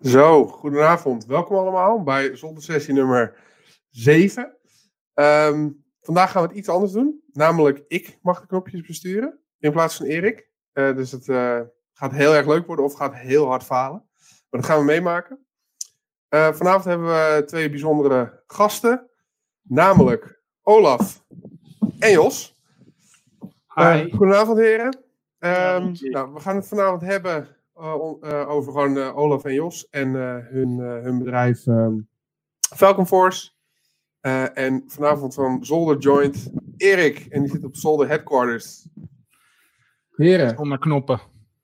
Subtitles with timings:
[0.00, 1.26] Zo, goedenavond.
[1.26, 3.34] Welkom allemaal bij sessie nummer
[3.90, 4.56] 7.
[5.14, 5.70] Ehm,
[6.00, 7.22] vandaag gaan we het iets anders doen.
[7.32, 10.50] Namelijk, ik mag de knopjes besturen in plaats van Erik.
[10.72, 11.60] Uh, dus het uh,
[11.92, 14.04] gaat heel erg leuk worden of gaat heel hard falen.
[14.50, 15.46] Maar dat gaan we meemaken.
[16.30, 19.10] Uh, vanavond hebben we twee bijzondere gasten.
[19.62, 21.24] Namelijk Olaf
[21.98, 22.60] en Jos.
[23.74, 24.10] Hi.
[24.10, 25.04] goedenavond heren.
[25.38, 30.14] Um, nou, we gaan het vanavond hebben over gewoon uh, Olaf en Jos en
[30.50, 32.08] hun, hun bedrijf um,
[32.76, 33.50] Falcon Force.
[34.54, 37.26] en vanavond van Zolder Joint Erik.
[37.28, 38.88] En die zit op Zolder Headquarters.
[40.16, 40.56] Heren.
[40.56, 41.20] Zonder knoppen.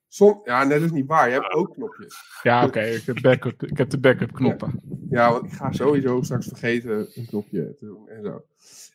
[0.08, 1.28] Som ja, net is niet waar.
[1.28, 2.16] Je hebt ook knopjes.
[2.42, 2.66] Ja, oké.
[2.66, 2.94] Okay.
[2.94, 4.80] Ik, heb backup, ik heb de backup knoppen.
[5.10, 5.26] Ja.
[5.26, 8.44] ja, want ik ga sowieso straks vergeten een knopje te doen en zo.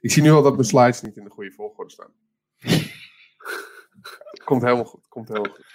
[0.02, 2.12] Ik zie nu al dat mijn slides niet in de goede volgorde staan.
[4.46, 5.08] komt helemaal goed.
[5.08, 5.66] Komt helemaal goed.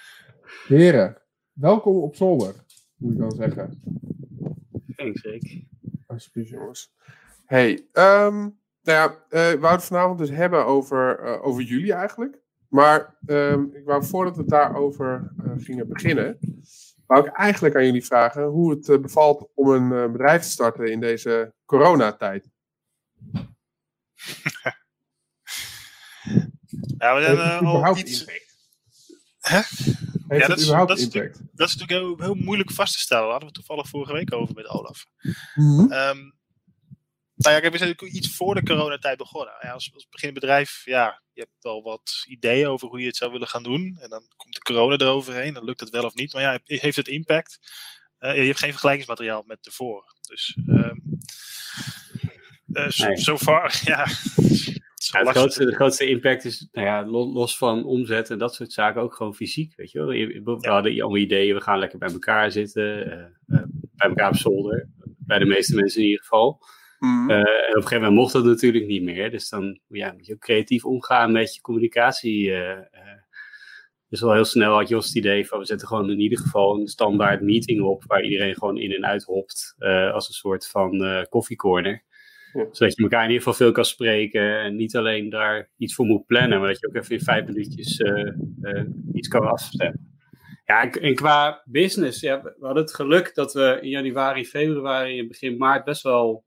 [0.66, 1.21] Heren,
[1.52, 2.55] welkom op zolder,
[2.97, 3.83] moet ik dan zeggen.
[4.97, 5.65] Thanks, Rick.
[6.06, 6.92] Alsjeblieft, jongens.
[7.47, 12.41] Hey, um, nou ja, uh, het vanavond dus hebben over, uh, over jullie eigenlijk.
[12.69, 16.39] Maar um, ik wou voordat we daarover uh, gingen beginnen,
[17.06, 21.00] wou ik eigenlijk aan jullie vragen hoe het bevalt om een bedrijf te starten in
[21.00, 22.50] deze coronatijd.
[26.98, 28.20] ja, we hebben al iets...
[28.20, 28.52] Impact?
[29.42, 29.60] Hè?
[30.36, 31.40] ja, dat is, dat, is impact?
[31.52, 33.22] dat is natuurlijk heel, heel, moeilijk vast te stellen.
[33.22, 35.06] Daar hadden we toevallig vorige week over met Olaf.
[35.54, 35.92] Mm -hmm.
[35.92, 36.40] um,
[37.34, 39.54] nou ja, ik heb natuurlijk iets voor de coronatijd begonnen.
[39.60, 43.32] Ja, als, als beginnend ja, je hebt al wat ideeën over hoe je het zou
[43.32, 43.98] willen gaan doen.
[44.00, 46.32] En dan komt de corona eroverheen, dan lukt het wel of niet.
[46.32, 47.58] Maar ja, heeft het impact?
[48.20, 50.14] Uh, je hebt geen vergelijkingsmateriaal met tevoren.
[50.20, 51.02] Dus um,
[52.66, 53.16] uh, nee.
[53.16, 54.06] so far, ja,
[55.12, 58.72] ja, het grootste, de grootste impact is, nou ja, los van omzet en dat soort
[58.72, 59.72] zaken, ook gewoon fysiek.
[59.77, 60.08] Weet je wel?
[60.08, 60.72] We ja.
[60.72, 63.62] hadden allemaal ideeën, we gaan lekker bij elkaar zitten, uh, uh,
[63.94, 64.88] bij elkaar op zolder.
[65.19, 66.60] Bij de meeste mensen in ieder geval.
[66.98, 67.30] Mm.
[67.30, 69.30] Uh, en op een gegeven moment mocht dat natuurlijk niet meer.
[69.30, 72.53] Dus dan ja, moet je ook creatief omgaan met je communicatie.
[74.08, 76.81] dus wel heel snel had Jos het idee van we zetten gewoon in ieder geval
[76.81, 79.75] een standaard meeting op waar iedereen gewoon in en uit hopt
[80.12, 82.04] als een soort van koffiecorner.
[82.52, 86.06] Zodat je elkaar in ieder geval veel kan spreken en niet alleen daar iets voor
[86.06, 88.32] moet plannen, maar dat je ook even in vijf minuutjes uh,
[88.62, 90.10] uh, iets kan afstemmen.
[90.64, 95.56] Ja, en qua business, we hadden het geluk dat we in januari, februari en begin
[95.56, 96.44] maart best wel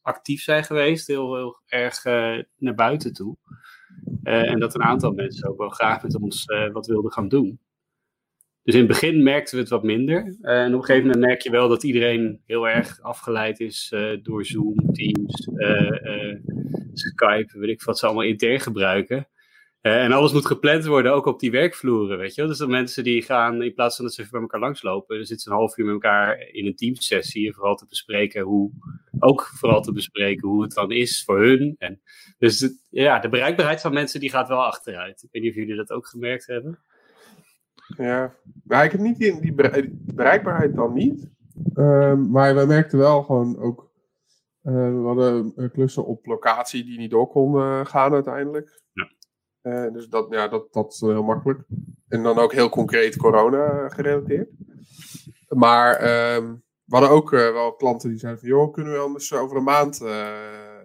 [0.00, 3.36] actief zijn geweest, heel, heel erg uh, naar buiten toe.
[4.22, 7.60] en dat een aantal mensen ook wel graag met ons wat wilden gaan doen.
[8.64, 10.36] Dus in het begin merkten we het wat minder.
[10.40, 13.92] Uh, en op een gegeven moment merk je wel dat iedereen heel erg afgeleid is
[13.94, 16.36] uh, door Zoom, Teams, uh,
[16.92, 19.28] Skype, weet ik wat ze allemaal intern gebruiken.
[19.80, 22.50] en alles moet gepland worden, ook op die werkvloeren, weet je wel.
[22.50, 25.26] Dus dat mensen die gaan, in plaats van dat ze even bij elkaar langslopen, dan
[25.26, 28.70] zitten ze een half uur met elkaar in een teamsessie, vooral te bespreken hoe,
[29.18, 31.74] ook vooral te bespreken hoe het dan is voor hun.
[31.78, 32.00] En
[32.38, 35.22] dus ja, de bereikbaarheid van mensen die gaat wel achteruit.
[35.22, 36.78] Ik weet niet of jullie dat ook gemerkt hebben.
[37.86, 38.34] Ja,
[38.64, 39.54] maar ik heb niet die, die
[40.14, 41.30] bereikbaarheid dan niet.
[41.74, 43.92] Uh, maar wij merkten wel gewoon ook.
[44.62, 48.82] Uh, we hadden klussen op locatie die niet door konden gaan uiteindelijk.
[48.92, 49.10] Ja.
[49.62, 51.62] Uh, dus dat, ja, dat, dat is heel makkelijk.
[52.08, 54.50] En dan ook heel concreet corona gerelateerd.
[55.48, 56.52] Maar ehm,
[56.84, 58.50] we hadden ook eh, wel klanten die zeiden van...
[58.50, 60.00] joh, kunnen we anders over een maand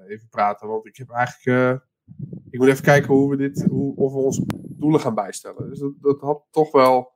[0.08, 0.68] even praten?
[0.68, 1.82] Want ik heb eigenlijk
[2.50, 4.46] ik moet even kijken hoe we dit, hoe, of we onze
[4.80, 5.70] doelen gaan bijstellen.
[5.70, 7.12] Dus dat, dat had toch wel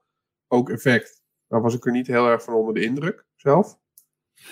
[0.47, 1.23] ook effect.
[1.47, 3.79] Daar was ik er niet heel erg van onder de indruk zelf.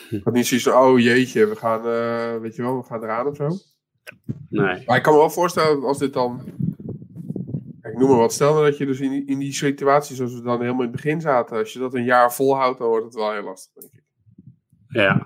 [0.10, 3.04] Ik had niet zoiets van, oh jeetje, we gaan, uh, weet je wel, we gaan
[3.04, 3.50] eraan of zo.
[4.50, 4.84] Nee.
[4.86, 6.42] Maar ik kan me wel voorstellen dat als dit dan,
[7.82, 10.42] ik noem maar wat, stel nou dat je dus in, in die situatie zoals we
[10.42, 13.14] dan helemaal in het begin zaten, als je dat een jaar volhoudt, dan wordt het
[13.14, 14.04] wel heel lastig, denk ik.
[14.88, 15.26] Ja,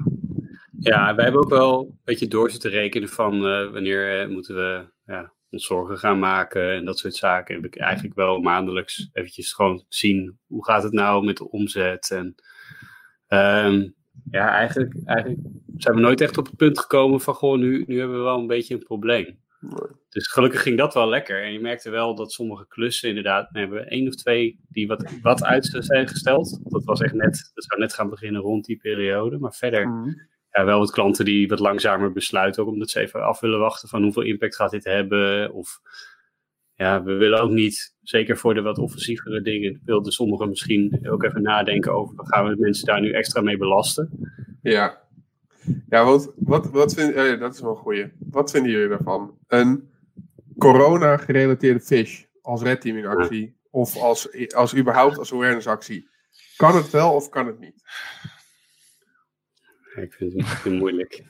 [0.80, 4.56] ja, wij hebben ook wel een beetje door zitten rekenen van uh, wanneer uh, moeten
[4.56, 7.56] we ja, zorgen gaan maken en dat soort zaken.
[7.56, 12.12] Heb ik eigenlijk wel maandelijks eventjes gewoon zien hoe gaat het nou met de omzet.
[12.12, 12.36] En
[13.28, 13.96] um,
[14.32, 15.40] ja, eigenlijk, eigenlijk
[15.78, 18.40] zijn we nooit echt op het punt gekomen van gewoon nu, nu hebben we wel
[18.40, 19.44] een beetje een probleem.
[20.10, 21.44] Dus gelukkig ging dat wel lekker.
[21.44, 25.12] En je merkte wel dat sommige klussen inderdaad, we hebben één of twee die wat,
[25.22, 26.60] wat uit zijn gesteld.
[26.64, 29.38] Dat was echt net, dat zou net gaan beginnen rond die periode.
[29.38, 33.26] Maar verder mm ja, wel wat klanten die wat langzamer besluiten, ook omdat ze even
[33.26, 35.54] af willen wachten van hoeveel impact gaat dit hebben.
[35.54, 35.80] Of
[36.74, 41.24] ja, we willen ook niet, zeker voor de wat offensievere dingen, wilden sommigen misschien ook
[41.24, 44.10] even nadenken over, gaan we mensen daar nu extra mee belasten?
[44.62, 45.02] Ja,
[45.90, 48.12] ja wat, wat, wat vind, eh, dat is wel een goeie.
[48.20, 49.38] Wat vinden jullie daarvan?
[49.48, 49.90] Een
[50.58, 56.08] corona-gerelateerde fish als red teaming actie, of als, als überhaupt als awareness actie.
[56.58, 57.84] Kan het wel of kan het niet?
[60.02, 61.24] Ik vind het, het moeilijk.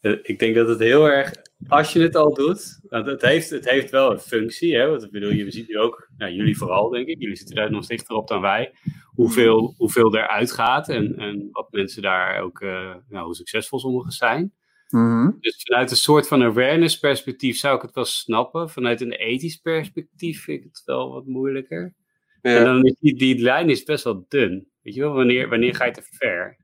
[0.00, 1.32] Eh, ik denk dat het heel erg,
[1.68, 4.76] als je het al doet, want het heeft, het heeft wel een functie.
[4.76, 4.88] Hè?
[4.88, 7.70] Want ik bedoel, je ziet nu ook, nou, jullie vooral denk ik, jullie zitten daar
[7.70, 8.72] nog dichter op dan wij,
[9.04, 14.12] hoeveel, hoeveel eruit gaat en, en wat mensen daar ook, uh, nou, hoe succesvol sommigen
[14.12, 14.52] zijn.
[14.88, 15.30] Mhm.
[15.40, 18.70] Dus vanuit een soort van awareness perspectief zou ik het wel snappen.
[18.70, 21.94] Vanuit een ethisch perspectief vind ik het wel wat moeilijker.
[22.42, 22.58] Ja.
[22.58, 24.68] En dan is die, die lijn is best wel dun.
[24.82, 26.58] Weet je wel, wanneer, wanneer ga je te ver?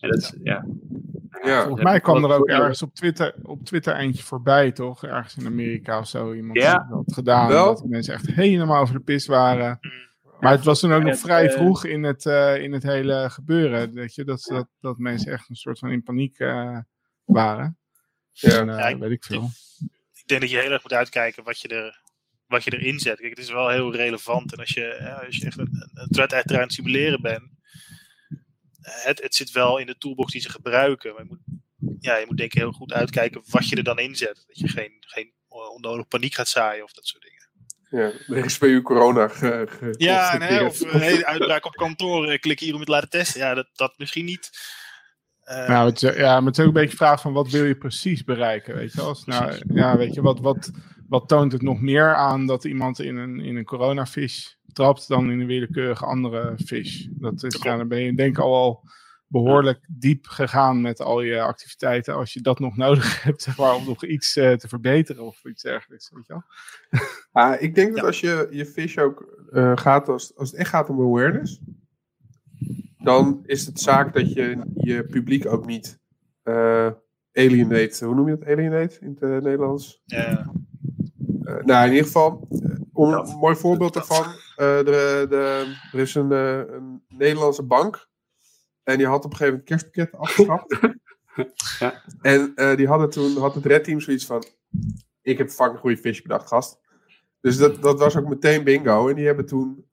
[0.00, 0.66] En dat ja.
[1.42, 1.62] Ja.
[1.62, 5.04] Volgens mij kwam er ook ergens op Twitter, op Twitter eentje voorbij, toch?
[5.04, 6.32] Ergens in Amerika of zo.
[6.32, 6.86] Iemand Ja.
[6.90, 7.48] dat gedaan.
[7.48, 7.74] Wel?
[7.74, 9.78] Dat mensen echt helemaal over de pis waren.
[10.40, 12.82] Maar het was toen ook nog het, vrij eh, vroeg in het, eh, in het
[12.82, 13.92] hele gebeuren.
[13.94, 14.24] Weet je?
[14.24, 16.78] Dat, dat, dat mensen echt een soort van in paniek eh,
[17.24, 17.78] waren.
[18.32, 18.58] Ja.
[18.58, 19.48] En, Ja, ik- weet ik veel.
[20.12, 22.00] ik denk dat je heel erg moet uitkijken wat je, er,
[22.46, 23.18] wat je erin zet.
[23.18, 24.52] Kijk, het is wel heel relevant.
[24.52, 27.20] En als je, ja, als je echt een, een- een threat actor aan het simuleren
[27.22, 27.42] bent,
[28.90, 31.12] het, het zit wel in de toolbox die ze gebruiken.
[31.14, 33.98] Maar je moet, ja, je moet denk ik heel goed uitkijken wat je er dan
[33.98, 34.44] in zet.
[34.46, 35.32] Dat je geen, geen
[35.74, 37.34] onnodig paniek gaat zaaien of dat soort dingen.
[37.90, 41.74] Ja, er is bij u corona ge, ge- Ja, nee, of een hele uitbraak op
[41.74, 43.40] kantoor, eh, klik hier om het te laten testen.
[43.40, 44.50] Ja, dat, dat misschien niet.
[45.42, 47.50] Eh, Nou, het, is- ja, maar het is ook een beetje de vraag van wat
[47.50, 49.00] wil je precies bereiken, weet je?
[49.00, 50.70] Als, nou, ja, weet je, wat, wat,
[51.08, 55.30] wat toont het nog meer aan dat iemand in een, in een coronavis trapt dan
[55.30, 57.08] in een willekeurige andere vis?
[57.12, 58.82] Dat is, ja, dan ben je denk ik al wel
[59.28, 63.74] behoorlijk diep gegaan met al je activiteiten als je dat nog nodig hebt, zeg maar,
[63.74, 66.42] om nog iets eh, te verbeteren of iets dergelijks, weet je wel?
[67.32, 68.06] Ah, ik denk dat Ja.
[68.06, 71.60] als je je fish ook eh, gaat, als, als het echt gaat om awareness,
[72.98, 75.98] dan is het zaak dat je je publiek ook niet
[76.42, 76.90] eh
[77.32, 78.04] alienate.
[78.04, 78.48] Hoe noem je dat?
[78.48, 80.02] Alienate in het Nederlands?
[80.04, 80.52] ja.
[81.66, 84.24] Nou, in ieder geval, eh, om een mooi voorbeeld daarvan.
[84.24, 88.08] eh, de, de, er is een, eh, een Nederlandse bank.
[88.82, 90.78] En die had op een gegeven moment kerstpakketten afgeschaft.
[91.78, 92.02] Ja.
[92.20, 94.44] En die hadden toen, had het Red Team zoiets van...
[95.22, 96.78] Ik heb fucking goede fish bedacht, gast.
[97.40, 99.08] Dus dat, dat was ook meteen bingo.
[99.08, 99.84] En die hebben toen,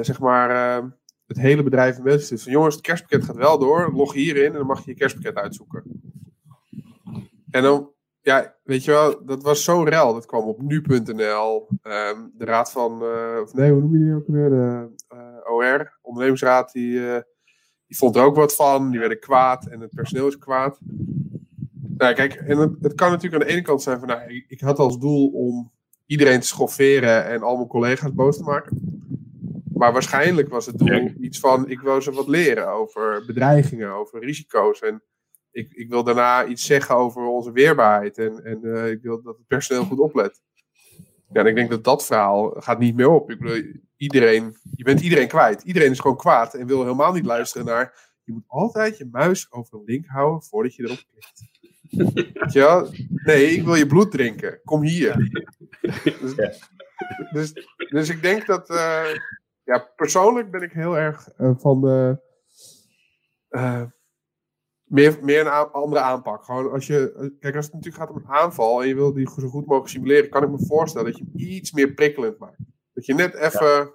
[0.00, 0.82] zeg maar,
[1.26, 2.52] het hele bedrijf in mensen van...
[2.52, 3.92] Jongens, het kerstpakket gaat wel door.
[3.92, 5.82] Log hierin en dan mag je je kerstpakket uitzoeken.
[7.50, 10.14] En dan ja, weet je wel, dat was zo'n rel.
[10.14, 11.68] Dat kwam op nu.nl.
[11.82, 14.50] ehm, de raad van, eh, of nee, hoe noem je die ook weer?
[14.50, 17.20] De eh, OR, ondernemingsraad, die, eh,
[17.86, 18.90] die vond er ook wat van.
[18.90, 20.78] Die werden kwaad en het personeel is kwaad.
[21.96, 24.44] Nou, kijk, en het, het kan natuurlijk aan de ene kant zijn van, nou, ik,
[24.48, 25.70] ik had als doel om
[26.06, 29.00] iedereen te schofferen en al mijn collega's boos te maken.
[29.74, 34.20] Maar waarschijnlijk was het doel iets van, ik wil ze wat leren over bedreigingen, over
[34.20, 34.80] risico's.
[34.80, 35.02] En
[35.52, 38.18] ik, ik wil daarna iets zeggen over onze weerbaarheid.
[38.18, 40.40] En, en eh, ik wil dat het personeel goed oplet.
[41.32, 43.30] Ja, en ik denk dat dat verhaal gaat niet meer op.
[43.30, 43.62] Ik bedoel,
[43.96, 45.62] iedereen, je bent iedereen kwijt.
[45.62, 48.10] Iedereen is gewoon kwaad en wil helemaal niet luisteren naar...
[48.24, 51.50] Je moet altijd je muis over een link houden voordat je erop klikt.
[52.40, 52.90] Weet je wel?
[53.08, 54.60] Nee, ik wil je bloed drinken.
[54.64, 55.30] Kom hier.
[56.20, 56.52] Dus, Ja.
[57.32, 57.52] dus,
[57.90, 58.70] dus ik denk dat...
[58.70, 59.04] eh,
[59.64, 62.20] ja, persoonlijk ben ik heel erg eh, van de...
[64.92, 66.44] meer, meer een andere aanpak.
[66.44, 69.28] Gewoon als je, kijk, als het natuurlijk gaat om een aanval en je wil die
[69.40, 72.58] zo goed mogelijk simuleren, kan ik me voorstellen dat je hem iets meer prikkelend maakt.
[72.92, 73.94] Dat je net even,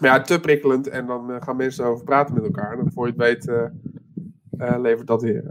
[0.00, 2.72] maar ja, te prikkelend en dan eh, gaan mensen erover praten met elkaar.
[2.72, 3.64] En dan voor je het weet, eh,
[4.58, 5.44] eh, levert dat weer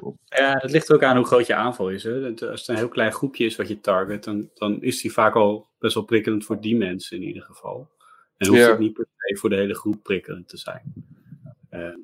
[0.00, 0.16] op.
[0.24, 2.02] Ja, het ligt ook aan hoe groot je aanval is.
[2.02, 2.28] Hè.
[2.28, 5.34] Als het een heel klein groepje is wat je target, dan, dan is die vaak
[5.34, 7.90] al best wel prikkelend voor die mensen in ieder geval.
[8.36, 8.70] En hoeft Ja.
[8.70, 10.92] het niet per se voor de hele groep prikkelend te zijn.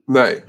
[0.05, 0.43] Nee,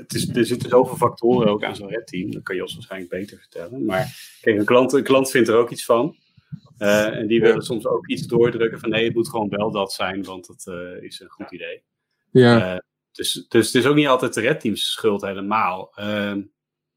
[0.00, 2.30] Het is, er zitten zoveel factoren ook aan zo'n red team.
[2.30, 3.84] Dat kan Jos waarschijnlijk beter vertellen.
[3.84, 6.16] Maar kijk, een klant, een klant vindt er ook iets van.
[6.78, 9.92] Eh, en die willen soms ook iets doordrukken van nee, het moet gewoon wel dat
[9.92, 11.82] zijn, want dat eh, is een goed idee.
[12.30, 12.78] ja, Eh,
[13.12, 15.92] dus, dus het is ook niet altijd de red teams schuld helemaal.
[15.94, 16.42] Ehm,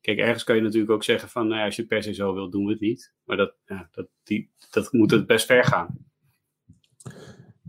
[0.01, 2.34] kijk, ergens kan je natuurlijk ook zeggen van nou als je het per se zo
[2.34, 3.13] wil, doen we het niet.
[3.24, 5.98] Maar dat, ja, dat, die, dat moet het best ver gaan.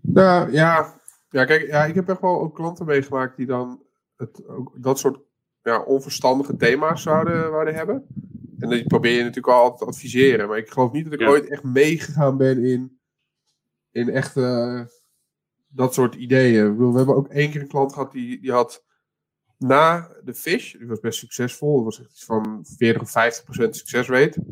[0.02, 1.00] nou, ja.
[1.30, 3.82] ja, kijk, ja, ik heb echt wel ook klanten meegemaakt die dan
[4.18, 4.42] het,
[4.75, 5.18] dat soort
[5.62, 8.06] ja, onverstandige thema's zouden, zouden hebben.
[8.58, 10.48] En die probeer je natuurlijk al altijd te adviseren.
[10.48, 11.28] Maar ik geloof niet dat ik Ja.
[11.28, 12.98] ooit echt meegegaan ben in,
[13.90, 14.80] in echt eh,
[15.68, 16.72] dat soort ideeën.
[16.72, 18.84] Bedoel, we hebben ook één keer een klant gehad die, die had
[19.58, 23.44] na de fish, die was best succesvol, dat was echt iets van 40 of 50
[23.44, 24.44] procent succesrate.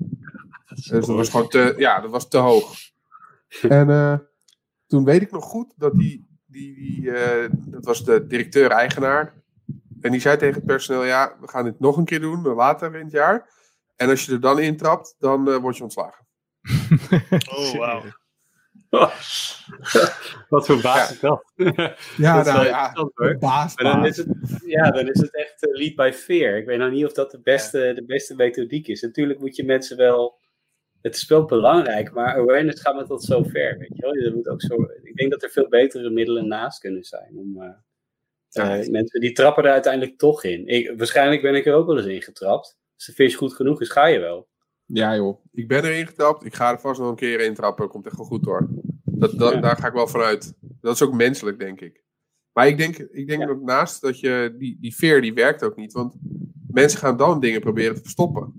[0.75, 2.75] Dus dat was gewoon te, ja, dat was te hoog.
[3.63, 4.19] En eh,
[4.87, 9.35] toen weet ik nog goed dat die, die, die eh, dat was de directeur-eigenaar.
[10.07, 12.95] En die zei tegen het personeel, ja, we gaan dit nog een keer doen, later
[12.95, 13.49] in het jaar.
[13.97, 16.27] En als je er dan intrapt, dan eh, word je ontslagen.
[17.57, 18.03] Oh, wauw.
[20.49, 21.53] Wat voor baas is dat?
[22.17, 22.93] Ja, Dat nou ja,
[23.39, 24.29] baas, Maar dan is het,
[24.67, 26.57] ja, dan is het echt eh, lead by fear.
[26.57, 29.01] Ik weet nou niet of dat de beste, de beste methodiek is.
[29.01, 30.39] Natuurlijk moet je mensen wel.
[31.03, 33.79] Het is wel belangrijk, maar awareness gaat met tot zo ver.
[33.79, 34.15] Weet je wel?
[34.15, 37.37] Je moet ook zo, ik denk dat er veel betere middelen naast kunnen zijn.
[37.37, 37.69] Om, eh,
[38.49, 38.79] Ja.
[38.79, 40.67] eh, mensen die trappen er uiteindelijk toch in.
[40.67, 42.77] Ik, waarschijnlijk ben ik er ook wel eens in getrapt.
[42.95, 44.49] Als de vis goed genoeg is, ga je wel.
[44.87, 46.45] Ja joh, ik ben erin getrapt.
[46.45, 47.89] Ik ga er vast nog een keer in trappen.
[47.89, 48.69] Komt echt wel goed hoor.
[49.05, 49.61] Dat, dat, Ja.
[49.61, 50.55] Daar ga ik wel vanuit.
[50.81, 52.05] Dat is ook menselijk, denk ik.
[52.53, 53.49] Maar ik denk, ik denk Ja.
[53.49, 54.55] ook naast dat je...
[54.59, 55.93] Die, die veer, die werkt ook niet.
[55.93, 56.15] Want
[56.71, 58.53] mensen gaan dan dingen proberen te verstoppen.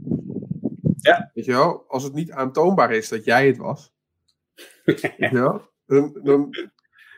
[0.98, 1.32] Ja.
[1.34, 1.86] Weet je wel?
[1.88, 3.94] Als het niet aantoonbaar is dat jij het was.
[4.86, 5.62] Weet je wel?
[5.86, 6.56] Dan, dan,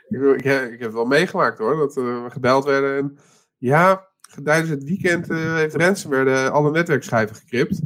[0.09, 1.75] ik, ik, ik heb het wel meegemaakt hoor.
[1.75, 2.97] Dat eh, we gebeld werden.
[2.97, 3.17] En,
[3.57, 4.07] ja,
[4.43, 7.81] tijdens het weekend eh, heeft ransomware de, alle netwerkschijven gekript.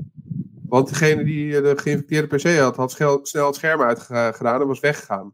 [0.67, 4.67] Want degene die eh, de geïnfecteerde PC had, had schel- snel het scherm uitgedaan en
[4.67, 5.33] was weggegaan.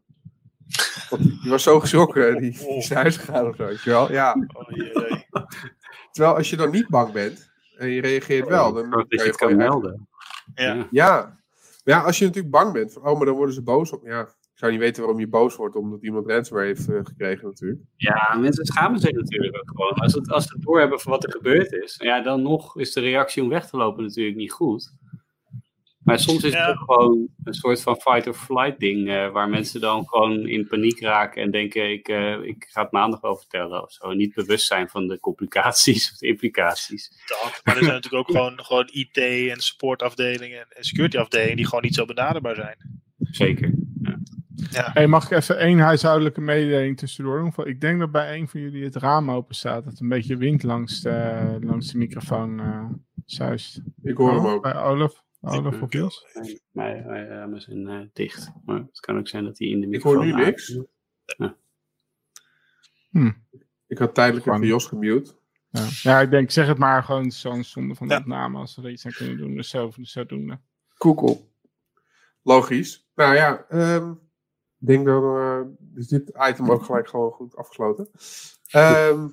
[1.10, 3.82] Want die, die was zo geschrokken, die, die is naar huis gegaan of zo, weet
[3.82, 4.12] je wel.
[4.12, 4.46] Ja.
[4.52, 5.26] Oh, jee.
[6.10, 9.24] Terwijl als je dan niet bang bent en je reageert wel, dan dat je kan
[9.24, 10.08] je het kan melden.
[10.54, 10.86] Ja.
[10.90, 11.38] Ja.
[11.84, 14.06] Ja, als je natuurlijk bang bent, van, oh, maar dan worden ze boos op.
[14.06, 14.28] Ja,
[14.60, 17.80] zou niet weten waarom je boos wordt, omdat iemand ransomware heeft eh, gekregen natuurlijk.
[17.96, 19.92] Ja, mensen schamen zich natuurlijk ook gewoon.
[19.92, 22.92] Als, het, als ze het doorhebben van wat er gebeurd is, ja, dan nog is
[22.92, 24.92] de reactie om weg te lopen natuurlijk niet goed.
[26.00, 30.08] Maar soms is het ook gewoon een soort van fight-or-flight ding, eh, waar mensen dan
[30.08, 33.92] gewoon in paniek raken en denken, ik, eh, ik ga het maandag wel vertellen of
[33.92, 34.12] zo.
[34.12, 37.08] Niet bewust zijn van de complicaties of de implicaties.
[37.26, 37.60] Dat.
[37.64, 39.16] Maar er zijn natuurlijk ook gewoon, gewoon IT
[39.50, 42.76] en supportafdelingen en security afdelingen die gewoon niet zo benaderbaar zijn.
[43.18, 43.74] Zeker.
[44.70, 47.66] Hey, mag ik even één huishoudelijke mededeling tussendoor doen?
[47.66, 49.84] Ik denk dat bij een van jullie het raam open staat.
[49.84, 52.84] Dat een beetje wind langs de, langs de microfoon eh
[53.24, 53.80] zuist.
[54.02, 54.62] Ik hoor hem ook.
[54.62, 55.24] Bij Olaf?
[55.40, 56.26] Olaf of Jos?
[56.72, 58.52] Mijn mijn ramen zijn eh, dicht.
[58.64, 60.78] Maar het kan ook zijn dat hij in de Ik hoor microfoon nu niks.
[63.10, 63.32] Hm.
[63.86, 65.38] Ik had tijdelijk even Jos gemute.
[65.68, 65.86] Ja.
[66.02, 68.20] ja, ik denk, zeg het maar gewoon zo'n zonde van de Ja.
[68.20, 69.54] opname als we er iets aan kunnen doen.
[69.54, 70.58] Dus zo, zodoende.
[70.88, 71.38] Google.
[72.42, 73.08] Logisch.
[73.14, 74.12] Nou ja, ehm,
[74.86, 78.10] denk dat eh, dus dit item ook gelijk gewoon goed afgesloten.
[78.70, 79.28] Ehm,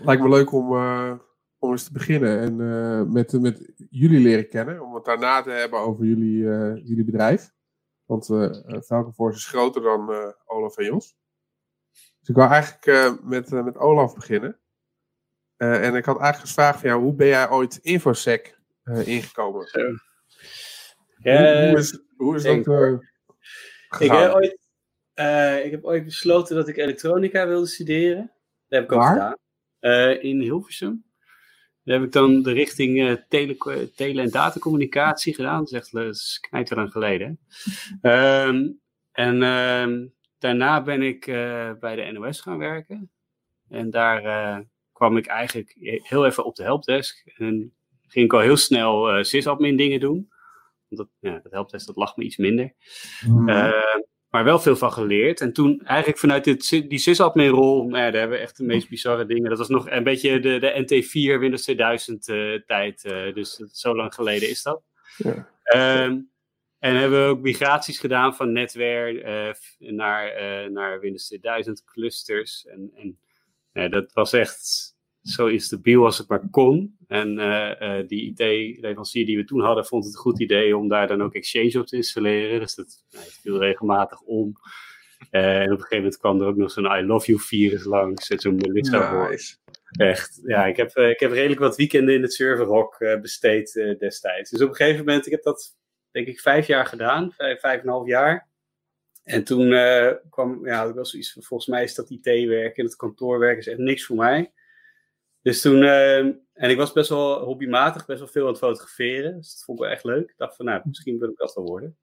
[0.00, 1.12] lijkt me leuk om, eh,
[1.58, 4.80] om eens te beginnen en eh, met, met jullie leren kennen.
[4.80, 6.42] Om het daarna te hebben over jullie,
[6.84, 7.50] jullie bedrijf.
[8.04, 11.16] Want eh, Falcon Force is groter dan Olaf en Jos.
[11.92, 14.58] Dus ik wil eigenlijk met, met Olaf beginnen.
[15.56, 19.66] En ik had eigenlijk gevraagd van jou, hoe ben jij ooit InfoSec ingekomen?
[21.16, 22.64] Ja, hoe, hoe is, hoe is dat
[23.98, 24.58] Ik heb, ooit,
[25.14, 28.32] eh, ik heb ooit besloten dat ik elektronica wilde studeren.
[28.68, 29.12] Dat heb ik ook Waar?
[29.12, 29.36] gedaan.
[29.78, 31.04] Eh, in Hilversum.
[31.84, 33.56] Daar heb ik dan de richting eh, tele,
[33.94, 35.58] tele- en datacommunicatie gedaan.
[35.58, 36.40] Dat is echt dat is
[36.92, 37.38] geleden.
[38.00, 38.68] Ehm,
[39.12, 40.06] en ehm,
[40.38, 41.24] daarna ben ik
[41.80, 43.10] bij de NOS gaan werken.
[43.68, 47.26] En daar kwam ik eigenlijk heel even op de helpdesk.
[47.36, 47.74] En
[48.06, 50.30] ging ik al heel snel sysadmin dingen doen.
[50.88, 52.74] Dat, ja, dat helpdesk dat lag me iets minder.
[53.26, 53.48] Mhm.
[53.48, 53.96] Eh,
[54.28, 55.40] maar wel veel van geleerd.
[55.40, 58.88] En toen eigenlijk vanuit dit, die sysadmin-rol, nou ja, daar hebben we echt de meest
[58.88, 59.48] bizarre dingen.
[59.48, 63.04] Dat was nog een beetje de, de NT4 Windows 2000 eh, tijd.
[63.04, 64.82] eh, dus zo lang geleden is dat.
[65.16, 65.48] Ja.
[65.62, 66.20] Ehm,
[66.78, 69.22] en hebben we ook migraties gedaan van netwerk
[69.78, 70.32] naar,
[70.70, 72.66] naar Windows 2000 clusters.
[72.66, 73.18] En, en
[73.72, 74.96] ja, dat was echt
[75.28, 76.96] zo instabiel als het maar kon.
[77.06, 80.88] En eh, eh, die IT-leverancier die we toen hadden, vond het een goed idee om
[80.88, 82.60] daar dan ook Exchange op te installeren.
[82.60, 84.52] Dus dat nou, het viel regelmatig om.
[85.30, 87.84] Eh, en op een gegeven moment kwam er ook nog zo'n I love you virus
[87.84, 88.30] langs.
[88.30, 89.28] En zo'n Melissa.
[89.28, 89.56] Nice.
[89.90, 90.40] Echt.
[90.44, 94.50] Ja, ik heb, ik heb redelijk wat weekenden in het serverhok besteed destijds.
[94.50, 95.76] Dus op een gegeven moment, ik heb dat
[96.10, 97.32] denk ik vijf jaar gedaan.
[97.32, 98.48] Vijf, vijf en een half jaar.
[99.24, 99.68] En toen
[100.30, 103.78] kwam, ja, wel zoiets van, volgens mij is dat IT-werk en het kantoorwerk is echt
[103.78, 104.52] niks voor mij.
[105.42, 109.36] Dus toen, eh, en ik was best wel hobbymatig, best wel veel aan het fotograferen.
[109.36, 110.30] Dus dat vond ik wel echt leuk.
[110.30, 111.96] Ik dacht van, nou, misschien wil ik dat wel worden.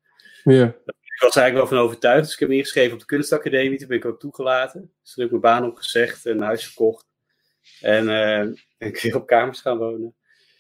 [0.44, 0.66] Ja.
[0.66, 2.24] Ik was eigenlijk wel van overtuigd.
[2.24, 3.78] Dus ik heb me ingeschreven op de kunstacademie.
[3.78, 4.82] Toen ben ik ook toegelaten.
[5.02, 7.08] Dus toen heb ik mijn baan opgezegd en een huis gekocht.
[7.82, 8.58] En ben
[8.90, 10.16] ik weer op kamers gaan wonen.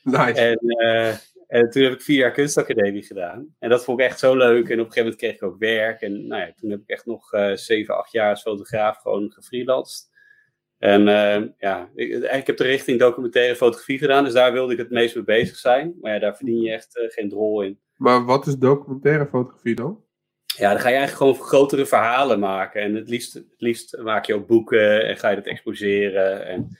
[0.05, 0.41] Nice.
[0.41, 1.15] En, eh,
[1.47, 3.55] en toen heb ik vier jaar kunstacademie gedaan.
[3.59, 4.69] En dat vond ik echt zo leuk.
[4.69, 6.01] En op een gegeven moment kreeg ik ook werk.
[6.01, 9.31] En nou ja, toen heb ik echt nog eh, zeven, acht jaar als fotograaf gewoon
[9.31, 10.13] gefreelanced.
[10.77, 14.23] En eh, ja, ik, eigenlijk heb de richting documentaire fotografie gedaan.
[14.23, 15.95] Dus daar wilde ik het meest mee bezig zijn.
[16.01, 17.79] Maar ja, daar verdien je echt eh, geen drol in.
[17.95, 20.03] Maar wat is documentaire fotografie dan?
[20.57, 22.81] Ja, dan ga je eigenlijk gewoon grotere verhalen maken.
[22.81, 26.45] En het liefst, het liefst maak je ook boeken en ga je dat exposeren.
[26.45, 26.77] En,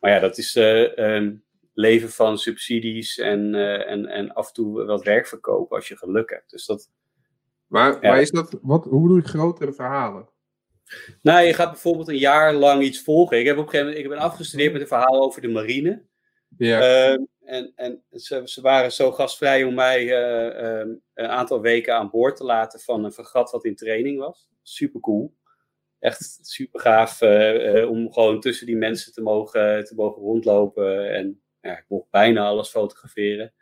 [0.00, 1.34] maar ja, dat is ehm,
[1.72, 3.54] leven van subsidies en,
[3.86, 6.50] en, en af en toe wat werk verkopen als je geluk hebt.
[6.50, 6.90] Dus dat,
[7.66, 10.28] Maar, maar is dat, wat, hoe bedoel je grotere verhalen?
[11.22, 13.38] Nou, je gaat bijvoorbeeld een jaar lang iets volgen.
[13.38, 16.02] Ik heb op een gegeven moment, ik ben afgestudeerd met een verhaal over de marine.
[16.56, 16.80] Ja.
[16.80, 21.94] Ehm, en en ze, ze waren zo gastvrij om mij eh, ehm, een aantal weken
[21.94, 24.48] aan boord te laten van een vergat wat in training was.
[24.62, 25.34] Super cool.
[25.98, 31.10] Echt super gaaf eh, eh, om gewoon tussen die mensen te mogen, te mogen rondlopen.
[31.14, 33.52] En ja, ik mocht bijna alles fotograferen.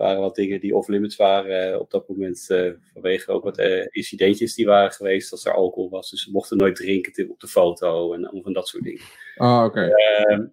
[0.00, 2.44] Waren wat dingen die off-limits waren op dat moment.
[2.92, 3.58] vanwege ook wat
[3.90, 6.10] incidentjes die waren geweest als er alcohol was.
[6.10, 9.02] Dus ze mochten nooit drinken op de foto en allemaal van dat soort dingen.
[9.36, 9.80] Ah, oké.
[9.80, 10.46] Ehm,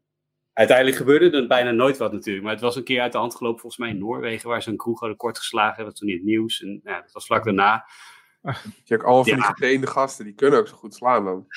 [0.58, 2.44] Uiteindelijk gebeurde er bijna nooit wat natuurlijk.
[2.44, 4.70] Maar het was een keer uit de hand gelopen, volgens mij in Noorwegen, waar ze
[4.70, 5.78] een kroeg hadden kort geslagen.
[5.78, 6.62] Dat was toen in het nieuws.
[6.62, 7.86] En ja, dat was vlak daarna.
[8.42, 11.48] Je hebt allemaal van die getrainde gasten, die kunnen ook zo goed slaan dan.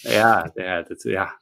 [0.00, 1.38] Ja, ja, dat, ja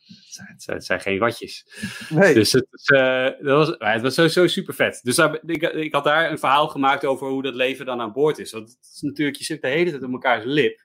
[0.66, 1.66] het, zijn, geen watjes.
[2.08, 2.34] Nee.
[2.34, 5.00] Dus het, uh, dat was, het was sowieso super vet.
[5.02, 8.12] Dus daar, ik, ik, had daar een verhaal gemaakt over hoe dat leven dan aan
[8.12, 8.52] boord is.
[8.52, 10.84] Want het is natuurlijk, je zit de hele tijd op mekaars lip.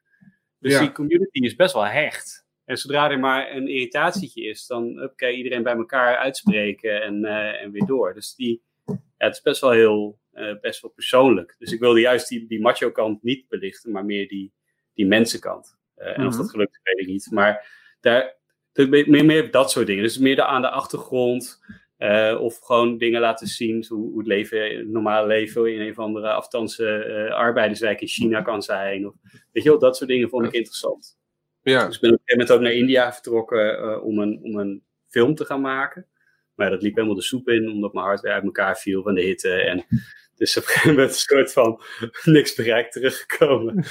[0.60, 2.46] Dus die community is best wel hecht.
[2.66, 7.62] En zodra er maar een irritatietje is, dan oké, iedereen bij elkaar uitspreken en, uh,
[7.62, 8.14] en weer door.
[8.14, 11.56] Dus die, ja, het is best wel heel, uh, best wel persoonlijk.
[11.58, 14.54] Dus ik wilde juist die, die macho kant niet belichten, maar meer die,
[14.94, 15.77] die mensenkant.
[15.98, 17.28] Uh, en of dat gelukt weet ik niet.
[17.32, 17.68] Maar
[18.00, 18.36] daar,
[18.74, 20.04] meer, meer dat soort dingen.
[20.04, 21.62] Dus meer aan de achtergrond.
[22.40, 26.00] of gewoon dingen laten zien hoe, hoe het leven, het normale leven in een of
[26.00, 29.08] andere afstandse arbeiderswijk in China kan zijn.
[29.08, 29.14] Of,
[29.52, 31.18] weet je wel, dat soort dingen vond ik interessant.
[31.62, 31.86] Ja.
[31.86, 34.58] Dus ik ben op een gegeven moment ook naar India vertrokken uh, om, een, om
[34.58, 36.08] een film te gaan maken.
[36.58, 39.14] Maar dat liep helemaal de soep in, omdat mijn hart weer uit elkaar viel van
[39.14, 39.50] de hitte.
[39.50, 39.86] En
[40.36, 41.82] dus op een gegeven moment een soort van
[42.36, 43.86] niks bereikt teruggekomen.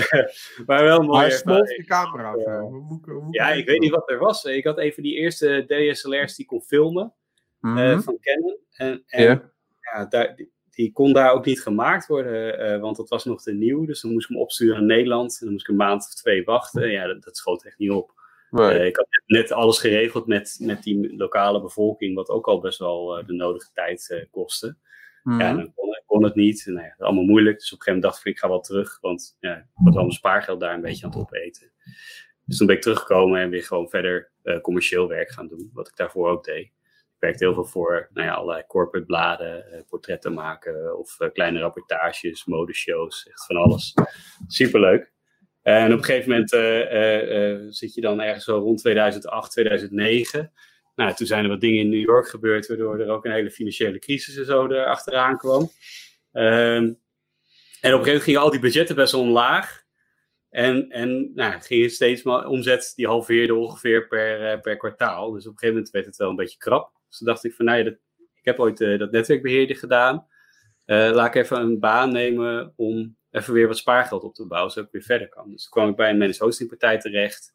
[0.66, 1.20] maar wel mooi.
[1.20, 2.50] Maar smolt de camera of zo?
[2.50, 4.44] Hoe, hoe, ja, ik weet niet wat er was.
[4.44, 7.12] Ik had even die eerste DSLR's die kon filmen
[7.60, 7.86] mm -hmm.
[7.86, 8.58] uh, van Canon.
[8.72, 9.40] En, en yeah.
[9.80, 10.36] ja, daar,
[10.70, 13.84] die kon daar ook niet gemaakt worden, uh, want dat was nog te nieuw.
[13.84, 15.32] Dus dan moest ik hem opsturen naar Nederland.
[15.32, 16.90] En dan moest ik een maand of twee wachten.
[16.90, 18.12] Ja, dat, dat schoot echt niet op.
[18.54, 18.78] Nee.
[18.78, 22.78] Uh, ik had net alles geregeld met, met die lokale bevolking, wat ook al best
[22.78, 24.76] wel uh, de nodige tijd kostte.
[25.22, 25.40] Mm.
[25.40, 26.62] Ja, dan kon, kon, het niet.
[26.66, 27.58] Nou ja, was allemaal moeilijk.
[27.58, 29.94] Dus op een gegeven moment dacht ik, ik ga wel terug, want ja, ik was
[29.94, 31.72] al mijn spaargeld daar een beetje aan het opeten.
[32.44, 35.96] Dus toen ben ik teruggekomen en weer gewoon verder commercieel werk gaan doen, wat ik
[35.96, 36.72] daarvoor ook deed
[37.24, 41.58] werkt heel veel voor nou ja, allerlei corporate bladen, uh, portretten maken of uh, kleine
[41.58, 43.94] rapportages, modeshows, echt van alles.
[44.46, 45.13] Superleuk.
[45.64, 50.52] En op een gegeven moment uh, zit je dan ergens zo rond 2008, 2009.
[50.94, 53.50] Nou, toen zijn er wat dingen in New York gebeurd, waardoor er ook een hele
[53.50, 55.70] financiële crisis en zo erachteraan kwam.
[56.32, 56.98] Um,
[57.80, 59.82] en op een gegeven moment gingen al die budgetten best omlaag.
[60.50, 65.32] En, en nou, ging steeds maar omzet, die halveerde ongeveer per, per kwartaal.
[65.32, 66.92] Dus op een gegeven moment werd het wel een beetje krap.
[67.08, 67.90] Dus toen dacht ik van, nou ja,
[68.34, 70.26] ik heb ooit uh, dat netwerkbeheerder gedaan.
[70.86, 74.86] Laat ik even een baan nemen om even weer wat spaargeld op te bouwen, zodat
[74.86, 75.50] ik weer verder kan.
[75.50, 77.52] Dus toen kwam ik bij een managed hosting partij terecht.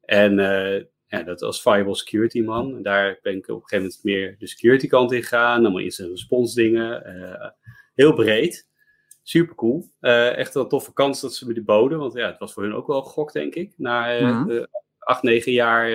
[0.00, 2.76] En uh, ja, dat was firewall security man.
[2.76, 5.60] En daar ben ik op een gegeven moment meer de security kant in gegaan.
[5.60, 7.66] Allemaal instant response dingen.
[7.94, 8.68] heel breed.
[9.22, 9.88] Super cool.
[10.00, 11.98] echt wel een toffe kans dat ze me die boden.
[11.98, 13.72] Want ja, het was voor hun ook wel gok, denk ik.
[13.76, 14.66] Na mm-hmm
[15.04, 15.90] acht, negen jaar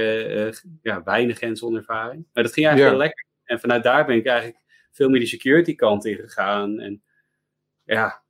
[0.82, 2.26] ja, weinig hands-on ervaring.
[2.34, 2.90] Maar dat ging eigenlijk Ja.
[2.90, 3.26] heel lekker.
[3.44, 4.60] En vanuit daar ben ik eigenlijk
[4.92, 6.80] veel meer die security kant in gegaan.
[6.80, 7.04] En
[7.84, 8.24] ja,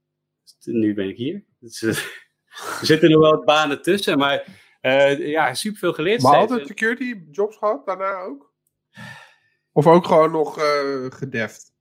[0.64, 1.44] nu ben ik hier.
[1.60, 1.90] Dus, uh,
[2.80, 4.46] er zitten nog wel wat banen tussen, maar
[4.82, 6.22] uh, ja, superveel geleerd.
[6.22, 6.52] Maar steeds.
[6.52, 8.54] altijd security jobs gehad daarna ook?
[9.72, 11.76] Of ook gewoon nog uh, gedeft?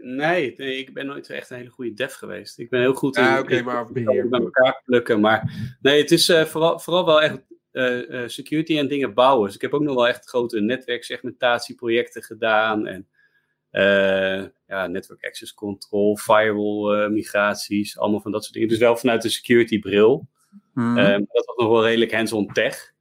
[0.00, 2.58] Nee, nee, ik ben nooit echt een hele goede dev geweest.
[2.58, 4.28] Ik ben heel goed in, Ja, oké, in- maar beheer.
[4.28, 5.20] bij elkaar plukken.
[5.20, 7.38] Maar nee, het is eh, vooral, vooral wel echt
[7.70, 9.46] eh, eh, security en dingen bouwen.
[9.46, 12.86] Dus ik heb ook nog wel echt grote netwerksegmentatieprojecten gedaan.
[12.86, 13.15] En eh,
[14.66, 18.68] ja, network access control, firewall eh, migraties, allemaal van dat soort dingen.
[18.68, 20.28] Dus wel vanuit de security bril.
[20.74, 20.98] Mhm.
[20.98, 22.94] Eh, dat was nog wel redelijk hands-on tech.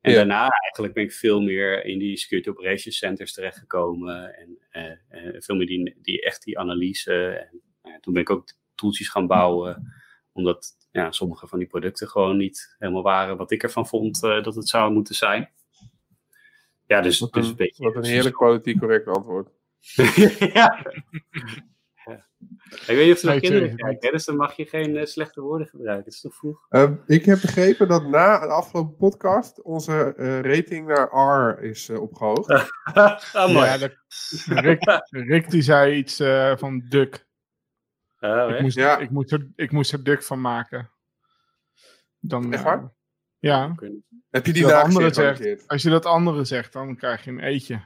[0.00, 0.16] En Ja.
[0.16, 4.34] daarna eigenlijk ben ik veel meer in die security operations centers terechtgekomen.
[4.34, 7.12] En eh, eh, veel meer die, die echt die analyse.
[7.28, 9.92] En nou toen ben ik ook tooltjes gaan bouwen.
[10.32, 14.42] Omdat ja, sommige van die producten gewoon niet helemaal waren wat ik ervan vond eh,
[14.42, 15.50] dat het zou moeten zijn.
[16.86, 17.84] Ja, dus, Wat dus een, een beetje.
[17.84, 19.50] wat een heerlijk politiek correct antwoord.
[20.38, 20.82] Ja.
[22.08, 22.26] Ja.
[22.68, 25.04] Ik weet niet of ze naar kinderen kijken, hè, dus dan mag je geen eh,
[25.06, 26.04] slechte woorden gebruiken.
[26.04, 26.66] Het is toch vroeg?
[26.68, 31.08] Eh, ik heb begrepen dat na de afgelopen podcast onze eh, rating naar
[31.56, 32.48] R is eh, opgehoogd.
[33.32, 33.66] ah, mooi.
[33.66, 33.96] Ja, dat-
[34.46, 37.26] Rick, Rick die zei iets eh, van Duck.
[38.20, 38.98] Oh, Ik moest, Ja.
[38.98, 40.90] ik, moest er, ik moest er Duck van maken.
[42.18, 42.92] Dan, Echt waar?
[43.38, 43.74] ja,
[44.30, 45.68] heb je die daar andere zegt.
[45.68, 47.80] als je dat andere zegt, dan krijg je een eetje.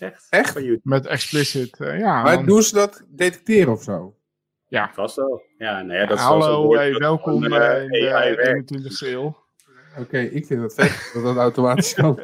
[0.00, 0.26] Echt?
[0.30, 0.52] Echt?
[0.52, 0.88] Van YouTube.
[0.88, 1.80] Met explicit.
[1.80, 4.16] eh, ja, Maar dan- doen ze dat detecteren of zo?
[4.68, 4.90] Ja.
[4.94, 5.42] Vast wel.
[5.58, 9.44] Ja, nou ja, dat is Hallo, hey, welkom uh, in de 21ste eeuw.
[9.98, 12.20] Oké, ik vind het vet dat dat automatisch kan.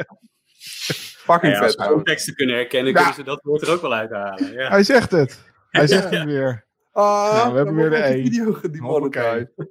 [1.16, 1.76] Fucking ja, vet.
[1.76, 4.52] Als ze teksten kunnen herkennen, kunnen ze dat woord er ook wel uithalen.
[4.52, 4.68] Ja.
[4.68, 5.40] Hij zegt het.
[5.70, 6.66] Hij zegt het weer.
[6.92, 8.22] Ah, nou, we hebben weer de E.
[8.22, 9.50] video gedemonetized.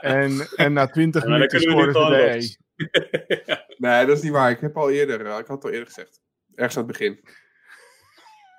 [0.00, 3.64] En, en na 20 ja, minuten scoren ze de E.
[3.88, 4.50] nee, dat is niet waar.
[4.50, 6.20] Ik heb al eerder, ik had het al eerder gezegd.
[6.54, 7.20] Ergens aan het begin.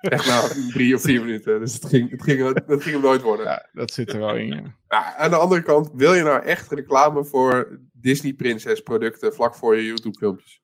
[0.00, 0.40] Echt na
[0.72, 1.60] drie of vier minuten.
[1.60, 3.46] Dus het ging, het ging, het ging hem nooit worden.
[3.46, 4.60] Ja, dat zit er wel in, ja.
[4.88, 9.54] Nou, aan de andere kant, wil je nou echt reclame voor Disney Princess producten vlak
[9.54, 10.62] voor je YouTube filmpjes?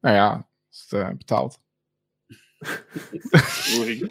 [0.00, 1.58] Nou ja, is het uh, betaald.
[3.46, 4.10] Sorry.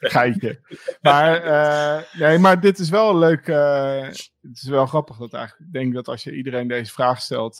[0.00, 0.60] Geitje.
[1.00, 3.48] Maar, uh, nee, maar dit is wel leuk.
[3.48, 5.66] Uh, het is wel grappig dat eigenlijk.
[5.66, 7.58] Ik denk dat als je iedereen deze vraag stelt.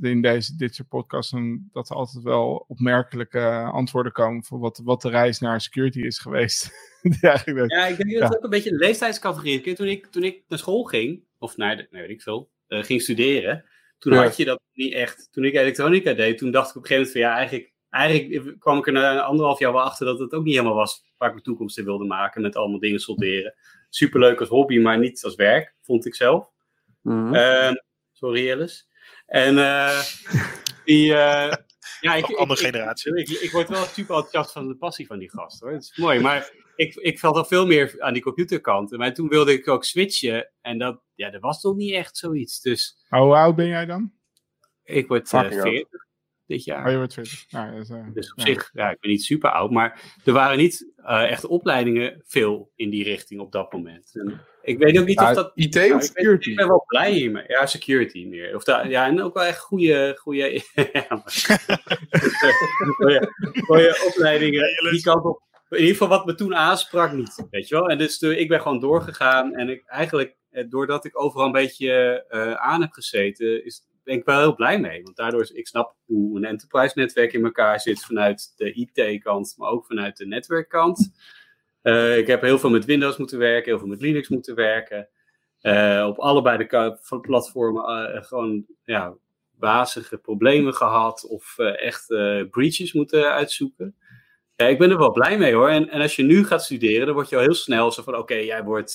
[0.00, 1.32] In deze, dit soort podcasts.
[1.32, 4.44] Dan, dat er altijd wel opmerkelijke antwoorden komen.
[4.44, 6.70] voor wat, wat de reis naar security is geweest.
[7.20, 7.54] ja, ik
[7.96, 9.76] denk dat het ook een beetje een leeftijdscategorie is.
[9.76, 11.22] Toen ik, toen ik naar school ging.
[11.38, 12.50] of naar de, nee, weet ik veel.
[12.68, 13.64] ging studeren.
[13.98, 14.22] Toen ja.
[14.22, 15.28] had je dat niet echt.
[15.32, 16.38] Toen ik elektronica deed.
[16.38, 19.22] Toen dacht ik op een gegeven moment van ja, eigenlijk eigenlijk kwam ik er na
[19.22, 21.84] anderhalf jaar wel achter dat het ook niet helemaal was waar ik mijn toekomst in
[21.84, 22.42] wilde maken.
[22.42, 23.54] Met allemaal dingen solderen.
[23.88, 26.50] Superleuk als hobby, maar niet als werk, vond ik zelf.
[27.02, 27.34] Mhm.
[27.34, 27.72] Uh,
[28.12, 28.82] sorry, Alice.
[29.28, 30.00] En uh,
[30.84, 31.06] die.
[31.06, 31.52] Uh,
[32.00, 33.16] ja, ik, andere ik, generatie.
[33.16, 35.72] Ik, ik, word wel super enthousiast van de passie van die gast hoor.
[35.72, 38.90] Het is mooi, maar ik, ik valt al veel meer aan die computerkant.
[38.90, 40.50] Maar toen wilde ik ook switchen.
[40.60, 42.60] En dat, ja, dat was nog niet echt zoiets.
[42.60, 43.04] Dus.
[43.08, 44.12] Hoe oud ben jij dan?
[44.84, 46.07] Ik word uh, 40
[46.48, 46.84] dit jaar.
[46.84, 47.44] Oh, je wordt 40.
[47.50, 48.44] Nou, dat is, uh, dus op ja.
[48.44, 52.72] zich, ja, ik ben niet super oud, maar er waren niet uh, echt opleidingen veel
[52.74, 54.10] in die richting op dat moment.
[54.14, 55.52] En ik weet ook niet ja, of dat...
[55.54, 56.14] IT of security?
[56.18, 57.44] Ik ben, ik ben wel blij hiermee.
[57.46, 58.54] Ja, security meer.
[58.54, 60.16] Of da, ja, en ook wel echt goede...
[60.20, 60.62] goede
[63.66, 64.64] goede opleidingen.
[64.90, 65.46] Die kant op.
[65.70, 67.88] In ieder geval wat me toen aansprak niet, weet je wel.
[67.88, 70.36] En dus ik ben gewoon doorgegaan en ik eigenlijk,
[70.68, 74.80] doordat ik overal een beetje uh, aan heb gezeten, is ben ik wel heel blij
[74.80, 75.02] mee.
[75.02, 79.54] Want daardoor is, ik snap hoe een enterprise netwerk in elkaar zit vanuit de IT-kant,
[79.56, 81.12] maar ook vanuit de netwerkkant.
[81.82, 85.08] Uh, ik heb heel veel met Windows moeten werken, heel veel met Linux moeten werken.
[85.62, 89.14] Uh, op allebei de platformen uh, gewoon ja,
[89.58, 92.06] wazige problemen gehad of echt
[92.50, 93.96] breaches moeten uitzoeken.
[94.56, 95.68] Ja, ik ben er wel blij mee hoor.
[95.68, 98.16] En, en als je nu gaat studeren, dan word je al heel snel zo van:
[98.16, 98.94] oké, jij wordt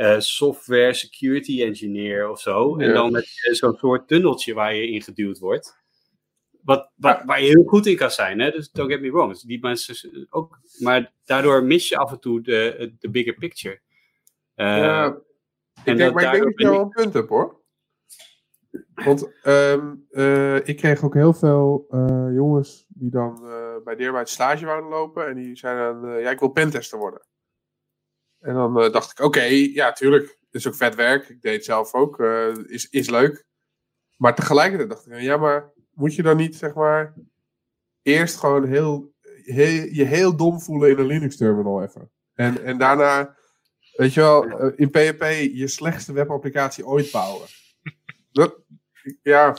[0.00, 2.78] uh, software security engineer of zo.
[2.78, 2.86] Ja.
[2.86, 5.78] En dan met zo'n soort tunneltje waar je in geduwd wordt.
[6.62, 8.50] Wat, waar, waar je heel goed in kan zijn, hè?
[8.50, 9.32] dus don't get me wrong.
[9.32, 13.80] Dus die mensen ook, maar daardoor mis je af en toe de, de bigger picture.
[14.56, 15.06] Uh, ja,
[15.84, 17.60] ik denk, maar ik denk dat je wel een punt hebt hoor.
[18.94, 23.40] Want um, uh, ik kreeg ook heel veel uh, jongens die dan
[23.84, 25.26] bij Deerwijd stage wouden lopen.
[25.26, 27.28] En die zeiden dan, ja, ik wil pentester worden.
[28.40, 31.28] En dan uh, dacht ik, oké, okay, ja, tuurlijk, is ook vet werk.
[31.28, 33.44] Ik deed het zelf ook, uh, is, is leuk.
[34.16, 37.14] Maar tegelijkertijd dacht ik, ja, maar moet je dan niet, zeg maar,
[38.02, 42.10] eerst gewoon heel, heel, je heel dom voelen in een Linux-terminal even.
[42.34, 43.36] En, en daarna,
[43.96, 45.22] weet je wel, uh, in PHP
[45.52, 47.48] je slechtste webapplicatie ooit bouwen.
[48.32, 48.56] Dat,
[49.22, 49.56] ja,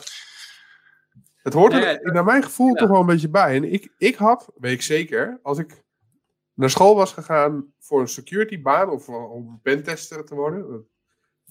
[1.36, 2.74] het hoort er, naar mijn gevoel ja.
[2.74, 3.56] toch wel een beetje bij.
[3.56, 5.81] En ik, ik had, weet ik zeker, als ik
[6.62, 10.88] naar school was gegaan voor een security baan of om pentester te worden,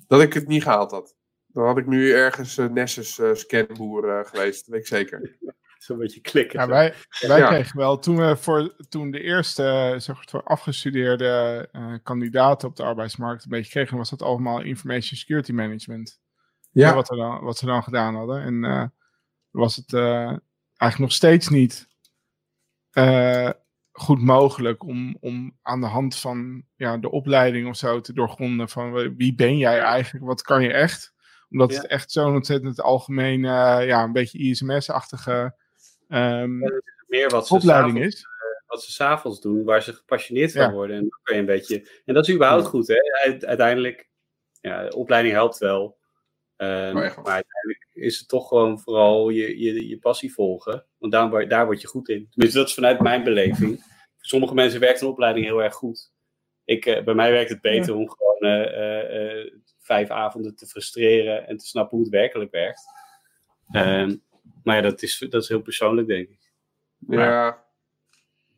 [0.06, 1.16] dat ik het niet gehaald had.
[1.46, 5.38] Dan had ik nu ergens uh, Nessus uh, scanboer uh, geweest, dat weet ik zeker.
[5.78, 6.60] Zo'n beetje klikken.
[6.60, 7.48] Ja, wij wij ja.
[7.48, 11.68] kregen wel, toen, we voor, toen de eerste zeg, voor afgestudeerde
[12.02, 16.20] kandidaten op de arbeidsmarkt een beetje kregen, was dat allemaal Information Security Management.
[16.70, 16.94] Ja.
[16.94, 18.42] Wat, we dan, wat ze dan gedaan hadden.
[18.42, 18.92] En
[19.50, 21.88] was het eigenlijk nog steeds niet
[23.92, 28.68] goed mogelijk om, om aan de hand van ja, de opleiding of zo te doorgronden
[28.68, 31.12] van wie ben jij eigenlijk, wat kan je echt?
[31.50, 31.76] Omdat ja.
[31.76, 35.54] het echt zo'n ontzettend algemeen, uh, ja, een beetje ISMS-achtige
[36.08, 38.20] um, ja, meer wat ze opleiding is.
[38.20, 40.96] Uh, wat ze s'avonds doen, waar ze gepassioneerd van worden.
[40.96, 42.98] En, dan kan je een beetje, en dat is überhaupt goed, hè?
[43.46, 44.08] Uiteindelijk,
[44.60, 45.98] ja, de opleiding helpt wel.
[46.62, 50.86] Um, oh, maar uiteindelijk is het toch gewoon vooral je, je, je passie volgen.
[50.98, 52.28] Want daar, daar word je goed in.
[52.30, 53.78] Tenminste, dat is vanuit mijn beleving.
[54.16, 56.12] Voor sommige mensen werkt een opleiding heel erg goed.
[56.64, 58.00] Ik, uh, bij mij werkt het beter ja.
[58.00, 62.82] om gewoon uh, uh, vijf avonden te frustreren en te snappen hoe het werkelijk werkt.
[63.72, 64.22] Um,
[64.62, 66.52] maar ja, dat is, dat is heel persoonlijk, denk ik.
[67.08, 67.64] Ja.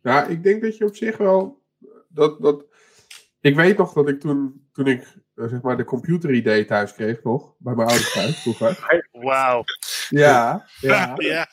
[0.03, 1.63] ja, ik denk dat je op zich wel.
[2.09, 2.65] Dat, dat,
[3.41, 7.55] ik weet nog dat ik toen, toen ik zeg maar de computer-idee thuis kreeg, nog,
[7.59, 8.79] bij mijn ouders thuis vroeger.
[9.13, 9.63] Wauw.
[10.09, 11.15] Ja, ja.
[11.17, 11.49] ja.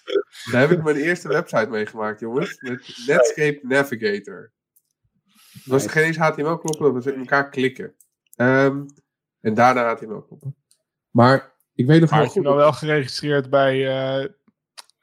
[0.52, 2.62] Daar heb ik mijn eerste website meegemaakt, jongens.
[2.62, 4.52] Met Netscape Navigator.
[5.52, 7.94] Het was geen eens HTML kloppen, dat was in elkaar klikken.
[8.36, 8.86] Um,
[9.42, 10.56] en daarna HTML kloppen.
[11.12, 12.44] Maar ik weet nog maar wel goed.
[12.44, 13.76] je wel geregistreerd bij,
[14.22, 14.28] uh,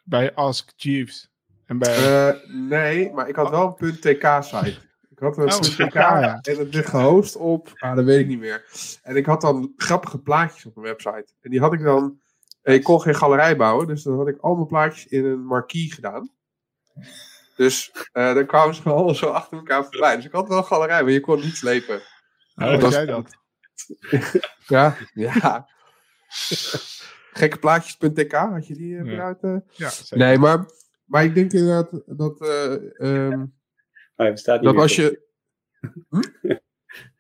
[0.05, 1.31] bij Ask Jeeves?
[1.67, 2.29] En bij...
[2.29, 4.77] Uh, nee, maar ik had wel een .tk-site.
[5.17, 6.39] Ik had een oh, .tk ja.
[6.43, 8.65] en het ligt gehost op, ah, dat weet ik niet meer.
[9.03, 11.35] En ik had dan grappige plaatjes op mijn website.
[11.41, 12.21] En die had ik dan,
[12.63, 15.93] ik kon geen galerij bouwen, dus dan had ik al mijn plaatjes in een marquee
[15.93, 16.31] gedaan.
[17.57, 20.17] Dus uh, dan kwamen ze gewoon zo achter elkaar voorbij.
[20.17, 22.01] Dus ik had wel een galerij, maar je kon niet slepen.
[22.55, 23.37] Oh, dat jij dat?
[24.67, 25.69] ja, ja.
[27.33, 29.39] Gekkeplaatjes.tk, had je die uh, ja.
[29.41, 29.59] Uh...
[29.71, 30.65] ja nee, maar,
[31.05, 32.41] maar ik denk inderdaad dat...
[32.99, 33.56] Um,
[34.17, 35.23] hij bestaat niet dat als je...
[36.09, 36.23] Hm?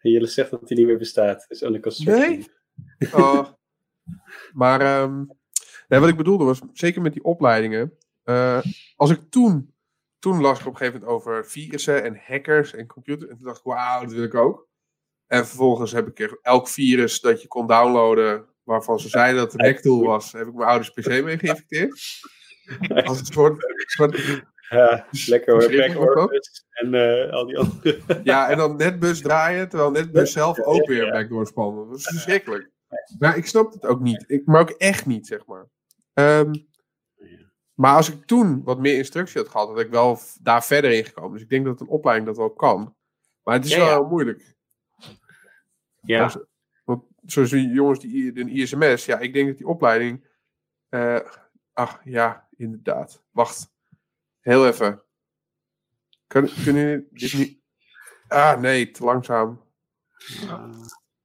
[0.01, 1.45] Jullie zegt dat hij niet meer bestaat.
[1.49, 2.47] is under construction.
[2.99, 3.13] Nee?
[3.13, 3.47] Oh.
[4.53, 5.31] maar um,
[5.89, 7.99] nee, wat ik bedoelde was, zeker met die opleidingen...
[8.25, 8.63] Uh,
[8.97, 9.75] als ik toen...
[10.19, 13.31] Toen las ik op een gegeven moment over virussen en hackers en computers.
[13.31, 14.69] En toen dacht ik, wauw, dat wil ik ook.
[15.27, 19.61] En vervolgens heb ik elk virus dat je kon downloaden, waarvan ze zeiden dat het
[19.61, 21.91] een hacktool was, heb ik mijn ouders PC mee geïnfecteerd.
[23.07, 25.53] Als een soort, soort ja, lekker
[25.93, 26.41] hoor.
[26.71, 28.01] en uh, al die andere.
[28.25, 31.89] Ja, en dan netbus draaien, terwijl netbus zelf ook weer backdoor spannen.
[31.89, 32.71] Dat is verschrikkelijk.
[33.19, 34.25] Maar ik snap het ook niet.
[34.27, 35.67] Ik, maar ook echt niet, zeg maar.
[36.15, 36.67] Um,
[37.75, 41.05] maar als ik toen wat meer instructie had gehad, had ik wel daar verder in
[41.05, 41.33] gekomen.
[41.33, 42.97] Dus ik denk dat een opleiding dat wel kan.
[43.43, 44.55] Maar het is ja, wel heel moeilijk.
[46.01, 46.33] Ja.
[46.85, 50.29] Want, zoals die jongens die een ISMS, ja, ik denk dat die opleiding.
[50.91, 51.21] Uh,
[51.73, 53.23] ach ja, inderdaad.
[53.31, 53.75] Wacht.
[54.47, 55.03] Heel even.
[56.27, 57.59] Kun, kunnen jullie dit niet.
[58.29, 59.63] Ah, nee, te langzaam.
[60.45, 60.65] Uh,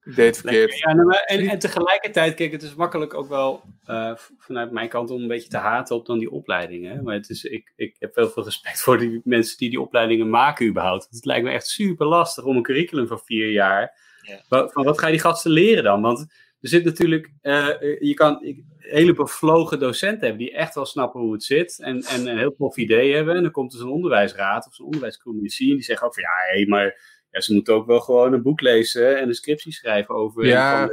[0.04, 0.78] ik deed het verkeerd.
[0.78, 5.10] Ja, nou, en, en, tegelijkertijd, kijk, het is makkelijk ook wel uh, vanuit mijn kant
[5.10, 7.04] om een beetje te haten op dan die opleidingen.
[7.04, 10.30] Maar het is, ik, ik heb heel veel respect voor die mensen die die opleidingen
[10.30, 11.08] maken überhaupt.
[11.10, 14.70] Het lijkt me echt super lastig om een curriculum van vier jaar ja.
[14.70, 16.02] Van wat ga je die gasten leren dan?
[16.02, 16.20] Want
[16.62, 17.68] er zit natuurlijk, uh,
[18.00, 18.44] je kan
[18.82, 22.56] hele bevlogen docenten hebben die echt wel snappen hoe het zit en, en een heel
[22.56, 23.36] tof idee hebben.
[23.36, 26.30] En dan komt er zo'n onderwijsraad of zo'n onderwijscommissie en die zeggen ook van ja,
[26.52, 30.15] hé, maar ja, ze moeten ook wel gewoon een boek lezen en een scriptie schrijven
[30.15, 30.46] over.
[30.46, 30.89] Ja.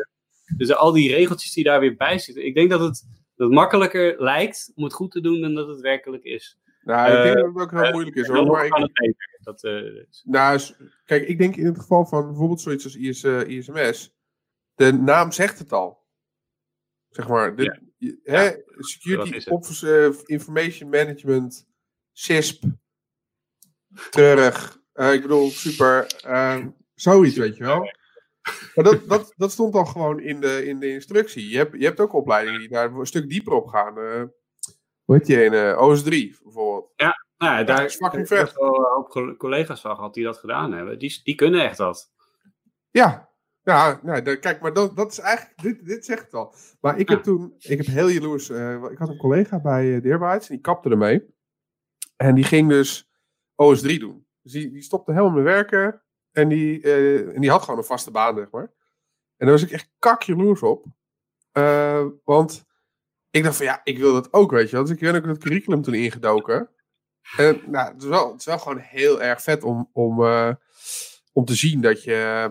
[0.56, 2.46] dus al die regeltjes die daar weer bij zitten.
[2.46, 5.80] Ik denk dat het, dat makkelijker lijkt om het goed te doen dan dat het
[5.80, 6.58] werkelijk is.
[6.82, 8.46] Nou, ik denk dat het ook heel moeilijk is hoor.
[8.46, 10.60] Maar ik, dat, uh, nou,
[11.04, 14.14] kijk, ik denk in het geval van bijvoorbeeld zoiets als IS, eh, ISMS,
[14.74, 16.06] de naam zegt het al.
[17.10, 18.14] Zeg maar, de, ja.
[18.22, 21.66] hè, Security Officer Information Management,
[22.12, 22.64] CISP,
[24.10, 24.78] terug.
[24.94, 26.06] Uh, ik bedoel, super,
[26.94, 27.80] zoiets, weet je wel.
[28.74, 31.48] Maar dat, dat, dat stond al gewoon in de, in de instructie.
[31.48, 33.94] Je hebt, je hebt ook opleidingen die daar een stuk dieper op gaan.
[35.04, 35.74] hoe heet die ene?
[35.74, 36.08] OS3
[36.42, 36.92] bijvoorbeeld.
[36.96, 38.52] Ja, nou, ja, daar is fucking vet.
[38.52, 40.98] wel collega's van gehad die dat gedaan hebben.
[40.98, 42.12] Die, die kunnen echt dat.
[42.90, 43.28] Ja,
[43.76, 46.54] ja, nou, kijk, maar dat, dat is eigenlijk, dit, dit zegt het al.
[46.80, 50.22] Maar ik heb toen, ik heb heel jaloers, uh, ik had een collega bij uh,
[50.22, 51.34] en die kapte ermee.
[52.16, 53.10] En die ging dus
[53.50, 54.26] OS3 doen.
[54.42, 56.02] Dus die, die stopte helemaal met werken
[56.32, 58.72] en die, uh, en die had gewoon een vaste baan, zeg maar.
[59.36, 60.86] En daar was ik echt kak jaloers op.
[62.24, 62.66] want
[63.30, 64.84] ik dacht van ja, ik wil dat ook, weet je wel.
[64.84, 66.70] Dus ik ben ook het curriculum toen ingedoken.
[67.36, 70.20] En nou, het, is wel, het is wel gewoon heel erg vet om, om,
[71.32, 72.50] om te zien dat je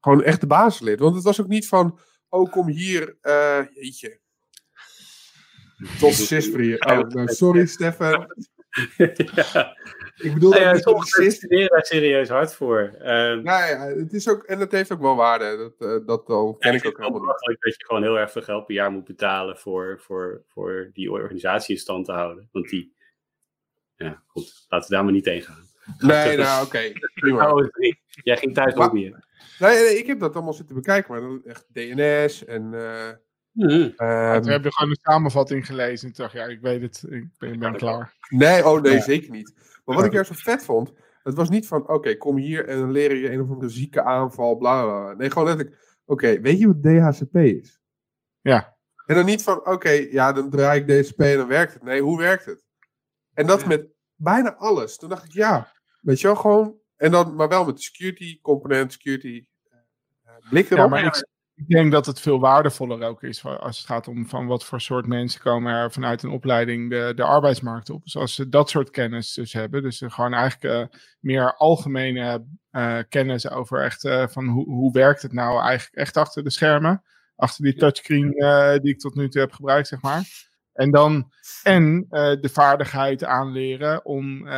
[0.00, 1.00] gewoon echt de basis leert.
[1.00, 3.16] Want het was ook niet van, oh kom hier,
[3.74, 4.20] jeetje.
[5.98, 6.80] Tot Sisfree.
[6.80, 8.26] Oh, nou, sorry Stefan.
[9.34, 9.76] ja.
[10.16, 12.94] Ik bedoel, nou ja, studeren daar serieus hard voor.
[12.98, 15.56] Uh, nou ja, het is ook, en het heeft ook wel waarde.
[15.56, 17.60] Dat, uh, dat al ken ik ook helemaal niet.
[17.60, 21.10] Dat je gewoon heel erg veel geld per jaar moet betalen voor, voor, voor die
[21.10, 22.48] organisatie in stand te houden.
[22.52, 22.94] Want die,
[23.96, 25.68] ja, goed, laten we daar maar niet tegen gaan.
[25.98, 26.78] Nee, nou oké.
[27.14, 27.96] Okay.
[28.22, 29.12] Jij ging thuis ook Nee,
[29.58, 32.72] nee, ik heb dat allemaal zitten bekijken, maar dan echt DNS en...
[32.72, 33.08] Uh,
[33.54, 33.66] Mm.
[33.66, 37.58] Um, we hebben gewoon een samenvatting gelezen en dacht, ja, ik weet het, ik ben,
[37.58, 38.14] ben klaar.
[38.28, 39.54] Nee, oh nee, zeker niet.
[39.84, 40.92] Maar wat ik juist zo vet vond,
[41.22, 44.02] het was niet van, oké, kom hier en dan leer je een of andere zieke
[44.02, 45.14] aanval, bla bla.
[45.14, 47.80] Nee, gewoon letterlijk, oké, weet je wat DHCP is?
[48.40, 48.76] Ja.
[49.06, 51.82] En dan niet van, oké, ja, dan draai ik DHCP en dan werkt het.
[51.82, 52.64] Nee, hoe werkt het?
[53.34, 54.96] En dat met bijna alles.
[54.96, 55.72] Toen dacht ik, ja,
[56.04, 60.70] weet je wel, gewoon, en dan, maar wel met de security component, security uh, blik
[60.70, 60.78] erop.
[60.78, 64.28] Ja, maar ik, ik denk dat het veel waardevoller ook is als het gaat om
[64.28, 68.02] van wat voor soort mensen komen er vanuit een opleiding de, de arbeidsmarkt op.
[68.02, 72.98] Dus als ze dat soort kennis dus hebben, dus gewoon eigenlijk uh, meer algemene uh,
[73.08, 77.02] kennis over echt uh, van hoe, hoe werkt het nou eigenlijk echt achter de schermen,
[77.36, 78.30] achter die touchscreen
[78.82, 80.52] die ik tot nu toe heb gebruikt, zeg maar.
[80.74, 81.32] En dan
[81.62, 82.06] en
[82.40, 84.48] de vaardigheid aanleren om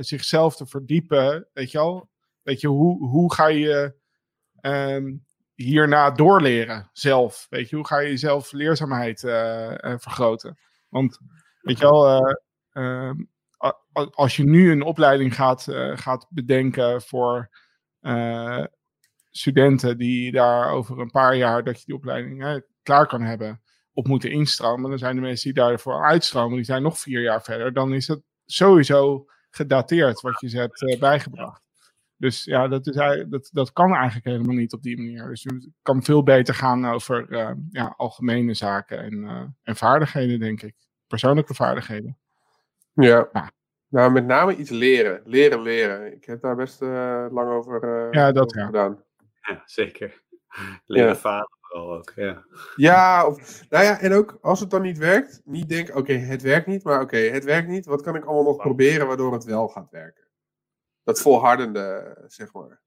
[0.00, 1.48] zichzelf te verdiepen.
[1.52, 2.08] Weet je al?
[2.42, 3.94] Weet je, hoe, hoe ga je
[4.60, 7.46] um, hierna doorleren zelf?
[7.50, 9.20] Weet je, hoe ga je jezelf leerzaamheid
[10.00, 10.58] vergroten?
[10.88, 11.18] Want,
[11.60, 12.36] weet je wel,
[12.72, 13.16] ehm,
[14.10, 17.50] als je nu een opleiding gaat, gaat bedenken voor
[19.30, 23.62] studenten die daar over een paar jaar dat je die opleiding klaar kan hebben,
[23.94, 24.90] op moeten instromen.
[24.90, 27.72] Dan zijn de mensen die daarvoor uitstromen, die zijn nog vier jaar verder.
[27.72, 31.62] Dan is het sowieso gedateerd wat je hebt uh, bijgebracht.
[32.16, 32.94] Dus ja, dat, is,
[33.28, 35.28] dat, dat kan eigenlijk helemaal niet op die manier.
[35.28, 40.38] Dus het kan veel beter gaan over uh, ja, algemene zaken en, uh, en vaardigheden,
[40.38, 40.74] denk ik.
[41.06, 42.18] Persoonlijke vaardigheden.
[42.92, 43.28] Ja.
[43.32, 43.50] ja.
[43.88, 45.22] Nou, met name iets leren.
[45.24, 46.12] Leren, leren.
[46.14, 49.02] Ik heb daar best lang over, ja, dat, over gedaan.
[49.40, 50.22] Ja, zeker.
[50.86, 51.16] Leren ja.
[51.16, 52.44] falen ook, ja.
[52.76, 56.42] Ja, of, nou ja, en ook als het dan niet werkt, niet denken, oké, het
[56.42, 57.86] werkt niet, maar oké, het werkt niet.
[57.86, 60.24] Wat kan ik allemaal nog proberen waardoor het wel gaat werken?
[61.02, 62.82] Dat volhardende, zeg maar.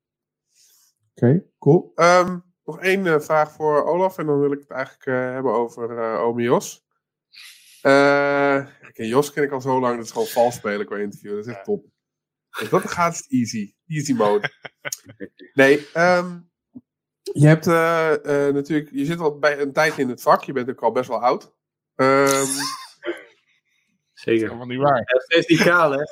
[1.15, 1.91] Oké, cool.
[1.95, 5.53] Um, nog één uh, vraag voor Olaf en dan wil ik het eigenlijk uh, hebben
[5.53, 6.85] over uh, Ome Jos.
[7.81, 11.35] Okay, Jos ken ik al zo lang, dat is gewoon vals spelen qua interview.
[11.35, 11.85] Dat is echt top.
[12.59, 13.75] Dus dat gaat easy.
[13.87, 14.49] Easy mode.
[15.53, 16.49] Nee, um,
[17.33, 20.53] je hebt uh, uh, natuurlijk, je zit al bij een tijd in het vak, je
[20.53, 21.53] bent ook al best wel oud.
[21.95, 22.45] Um,
[24.13, 24.49] Zeker.
[24.49, 24.97] Dat is niet waar.
[24.97, 26.03] Ja, steeds die kaal, hè?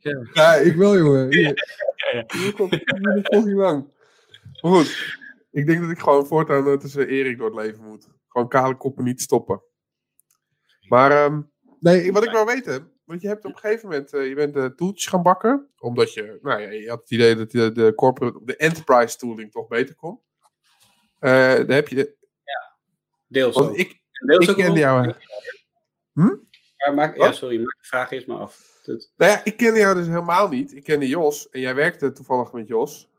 [0.00, 0.28] Ja.
[0.32, 1.32] ja, ik wil, jongen.
[1.32, 1.82] Hier.
[1.94, 2.38] Ja, ja.
[2.38, 2.70] Hier komt
[3.30, 3.92] niet lang.
[4.60, 5.18] Maar goed,
[5.50, 8.08] ik denk dat ik gewoon voortaan uh, tussen Erik door het leven moet.
[8.28, 9.62] Gewoon kale koppen niet stoppen.
[10.88, 11.50] Maar, um,
[11.80, 14.54] nee, wat ik wil weten, want je hebt op een gegeven moment, uh, je bent
[14.54, 15.68] de tooltjes gaan bakken.
[15.78, 19.50] Omdat je, nou ja, je had het idee dat de, de corporate, de enterprise tooling
[19.50, 20.20] toch beter kon.
[21.24, 22.16] Uh, daar heb je...
[22.44, 22.76] Ja,
[23.26, 23.76] deels want ook.
[23.76, 25.14] Ik, deels ik kende jou...
[26.12, 26.34] Hm?
[26.76, 28.80] Ja, maak, ja, sorry, maak de vraag eerst maar af.
[28.82, 29.12] Dat...
[29.16, 30.76] Nou ja, ik kende jou dus helemaal niet.
[30.76, 33.10] Ik kende Jos en jij werkte toevallig met Jos.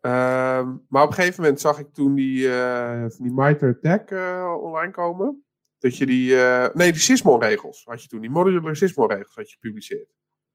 [0.00, 4.56] Um, maar op een gegeven moment zag ik toen die, uh, die MITRE Tech uh,
[4.60, 5.44] online komen.
[5.78, 9.56] Dat je die, uh, nee, die Sysmon-regels had je toen, die modular Sysmon-regels had je
[9.60, 10.14] gepubliceerd.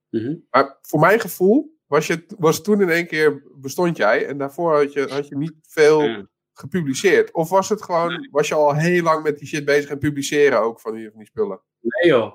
[0.09, 0.45] Mm -hmm.
[0.49, 4.75] Maar voor mijn gevoel was, je, was toen in één keer, bestond jij en daarvoor
[4.75, 6.29] had je, had je niet veel Ja.
[6.53, 7.33] Gepubliceerd.
[7.33, 10.61] Of was het gewoon, was je al heel lang met die shit bezig en publiceren
[10.61, 11.61] ook van die, van die spullen?
[11.81, 12.33] Nee joh.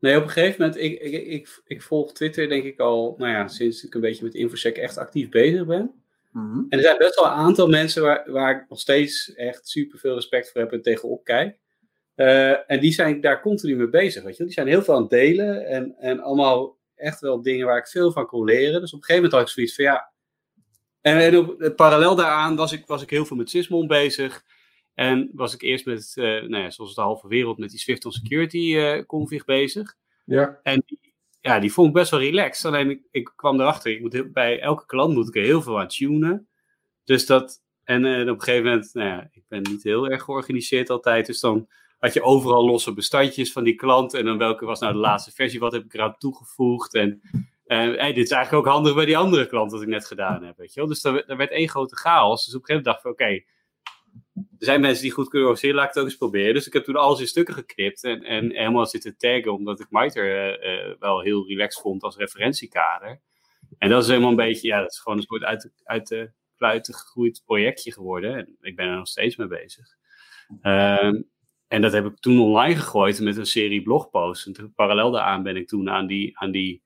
[0.00, 3.32] Nee, op een gegeven moment, ik, ik, ik, ik volg Twitter denk ik al, nou
[3.32, 6.02] ja, sinds ik een beetje met InfoSec echt actief bezig ben.
[6.32, 6.58] Mhm.
[6.68, 9.98] En er zijn best wel een aantal mensen waar, waar ik nog steeds echt super
[9.98, 11.58] veel respect voor heb en tegenop kijk.
[12.16, 14.44] Uh, en die zijn daar continu mee bezig, weet je.
[14.44, 17.88] Die zijn heel veel aan het delen en, en allemaal echt wel dingen waar ik
[17.88, 18.80] veel van kon leren.
[18.80, 20.11] Dus op een gegeven moment had ik zoiets van ja.
[21.02, 24.44] En, en op, parallel daaraan was ik, was ik heel veel met Sysmon bezig.
[24.94, 28.04] En was ik eerst met, uh, nou ja, zoals de halve wereld, met die Swift
[28.04, 29.94] on Security uh, config bezig.
[30.24, 30.60] Ja.
[30.62, 32.64] En die, ja, die vond ik best wel relaxed.
[32.64, 35.62] Alleen ik, ik kwam erachter, ik moet heel, bij elke klant moet ik er heel
[35.62, 36.48] veel aan tunen.
[37.04, 40.22] Dus dat, en, en op een gegeven moment, nou ja, ik ben niet heel erg
[40.22, 41.26] georganiseerd altijd.
[41.26, 44.14] Dus dan had je overal losse bestandjes van die klant.
[44.14, 46.94] En dan welke was nou de laatste versie, wat heb ik eraan toegevoegd.
[46.94, 47.20] En
[47.76, 50.56] hey, dit is eigenlijk ook handig bij die andere klant dat ik net gedaan heb.
[50.56, 50.88] Weet je wel?
[50.88, 52.44] Dus daar, werd één grote chaos.
[52.44, 53.42] Dus op een gegeven moment dacht ik, oké,
[54.34, 56.54] er zijn mensen die goed kunnen organiseren, laat ik het ook eens proberen.
[56.54, 59.86] Dus ik heb toen alles in stukken geknipt en, en helemaal zitten taggen, omdat ik
[59.90, 63.20] MITRE uh, uh, wel heel relaxed vond als referentiekader.
[63.78, 66.30] En dat is helemaal een beetje, ja, dat is gewoon een soort uit uit de
[66.56, 68.34] kluiten gegroeid projectje geworden.
[68.34, 69.86] En ik ben er nog steeds mee bezig.
[70.62, 71.30] Um,
[71.68, 74.46] en dat heb ik toen online gegooid met een serie blogposts.
[74.46, 76.82] En parallel daaraan ben ik toen aan die, aan die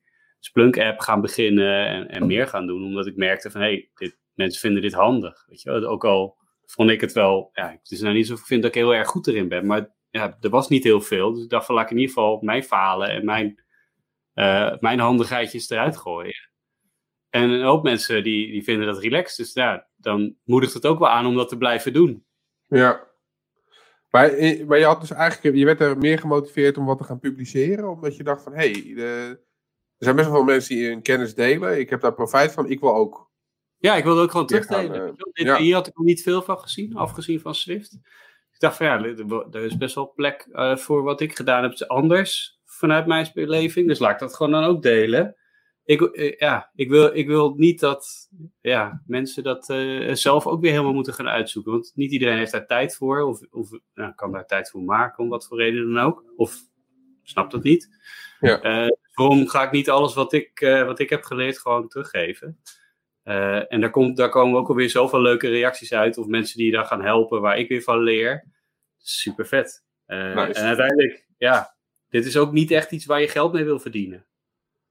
[0.46, 2.84] Splunk-app gaan beginnen en, en meer gaan doen.
[2.84, 5.44] Omdat ik merkte van, hé, hey, dit, mensen vinden dit handig.
[5.48, 5.84] Weet je wel?
[5.84, 8.70] Ook al vond ik het wel, ja, het is nou niet zo ik vind dat
[8.74, 9.66] ik heel erg goed erin ben.
[9.66, 11.32] Maar ja, er was niet heel veel.
[11.32, 13.62] Dus ik dacht van, laat ik in ieder geval mijn falen en mijn,
[14.34, 16.50] uh, mijn handigheidjes eruit gooien.
[17.30, 19.36] En een hoop mensen die, die vinden dat relaxed.
[19.36, 22.24] Dus ja, dan moedigt het ook wel aan om dat te blijven doen.
[22.66, 23.04] Ja.
[24.10, 24.30] Maar,
[24.66, 27.88] maar je had dus eigenlijk, je werd er meer gemotiveerd om wat te gaan publiceren,
[27.88, 29.38] omdat je dacht van, hé, hey,
[29.98, 31.78] er zijn best wel veel mensen die hun kennis delen.
[31.78, 33.30] Ik heb daar profijt van, ik wil ook.
[33.76, 34.94] Ja, ik wilde ook gewoon terugdelen.
[34.94, 35.58] gaan, Dit, ja.
[35.58, 37.92] Hier had ik nog niet veel van gezien, afgezien van Swift.
[38.52, 39.02] Ik dacht van ja,
[39.50, 43.88] er is best wel plek uh, voor wat ik gedaan heb anders vanuit mijn beleving.
[43.88, 45.36] Dus laat ik dat gewoon dan ook delen.
[45.84, 48.28] Ik, uh, ja, ik, wil, ik wil niet dat
[48.60, 51.72] ja, mensen dat uh, zelf ook weer helemaal moeten gaan uitzoeken.
[51.72, 53.20] Want niet iedereen heeft daar tijd voor.
[53.20, 56.24] Of, of nou, kan daar tijd voor maken, om wat voor reden dan ook.
[56.36, 56.56] Of
[57.22, 57.88] snapt het niet.
[58.40, 58.90] Ja.
[59.16, 62.60] Waarom ga ik niet alles wat ik, wat ik heb geleerd gewoon teruggeven?
[63.24, 66.18] Uh, en daar, komt, daar komen ook alweer zoveel leuke reacties uit.
[66.18, 68.44] Of mensen die je dan gaan helpen, waar ik weer van leer.
[68.98, 69.84] Super vet.
[70.06, 70.52] Nice.
[70.52, 71.76] En uiteindelijk, ja,
[72.08, 74.26] dit is ook niet echt iets waar je geld mee wil verdienen.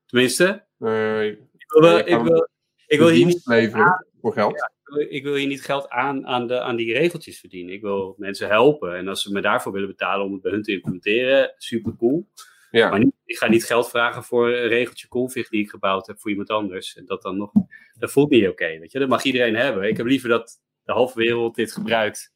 [0.06, 2.50] Tenminste, Nee, ik wil, ik wil,
[2.88, 4.72] ik wil hier niet leveren voor geld.
[5.10, 7.74] ik wil hier niet geld aan, aan, de, aan die regeltjes verdienen.
[7.74, 8.96] Ik wil mensen helpen.
[8.96, 12.28] En als ze me daarvoor willen betalen om het bij hun te implementeren, super cool.
[12.76, 12.90] Ja.
[12.90, 16.20] Maar niet, ik ga niet geld vragen voor een regeltje config die ik gebouwd heb
[16.20, 16.96] voor iemand anders.
[16.96, 17.52] En dat dan nog,
[17.94, 19.00] dat voelt niet oké, weet je.
[19.00, 19.88] Dat mag iedereen hebben.
[19.88, 22.34] Ik heb liever dat de halve wereld dit gebruikt,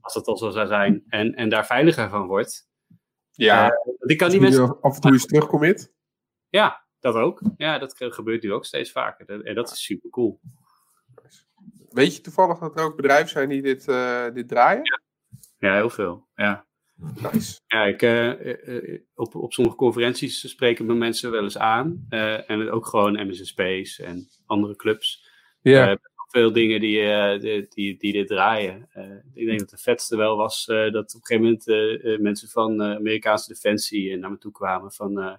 [0.00, 2.68] als dat al zo zou zijn, en, en daar veiliger van wordt.
[3.30, 4.80] Ja, Eh, want ik kan die die mensen...
[4.80, 5.92] af en toe eens terugcommit.
[6.48, 7.40] Ja, dat ook.
[7.56, 9.44] Ja, dat gebeurt nu ook steeds vaker.
[9.44, 10.40] En dat is super cool.
[11.88, 15.00] Weet je toevallig dat er ook bedrijven zijn die dit, eh, dit draaien?
[15.58, 16.28] Ja, heel veel.
[16.34, 16.65] Ja.
[17.32, 17.60] Nice.
[17.66, 22.06] Ja, ik, eh, eh, eh, op, op sommige conferenties spreken me mensen wel eens aan.
[22.08, 25.30] eh, en ook gewoon MSN Space en andere clubs.
[25.62, 25.98] Ja,
[26.30, 28.88] veel dingen die, eh, die, die, die dit draaien.
[28.92, 32.48] Eh, ik denk dat de vetste wel was eh, dat op een gegeven moment mensen
[32.48, 35.34] van eh, Amerikaanse Defensie naar me toe kwamen van eh,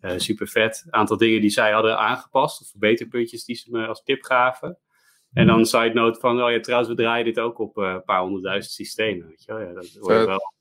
[0.00, 0.82] eh, super vet.
[0.86, 4.78] Een aantal dingen die zij hadden aangepast, of verbeterpuntjes die ze me als tip gaven.
[5.32, 8.04] En dan een side note van, oh ja, trouwens, we draaien dit ook op een
[8.04, 9.26] paar honderdduizend systemen.
[9.28, 9.60] Weet je wel?
[9.62, 10.54] Ja, dat word je wel,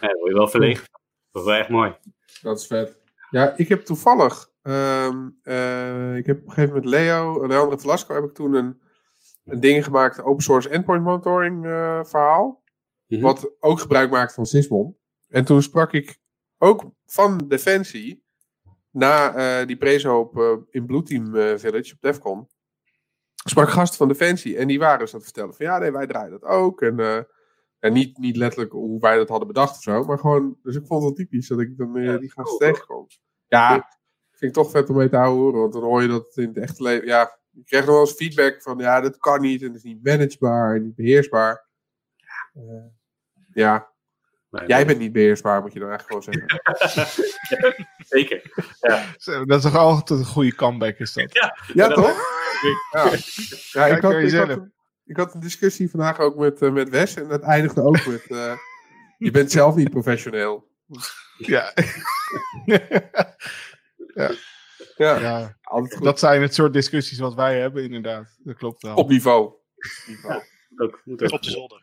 [0.00, 0.86] ja, word je wel verlegen.
[1.30, 1.96] Dat is wel echt mooi.
[2.42, 3.00] dat is vet.
[3.30, 8.14] Ja, ik heb toevallig, ehm, eh, ik heb op een gegeven moment Leo, Leandro Velasco,
[8.14, 8.80] heb ik toen een,
[9.44, 12.62] een ding gemaakt, een open source endpoint monitoring eh, verhaal.
[13.06, 13.20] Mhm.
[13.20, 14.96] Wat ook gebruik maakt van Sysmon.
[15.28, 16.18] En toen sprak ik
[16.58, 18.24] ook van Defensie
[18.90, 22.48] na eh, die prezo op, in Blue Team eh, Village op Defcon.
[23.44, 26.06] Sprak gasten van Defensie en die waren dus aan het vertellen van ja, nee, wij
[26.06, 26.82] draaien dat ook.
[26.82, 27.22] En, eh,
[27.82, 30.86] en niet, niet letterlijk hoe wij dat hadden bedacht of zo, maar gewoon, dus ik
[30.86, 33.06] vond het wel typisch dat ik dan eh, Ja, die gasten cool, tegenkom.
[33.46, 33.88] Ja,
[34.30, 36.56] vind ik toch vet om mee te houden, want dan hoor je dat in het
[36.56, 39.66] echte leven, ja, je krijgt nog wel eens feedback van ja, dat kan niet en
[39.66, 41.66] het is niet managebaar en niet beheersbaar.
[42.54, 42.62] Eh,
[43.52, 43.92] ja,
[44.50, 47.86] Nee, Jij bent niet beheersbaar, moet je dan eigenlijk gewoon zeggen.
[48.16, 48.42] Zeker.
[49.18, 51.32] Zo, Dat is toch altijd een goede comeback, is dat?
[51.74, 52.16] Ja, toch?
[52.92, 54.48] Ja, ja ik, Kijk had, ik, jezelf.
[54.48, 54.58] had,
[55.04, 58.26] ik had een discussie vandaag ook met, eh, met Wes en dat eindigde ook met...
[58.28, 58.56] eh,
[59.18, 60.68] je bent zelf niet professioneel.
[64.14, 64.30] Ja.
[64.96, 65.56] Ja, ja,
[66.00, 68.36] dat zijn het soort discussies wat wij hebben, inderdaad.
[68.38, 68.96] Dat klopt wel.
[68.96, 69.52] Op niveau.
[70.06, 70.42] niveau.
[70.76, 71.30] Ook, moet ook.
[71.32, 71.82] Op de zolder.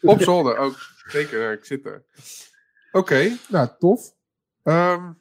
[0.00, 0.76] Op zolder ook.
[1.06, 2.04] Zeker, ik zit er.
[2.92, 4.14] Oké, nou tof.
[4.62, 5.12] Ehm,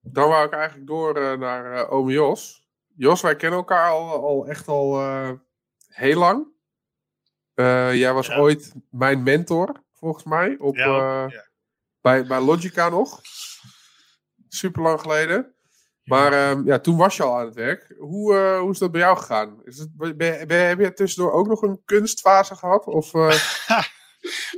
[0.00, 2.68] dan wou ik eigenlijk door eh, naar eh ome Jos.
[2.96, 5.30] Jos, wij kennen elkaar al, al echt al eh,
[5.88, 6.46] heel lang.
[7.54, 8.36] Eh, jij was Ja.
[8.36, 10.84] ooit mijn mentor, volgens mij, op, Ja,
[11.24, 11.48] eh, ja.
[12.00, 13.20] bij, bij Logica nog.
[14.48, 15.54] Super lang geleden.
[16.04, 17.94] Maar ehm, ja, toen was je al aan het werk.
[17.98, 19.60] Hoe, eh, hoe is dat bij jou gegaan?
[19.64, 22.86] Is het, ben, ben- heb je tussendoor ook nog een kunstfase gehad?
[22.86, 23.12] Of,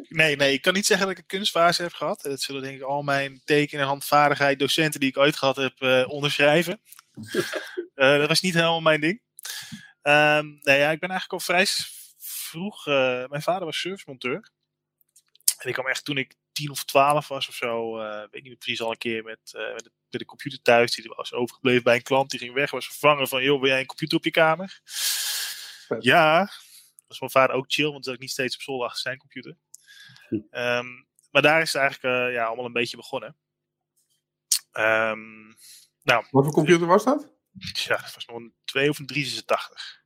[0.09, 2.21] Nee, nee, ik kan niet zeggen dat ik een kunstfase heb gehad.
[2.23, 6.07] Dat zullen denk ik al mijn teken- en handvaardigheid docenten die ik ooit gehad heb
[6.09, 6.81] onderschrijven.
[7.95, 9.23] Dat was niet helemaal mijn ding.
[10.03, 11.67] Ehm, nee, ja, ik ben eigenlijk al vrij
[12.57, 12.87] vroeg.
[12.87, 14.51] eh, mijn vader was servicemonteur.
[15.59, 18.01] En ik kwam echt toen ik tien of twaalf was of zo.
[18.01, 20.63] eh weet niet meer precies al een keer met, eh, met, de, met de computer
[20.63, 20.95] thuis.
[20.95, 22.31] Die was overgebleven bij een klant.
[22.31, 22.71] Die ging weg.
[22.71, 24.81] Was vervangen van: joh, wil jij een computer op je kamer?
[24.85, 26.05] Vet.
[26.05, 26.51] Ja.
[27.07, 29.57] was mijn vader ook chill, want zat ik niet steeds op zolder achter zijn computer.
[30.29, 30.41] Hm.
[30.51, 30.87] Ehm,
[31.31, 33.37] maar daar is het eigenlijk ja, allemaal een beetje begonnen.
[34.73, 35.47] Ehm,
[36.03, 37.35] nou, wat voor computer was dat?
[37.87, 40.06] ja, dat was nog een 2 of een 386.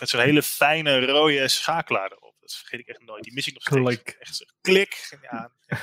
[0.00, 2.36] Met zo'n hele fijne rode schakelaar erop.
[2.40, 3.24] Dat vergeet ik echt nooit.
[3.24, 4.02] Die mis ik nog steeds.
[4.02, 4.16] Klik.
[4.18, 5.16] Echt zo, klik.
[5.22, 5.78] Ja, ja.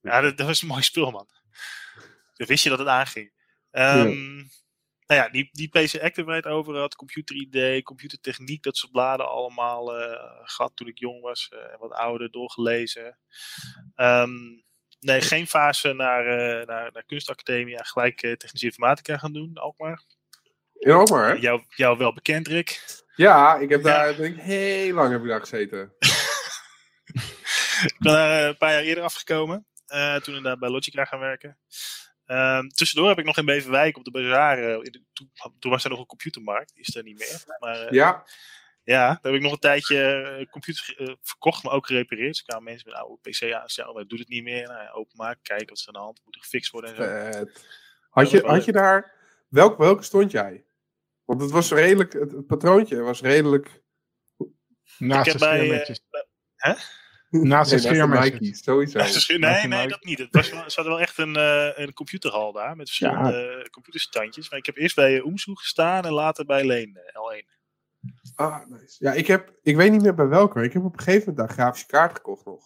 [0.10, 1.28] ja dat, dat was een mooi spul, man.
[2.34, 3.32] Dan wist je dat het aanging.
[3.70, 4.36] Ehm,
[5.06, 8.76] Nou ja, die, die PC Active waar je het over had, computer ID, computertechniek, dat
[8.76, 11.48] soort bladen allemaal eh gehad toen ik jong was.
[11.48, 13.18] eh, wat ouder, doorgelezen.
[13.94, 14.30] Ehm,
[15.00, 17.74] nee, geen fase naar, eh, naar, naar kunstacademie.
[17.74, 20.02] Ja, gelijk technische informatica gaan doen, Alkmaar.
[20.80, 21.34] Alkmaar, hè?
[21.34, 23.00] Jou, jou wel bekend, Rick.
[23.20, 23.86] Ja, ik heb Ja.
[23.86, 25.92] daar, denk ik, heel lang heb ik daar gezeten.
[27.84, 29.66] Ik ben daar eh, een paar jaar eerder afgekomen.
[29.86, 31.58] eh, toen inderdaad bij Logica gaan werken.
[32.26, 34.58] Ehm, tussendoor heb ik nog in Beverwijk op de bazaar.
[34.58, 36.74] in de- toen, toen was er nog een computermarkt.
[36.74, 37.56] Die is er niet meer.
[37.58, 38.24] Maar eh, Ja,
[38.82, 42.28] ja, daar heb ik nog een tijdje computers verkocht, maar ook gerepareerd.
[42.32, 43.94] Dus kwamen mensen met een oude PC aanstellen.
[43.94, 44.66] Maar doet het niet meer.
[44.68, 46.20] Nou ja, openmaken, kijken wat is er aan de hand.
[46.24, 47.50] Moet er gefixt worden en zo.
[48.10, 49.12] Had je, had je daar,
[49.48, 50.64] welk, welke stond jij?
[51.30, 53.82] Want het was redelijk, het, het patroontje was redelijk...
[54.98, 56.00] Naast Ik de heb bij, eh, scheermesjes.
[56.56, 56.74] hè?
[57.30, 58.30] Naast de Nee.
[58.30, 58.98] Nike, sowieso.
[58.98, 60.18] Ja, ze- nee, nee, dat niet.
[60.18, 62.76] Het was er zat wel echt een, eh, een computerhal daar.
[62.76, 64.50] Met verschillende computerstandjes.
[64.50, 67.46] Maar ik heb eerst bij Oemsoe gestaan en later bij Leen eh, L1.
[68.34, 68.96] Ah, nice.
[68.98, 71.28] Ja, ik heb, ik weet niet meer bij welke, maar ik heb op een gegeven
[71.28, 72.64] moment daar grafische kaart gekocht nog.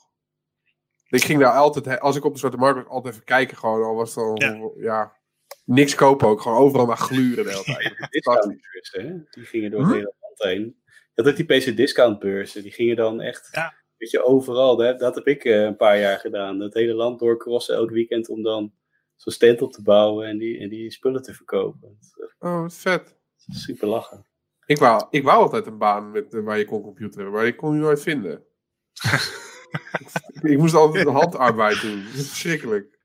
[1.05, 3.83] Ik ging daar altijd, als ik op de Zwarte Markt was, altijd even kijken gewoon.
[3.83, 5.17] Al was het dan, ja.
[5.65, 6.41] Niks kopen ook.
[6.41, 8.07] Gewoon overal naar gluren de hele tijd.
[8.11, 9.95] Discountbeurzen, die gingen door het hm?
[9.95, 10.83] hele land heen.
[11.15, 13.75] Dat ook die PC discountbeurzen, die gingen dan echt, ja.
[13.97, 14.77] weet je, overal.
[14.77, 16.61] Dat, dat heb ik uh, een paar jaar gedaan.
[16.61, 18.73] Het hele land doorcrossen elk weekend om dan
[19.17, 21.99] zo'n stand op te bouwen en die, en die spullen te verkopen.
[22.39, 23.17] Oh, wat vet.
[23.37, 24.27] Super lachen.
[24.67, 27.73] Ik wou, ik wou altijd een baan met, waar je kon computeren, maar ik kon
[27.73, 28.45] die nooit vinden.
[30.53, 32.05] ik moest altijd handarbeid doen.
[32.05, 32.99] Dat is verschrikkelijk.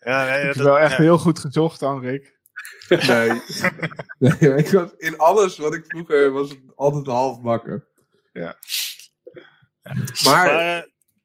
[0.00, 2.38] Ja, nee, dat, is wel echt heel goed gezocht dan, Rick.
[2.88, 3.42] Nee.
[4.18, 7.86] nee ik was, in alles wat ik vroeger was het altijd half bakken.
[8.32, 8.56] Ja.
[10.24, 10.82] Maar, eh,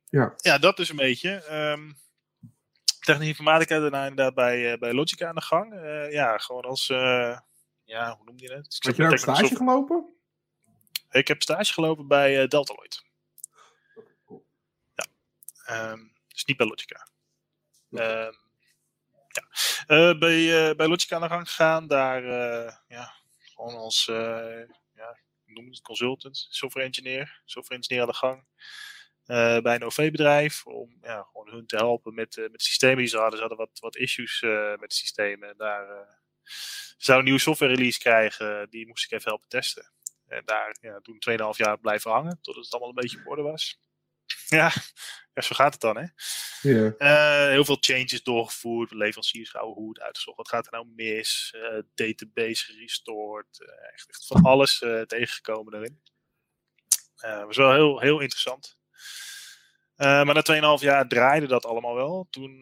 [0.09, 0.34] ja.
[0.38, 1.43] ja, dat is een beetje.
[1.51, 1.97] Um,
[2.99, 5.73] technische informatica daarna inderdaad bij, uh, bij Logica aan de gang.
[5.73, 6.88] Uh, ja, gewoon als,
[7.84, 8.78] ja, hoe noem je het?
[8.80, 10.15] Heb je daar stage gelopen?
[11.11, 13.03] Ik heb stage gelopen bij Deltaloid.
[15.69, 17.07] Um, dus niet bij Logica.
[17.89, 18.28] Uh,
[19.88, 21.88] Uh, bij, uh, bij Logica aan de gang gegaan.
[21.88, 24.05] Daar uh, ja, gewoon als
[24.95, 27.41] ja, noem het consultant, software engineer.
[27.45, 28.45] Software engineer aan de gang.
[29.63, 30.65] bij een OV-bedrijf.
[30.65, 33.36] Om ja, gewoon hun te helpen met, met de systemen die ze hadden.
[33.36, 34.41] Ze hadden wat, wat issues
[34.79, 35.49] met de systemen.
[35.49, 36.07] En daar
[36.97, 38.69] ze zouden een nieuwe software release krijgen.
[38.69, 39.91] Die moest ik even helpen testen.
[40.27, 42.39] En daar ja, toen 2,5 jaar blijven hangen.
[42.41, 43.79] Totdat het allemaal een beetje op orde was.
[44.47, 44.71] Ja,
[45.34, 46.05] ja, zo gaat het dan, hè?
[46.61, 47.49] Yeah.
[47.49, 50.38] heel veel changes doorgevoerd, leveranciers houden hoe het uitgezocht.
[50.38, 51.53] Wat gaat er nou mis?
[51.55, 53.59] Uh, database gerestored.
[53.59, 56.01] Uh, echt, echt, van alles tegengekomen daarin.
[57.15, 58.78] Dat was wel heel, heel interessant.
[59.95, 62.28] maar na 2,5 jaar draaide dat allemaal wel.
[62.30, 62.57] Toen,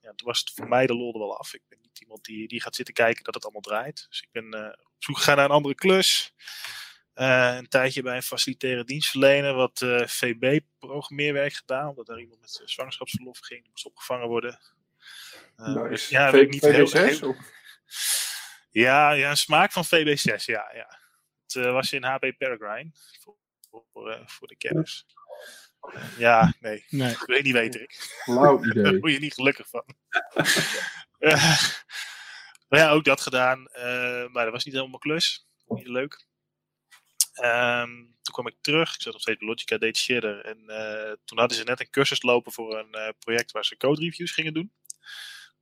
[0.00, 1.54] ja, toen was het voor mij de lol er wel af.
[1.54, 4.06] Ik ben niet iemand die, die gaat zitten kijken dat het allemaal draait.
[4.08, 6.34] Dus ik ben op zoek gegaan naar een andere klus.
[7.14, 12.40] Uh, een tijdje bij een facilitaire dienstverlener wat uh, eh, VB-programmeerwerk gedaan, omdat er iemand
[12.40, 14.58] met zwangerschapsverlof ging, moest opgevangen worden.
[15.56, 16.12] Uh, nice.
[16.12, 16.92] Ja, weet ik niet VB6?
[16.92, 17.36] Heel,
[18.70, 20.70] ja, ja, een smaak van VB6, ja.
[20.74, 20.98] ja.
[21.42, 22.90] Het was in HP Peregrine,
[23.20, 23.36] voor,
[23.92, 25.06] voor, voor de kenners.
[26.16, 27.10] ja, nee, nee.
[27.10, 28.22] Ik weet niet weten, ik.
[28.24, 28.82] Lauw idee.
[28.82, 29.84] Daar word je niet gelukkig van.
[32.68, 33.62] maar ja, ook dat gedaan,
[34.32, 35.46] maar dat was niet helemaal mijn klus.
[35.66, 36.30] Niet leuk.
[37.34, 38.94] Um, toen kwam ik terug.
[38.94, 40.44] Ik zat nog steeds Logica Datashader.
[40.44, 43.76] En uh, toen hadden ze net een cursus lopen voor een uh, project waar ze
[43.76, 44.72] code reviews gingen doen.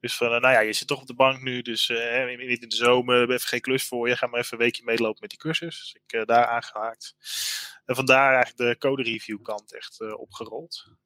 [0.00, 2.68] Dus van, uh, nou ja, je zit toch op de bank nu, dus niet in
[2.68, 4.16] de zomer, even geen klus voor je.
[4.16, 5.78] Ga maar even een weekje meelopen met die cursus.
[5.78, 7.14] Dus ik daar aangehaakt.
[7.84, 10.98] En vandaar eigenlijk de code review kant echt opgerold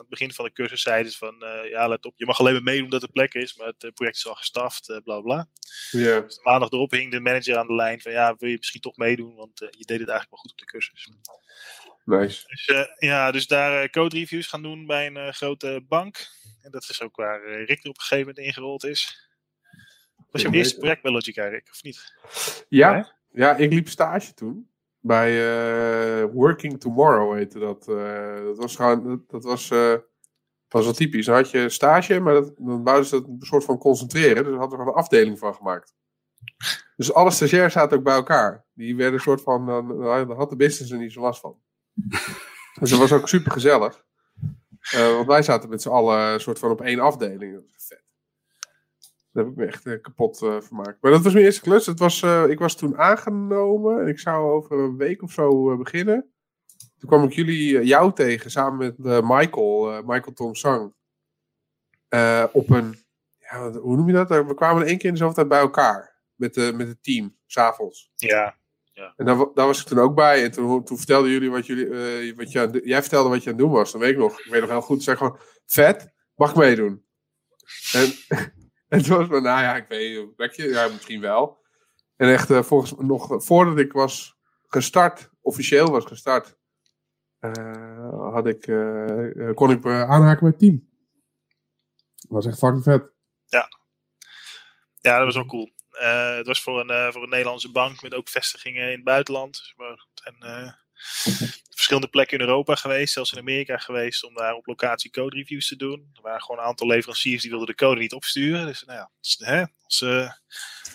[0.00, 2.40] aan het begin van de cursus zeiden ze van, uh, ja, let op, je mag
[2.40, 5.20] alleen maar meedoen omdat er plek is, maar het project is al gestaft, uh, bla
[5.20, 5.48] bla.
[5.90, 6.24] Yeah.
[6.24, 8.96] Dus maandag erop hing de manager aan de lijn van, ja, wil je misschien toch
[8.96, 11.10] meedoen, want uh, je deed het eigenlijk wel goed op de cursus.
[12.18, 12.44] Nice.
[12.46, 16.28] Dus, ja, dus daar code reviews gaan doen bij een grote bank.
[16.62, 19.28] En dat is ook waar Rick er op een gegeven moment ingerold is.
[20.30, 22.14] Was jouw eerste project bij Logica, Rick, of niet?
[22.68, 27.88] Ja, ja, ik liep stage toen bij uh, Working Tomorrow heette dat.
[27.88, 29.94] Uh, dat was gewoon, dat, dat was, uh,
[30.68, 31.26] was wel typisch.
[31.26, 34.42] Dan had je stage, maar dat, dan wouden ze dat een soort van concentreren.
[34.42, 35.94] Dus daar hadden we er een afdeling van gemaakt.
[36.96, 38.64] Dus alle stagiairs zaten ook bij elkaar.
[38.72, 41.58] Die werden een soort van, dan had de business er niet zo last van.
[42.80, 44.04] Dus dat was ook super gezellig.
[44.92, 47.54] want wij zaten met z'n allen soort van op één afdeling.
[47.54, 48.04] Dat vet.
[49.32, 50.98] Daar heb ik me echt uh, kapot uh, vermaakt.
[51.00, 51.86] Maar dat was mijn eerste klus.
[51.86, 56.32] Was, ik was toen aangenomen en ik zou over een week of zo beginnen.
[56.98, 60.94] Toen kwam ik jullie, jou tegen, samen met Michael, Michael Tom Sang.
[62.52, 62.96] op een,
[63.38, 64.28] ja, hoe noem je dat?
[64.28, 66.18] We kwamen één keer in de zoveel tijd bij elkaar.
[66.34, 68.12] Met, met het team, s'avonds.
[68.14, 68.59] Ja,
[69.00, 69.12] ja.
[69.16, 70.44] En daar, daar, was ik toen ook bij.
[70.44, 73.56] En toen, toen vertelden jullie wat jullie, wat je aan, jij vertelde wat je aan
[73.56, 73.92] het doen was.
[73.92, 75.02] Dan weet ik nog, ik weet nog heel goed.
[75.02, 77.04] Zeg gewoon, vet, mag ik meedoen?
[77.92, 78.12] En
[78.90, 79.86] En toen was maar, nou ja, ik
[80.36, 81.58] weet je, ja, misschien wel.
[82.16, 86.58] En echt, uh, volgens nog voordat ik was gestart, officieel was gestart,
[87.40, 88.60] uh, had ik,
[89.54, 90.88] kon ik aanhaken met het team.
[92.14, 93.12] Dat was echt fucking vet.
[93.44, 93.68] Ja,
[95.00, 95.70] ja dat was wel cool.
[96.36, 99.74] Het was voor een, voor een Nederlandse bank met ook vestigingen in het buitenland.
[100.24, 100.36] En
[101.80, 105.68] verschillende plekken in Europa geweest, zelfs in Amerika geweest, om daar op locatie code reviews
[105.68, 106.10] te doen.
[106.14, 108.66] Er waren gewoon een aantal leveranciers die wilden de code niet opsturen.
[108.66, 110.32] Dus nou ja, hè, als uh,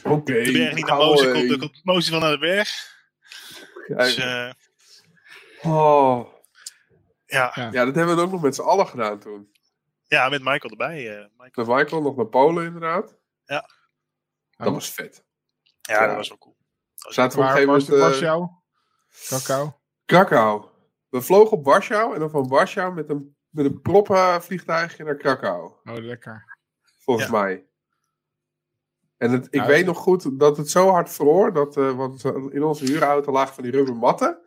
[0.04, 2.94] okay, de berg niet naar Mozen komt, dan komt Mozen naar de berg.
[3.88, 4.52] Ja, dus, uh,
[5.62, 6.34] oh.
[7.26, 7.52] ja.
[7.56, 9.52] ja, dat hebben we ook nog met z'n allen gedaan toen.
[10.08, 11.20] Ja, met Michael erbij.
[11.20, 11.68] Uh, Michael.
[11.68, 13.18] Met Michael nog naar Polen inderdaad.
[13.46, 13.70] Ja.
[14.58, 15.24] Dat was vet.
[15.82, 16.56] Ja, ja, dat was wel cool.
[16.96, 17.88] Zaten we op een gegeven moment...
[17.90, 18.50] Was Warschau?
[19.28, 19.80] Kakao?
[20.06, 20.66] Krakau.
[21.10, 25.16] We vlogen op Warschau en dan van Warschau met een met een proppen vliegtuigje naar
[25.16, 25.72] Krakau.
[25.84, 26.58] Oh, lekker.
[27.00, 27.32] Volgens Ja.
[27.32, 27.66] mij.
[29.18, 32.64] En het, ik weet nog goed dat het zo hard vroor, dat, eh, want in
[32.64, 34.42] onze huurauto lagen van die rubber matten.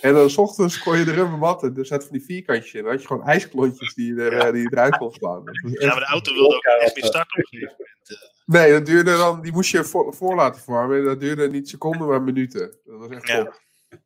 [0.00, 2.82] En dan 's ochtends kon je de rubber matten, er zaten van die vierkantjes in.
[2.82, 4.46] Dan had je gewoon ijsklontjes die er, Ja.
[4.46, 5.42] eh, die je eruit kon slaan.
[5.80, 8.28] Ja, maar de auto wilde ook echt weer starten op een gegeven moment.
[8.44, 10.98] Nee, dat duurde dan, die moest je voor, voor laten verwarmen.
[10.98, 12.78] En dat duurde niet seconden, maar minuten.
[12.84, 13.44] Dat was echt Ja.
[13.44, 13.60] top.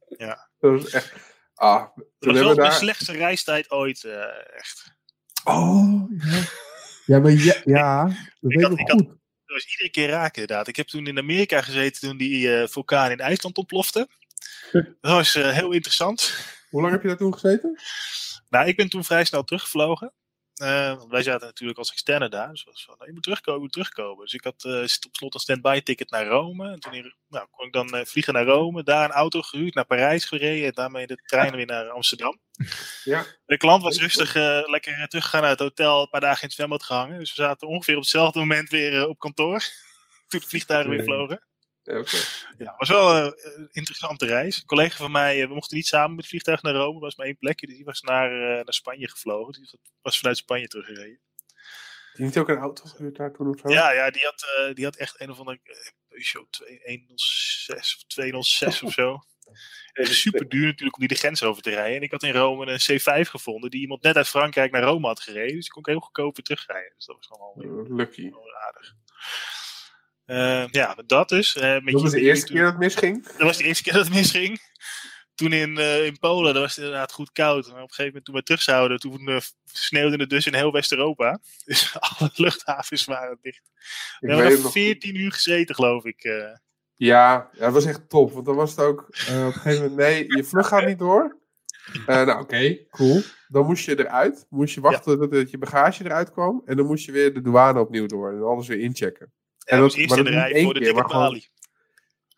[0.09, 0.49] Ja.
[0.59, 1.13] Dat was echt...
[1.55, 1.87] Ah,
[2.19, 2.73] Dat was daar...
[2.73, 4.93] slechtste reistijd ooit, eh, echt.
[5.45, 6.43] Oh, ja.
[7.07, 9.07] Ja, maar ja, ja dat weet ik had- had- goed.
[9.07, 10.69] Dat was iedere keer raken, inderdaad.
[10.69, 14.09] Ik heb toen in Amerika gezeten toen die eh, vulkaan in IJsland ontplofte.
[14.73, 16.35] Dat was eh, heel interessant.
[16.71, 17.81] Hoe lang heb je daar toen gezeten?
[18.49, 20.13] Nou, ik ben toen vrij snel teruggevlogen.
[20.55, 22.51] Eh, wij zaten natuurlijk als externe daar.
[22.51, 24.25] Dus was van, nou, je moet terugkomen, je moet terugkomen.
[24.25, 26.71] Dus ik had eh, op slot een stand-by ticket naar Rome.
[26.71, 28.83] En toen in- nou, kon ik dan vliegen naar Rome.
[28.83, 30.67] Daar een auto gehuurd, naar Parijs gereden.
[30.67, 32.39] En daarmee de trein weer naar Amsterdam.
[33.05, 33.25] Ja.
[33.47, 34.35] De klant was rustig
[34.69, 36.01] lekker teruggegaan naar het hotel.
[36.01, 37.19] Een paar dagen in het zwembad gehangen.
[37.19, 39.59] Dus we zaten ongeveer op hetzelfde moment weer op kantoor.
[40.29, 41.43] Toen de vliegtuigen weer vlogen.
[41.85, 42.17] Ja, oké.
[42.59, 44.57] Ja, het was wel eh, een interessante reis.
[44.57, 46.95] Een collega van mij, eh, we mochten niet samen met het vliegtuig naar Rome.
[46.95, 47.67] Er was maar één plekje.
[47.67, 49.53] Dus die was naar, eh, naar Spanje gevlogen.
[49.53, 49.71] Die
[50.03, 51.21] was vanuit Spanje teruggereden.
[52.15, 53.69] Je niet ook een auto gehuurd daar toen of zo?
[53.69, 55.77] Ja, ja die, had, eh, die had echt een of andere eh,
[56.09, 59.19] Peugeot 2106 of 206 of zo.
[59.93, 61.97] Het is super duur natuurlijk om die de grens over te rijden.
[61.97, 65.07] En ik had in Rome een C5 gevonden die iemand net uit Frankrijk naar Rome
[65.07, 65.55] had gereden.
[65.55, 66.93] Dus die kon ik heel goedkoop weer terugrijden.
[66.97, 68.31] Dus dat was gewoon wel, Uh, Lucky.
[68.31, 68.95] wel aardig.
[70.27, 71.57] Eh, ja, dat dus.
[71.57, 73.27] eh, met Dat was de eerste keer dat het misging?
[73.27, 74.61] Dat was de eerste keer dat het misging.
[75.35, 77.65] Toen in, eh, in Polen, dat was het inderdaad goed koud.
[77.67, 80.55] Maar op een gegeven moment toen we terug zouden, toen eh, sneeuwde het dus in
[80.55, 81.39] heel West-Europa.
[81.65, 83.63] Dus alle luchthavens waren dicht.
[83.67, 83.73] Ik
[84.21, 86.23] We weet hebben het er nog 14 uur gezeten, geloof ik.
[86.95, 88.33] Ja, ja, dat was echt top.
[88.33, 91.39] Want dan was het ook op een gegeven moment, nee, je vlucht gaat niet door.
[92.07, 93.23] Nou, oké, cool.
[93.49, 94.47] Dan moest je eruit.
[94.49, 96.63] Moest je wachten tot het- je bagage eruit kwam.
[96.65, 98.33] En dan moest je weer de douane opnieuw door.
[98.33, 99.33] En alles weer inchecken.
[99.65, 101.49] Ja, dat- eerst maar in de rij voor de keer.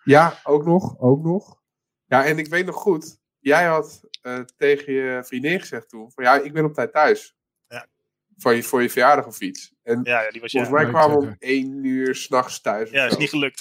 [0.05, 1.61] Ja, ook nog, ook nog.
[2.07, 3.18] Ja, en ik weet nog goed.
[3.39, 6.12] Jij had eh, tegen je vriendin gezegd toen.
[6.14, 7.37] Van ja, ik ben op tijd thuis.
[7.68, 7.87] Ja.
[8.37, 9.74] Voor je, voor je verjaardag of iets.
[9.83, 10.64] En Ja, ja, die was ja.
[10.64, 12.91] volgens mij kwamen we om één uur s'nachts thuis.
[12.91, 13.18] Ja, is zo.
[13.18, 13.61] niet gelukt.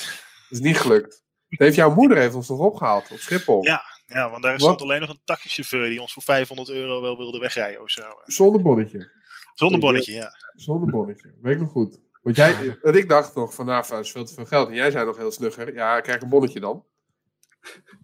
[0.49, 1.23] Dat is niet gelukt.
[1.49, 3.63] Dat heeft jouw moeder heeft ons nog opgehaald op Schiphol.
[3.65, 3.83] Ja.
[4.05, 4.61] Ja, want daar Wat?
[4.61, 8.01] stond alleen nog een taxichauffeur die ons voor 500 euro wel wilde wegrijden of zo.
[8.25, 9.11] Zonder bonnetje.
[9.53, 10.31] Zonder bonnetje, ja.
[10.55, 11.33] Zonder bonnetje.
[11.41, 11.99] Weet ik nog goed.
[12.25, 14.67] Want jij, ik dacht nog van, nou, dat is veel te veel geld.
[14.67, 16.85] En jij zei nog heel snugger, ja, krijg een bonnetje dan.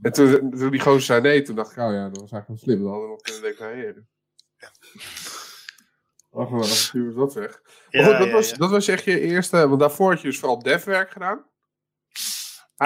[0.01, 2.47] En toen, toen die gozer zei nee, toen dacht ik, oh ja, dat was eigenlijk
[2.47, 2.83] wel slim.
[2.83, 3.41] Dan hadden we nog kunnen
[6.31, 7.61] een avontuur was dat weg.
[7.61, 8.55] Maar Ja, goed, dat, ja, was, ja.
[8.55, 11.49] dat was echt je eerste, want daarvoor had je dus vooral devwerk gedaan.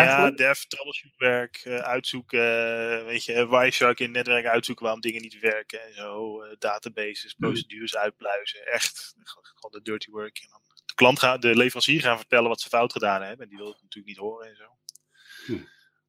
[0.04, 2.40] Ja, dev, troubleshootwerk, eh, uitzoeken,
[3.00, 6.42] eh, weet je, Wireshark in netwerk uitzoeken waarom dingen niet werken en zo.
[6.42, 8.68] eh, databases, procedures uitpluizen.
[8.68, 10.40] Echt, gewoon de dirty work.
[10.40, 10.64] En dan de
[10.96, 13.43] klant gaat, de leverancier gaan vertellen wat ze fout gedaan hebben.
[13.43, 14.78] En die wil het natuurlijk niet horen en zo.
[15.46, 15.64] Hm.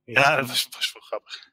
[0.05, 1.51] Ja, dat was, was wel grappig.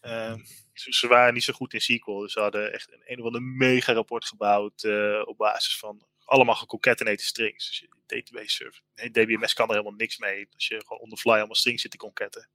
[0.00, 0.38] Ehm,
[0.72, 3.24] ze, ze waren niet zo goed in SQL, dus ze hadden echt een, een of
[3.24, 7.66] ander mega rapport gebouwd eh, op basis van allemaal geconcatenated strings.
[7.66, 8.82] Dus je database server.
[8.94, 11.82] Nee, DBMS kan er helemaal niks mee als je gewoon on the fly allemaal strings
[11.82, 12.50] zit te concatten.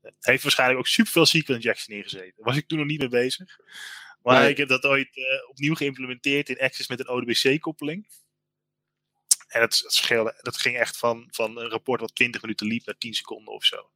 [0.00, 2.32] Het heeft waarschijnlijk ook superveel SQL injection ingezeten.
[2.36, 3.58] Daar was ik toen nog niet mee bezig.
[4.22, 4.50] Maar Nee.
[4.50, 8.08] ik heb dat ooit eh, opnieuw geïmplementeerd in Access met een ODBC-koppeling.
[9.46, 12.86] En dat, dat, scheelde, dat ging echt van, van een rapport wat 20 minuten liep
[12.86, 13.90] naar 10 seconden of zo.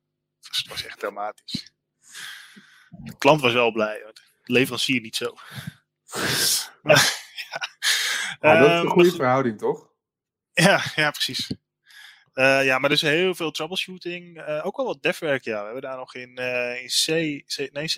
[0.48, 1.72] Dus het was echt dramatisch.
[2.88, 3.98] De klant was wel blij,
[4.42, 5.34] de leverancier niet zo.
[6.82, 7.20] Maar,
[7.50, 7.58] ja.
[8.40, 9.88] Dat is Ehm, een goede verhouding, toch?
[10.52, 11.50] ja, ja, precies.
[12.32, 14.38] Eh, ja, maar dus heel veel troubleshooting.
[14.38, 15.58] eh, ook wel wat devwerk, ja.
[15.58, 17.96] We hebben daar nog in, eh, in C, C, nee, C++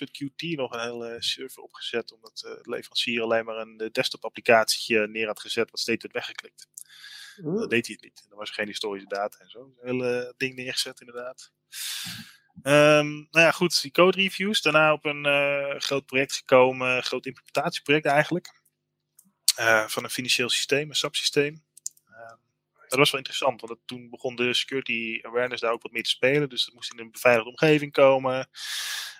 [0.00, 2.12] met Qt nog een hele server opgezet.
[2.12, 6.68] Omdat de leverancier alleen maar een desktop applicatie neer had gezet wat steeds werd weggeklikt.
[7.58, 8.26] Dat deed hij het niet.
[8.30, 9.60] Er was geen historische data en zo.
[9.60, 11.52] Een hele ding neergezet, inderdaad.
[12.62, 13.82] Ehm, nou ja, goed.
[13.82, 14.62] Die code reviews.
[14.62, 15.24] Daarna op een
[15.80, 17.02] groot project gekomen.
[17.02, 18.56] Groot implementatieproject eigenlijk.
[19.86, 21.66] Van een financieel systeem, een subsysteem.
[22.88, 26.10] Dat was wel interessant, want toen begon de security awareness daar ook wat meer te
[26.10, 26.48] spelen.
[26.48, 28.48] Dus dat moest in een beveiligde omgeving komen.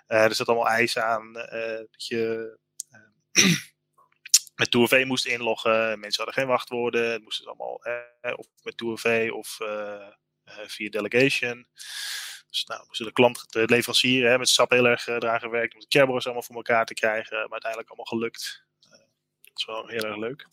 [0.07, 2.59] Eh, er zat allemaal eisen aan eh, dat je
[2.91, 3.45] eh,
[4.61, 6.01] met 2FA moest inloggen.
[6.01, 7.11] Mensen hadden geen wachtwoorden.
[7.11, 7.81] Het moest dus allemaal
[8.37, 9.59] of met 2FA of
[10.67, 11.67] via delegation.
[12.51, 15.81] Dus nou, moesten de klant, de leverancier, hè, met SAP heel erg eraan gewerkt om
[15.81, 17.37] de Kerberos allemaal voor elkaar te krijgen.
[17.37, 18.65] Maar uiteindelijk allemaal gelukt.
[19.43, 20.47] Dat is wel heel erg leuk.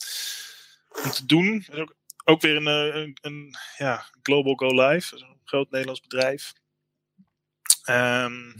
[1.03, 1.95] Om te doen, is ook,
[2.26, 5.15] ook weer een, eh, een, een ja, Global Go Live.
[5.15, 6.53] Een groot Nederlands bedrijf.
[7.84, 8.51] Ehm,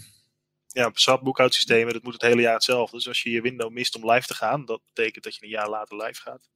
[0.68, 2.98] ja, SAP boekhoudsystemen, dat moet het hele jaar hetzelfde.
[2.98, 5.50] Dus als je je window mist om live te gaan, dat betekent dat je een
[5.50, 6.50] jaar later live gaat.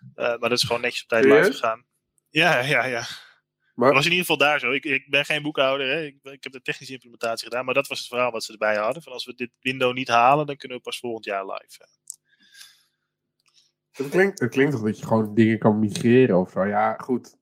[0.00, 1.86] Uh, maar dat is gewoon netjes op tijd live gegaan.
[2.30, 3.06] Ja, ja, ja.
[3.74, 4.70] Maar dat was in ieder geval daar zo.
[4.70, 6.04] Ik, ik ben geen boekhouder, hè.
[6.04, 8.76] Ik, ik, heb de technische implementatie gedaan, maar dat was het verhaal wat ze erbij
[8.76, 9.02] hadden.
[9.02, 11.88] Van als we dit window niet halen, dan kunnen we pas volgend jaar live.
[13.98, 16.64] Het klinkt, het klinkt toch dat je gewoon dingen kan migreren of zo.
[16.64, 17.36] Ja, goed.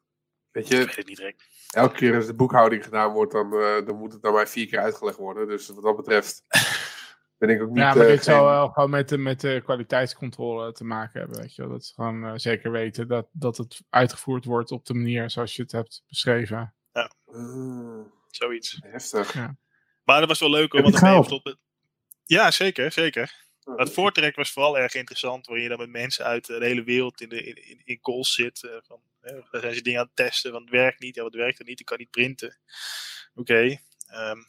[0.51, 1.45] Weet je, ik weet het niet direct.
[1.71, 4.67] Elke keer als de boekhouding gedaan wordt, dan, uh, dan moet het naar mij vier
[4.67, 5.49] keer uitgelegd worden.
[5.49, 6.45] Dus wat dat betreft
[7.39, 7.79] ben ik ook niet...
[7.79, 8.35] Ja, maar uh, dit geen...
[8.35, 11.71] zou wel gewoon met de, met de kwaliteitscontrole te maken hebben, weet je wel.
[11.71, 15.57] Dat ze gewoon uh, zeker weten dat, dat het uitgevoerd wordt op de manier zoals
[15.57, 16.75] je het hebt beschreven.
[16.93, 17.11] Ja,
[18.31, 18.79] zoiets.
[18.81, 19.33] Heftig.
[19.33, 19.57] Ja.
[20.05, 21.57] Maar dat was wel leuk, hoor, want ben je
[22.25, 23.46] Ja, zeker, zeker.
[23.75, 27.21] Het voortrek was vooral erg interessant, waar je dan met mensen uit de hele wereld
[27.21, 28.63] in, de, in, in calls zit.
[28.63, 31.23] Uh, van, hè, daar zijn ze dingen aan het testen, van het werkt niet, ja,
[31.23, 32.59] wat werkt er niet, ik kan niet printen.
[33.35, 33.81] Oké, okay.
[34.31, 34.45] um,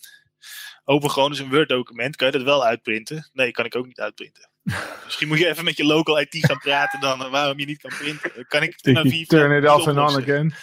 [0.83, 3.29] open gewoon eens een Word-document, kan je dat wel uitprinten?
[3.33, 4.49] Nee, kan ik ook niet uitprinten.
[5.05, 7.81] Misschien moet je even met je local IT gaan praten dan, uh, waarom je niet
[7.81, 8.47] kan printen.
[8.47, 8.77] Kan ik
[9.27, 10.53] Turn it off and on again.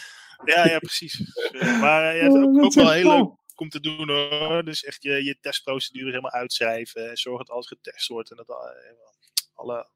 [0.45, 1.21] Ja, ja, precies.
[1.53, 4.65] Uh, maar ja, het is ook, ook wel heel leuk komt te doen hoor.
[4.65, 7.11] Dus echt je, je testprocedure helemaal uitschrijven.
[7.11, 8.31] En zorg dat alles getest wordt.
[8.31, 8.57] En dat
[9.55, 9.89] alle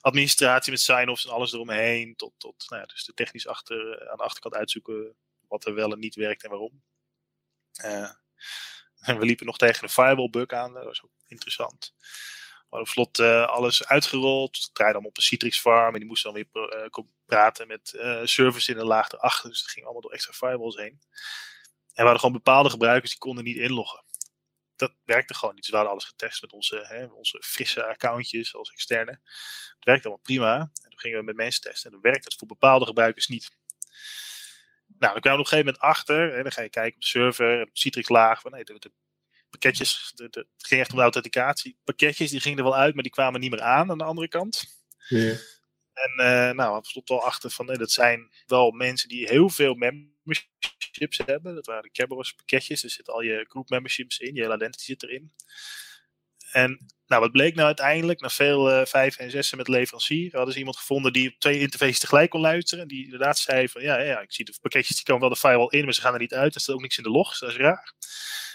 [0.00, 2.16] administratie met sign-offs en alles eromheen.
[2.16, 5.16] Tot, tot nou ja, dus de technisch achter, aan de achterkant uitzoeken
[5.48, 6.82] wat er wel en niet werkt en waarom.
[7.84, 8.10] Uh,
[9.00, 10.72] en we liepen nog tegen een firewall bug aan.
[10.72, 11.94] Dat was ook interessant.
[12.68, 14.56] Hadden vlot uh, alles uitgerold.
[14.56, 15.92] Het draaide allemaal op een Citrix farm.
[15.92, 17.88] En die moesten dan weer uh, praten met
[18.24, 19.48] servers in een laag erachter.
[19.48, 21.00] Dus het ging allemaal door extra firewalls heen.
[21.92, 24.04] En we hadden gewoon bepaalde gebruikers die konden niet inloggen.
[24.76, 25.62] Dat werkte gewoon niet.
[25.62, 29.10] Dus we hadden alles getest met onze, hè, onze frisse accountjes als externe.
[29.76, 30.58] Het werkte allemaal prima.
[30.60, 31.86] En toen gingen we met mensen testen.
[31.86, 33.50] En dan werkte het voor bepaalde gebruikers niet.
[34.86, 36.34] Nou, dan kwamen we op een gegeven moment achter.
[36.34, 38.40] En dan ga je kijken op de server, op Citrix laag.
[38.40, 38.92] Van, nee, de, de
[39.50, 41.78] pakketjes, de, de, het ging echt om de authenticatie.
[41.84, 44.28] Pakketjes die gingen er wel uit, maar die kwamen niet meer aan aan de andere
[44.28, 44.64] kant.
[45.08, 45.36] Ja.
[45.92, 49.48] En uh, nou, we stonden wel achter van, nee, dat zijn wel mensen die heel
[49.48, 49.74] veel
[50.24, 51.54] memberships hebben.
[51.54, 52.82] Dat waren de Kerberos pakketjes.
[52.82, 55.32] Er zitten al je group memberships in, je hele identity zit erin.
[56.52, 60.52] En nou, wat bleek nou uiteindelijk, na veel uh, vijf en zessen met leverancier, hadden
[60.52, 62.82] ze iemand gevonden die op twee interfaces tegelijk kon luisteren.
[62.82, 65.36] En die inderdaad zei van, ja, ja, ik zie de pakketjes, die komen wel de
[65.36, 66.54] firewall in, maar ze gaan er niet uit.
[66.54, 67.94] Er staat ook niks in de logs, dat is raar.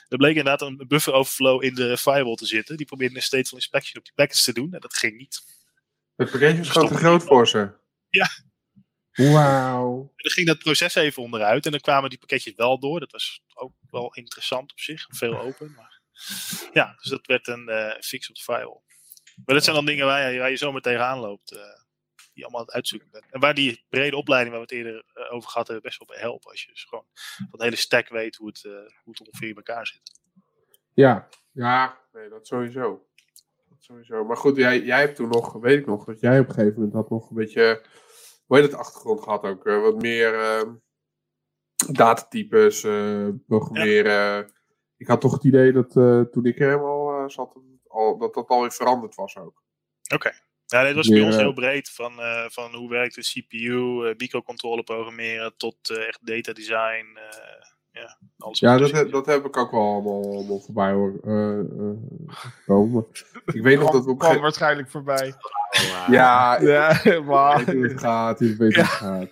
[0.07, 2.77] Er bleek inderdaad een buffer overflow in de firewall te zitten.
[2.77, 5.41] Die probeerde een state van inspection op die packets te doen en dat ging niet.
[6.15, 7.71] Het pakketje was gewoon te groot voor ze.
[8.09, 8.29] Ja.
[9.17, 10.13] Wauw.
[10.15, 12.99] Dan ging dat proces even onderuit en dan kwamen die pakketjes wel door.
[12.99, 15.73] Dat was ook wel interessant op zich, veel open.
[15.75, 16.01] Maar
[16.73, 18.81] ja, dus dat werd een uh, fix op de firewall.
[19.45, 21.59] Maar dat zijn dan dingen waar je, waar je zo meteen tegenaan loopt, uh,
[22.33, 23.25] die allemaal aan het uitzoeken bent.
[23.29, 26.07] En waar die brede opleiding waar we het eerder uh, over gehad hebben, best wel
[26.07, 26.51] bij helpen.
[26.51, 27.05] Als je dus gewoon
[27.49, 28.61] van de hele stack weet hoe het,
[29.03, 30.19] hoe het ongeveer in elkaar zit.
[30.93, 33.07] Ja, ja nee, dat sowieso
[33.87, 34.25] sowieso.
[34.25, 36.75] Maar goed, jij, jij hebt toen nog, weet ik nog, dat jij op een gegeven
[36.75, 37.85] moment had nog een beetje,
[38.47, 39.65] hoe heet het, achtergrond gehad ook.
[39.65, 40.73] Uh, wat meer uh,
[41.91, 44.11] datatypes, uh, programmeren.
[44.11, 44.47] Ja.
[44.97, 45.91] Ik had toch het idee dat
[46.31, 49.63] toen ik er helemaal zat, dat, al, dat dat alweer veranderd was ook.
[50.03, 50.15] Oké.
[50.15, 50.41] Okay.
[50.65, 51.89] Ja, dit was bij ons heel breed.
[51.89, 52.13] Van,
[52.47, 57.17] van hoe werkt de CPU, Bico-controle programmeren, tot echt data design
[57.97, 61.19] ja, alles ja dat, dat heb ik ook wel allemaal, allemaal voorbij hoor.
[61.23, 62.35] Uh, uh,
[62.65, 63.05] komen.
[63.45, 65.33] Ik weet nog dat we op kwam waarschijnlijk voorbij.
[66.09, 67.59] ja, ja, maar.
[67.59, 69.29] Ik weet hoe het gaat, hoe het gaat.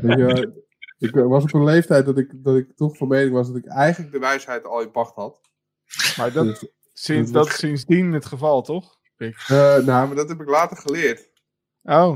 [0.00, 0.62] Weet je,
[0.98, 3.66] ik was op een leeftijd dat ik, dat ik toch van mening was dat ik
[3.66, 5.40] eigenlijk de wijsheid al in pacht had.
[6.16, 8.98] Maar dat, dus, sinds, dat is sindsdien het geval, toch?
[9.18, 11.30] Uh, nou, maar dat heb ik later geleerd.
[11.82, 12.10] Oh,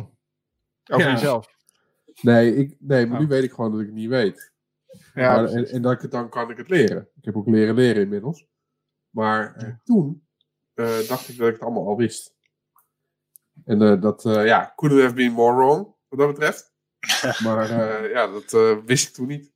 [0.91, 1.13] over ja.
[1.13, 1.55] jezelf?
[2.21, 3.23] Nee, ik, nee maar oh.
[3.23, 4.53] nu weet ik gewoon dat ik het niet weet.
[5.15, 7.09] Ja, maar, en, en, dat ik het, dan kan ik het leren.
[7.17, 8.47] Ik heb ook leren leren inmiddels.
[9.11, 10.27] Maar eh, toen
[10.75, 12.35] uh, dacht ik dat ik het allemaal al wist.
[13.65, 16.73] En uh, dat, ja, couldn't have been more wrong, wat dat betreft.
[17.45, 17.73] maar
[18.11, 19.53] ja, dat wist ik toen niet.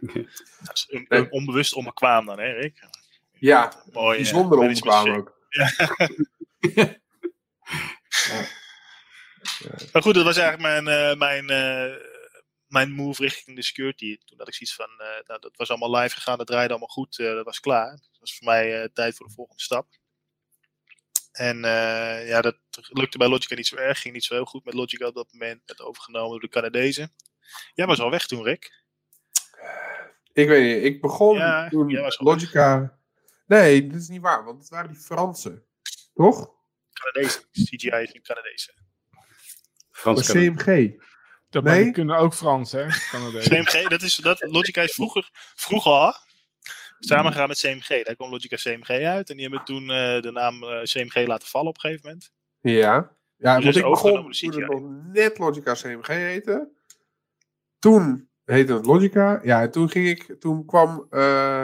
[0.62, 2.88] Dat is een, een onbewust ombekwaam dan, hè, Rick?
[3.32, 5.38] Ja, Mooi, bijzonder onbekwaam ook.
[5.48, 5.70] Ja.
[6.74, 7.00] ja.
[9.92, 11.46] Maar goed, dat was eigenlijk mijn, mijn
[12.72, 14.18] mijn move richting de security.
[14.24, 16.88] Toen had ik zoiets van, uh, nou, dat was allemaal live gegaan, dat draaide allemaal
[16.88, 17.90] goed, uh, dat was klaar.
[17.90, 19.86] Dat was voor mij uh, tijd voor de volgende stap.
[21.32, 21.58] En
[22.26, 25.06] ja, dat lukte bij Logica niet zo erg, ging niet zo heel goed met Logica
[25.06, 27.14] op dat moment, werd overgenomen door de Canadezen.
[27.74, 28.84] Jij was al weg toen, Rick.
[30.32, 32.98] Ik weet niet, ik begon ja, toen Logica...
[33.46, 35.64] Nee, dat is niet waar, want het waren die Fransen,
[36.14, 36.50] toch?
[36.92, 38.74] Canadezen, CGI is een Canadezen.
[39.90, 40.94] Frans CMG.
[41.52, 41.90] Dat nee?
[41.90, 42.86] kunnen ook Frans, hè?
[42.88, 46.20] CMG, dat is, dat, Logica is vroeger, vroeger
[46.98, 48.04] Samen gaan met CMG.
[48.04, 49.30] Daar kwam Logica CMG uit.
[49.30, 52.32] En die hebben toen de naam CMG laten vallen op een gegeven moment.
[52.60, 53.16] Ja.
[53.36, 54.82] Ja, dus want ik begon toen het nog
[55.12, 56.68] net Logica CMG heette.
[57.78, 59.40] Toen heette het Logica.
[59.42, 61.06] Ja, en toen ging ik, toen kwam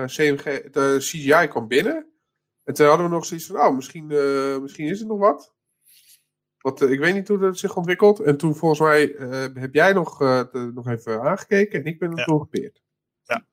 [0.06, 2.06] CMG, de CGI kwam binnen.
[2.64, 4.06] En toen hadden we nog zoiets van, oh, misschien,
[4.62, 5.54] misschien is het nog wat.
[6.68, 8.20] Want ik weet niet hoe dat zich ontwikkelt.
[8.20, 9.00] En toen volgens mij
[9.54, 10.18] heb jij nog,
[10.52, 12.38] nog even aangekeken en ik ben er ja.
[12.38, 12.82] gepeerd.
[13.24, 13.46] Ja.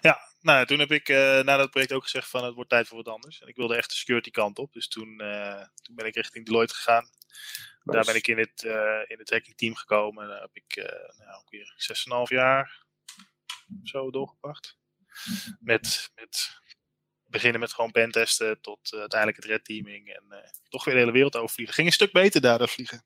[0.00, 2.88] Ja, nou, toen heb ik uh, na dat project ook gezegd van het wordt tijd
[2.88, 3.40] voor wat anders.
[3.40, 4.72] En ik wilde echt de security kant op.
[4.72, 7.02] Dus toen, uh, toen ben ik richting Deloitte gegaan.
[7.02, 7.96] Nice.
[7.96, 10.28] Daar ben ik in het, uh, in het hacking team gekomen.
[10.28, 10.76] Daar heb ik
[11.18, 11.74] nou, ongeveer
[12.28, 12.84] 6,5 jaar
[13.82, 14.78] zo doorgebracht.
[15.60, 16.59] Met, met
[17.30, 20.08] beginnen met gewoon pentesten tot uiteindelijk het red teaming.
[20.08, 20.24] En
[20.68, 21.74] toch weer de hele wereld overvliegen.
[21.74, 23.04] Ging een stuk beter daar dan vliegen.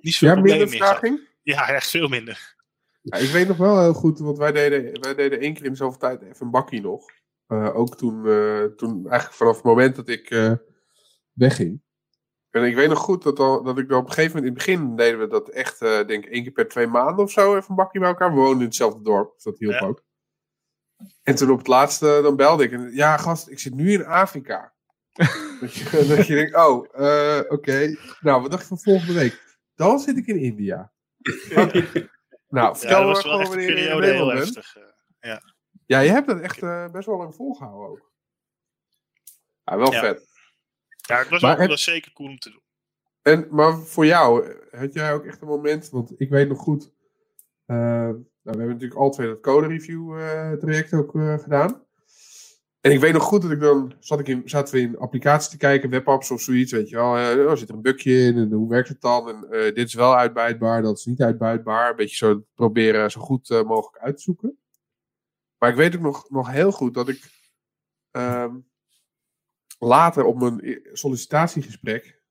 [0.00, 1.28] Niet zo ja, minder vertraging?
[1.42, 2.54] Ja, echt veel minder.
[3.02, 5.76] Ja, ik weet nog wel heel goed, want wij deden, wij deden één keer in
[5.76, 7.04] zoveel tijd even een bakkie nog.
[7.48, 10.52] Uh, ook toen, uh, toen, eigenlijk vanaf het moment dat ik uh,
[11.32, 11.82] wegging.
[12.50, 14.58] En ik weet nog goed dat, al, dat ik dan op een gegeven moment, in
[14.58, 17.56] het begin deden we dat echt, denk ik, één keer per twee maanden of zo,
[17.56, 18.30] even een bakkie bij elkaar.
[18.30, 19.86] We woonden in hetzelfde dorp, dus dat hielp ja.
[19.86, 20.02] ook.
[21.22, 22.72] En toen op het laatste, dan belde ik.
[22.72, 24.72] En, ja, gast, ik zit nu in Afrika.
[25.60, 27.44] dat, je, dat je denkt, oh, oké.
[27.48, 27.98] Okay.
[28.20, 29.56] Nou, wat dacht je van volgende week?
[29.74, 30.92] Dan zit ik in India.
[32.54, 34.76] Nou, vertel ja, dat echt een periode heel heftig.
[34.76, 34.82] Uh,
[35.20, 35.42] ja.
[35.86, 38.12] ja, je hebt het echt uh, best wel lang volgehouden ook.
[39.64, 40.00] Ja, wel ja.
[40.00, 40.28] vet.
[40.88, 41.78] Ja, het was, maar het...
[41.78, 42.62] zeker cool om te doen.
[43.22, 46.92] En, maar voor jou, had jij ook echt een moment, want ik weet nog goed,
[47.66, 48.10] uh,
[48.44, 50.18] nou, we hebben natuurlijk al twee dat code review
[50.58, 51.10] traject ook
[51.42, 51.82] gedaan.
[52.84, 55.56] En ik weet nog goed dat ik dan zat ik zaten we in applicaties te
[55.56, 57.18] kijken, webapps of zoiets, weet je wel.
[57.18, 59.28] Uh, oh, zit er een bugje in en hoe werkt het dan?
[59.28, 61.90] En uh, dit is wel uitbuitbaar, dat is niet uitbuitbaar.
[61.90, 64.58] Een beetje zo proberen zo goed uh, mogelijk uit te zoeken.
[65.58, 67.30] Maar ik weet ook nog, nog heel goed dat ik
[68.12, 68.54] uh,
[69.78, 72.22] later op mijn sollicitatiegesprek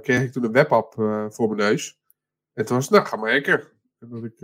[0.00, 0.94] kreeg ik toen een webapp
[1.28, 2.00] voor mijn neus.
[2.52, 3.72] En toen was het, nou, ga maar lekker.
[4.08, 4.40] Dat ik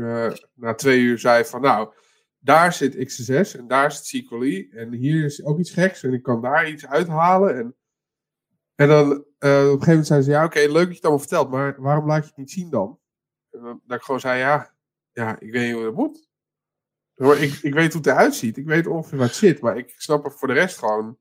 [0.54, 1.94] na twee uur zei van, nou,
[2.38, 4.70] daar zit XSS en daar zit SQLi.
[4.70, 7.57] En hier is ook iets geks en ik kan daar iets uithalen.
[7.57, 7.76] En,
[8.74, 11.02] en dan uh, op een gegeven moment zei ze, ja oké, leuk dat je het
[11.02, 12.98] allemaal vertelt, maar waarom laat je het niet zien dan?
[13.50, 14.74] Dan dat ik gewoon zei, ja,
[15.12, 16.28] ja, ik weet niet hoe dat moet.
[17.40, 19.94] Ik, ik weet hoe het eruit ziet, ik weet ongeveer wat het zit, maar ik
[19.96, 21.18] snap er voor de rest gewoon...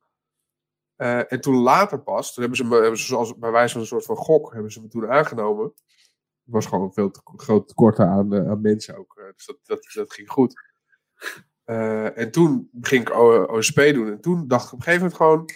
[0.98, 3.82] Uh, en toen later pas, toen hebben ze me, hebben ze zoals bij wijze van
[3.82, 5.74] een soort van gok, hebben ze me toen aangenomen.
[6.46, 9.34] Was gewoon veel te groot tekort aan, uh, aan mensen ook.
[9.36, 10.54] dus dat, dat, ging goed.
[11.66, 13.16] Uh, en toen ging ik
[13.52, 14.08] OSP doen.
[14.08, 15.50] En toen dacht ik op een gegeven moment gewoon.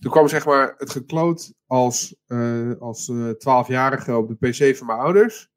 [0.00, 4.86] Toen kwam zeg maar het gekloot als, uh, als uh, 12-jarige op de PC van
[4.86, 5.50] mijn ouders.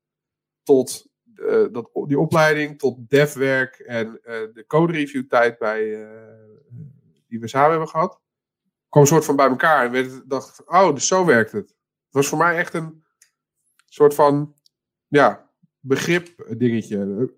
[0.63, 1.07] Tot
[1.71, 4.19] dat, die opleiding, tot devwerk en
[4.53, 6.07] de code review tijd bij,
[7.28, 8.21] die we samen hebben gehad.
[8.89, 9.86] kwam een soort van bij elkaar.
[9.86, 11.67] En werd, dacht oh, dus zo werkt het.
[11.69, 13.03] Het was voor mij echt een
[13.86, 14.55] soort van
[15.08, 15.49] ja,
[15.80, 17.34] begrip dingetje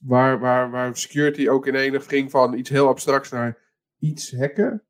[0.00, 3.58] waar, waar, waar security ook in enig ging van iets heel abstracts naar
[3.98, 4.82] iets hacken.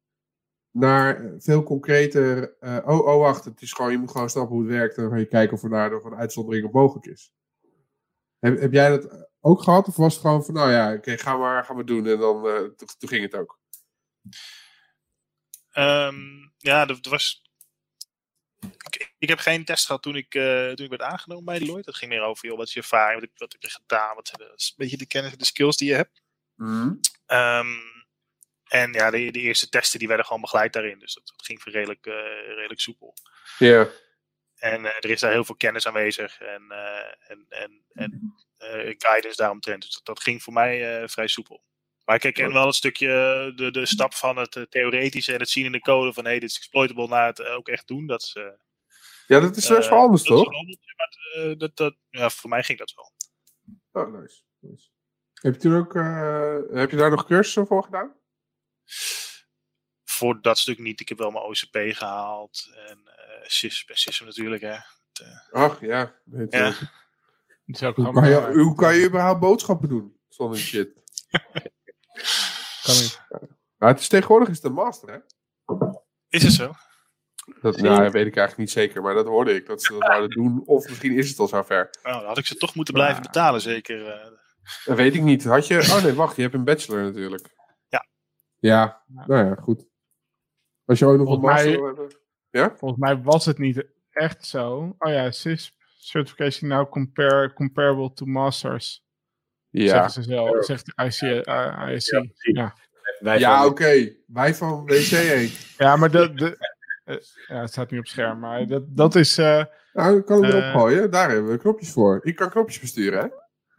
[0.70, 4.64] Naar veel concreter, uh, oh, oh wacht, het is gewoon, je moet gewoon snappen hoe
[4.64, 7.06] het werkt en dan ga je kijken of er daar nog een uitzondering op mogelijk
[7.06, 7.32] is.
[8.38, 11.18] Heb, heb jij dat ook gehad of was het gewoon van, nou ja, oké, okay,
[11.18, 12.58] ga maar, gaan we doen en dan, uh,
[12.98, 13.58] toen ging het ook?
[15.78, 17.47] Um, ja, dat was
[18.60, 21.90] ik, ik, heb geen test gehad toen ik, uh, toen ik werd aangenomen bij Deloitte.
[21.90, 24.32] Dat ging meer over, joh, wat is je ervaring, wat, wat heb je gedaan, wat
[24.32, 26.22] een beetje de kennis de skills die je hebt.
[26.54, 27.00] Mm.
[27.26, 27.80] Um,
[28.68, 30.98] en ja, de, de, eerste testen die werden gewoon begeleid daarin.
[30.98, 32.14] Dus dat, dat ging redelijk, uh,
[32.46, 33.14] redelijk soepel.
[33.58, 33.66] Ja.
[33.66, 33.88] Yeah.
[34.54, 36.70] En uh, er is daar heel veel kennis aanwezig en,
[37.26, 38.34] en, en, en
[38.98, 39.82] guidance daaromtrent.
[39.82, 41.62] Dus dat, dat ging voor mij vrij soepel.
[42.08, 43.08] Maar ik herken wel een stukje
[43.56, 46.50] de, de stap van het theoretische en het zien in de code van hey, dit
[46.50, 48.06] is exploitable naar het ook echt doen.
[48.06, 48.36] Dat is,
[49.26, 50.50] ja, dat is best wel anders, toch?
[50.50, 53.12] Maar, dat, dat, ja, voor mij ging dat wel.
[54.04, 54.40] Oh, nice.
[54.58, 54.88] nice.
[55.32, 58.14] Heb, je toen ook, uh, heb je daar nog cursussen voor gedaan?
[60.04, 61.00] Voor dat stuk niet.
[61.00, 62.70] Ik heb wel mijn OCP gehaald.
[62.88, 64.72] En uh, SIS, SISM natuurlijk, hè.
[64.72, 65.62] Het, uh...
[65.62, 66.14] Ach, ja.
[66.24, 66.74] Weet ja.
[67.94, 70.16] Hoe kan, je, hoe kan je überhaupt boodschappen doen?
[70.28, 70.96] Zonder shit.
[72.82, 73.20] kan niet.
[73.76, 75.18] Maar het is tegenwoordig is het een master, hè?
[76.28, 76.72] Is het zo?
[77.60, 79.66] Dat nou, weet ik eigenlijk niet zeker, maar dat hoorde ik.
[79.66, 80.62] Dat ze dat zouden doen.
[80.64, 81.90] Of misschien is het al zover.
[82.02, 84.06] Nou, dan had ik ze toch moeten blijven betalen, zeker.
[84.06, 84.38] Uh...
[84.84, 85.44] Dat weet ik niet.
[85.44, 85.78] Had je...
[85.78, 86.36] Oh nee, wacht.
[86.36, 87.54] Je hebt een bachelor natuurlijk.
[87.88, 88.06] Ja.
[88.58, 89.86] Ja, nou ja, goed.
[90.84, 91.94] Als je ook nog volgens een master...
[91.94, 92.16] Mij,
[92.50, 92.76] ja?
[92.76, 94.94] Volgens mij was het niet echt zo.
[94.98, 95.76] Oh ja, CISP.
[95.98, 99.04] Certification now compare, comparable to masters.
[99.70, 99.88] Ja.
[99.88, 100.64] Zeggen ze zelf.
[100.64, 101.20] Zegt IC.
[101.20, 102.10] Uh, IC.
[102.10, 102.24] Ja.
[102.38, 102.74] ja.
[103.18, 104.12] Wij ja, oké.
[104.26, 105.50] Wij van WC1.
[105.78, 107.16] ja, maar de, de, uh,
[107.48, 109.38] ja, het staat niet op scherm, maar dat, dat is...
[109.38, 111.10] Uh, nou, ik kan hem erop gooien.
[111.10, 112.20] Daar hebben we knopjes voor.
[112.22, 113.28] Ik kan knopjes besturen, hè?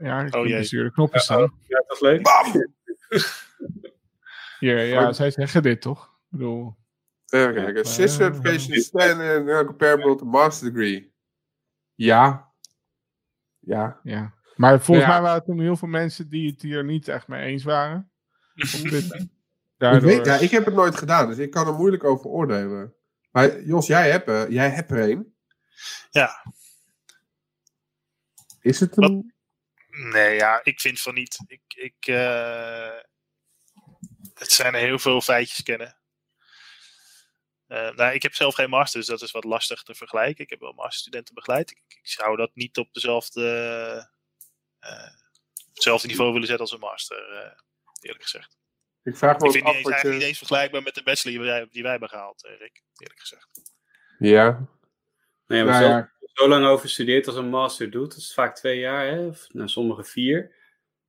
[0.07, 0.91] Ja, ik oh, kan besturen.
[0.91, 1.41] Knopjes staan.
[1.41, 2.21] Oh, ja, dat is leuk.
[2.21, 2.73] Bam!
[4.59, 6.05] Hier, ja, zij zeggen dit, toch?
[6.05, 6.77] Ik bedoel...
[7.29, 7.85] Even kijken.
[7.85, 11.13] Certification is stand comparable to master degree.
[11.95, 12.51] Ja.
[13.59, 13.99] Ja.
[14.03, 14.33] Ja.
[14.59, 17.45] Maar volgens mij waren er toen heel veel mensen die het hier niet echt mee
[17.45, 18.11] eens waren.
[19.77, 20.09] Daardoor...
[20.09, 22.95] Ik, weet, ja, ik heb het nooit gedaan, dus ik kan er moeilijk over oordelen.
[23.31, 25.35] Maar Jos, jij hebt, uh, jij hebt er een.
[26.09, 26.53] Ja.
[28.61, 29.33] Is het een...
[29.87, 31.39] Nee, ja, ik vind van niet.
[31.47, 32.97] Ik, ik, uh...
[34.33, 35.97] Het zijn er heel veel feitjes kennen.
[37.67, 40.43] Uh, nou, ik heb zelf geen master, dus dat is wat lastig te vergelijken.
[40.43, 41.71] Ik heb wel masterstudenten begeleid.
[41.71, 43.41] Ik, ik zou dat niet op dezelfde,
[43.95, 44.17] uh,
[45.73, 47.51] hetzelfde niveau willen zetten als een master, uh,
[48.01, 48.57] eerlijk gezegd.
[49.03, 51.67] Ik vraag me ik vind het eigenlijk niet eens vergelijkbaar met de bachelor die wij,
[51.71, 53.47] die wij hebben gehaald, Rick, eerlijk gezegd.
[54.19, 54.67] Ja.
[55.47, 58.55] Nee, maar nou, zo, zo, lang over studeert als een master doet, dat is vaak
[58.55, 59.25] twee jaar, hè?
[59.25, 60.57] of nou, sommige vier.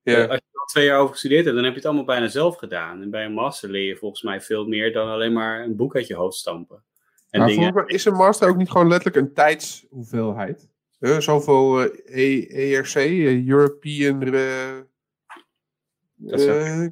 [0.03, 0.25] Ja.
[0.25, 2.57] als je al twee jaar over gestudeerd hebt, dan heb je het allemaal bijna zelf
[2.57, 3.03] gedaan.
[3.03, 5.97] En bij een master leer je volgens mij veel meer dan alleen maar een boek
[5.97, 6.85] uit je hoofd stampen.
[7.31, 7.87] En maar dingen...
[7.87, 10.69] is een master ook niet gewoon letterlijk een tijdshoeveelheid?
[11.01, 14.19] Uh, zoveel uh, ERC, uh, European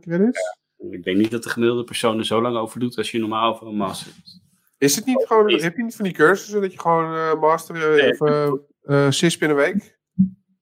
[0.00, 0.56] credits?
[0.90, 3.54] Ik denk niet dat de gemiddelde persoon er zo lang over doet als je normaal
[3.54, 4.40] over een master doet.
[4.78, 8.18] Is het niet gewoon, heb je niet van die cursussen dat je gewoon master nee,
[8.18, 9.98] of uh, CIS binnen een week?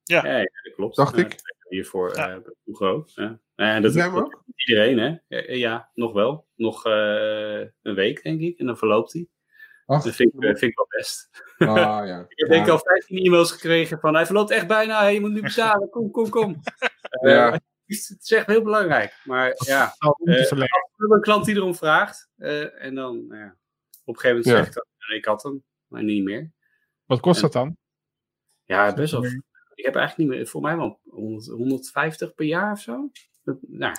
[0.03, 0.25] Ja.
[0.25, 0.95] ja, dat klopt.
[0.95, 1.35] Dacht ik
[1.69, 2.35] hiervoor ja.
[2.35, 3.05] uh, Hugo.
[3.05, 3.39] Ja.
[3.55, 5.37] En dat, dat iedereen, hè?
[5.37, 6.47] Ja, ja, nog wel.
[6.55, 8.59] Nog uh, een week, denk ik.
[8.59, 9.27] En dan verloopt hij.
[9.87, 11.29] Dat vind ik, vind ik wel best.
[11.57, 12.19] Ah, ja.
[12.27, 15.31] ik heb denk ik al 15 e-mails gekregen van hij verloopt echt bijna, je moet
[15.31, 16.61] nu betalen, kom, kom, kom.
[17.21, 17.51] Uh, ja.
[17.51, 19.21] Het is echt heel belangrijk.
[19.23, 20.51] Maar ja, uh,
[20.97, 22.29] een klant die erom vraagt.
[22.37, 23.55] Uh, en dan, nou ja,
[24.05, 26.51] op een gegeven moment zeg ik dat ik had hem, maar niet meer.
[27.05, 27.77] Wat kost en, dat dan?
[28.63, 29.23] Ja, best wel
[29.77, 33.09] ik heb eigenlijk niet meer, voor mij wel 100, 150 per jaar of zo.
[33.61, 33.95] Nou,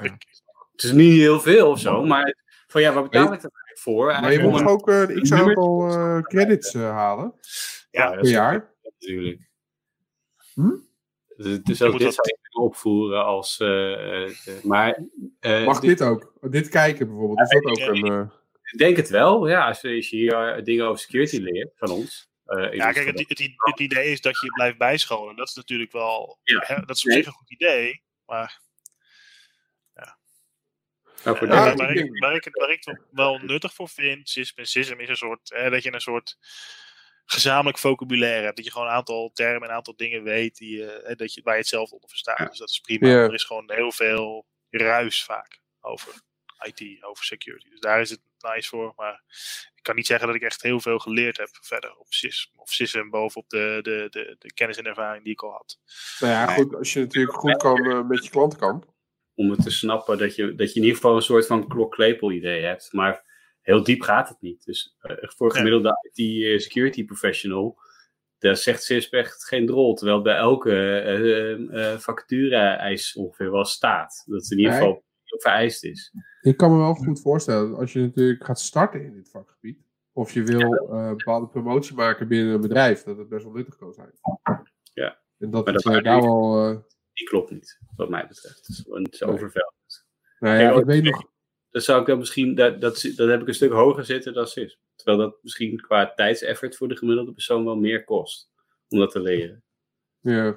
[0.72, 2.36] het is niet heel veel of zo, maar
[2.68, 4.06] van ja, wat betaal ik er eigenlijk voor?
[4.06, 7.34] Maar je moet ook uh, x aantal uh, credits uh, halen
[7.90, 8.74] ja, per jaar.
[8.82, 9.48] Natuurlijk.
[10.54, 10.76] Hm?
[11.36, 13.58] Dus ook dit zou ik opvoeren als.
[14.62, 15.02] maar,
[15.40, 16.32] Mag dit ook?
[16.40, 18.30] Dit kijken bijvoorbeeld, is dat ook een.
[18.72, 19.68] Ik denk het wel, ja.
[19.68, 22.28] Als je hier dingen over security leert van ons.
[22.46, 25.36] Uh, ja, kijk, het, het, het, idee is dat je blijft bijscholen.
[25.36, 26.38] Dat is natuurlijk wel.
[26.42, 26.62] Ja.
[26.66, 28.02] Hè, dat is op zich een goed idee.
[28.26, 28.60] Maar.
[31.24, 34.64] Nou, ja, waar, waar, ik, waar, ik, waar ik het wel nuttig voor vind, SISM,
[34.64, 35.50] SISM is een soort.
[35.54, 36.36] Hè, dat je een soort
[37.24, 38.56] gezamenlijk vocabulaire hebt.
[38.56, 41.54] Dat je gewoon een aantal termen, een aantal dingen weet die, uh, dat je, waar
[41.54, 42.48] je het zelf onder verstaat.
[42.48, 43.08] Dus dat is prima.
[43.08, 46.12] Er is gewoon heel veel ruis vaak over
[46.58, 47.70] IT, over security.
[47.70, 48.92] Dus daar is het nice voor.
[48.96, 49.22] Maar
[49.74, 52.52] ik kan niet zeggen dat ik echt heel veel geleerd heb verder op SIS.
[52.56, 55.78] Of SISM bovenop de, de, de, de kennis en ervaring die ik al had.
[56.18, 58.96] Nou ja, goed, als je natuurlijk goed kan uh, met je klanten kan.
[59.38, 62.32] Om het te snappen dat je, dat je in ieder geval een soort van klok-klepel
[62.32, 62.92] idee hebt.
[62.92, 63.24] Maar
[63.60, 64.64] heel diep gaat het niet.
[64.64, 67.78] Dus uh, voor gemiddelde IT-security professional
[68.38, 69.94] daar zegt CISP echt geen drol.
[69.94, 74.22] Terwijl bij elke uh, vacature-eis ongeveer wel staat.
[74.26, 76.12] Dat het in ieder geval vereist is.
[76.40, 79.78] Ik kan me wel goed voorstellen, als je natuurlijk gaat starten in dit vakgebied,
[80.12, 83.76] of je wil uh, bepaalde promotie maken binnen een bedrijf, dat het best wel nuttig
[83.76, 84.10] kan zijn.
[84.92, 85.18] Ja.
[85.38, 86.86] En dat, het, uh, daar wel...
[87.18, 88.66] Die klopt niet, wat mij betreft.
[88.66, 90.06] Het is, overveldend.
[90.38, 91.24] Nou ja, ik weet nog...
[91.70, 94.46] Dan zou ik dan misschien, dat, dat, dat heb ik een stuk hoger zitten dan
[94.46, 94.80] CIS.
[94.94, 98.50] Terwijl dat misschien qua tijdseffort voor de gemiddelde persoon wel meer kost.
[98.88, 99.64] Om dat te leren.
[100.20, 100.56] Ja.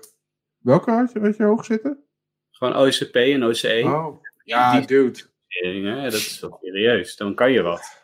[0.57, 2.05] Welke had je, had je hoog zitten?
[2.51, 3.81] Gewoon OCP en OCE.
[3.85, 4.23] Oh.
[4.43, 5.19] Ja, die, dude.
[5.47, 7.15] Hè, dat is wel serieus.
[7.15, 8.03] Dan kan je wat.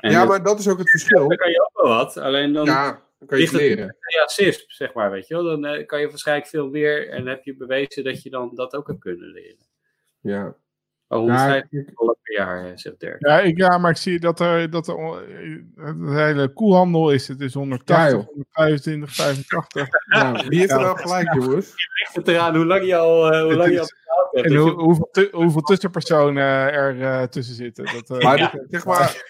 [0.00, 1.28] ja, maar dat is ook het verschil.
[1.28, 2.16] Dan kan je ook wel wat.
[2.16, 3.96] Alleen dan, ja, dan kan je het leren.
[4.00, 5.44] Ja, CISP, zeg maar, weet je wel.
[5.44, 8.74] Dan uh, kan je waarschijnlijk veel meer en heb je bewezen dat je dan dat
[8.74, 9.66] ook hebt kunnen leren.
[10.20, 10.56] Ja.
[11.08, 13.26] Oh, 150 dollar per jaar, eh, zegt Dirk.
[13.26, 14.96] Ja, ik, ja, maar ik zie dat er, dat er
[15.76, 17.28] het hele koelhandel is.
[17.28, 19.88] Het is 180, ja, 125, 85.
[20.06, 21.66] Nou, wie heeft er wel gelijk, jongens?
[21.66, 23.88] Je ligt het eraan hoe lang je al, uh, hoe lang je al
[24.32, 26.42] en hoe, hoeveel, hoeveel tussenpersonen
[26.72, 27.84] er uh, tussen zitten.
[27.84, 28.52] Dat, uh, maar, ja.
[28.68, 29.22] zeg maar,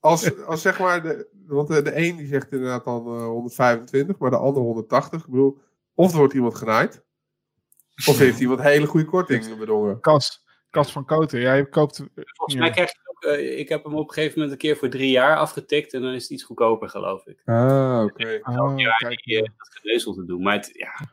[0.00, 4.18] als, als zeg maar, de, want de, de een die zegt inderdaad dan uh, 125,
[4.18, 5.20] maar de ander 180.
[5.20, 5.58] Ik bedoel,
[5.94, 7.04] of er wordt iemand genaaid,
[8.06, 10.00] of heeft iemand hele goede korting bedongen.
[10.00, 11.96] Kas, Kas van Koten, jij koopt...
[12.14, 14.88] Volgens mij krijg je ook, ik heb hem op een gegeven moment een keer voor
[14.88, 17.42] drie jaar afgetikt en dan is het iets goedkoper, geloof ik.
[17.44, 18.40] Ah, oké.
[18.40, 18.76] Okay.
[18.76, 20.42] Ja, kijk, die, dat geneuzel te doen.
[20.42, 21.08] Maar het, ja,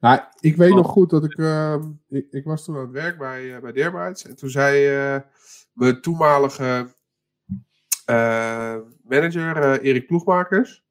[0.00, 2.26] Nou, ik weet nog goed dat ik, ehm, ik...
[2.30, 4.14] Ik was toen aan het werk bij, uh, bij.
[4.24, 5.20] En toen zei uh,
[5.72, 6.94] mijn toenmalige
[9.02, 10.84] manager, Erik Ploegmakers.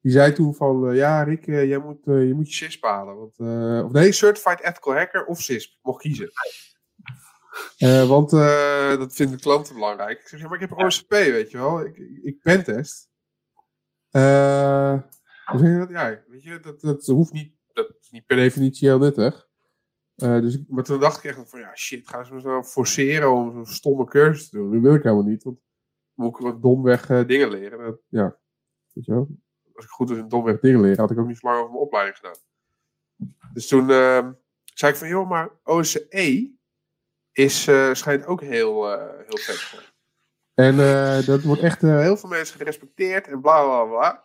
[0.00, 3.16] Die zei toen van, ja Rick, jij moet, je moet je CISP halen.
[3.16, 3.38] Want,
[3.84, 5.78] of nee, Certified Ethical Hacker of CISP.
[5.82, 6.30] Mocht kiezen.
[8.08, 8.30] want
[8.98, 10.20] dat vinden klanten belangrijk.
[10.20, 11.80] Ik zeg, ja, maar ik heb OSCP, weet je wel.
[11.80, 13.08] Ik, ik, ik pentest.
[14.10, 15.00] Uh,
[15.52, 19.48] dat, ja, weet je, dat, dat hoeft niet, dat is niet per definitie heel nuttig.
[20.14, 23.52] Dus, maar toen dacht ik echt van, ja shit, gaan ze me zo forceren om
[23.52, 24.72] zo'n stomme cursus te doen?
[24.72, 25.58] Dat wil ik helemaal niet, want
[26.16, 27.78] moet ik wat domweg uh, dingen leren.
[27.78, 28.36] Dat, ja,
[28.92, 29.28] weet je wel.
[29.74, 31.70] Als ik goed was in domweg dingen leren, had ik ook niet zo lang over
[31.70, 32.36] mijn opleiding gedaan.
[33.52, 34.28] Dus toen uh,
[34.64, 36.54] zei ik van, joh, maar OCE
[37.32, 39.94] is, uh, schijnt ook heel, heel vet.
[40.54, 40.76] En
[41.24, 44.24] dat wordt echt heel veel mensen gerespecteerd en bla bla bla.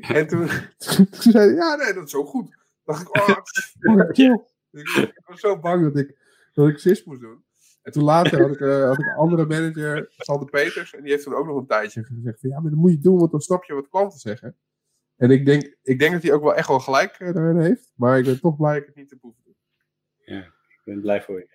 [0.00, 2.50] En toen, toen zei hij, ja, nee, dat is ook goed.
[2.50, 4.38] Toen dacht ik, oh.
[4.70, 6.18] Ik was zo bang dat ik,
[6.52, 7.44] dat ik CIS moest doen.
[7.82, 11.12] En toen later had ik, uh, had ik een andere manager, Sander Peters, en die
[11.12, 13.30] heeft toen ook nog een tijdje gezegd van, ja, maar dat moet je doen, want
[13.30, 14.56] dan snap je wat klanten zeggen.
[15.16, 17.92] En ik denk, ik denk dat hij ook wel echt wel gelijk uh, daarin heeft,
[17.94, 19.54] maar ik ben toch blij dat ik het niet te boven doe.
[20.24, 21.48] Ja, ik ben blij voor je.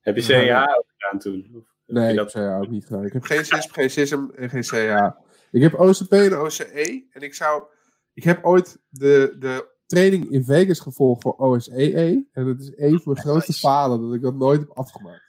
[0.00, 1.50] Heb je CA ook gedaan toen?
[1.54, 3.04] Of nee, ik heb CA ook niet gedaan.
[3.04, 5.18] Ik heb geen CISP, geen CISM en geen CA.
[5.50, 7.06] Ik heb OCP en OCE.
[7.10, 7.64] En ik zou.
[8.12, 12.28] Ik heb ooit de, de training in Vegas gevolgd voor OSEE.
[12.32, 15.25] En dat is een van mijn grootste falen dat ik dat nooit heb afgemaakt.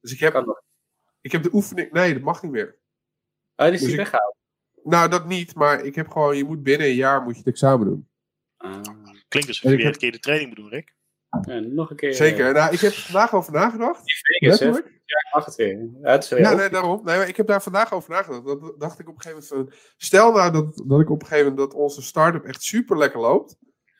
[0.00, 0.64] Dus ik heb.
[1.20, 1.92] Ik heb de oefening.
[1.92, 2.78] Nee, dat mag niet meer.
[3.56, 4.36] Oh, die is dus weggehaald.
[4.82, 6.36] Nou, dat niet, maar ik heb gewoon.
[6.36, 8.08] Je moet binnen een jaar moet je het examen doen.
[8.58, 8.80] Uh,
[9.28, 10.96] klinkt alsof je weer een keer de training moet doen, Rick.
[11.42, 12.14] Ja, nog een keer.
[12.14, 12.52] Zeker.
[12.52, 14.00] Nou, ik heb er vandaag over nagedacht.
[14.04, 14.66] In Vegas, hè?
[14.66, 15.90] Ja, ik mag het weer.
[16.02, 17.04] Ja, ja nee, daarom.
[17.04, 18.46] Nee, maar ik heb daar vandaag over nagedacht.
[18.46, 19.90] Dat dacht ik op een gegeven moment van...
[19.96, 23.20] Stel nou dat, dat ik op een gegeven moment dat onze start-up echt super lekker
[23.20, 23.56] loopt.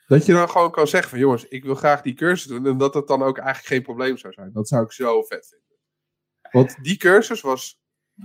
[0.07, 1.19] Dat je dan gewoon kan zeggen van...
[1.19, 2.67] Jongens, ik wil graag die cursus doen.
[2.67, 4.51] En dat het dan ook eigenlijk geen probleem zou zijn.
[4.53, 5.68] Dat zou ik zo vet vinden.
[6.51, 7.81] Want die cursus was,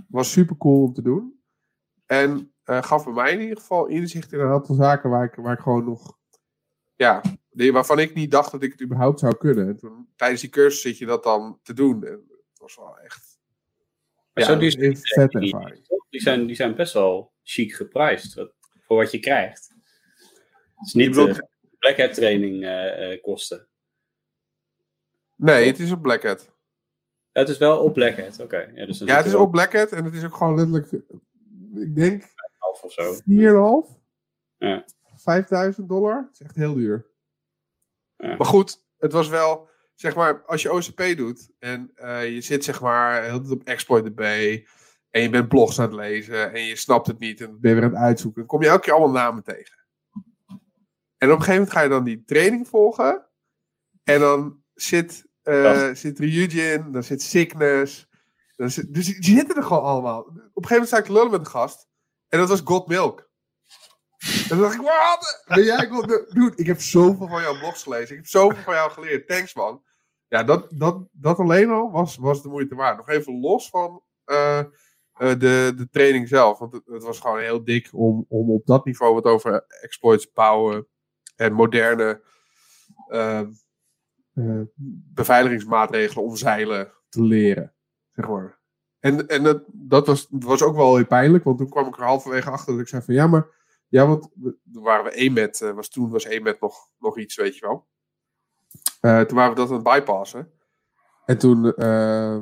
[0.08, 1.42] was super cool om te doen.
[2.06, 5.34] En uh, gaf bij mij in ieder geval inzicht in een aantal zaken waar ik,
[5.34, 6.18] waar ik gewoon nog...
[6.96, 9.68] Ja, waarvan ik niet dacht dat ik het überhaupt zou kunnen.
[9.68, 12.04] En toen, tijdens die cursus zit je dat dan te doen.
[12.04, 13.38] En het was wel echt.
[14.32, 15.86] Ja, zo, die, een vet ervaring.
[16.10, 18.52] Die, zijn, die zijn best wel chic geprijsd wat,
[18.86, 19.74] voor wat je krijgt.
[20.74, 21.36] Het is niet uh,
[21.78, 23.68] Black Hat training uh, kosten.
[25.36, 26.53] Nee, het is op Black Hat.
[27.40, 28.70] Het is wel op Black Hat, oké.
[28.74, 30.92] Ja, dus ja, het is op Black Hat en het is ook gewoon letterlijk,
[31.74, 32.28] ik denk, 4,5
[32.82, 33.14] of zo.
[33.14, 34.02] 4,5?
[34.58, 34.84] Ja.
[35.16, 36.22] 5000 dollar.
[36.22, 37.06] Dat is echt heel duur.
[38.16, 42.64] Maar goed, het was wel, zeg maar, als je OCP doet en uh, je zit
[42.64, 46.76] zeg maar heel op exploit B en je bent blogs aan het lezen en je
[46.76, 48.92] snapt het niet en ben je weer aan het uitzoeken, dan kom je elke keer
[48.92, 49.84] allemaal namen tegen.
[51.18, 53.26] En op een gegeven moment ga je dan die training volgen
[54.04, 58.08] en dan zit, uh, zit Ryujin, dan zit Sickness,
[58.56, 60.20] dan zit, dus die zitten er gewoon allemaal.
[60.20, 61.88] Op een gegeven moment sta ik te lullen met een gast
[62.28, 63.32] en dat was God Milk.
[64.18, 65.44] En toen dacht ik, wat?
[65.46, 65.88] Ben jij,
[66.28, 68.10] dude, ik heb zoveel van jouw blogs gelezen.
[68.10, 69.28] Ik heb zoveel van jou geleerd.
[69.28, 69.82] Thanks, man.
[70.28, 72.96] Ja, dat, dat, dat alleen al was, was de moeite waard.
[72.96, 76.58] Nog even los van uh, uh, de, de training zelf.
[76.58, 80.32] Want het, het, was gewoon heel dik om, om op dat niveau wat over exploits
[80.32, 80.86] bouwen.
[81.36, 82.22] En moderne
[84.34, 84.60] uh,
[85.14, 87.72] beveiligingsmaatregelen omzeilen te leren.
[88.12, 88.58] Zeg maar.
[89.00, 91.44] En, en dat, dat was, was ook wel heel pijnlijk.
[91.44, 93.46] Want toen kwam ik er halverwege achter dat ik zei van ja, maar
[93.88, 94.30] ja, want
[94.72, 97.56] toen waren we één met, uh, was toen was één met nog, nog iets, weet
[97.56, 97.86] je wel.
[99.00, 100.50] Uh, toen waren we dat aan het bypassen.
[101.24, 101.74] En toen uh,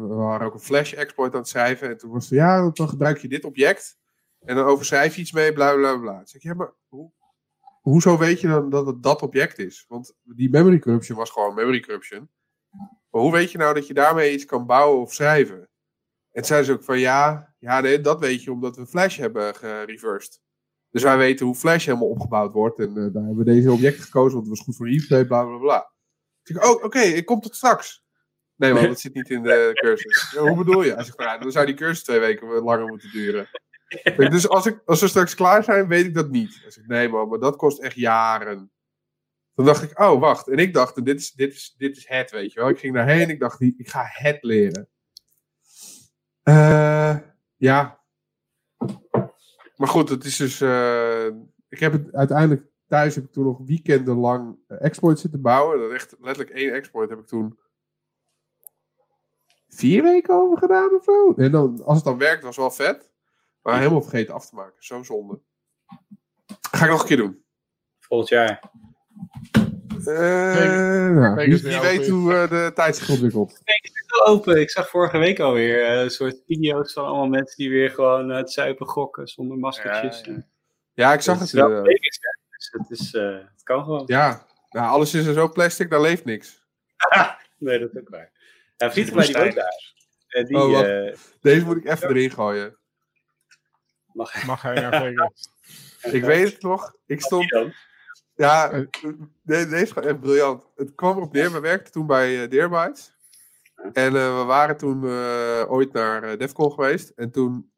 [0.01, 1.89] we waren ook een flash exploit aan het schrijven.
[1.89, 3.99] En toen was het, ja, dan gebruik je dit object.
[4.41, 6.17] En dan overschrijf je iets mee, bla bla bla.
[6.17, 7.11] Toen zeg ik, ja, maar hoe,
[7.83, 9.85] hoezo weet je dan dat het dat object is?
[9.89, 12.31] Want die memory corruption was gewoon memory corruption.
[13.11, 15.59] Maar hoe weet je nou dat je daarmee iets kan bouwen of schrijven?
[15.59, 15.69] En
[16.33, 19.55] toen zeiden ze ook van ja, ja nee, dat weet je omdat we Flash hebben
[19.55, 20.41] gereversed.
[20.91, 22.79] Dus wij weten hoe Flash helemaal opgebouwd wordt.
[22.79, 25.45] En uh, daar hebben we deze objecten gekozen, want het was goed voor Eve, bla
[25.45, 25.93] bla bla.
[26.43, 28.05] Ik, oh, oké, okay, ik kom tot straks.
[28.57, 30.31] Nee, man, dat zit niet in de cursus.
[30.35, 30.95] Ja, hoe bedoel je?
[30.95, 33.49] Hij zegt, nou, dan zou die cursus twee weken langer moeten duren.
[34.31, 36.63] Dus als, ik, als we straks klaar zijn, weet ik dat niet.
[36.69, 38.71] Zegt, nee man, maar dat kost echt jaren.
[39.55, 40.49] Toen dacht ik, oh wacht.
[40.49, 42.69] En ik dacht, dit is, dit is, dit is het, weet je wel.
[42.69, 44.89] Ik ging daarheen ik dacht, ik ga het leren.
[46.45, 47.17] Uh,
[47.57, 48.01] ja,
[49.77, 50.61] maar goed, het is dus.
[50.61, 51.27] Uh,
[51.69, 55.79] ik heb het uiteindelijk thuis heb ik toen nog weekendenlang uh, exploit zitten bouwen.
[55.79, 57.59] Dat echt letterlijk één exploit heb ik toen
[59.69, 61.33] vier weken over gedaan of zo.
[61.33, 63.12] En dan, als het dan werkt, was het wel vet.
[63.63, 64.75] Maar helemaal vergeten af te maken.
[64.79, 65.41] Zo zonde.
[66.71, 67.45] Ga ik nog een keer doen.
[68.01, 68.63] Volgend jaar.
[69.99, 73.61] Uh, nou, wie weet hoe uh, de tijd zich ontwikkelt.
[73.65, 74.61] Ik is open.
[74.61, 78.29] Ik zag vorige week alweer uh, een soort video's van allemaal mensen die weer gewoon
[78.29, 80.21] het zuipen gokken zonder maskertjes.
[80.25, 80.43] Ja, ja.
[80.93, 81.51] ja ik zag het.
[81.51, 82.21] wel uh, dus
[82.71, 84.03] het, is, het kan gewoon.
[84.07, 86.67] Ja, nou, alles is er zo plastic, daar leeft niks.
[87.59, 88.31] nee, dat is ook waar.
[88.77, 89.93] Ja, mij die woont daar.
[90.45, 92.77] Die, oh, Deze moet ik even erin gooien.
[94.13, 95.49] Mag hij, Mag hij naar Vegas?
[96.17, 96.97] ik weet het nog.
[97.07, 97.55] Ik stond...
[98.35, 98.87] Ja,
[99.43, 100.63] deze is gewoon echt briljant.
[100.77, 101.53] Het kwam erop neer.
[101.53, 103.17] We werkten toen bij uh, Deerbites.
[103.93, 107.09] En uh, we waren toen uh, ooit naar Defcon geweest.
[107.09, 107.73] En toen,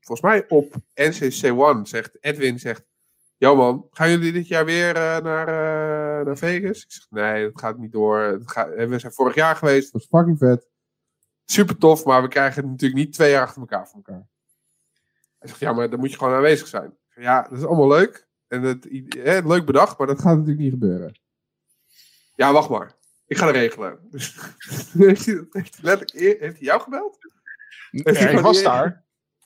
[0.00, 2.84] volgens mij op NCC1, zegt Edwin, zegt...
[3.38, 5.46] Yo man, gaan jullie dit jaar weer naar,
[6.24, 6.82] naar Vegas?
[6.82, 8.18] Ik zeg, nee, dat gaat niet door.
[8.18, 10.68] Het gaat, we zijn vorig jaar geweest, het was fucking vet.
[11.44, 14.26] Super tof, maar we krijgen het natuurlijk niet twee jaar achter elkaar van elkaar.
[15.46, 16.96] Hij zegt, ja, maar dan moet je gewoon aanwezig zijn.
[17.14, 18.28] Ja, dat is allemaal leuk.
[18.48, 21.20] En het, hè, leuk bedacht, maar dat gaat natuurlijk niet gebeuren.
[22.34, 22.92] Ja, wacht maar.
[23.26, 23.98] Ik ga het regelen.
[24.10, 24.36] Dus
[24.92, 27.18] heeft, hij, heeft, hij heeft hij jou gebeld?
[27.90, 29.04] Ja, ik was daar.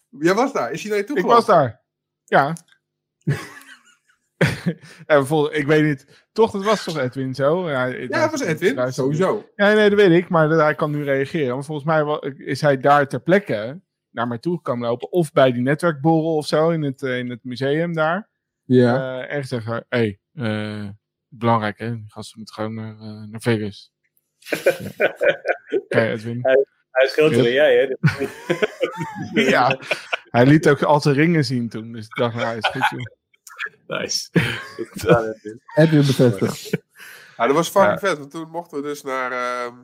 [0.09, 0.73] Jij was daar.
[0.73, 1.83] Is hij naar je toe Ik was daar.
[2.25, 2.57] Ja.
[5.07, 6.27] en bijvoorbeeld, ik weet niet.
[6.33, 7.71] Toch, dat was toch Edwin zo?
[7.71, 9.51] Ja, ja dat was Edwin, sowieso.
[9.57, 10.29] Ja, nee, dat weet ik.
[10.29, 11.53] Maar hij kan nu reageren.
[11.53, 15.13] Want volgens mij is hij daar ter plekke naar mij toe komen lopen.
[15.13, 18.29] Of bij die netwerkborrel of zo in het, in het museum daar.
[18.65, 19.21] Ja.
[19.21, 20.89] Uh, echt zeggen, hé, hey, uh,
[21.29, 23.93] belangrijk hè, die gasten moeten gewoon naar, uh, naar Vegas.
[24.39, 25.15] ja.
[25.89, 26.39] Kijk, Edwin.
[26.43, 27.97] Hij, hij is groter dan jij, hè?
[29.51, 29.79] ja,
[30.25, 33.19] hij liet ook al zijn ringen zien toen, dus ik dacht, nou, is goed, joh.
[33.87, 34.31] Nice.
[35.75, 36.71] Edwin bevestigd.
[37.37, 38.09] Ja, dat was fucking ja.
[38.09, 39.79] vet, want toen mochten we dus naar, uh,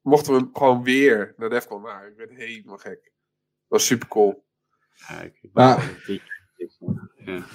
[0.00, 1.82] mochten we gewoon weer naar Defcon.
[1.82, 3.12] Nou, ik werd helemaal gek.
[3.68, 4.44] Dat was super cool.
[5.08, 5.38] Ja, ik.
[5.54, 5.80] Ja.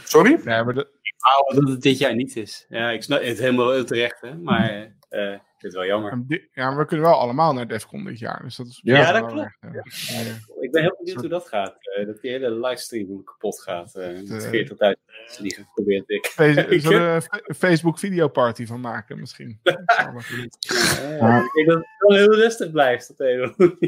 [0.04, 0.40] Sorry?
[0.44, 1.00] Ja, maar de...
[1.02, 2.66] Ik wou dat het dit jaar niet is.
[2.70, 4.38] Ja, ik snap het helemaal terecht, hè?
[4.38, 6.24] maar uh, ik vind het wel jammer.
[6.28, 8.42] Ja, maar we kunnen wel allemaal naar Defcon dit jaar.
[8.44, 9.58] Dus dat is ja, ja dat klopt.
[9.60, 10.62] Echt, ja.
[10.62, 11.76] Ik ben heel benieuwd hoe dat gaat.
[12.00, 13.96] Uh, dat die hele livestream kapot gaat.
[13.96, 16.26] Uh, met 40.000 mensen die geprobeerd ik.
[16.26, 19.60] Face Zullen we een Facebook videoparty van maken misschien?
[19.64, 23.10] ja, ik denk dat het wel heel rustig blijft.
[23.10, 23.20] Op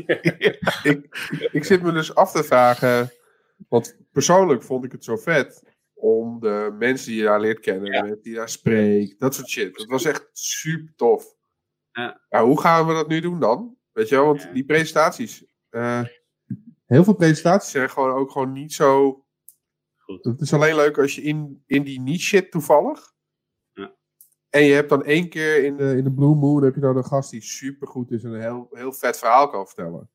[0.84, 1.08] ik,
[1.52, 3.12] ik zit me dus af te vragen...
[3.70, 5.73] Want persoonlijk vond ik het zo vet
[6.03, 7.97] om de mensen die je daar leert kennen, ja.
[7.97, 9.77] de mensen die je daar spreekt, dat soort shit.
[9.77, 11.35] Dat was echt super tof.
[11.91, 12.21] Ja.
[12.30, 13.77] ja hoe gaan we dat nu doen dan?
[13.91, 16.03] Weet je wel, want die presentaties, uh,
[16.85, 19.25] heel veel presentaties zijn gewoon ook gewoon niet zo.
[19.97, 20.23] Goed.
[20.23, 23.13] Het is alleen leuk als je in, in die niche zit toevallig.
[23.73, 23.95] Ja.
[24.49, 26.97] En je hebt dan één keer in de, in de Blue Moon heb je dan
[26.97, 30.09] een gast die super goed is en een heel, heel vet verhaal kan vertellen.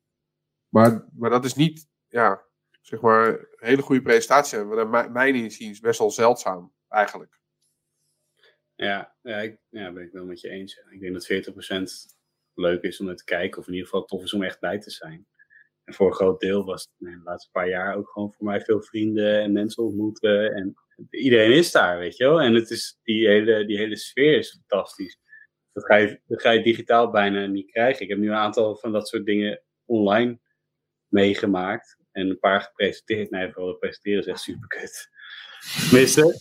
[0.67, 2.47] Maar, maar dat is niet, ja,
[2.81, 4.89] zeg maar, een hele goede presentatie hebben.
[4.89, 7.39] Wat mijn inziens best wel zeldzaam, eigenlijk.
[8.75, 10.83] Ja, ja, ja, ben ik wel met je eens.
[10.89, 12.17] Ik denk dat 40%
[12.53, 14.79] leuk is om naar te kijken, of in ieder geval tof is om echt bij
[14.79, 15.27] te zijn.
[15.83, 18.61] En voor een groot deel was het de laatste paar jaar ook gewoon voor mij
[18.61, 20.53] veel vrienden en mensen ontmoeten.
[20.53, 20.73] En
[21.09, 22.41] iedereen is daar, weet je wel.
[22.41, 25.19] En het is, die, hele, die hele sfeer is fantastisch.
[25.71, 28.01] Dat ga, je, dat ga je digitaal bijna niet krijgen.
[28.01, 30.39] Ik heb nu een aantal van dat soort dingen online
[31.07, 33.29] meegemaakt en een paar gepresenteerd.
[33.29, 35.09] Nee, vooral presenteren is echt super kut.
[35.89, 36.39] Tenminste,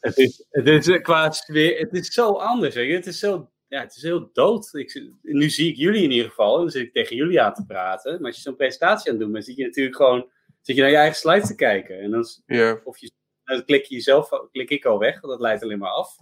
[0.00, 2.74] het is, het is qua sfeer, het is zo anders.
[2.74, 2.94] Weet je?
[2.94, 4.74] Het is zo, ja, het is heel dood.
[4.74, 7.66] Ik, nu zie ik jullie in ieder geval, dan zit ik tegen jullie aan te
[7.66, 8.12] praten.
[8.12, 10.30] Maar als je zo'n presentatie aan het doen bent, zit je natuurlijk gewoon
[10.60, 12.00] zit je naar je eigen slide te kijken.
[12.00, 12.86] En dan, yeah.
[12.86, 13.10] of je,
[13.44, 16.16] dan klik je jezelf, klik ik al weg, want dat leidt alleen maar af.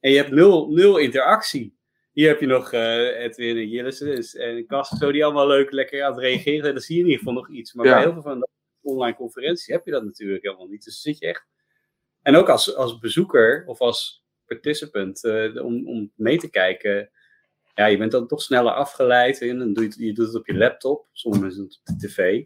[0.00, 1.76] En je hebt nul, nul interactie.
[2.12, 6.02] Hier heb je nog uh, Edwin en Jillis en Kas, zo die allemaal leuk lekker
[6.04, 6.74] aan het reageren zijn.
[6.74, 7.72] Dan zie je in ieder geval nog iets.
[7.72, 7.92] Maar Ja.
[7.92, 8.48] bij heel veel van de
[8.82, 10.84] online conferenties heb je dat natuurlijk helemaal niet.
[10.84, 11.46] Dus zit je echt.
[12.22, 17.10] En ook als, als bezoeker of als participant eh, om, om mee te kijken.
[17.74, 19.40] Ja, je bent dan toch sneller afgeleid.
[19.40, 21.06] En dan doe je, je doet het op je laptop.
[21.22, 22.44] Mensen doen het op de tv.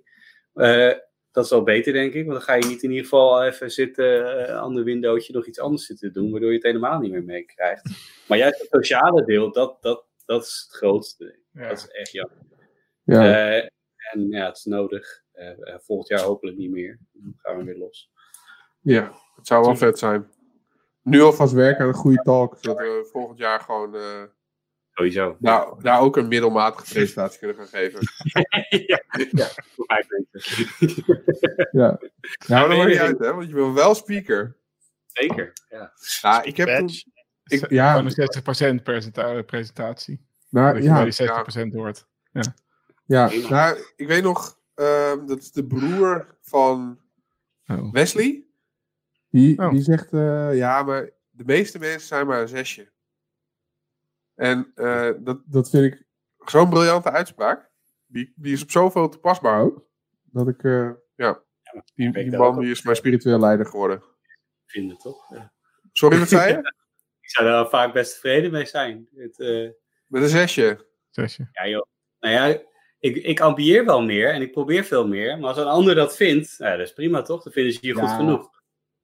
[0.53, 0.99] Eh,
[1.37, 2.27] dat is wel beter, denk ik.
[2.27, 5.47] Want dan ga je niet in ieder geval even zitten, uh, aan de windowtje nog
[5.47, 7.85] iets anders zitten doen, waardoor je het helemaal niet meer meekrijgt.
[8.29, 11.39] Maar juist het sociale deel, dat, dat, dat is het grootste.
[11.53, 11.69] Ja.
[11.69, 12.39] Dat is echt jammer.
[13.03, 13.21] Ja.
[13.21, 13.69] Eh,
[14.13, 15.23] en ja, het is nodig.
[15.33, 16.99] Eh, volgend jaar hopelijk niet meer.
[17.13, 18.11] Dan gaan we weer los.
[18.81, 20.31] ja, het zou wel vet zijn.
[21.03, 24.23] Nu alvast werken aan een goede talk, zodat we volgend jaar gewoon eh,
[24.97, 25.37] Sowieso.
[25.39, 28.01] nou, daar ook een middelmatige presentatie kunnen gaan geven.
[28.87, 29.49] ja, ja.
[31.71, 31.99] Ja.
[32.47, 34.57] Nou, dat maakt niet uit, hè, want je bent wel speaker.
[35.07, 35.53] Zeker.
[35.69, 35.93] Ja.
[36.23, 36.91] Ja, ik heb toen,
[37.45, 40.27] ik, ja, een 60% presenta presentatie.
[40.49, 41.05] nou, Dat je ja, bij
[41.55, 42.07] die 60% hoort.
[43.07, 47.01] ja, nou, ik weet nog, ehm, dat is de broer van
[47.67, 47.93] Oh.
[47.93, 48.45] Wesley.
[49.31, 49.71] Die, Oh.
[49.71, 52.93] die zegt, eh, ja, maar de meeste mensen zijn maar een zesje.
[54.37, 56.07] En uh, dat, dat vind ik
[56.39, 57.71] zo'n briljante uitspraak.
[58.07, 59.87] Die, die is op zoveel toepasbaar ook.
[60.23, 61.43] Dat ik, uh, ja,
[61.95, 64.03] die, die man die is mijn spiritueel leider geworden.
[64.67, 65.31] Vinden toch?
[65.31, 65.53] Ja.
[65.93, 66.59] Sorry, wat zei je?
[67.21, 69.09] ik zou daar vaak best tevreden mee zijn.
[69.15, 69.71] Het, uh...
[70.07, 70.87] Met een zesje.
[71.11, 71.49] zesje.
[71.53, 71.87] Ja, joh.
[72.21, 72.61] Nou ja,
[72.99, 75.39] ik, ik ambieer wel meer en ik probeer veel meer.
[75.39, 77.43] Maar als een ander dat vindt, nou, dat is prima toch?
[77.43, 78.01] Dan vinden ze hier ja.
[78.01, 78.51] goed genoeg.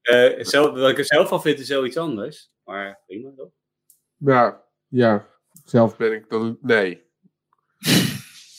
[0.02, 2.52] Uh, zelf, wat ik er zelf van vind is zoiets anders.
[2.64, 3.50] Maar prima toch?
[4.16, 5.28] Ja, ja.
[5.64, 6.58] Zelf ben ik dan.
[6.60, 7.02] Nee.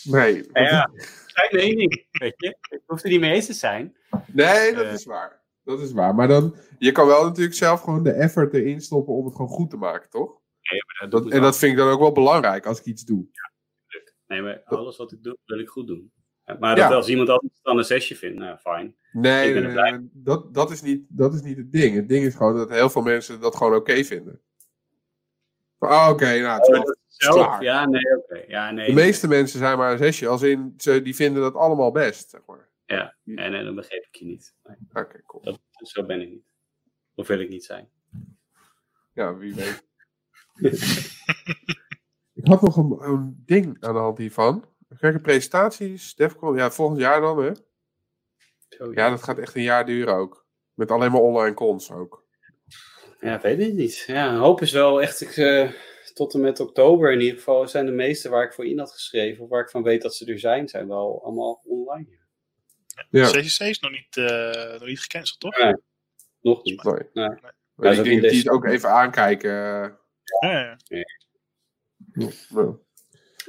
[0.04, 0.44] Nee.
[0.54, 0.90] Ja, ja.
[1.26, 2.58] Zijn mening, weet je.
[2.70, 3.96] Ik hoef er niet mee eens te zijn.
[4.28, 5.42] Nee, dat uh, is waar.
[5.64, 6.16] Dat is waar.
[6.16, 9.52] Maar dan, je kan wel natuurlijk zelf gewoon de effort erin stoppen om het gewoon
[9.52, 10.42] goed te maken, toch?
[10.72, 13.28] Nee, maar dat, en dat vind ik dan ook wel belangrijk als ik iets doe.
[13.32, 13.52] Ja,
[14.28, 16.12] nee, maar alles wat ik doe, wil ik goed doen.
[16.60, 16.96] Maar dat ja.
[16.96, 18.96] als iemand anders dan een zesje vindt, nou fijn.
[19.12, 21.96] Nee, nee dat, dat, is niet, dat is niet het ding.
[21.96, 24.42] Het ding is gewoon dat heel veel mensen dat gewoon oké okay vinden.
[25.84, 27.62] Oh, oké, okay, nou, het is zelf.
[27.62, 28.34] Ja, nee, oké.
[28.34, 28.46] Okay.
[28.48, 29.38] Ja, nee, de meeste nee.
[29.38, 32.70] mensen zijn maar een zesje, als in, ze, die vinden dat allemaal best, zeg maar.
[32.86, 34.56] Ja, nee, nee, dan begreep ik je niet.
[34.64, 34.78] Nee.
[34.90, 35.44] Oké, okay, cool.
[35.44, 36.44] Dat, zo ben ik niet.
[37.16, 37.90] Of wil ik niet zijn.
[39.14, 39.88] Ja, wie weet.
[42.34, 44.66] ik had nog een, een, ding aan de hand hiervan.
[45.00, 47.52] Kijk, presentaties, Defcon, ja, volgend jaar dan, hè?
[48.70, 50.46] Zo, ja, dat gaat echt een jaar duren ook.
[50.74, 52.23] Met alleen maar online cons ook.
[53.24, 54.04] Ja, weet ik niet.
[54.08, 55.72] Ja, hoop is wel echt ik, uh,
[56.14, 58.92] tot en met oktober in ieder geval zijn de meeste waar ik voor in had
[58.92, 62.22] geschreven, of waar ik van weet dat ze er zijn, zijn wel allemaal online.
[63.10, 63.30] Ja.
[63.30, 65.58] CCC is nog niet, uh, nog niet gecanceld, toch?
[65.58, 65.76] Nee,
[66.42, 66.84] nog niet.
[66.84, 66.94] Nee.
[66.94, 67.28] nee.
[67.28, 67.52] nee.
[67.76, 69.52] Maar ik denk dat die het ook even aankijken.
[69.52, 69.98] Ja,
[70.42, 70.78] ja.
[70.84, 71.04] ja.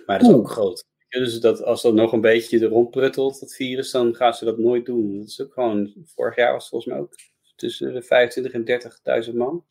[0.06, 0.84] Maar dat is ook groot.
[1.08, 4.58] Dus dat als dat nog een beetje er rondpruttelt, dat virus, dan gaan ze dat
[4.58, 5.18] nooit doen.
[5.18, 7.14] Dat is ook gewoon, vorig jaar was het volgens mij ook
[7.54, 9.64] tussen de 25 en 30.000 man.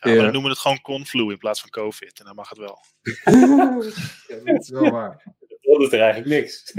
[0.00, 2.18] Ja, maar dan noemen we het gewoon Conflu in plaats van COVID.
[2.18, 2.78] En dan mag het wel.
[4.28, 5.22] ja, dat is wel waar.
[5.64, 6.72] Dan is er eigenlijk niks.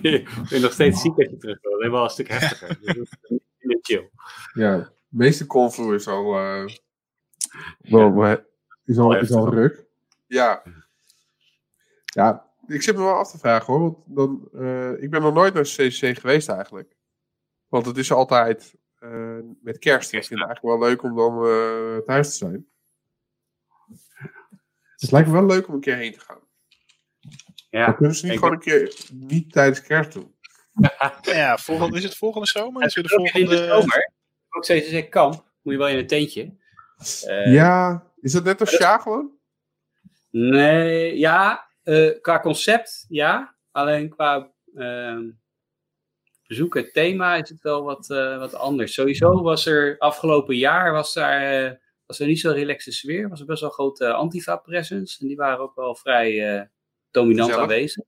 [0.00, 1.78] je bent nog steeds ziek als je terug wil.
[1.78, 2.78] Helemaal een stuk heftiger.
[2.80, 3.10] dus
[3.82, 4.10] chill.
[4.52, 6.66] Ja, de meeste Conflu is al, uh,
[7.78, 8.44] wel, ja.
[8.84, 9.84] is al, is al ruk.
[10.26, 10.62] Ja.
[12.04, 13.80] Ja, ik zit me wel af te vragen hoor.
[13.80, 16.96] Want dan, uh, ik ben nog nooit naar CCC geweest eigenlijk.
[17.68, 18.74] Want het is altijd
[19.62, 20.12] met kerst.
[20.12, 22.66] Ik vind het eigenlijk wel leuk om dan uh, thuis te zijn.
[24.96, 26.38] Het lijkt me wel leuk om een keer heen te gaan.
[27.70, 30.34] Ja, dan kunnen ze niet gewoon een keer niet tijdens kerst doen.
[31.22, 32.84] ja, volgende, is het volgende zomer?
[32.84, 33.40] Is het de volgende...
[33.40, 34.12] In de zomer.
[34.50, 35.44] Ook CCC kamp.
[35.62, 36.54] Moet je wel in een tentje.
[37.26, 39.30] Uh, ja, is dat net als ja gewoon?
[40.30, 43.54] Nee, ja, uh, qua concept ja.
[43.70, 45.18] Alleen qua uh,
[46.50, 48.94] bezoek en thema is het wel wat, uh, wat anders.
[48.94, 53.28] Sowieso was er afgelopen jaar was daar, was er niet zo relaxe sfeer.
[53.28, 55.20] Was er best wel grote antifa-presence.
[55.20, 56.68] En die waren ook wel vrij
[57.10, 58.04] dominant aanwezig.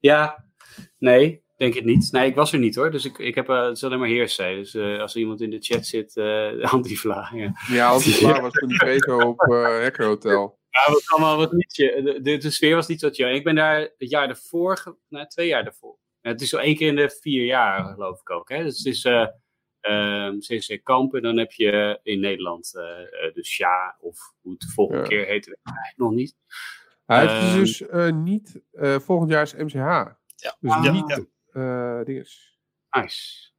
[0.00, 0.44] Ja,
[0.98, 2.12] nee, denk ik niet.
[2.12, 2.90] Nee, ik was er niet hoor.
[2.90, 4.54] Dus ik, ik heb, het is alleen maar heersay.
[4.54, 6.16] Dus als er iemand in de chat zit,
[6.74, 7.30] antifla.
[7.34, 10.58] Ja, ja antifla was toen die op Hacker Hotel.
[10.70, 12.02] Ja, was allemaal wat nietje.
[12.02, 13.34] De, de, de, sfeer was niet zo chill.
[13.34, 15.98] Ik ben daar het jaar ervoor, nou, twee jaar ervoor.
[16.26, 18.48] Het is zo één keer in de vier jaar, geloof ik ook.
[18.48, 18.62] Hè?
[18.62, 19.26] Dus het is uh,
[19.82, 22.82] uh, CC Kamp en dan heb je in Nederland uh,
[23.34, 25.08] de SHA, of hoe het de volgende ja.
[25.08, 26.36] keer heet, weet ik eigenlijk nog niet.
[27.06, 27.82] Hij heeft um, dus
[28.12, 28.62] niet,
[29.04, 29.74] volgend jaar is MCH.
[29.74, 30.16] Ja.
[30.36, 30.90] Dus ja.
[30.90, 32.04] niet ja.
[32.04, 32.58] dinges.
[32.90, 33.52] Nice.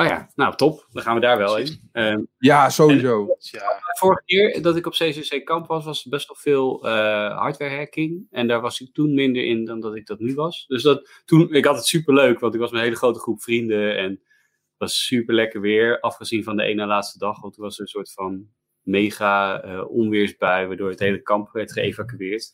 [0.00, 0.86] Oh ja, nou top.
[0.92, 1.90] Dan gaan we daar wel in.
[1.92, 3.20] Um, ja, sowieso.
[3.20, 3.80] En, ja.
[3.98, 8.26] Vorige keer dat ik op CCC kamp was, was best wel veel uh, hardware hacking.
[8.30, 10.64] En daar was ik toen minder in dan dat ik dat nu was.
[10.66, 13.18] Dus dat, toen, ik had het super leuk, want ik was met een hele grote
[13.18, 13.96] groep vrienden.
[13.96, 17.40] En het was super lekker weer, afgezien van de ene laatste dag.
[17.40, 18.46] Want toen was er een soort van
[18.82, 22.52] mega uh, onweersbui, waardoor het hele kamp werd geëvacueerd.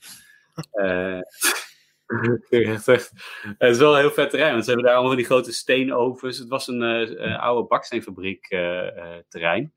[0.72, 1.20] Uh,
[2.86, 3.10] echt.
[3.58, 5.52] Het is wel een heel vet terrein, want ze hebben daar allemaal van die grote
[5.52, 6.38] steenovens.
[6.38, 9.74] Het was een, uh, een oude baksteenfabriek uh, terrein.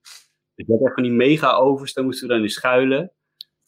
[0.56, 3.14] Dus je had echt van die mega ovens, daar moesten we dan in schuilen.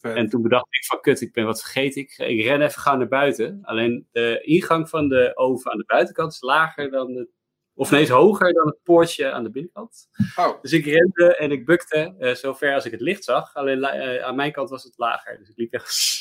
[0.02, 0.16] Vet.
[0.16, 2.02] En toen bedacht ik van, kut, ik ben wat vergeten.
[2.02, 3.58] Ik, ik ren even gauw naar buiten.
[3.62, 7.28] Alleen de ingang van de oven aan de buitenkant is lager dan de...
[7.74, 10.08] Of nee, is hoger dan het poortje aan de binnenkant.
[10.36, 10.62] Oh.
[10.62, 13.54] Dus ik rende en ik bukte uh, zo ver als ik het licht zag.
[13.54, 15.38] Alleen uh, aan mijn kant was het lager.
[15.38, 16.20] Dus ik liep echt...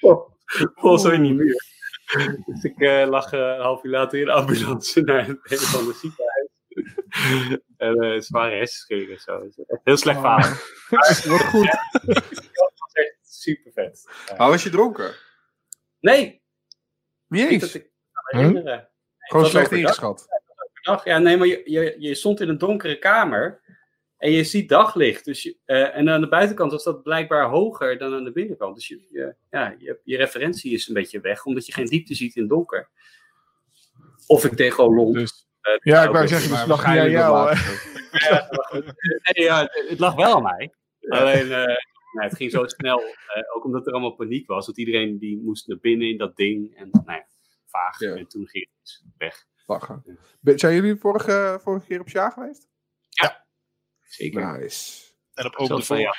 [0.00, 0.30] Oh,
[0.74, 1.71] oh zo in die muur.
[2.46, 5.58] Dus ik uh, lag uh, een half uur later in de ambulance naar het een
[5.58, 6.50] van de ziekenhuis.
[7.76, 9.40] en uh, zware hersenschudding en zo.
[9.42, 10.22] Dus heel slecht Oh.
[10.22, 10.56] verhaal.
[11.38, 11.64] Wat goed.
[12.04, 14.08] dat was echt super vet.
[14.38, 15.14] Maar was je dronken?
[16.00, 16.42] Nee,
[17.28, 17.74] Niet niet dat eens.
[17.84, 18.76] ik kan me herinneren.
[18.76, 18.86] Nee,
[19.18, 19.84] Gewoon slecht overdag.
[19.86, 20.26] ingeschat.
[21.04, 23.60] Ja, nee, maar je, je, je stond in een donkere kamer.
[24.22, 25.24] En je ziet daglicht.
[25.24, 28.74] Dus je, uh, en aan de buitenkant was dat blijkbaar hoger dan aan de binnenkant.
[28.74, 32.14] Dus je, je ja, je, je, referentie is een beetje weg, omdat je geen diepte
[32.14, 32.88] ziet in het donker.
[34.26, 35.14] Of ik tegen lomp.
[35.14, 37.56] Dus, uh, ja, ik wou zeggen, dus lag niet aan jou.
[38.28, 38.48] ja,
[39.32, 40.72] nee, ja, het lag wel aan mij.
[41.08, 41.50] Alleen, uh,
[42.12, 43.02] nou, het ging zo snel.
[43.54, 44.66] ook omdat er allemaal paniek was.
[44.66, 46.76] Dat iedereen die moest naar binnen in dat ding.
[46.76, 47.26] En nou ja,
[47.66, 48.00] vaag.
[48.00, 48.14] Ja.
[48.14, 49.46] En toen ging het weg.
[49.66, 50.18] Lachen.
[50.42, 52.68] Zijn jullie vorige, vorige keer op Sja geweest?
[53.08, 53.41] Ja.
[54.12, 54.58] Zeker.
[54.58, 55.02] Nice.
[55.34, 56.14] En op Open de ja.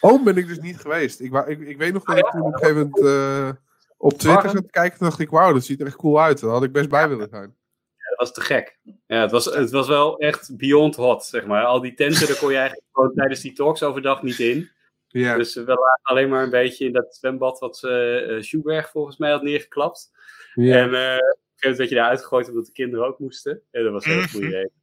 [0.00, 1.20] Oh, ben ik dus niet geweest.
[1.20, 3.50] Ik, ik, ik weet nog dat ik toen op een gegeven moment uh,
[3.96, 4.98] op Twitter zat te kijken.
[4.98, 6.40] Toen dacht ik, wauw, dat ziet er echt cool uit.
[6.40, 7.56] Daar had ik best bij willen zijn.
[7.96, 8.78] Ja, dat was te gek.
[9.06, 11.64] Ja, het was, het was wel echt beyond hot, zeg maar.
[11.64, 14.70] Al die tenten, daar kon je eigenlijk gewoon tijdens die talks overdag niet in.
[15.06, 15.36] Ja.
[15.36, 19.30] Dus we lagen alleen maar een beetje in dat zwembad wat uh, Schubert volgens mij
[19.30, 20.10] had neergeklapt.
[20.54, 20.76] Ja.
[20.76, 23.62] En uh, op een gegeven moment werd je daar uitgegooid omdat de kinderen ook moesten.
[23.70, 24.79] En dat was een hele goede mhm.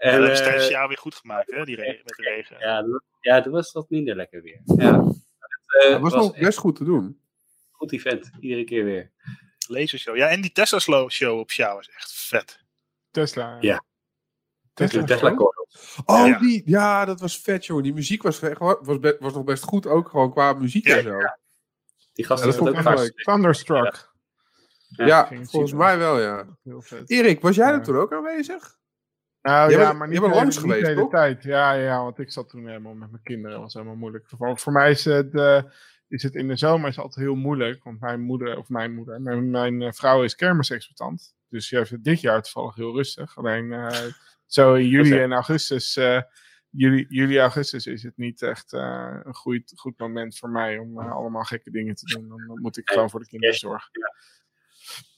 [0.00, 2.56] En, dat is tijdens het jaar weer goed gemaakt, hè, die regen, met de regen.
[2.58, 2.84] Ja,
[3.20, 4.60] ja, dat was wat minder lekker weer.
[4.64, 5.04] Ja.
[5.04, 7.20] Het uh, was, was nog best goed te doen.
[7.70, 9.10] Goed event, iedere keer weer.
[9.68, 10.16] Lasershow.
[10.16, 12.60] Ja, en die Tesla show op Sjouw was echt vet.
[13.10, 13.56] Tesla.
[13.60, 13.84] Ja.
[14.74, 15.34] Tesla, Tesla
[16.04, 16.38] Oh, ja.
[16.38, 17.82] Die, ja, dat was vet, joh.
[17.82, 21.18] Die muziek was, was, was nog best goed, ook gewoon qua muziek ja, en zo.
[21.18, 21.38] Ja.
[22.12, 24.12] Die gasten ja, dat vond ik ook Thunderstruck.
[24.88, 26.46] Ja, volgens mij wel, ja.
[26.62, 27.10] Heel vet.
[27.10, 28.78] Erik, was jij er toen ook aanwezig?
[29.42, 31.42] Nou ja, maar niet, langs geweest, de hele tijd.
[31.42, 33.50] Ja, ja, want ik zat toen helemaal met mijn kinderen.
[33.50, 34.28] Dat was helemaal moeilijk.
[34.28, 35.62] Voor, voor mij is het, uh,
[36.08, 37.84] is het in de zomer is altijd heel moeilijk.
[37.84, 41.34] Want mijn moeder, of mijn moeder, mijn, mijn uh, vrouw is kermisexploitant.
[41.48, 43.38] Dus die heeft het dit jaar toevallig heel rustig.
[43.38, 44.04] Alleen uh,
[44.46, 45.94] zo in juli en augustus,
[46.70, 51.44] juli, juli, augustus is het niet echt een goed, goed moment voor mij om allemaal
[51.44, 52.28] gekke dingen te doen.
[52.28, 53.90] Dan moet ik gewoon voor de kinderen zorgen.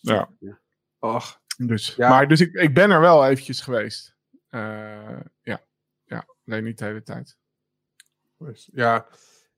[0.01, 0.29] Ja.
[0.39, 0.59] ja.
[0.99, 1.42] Ach.
[1.57, 2.09] Dus, ja.
[2.09, 4.17] Maar dus ik, ik ben er wel eventjes geweest.
[4.51, 5.63] Uh, ja.
[6.05, 7.39] ja, alleen niet de hele tijd.
[8.73, 9.07] Ja,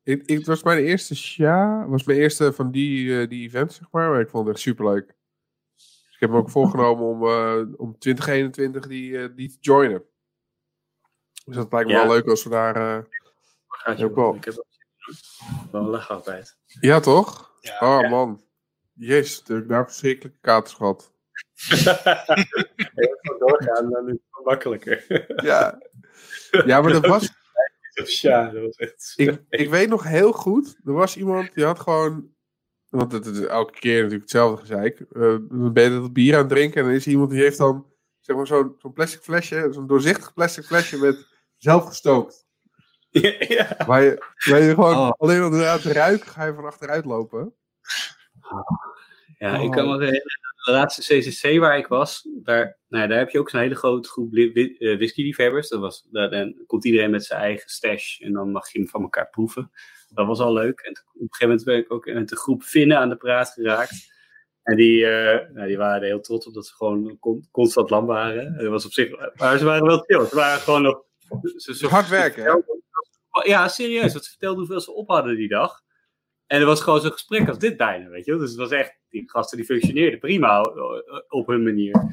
[0.03, 3.77] ik, ik, het was mijn eerste ja, was mijn eerste van die, uh, die events,
[3.77, 4.11] zeg maar.
[4.11, 5.07] Maar ik vond het echt superleuk.
[5.75, 10.05] Dus ik heb me ook voorgenomen om, uh, om 2021 die, die te joinen.
[11.45, 12.07] Dus dat lijkt me ja.
[12.07, 12.77] wel leuk als we daar.
[12.77, 13.05] Uh,
[13.69, 14.35] Gaat je ook wel.
[14.35, 14.65] Ik heb
[15.71, 16.57] wel lach altijd.
[16.67, 17.53] Ja, toch?
[17.61, 18.43] Ja, oh man.
[18.93, 21.14] Jezus, heb ik daar verschrikkelijke katers gehad.
[22.95, 25.05] Even doorgaan, dan is het makkelijker.
[25.45, 25.79] ja.
[26.51, 27.33] ja, maar dat was.
[28.21, 29.13] Ja, dat was echt.
[29.17, 32.33] Ik, ik weet nog heel goed, er was iemand die had gewoon.
[32.89, 35.05] Want het is elke keer natuurlijk hetzelfde gezeik.
[35.13, 37.41] Uh, dan ben je dat bier aan het drinken en dan is er iemand die
[37.41, 37.87] heeft dan
[38.21, 42.43] zeg maar zo'n zo'n plastic flesje, zo'n doorzichtig plastic flesje met zelf gestookt.
[43.49, 43.77] Ja.
[43.87, 45.11] Waar, je, waar je gewoon oh.
[45.11, 47.55] alleen maar eruit ruiken, ga je van achteruit lopen.
[49.39, 53.31] Ja, ik kan me herinneren de laatste CCC waar ik was, daar, nou, daar heb
[53.31, 55.69] je ook zo'n hele grote groep eh, whisky-liefhebbers.
[55.69, 58.89] Dat was, daar, dan komt iedereen met zijn eigen stash en dan mag je hem
[58.89, 59.71] van elkaar proeven.
[60.09, 60.81] Dat was al leuk.
[60.81, 63.49] En op een gegeven moment ben ik ook met de groep Finnen aan de praat
[63.49, 64.13] geraakt.
[64.63, 67.19] En die, uh, nou, die waren er heel trots op dat ze gewoon
[67.51, 68.47] constant lam waren.
[68.47, 70.27] En dat was op zich, maar ze waren wel chill.
[70.27, 71.03] Ze waren gewoon nog...
[71.57, 72.65] Ze, ze hard werken,
[73.43, 74.13] Ja, serieus.
[74.13, 75.83] Dat ze vertelden hoeveel ze op hadden die dag.
[76.47, 78.99] En er was gewoon zo'n gesprek als dit bijna, weet je Dus het was echt,
[79.09, 80.61] die gasten die functioneerden prima
[81.29, 82.13] op hun manier.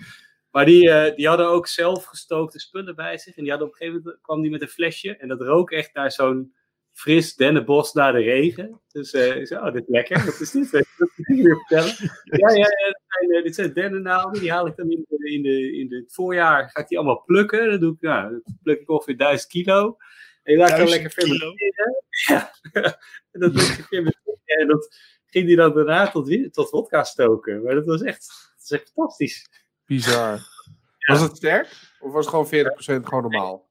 [0.51, 3.35] Maar die, uh, die hadden ook zelf gestookte spullen bij zich.
[3.35, 5.17] En die hadden op een gegeven moment, kwam die met een flesje.
[5.17, 6.53] En dat rook echt naar zo'n
[6.93, 8.81] fris dennenbos na de regen.
[8.87, 10.25] Dus uh, ik zei, oh, dit is lekker.
[10.25, 10.69] Wat is dit?
[10.69, 11.95] Weet je, dat ik weer vertellen.
[12.23, 14.41] Ja, ja, ja dit, zijn, dit zijn dennennaalden.
[14.41, 16.69] Die haal ik dan in, de, in, de, in het voorjaar.
[16.69, 17.69] Ga ik die allemaal plukken.
[17.69, 19.97] Dan doe ik, nou, dan pluk ik ongeveer duizend kilo.
[20.43, 21.55] En je laat dan lekker fermenteren.
[22.27, 22.51] Ja.
[23.31, 24.20] en dat doe ik fermenteren.
[24.57, 24.95] En dat
[25.25, 27.63] ging hij dan daarna tot, tot vodka stoken.
[27.63, 29.49] Maar dat was echt, dat is echt fantastisch.
[29.85, 30.39] Bizar.
[31.05, 31.67] Was het sterk?
[31.99, 32.47] Of was het gewoon
[33.01, 33.69] 40% gewoon normaal?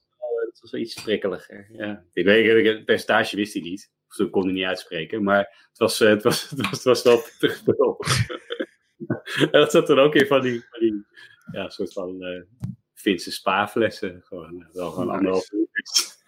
[0.50, 1.66] Het was wel iets prikkeliger.
[1.72, 2.04] Ja.
[2.12, 3.90] Ik weet, het percentage wist hij niet.
[4.08, 5.22] Of dat kon hij niet uitspreken.
[5.22, 7.62] Maar het was, het was, het was, het was wel pittig
[9.40, 11.06] En dat zat er ook in van die, van die
[11.52, 12.42] ja, soort van uh,
[12.94, 14.22] Finse spaarflessen.
[14.24, 15.68] Gewoon, wel gewoon anderhalf uur.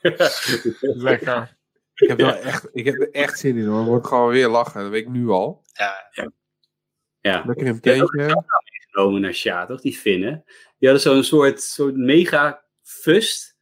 [0.80, 1.56] Lekker.
[1.94, 3.84] Ik heb, wel echt, ik heb er echt zin in hoor.
[3.84, 4.82] Wordt gewoon weer lachen.
[4.82, 5.62] Dat weet ik nu al.
[5.72, 6.30] Ja.
[7.20, 7.42] ja.
[7.46, 8.44] Lekker in een theetje.
[8.70, 9.80] meegenomen naar Sja, toch?
[9.80, 10.44] Die Finnen.
[10.78, 13.56] Die hadden zo'n soort, soort mega fust.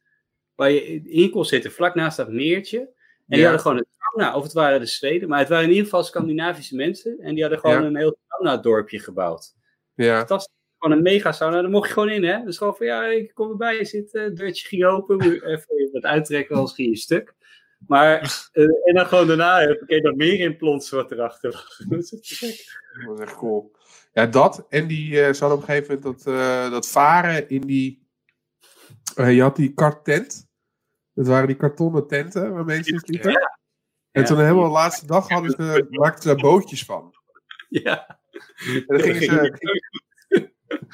[0.55, 2.79] Waar je in kon zitten, vlak naast dat meertje.
[2.79, 4.35] En die hadden gewoon een sauna.
[4.35, 5.29] Of het waren de Zweden.
[5.29, 7.19] Maar het waren in ieder geval Scandinavische mensen.
[7.19, 9.53] En die hadden gewoon een heel sauna-dorpje gebouwd.
[9.95, 10.17] Ja.
[10.17, 10.55] Fantastisch.
[10.77, 11.61] Gewoon een mega sauna.
[11.61, 12.43] Daar mocht je gewoon in, hè?
[12.43, 14.23] Dus gewoon van, ja, ik kom erbij zitten.
[14.23, 15.19] Het deurtje ging open.
[15.21, 17.35] Even wat uittrekken, als ging je stuk.
[17.87, 21.77] Maar, uh, en dan gewoon daarna heb ik nog meer in plons wat erachter lag.
[21.89, 22.59] dat is
[23.05, 23.75] Dat echt cool.
[24.13, 24.65] Ja, dat.
[24.69, 28.07] En die, uh, ze hadden op een gegeven moment dat, uh, dat varen in die...
[29.15, 30.49] je had die karttent.
[31.13, 33.31] Dat waren die kartonnen tenten waarmee ze sliepen.
[33.31, 33.59] Ja.
[34.11, 37.15] En toen helemaal de laatste dag hadden ze, maakten ze daar bootjes van.
[37.69, 38.19] Ja.
[38.65, 39.59] En dan gingen ze,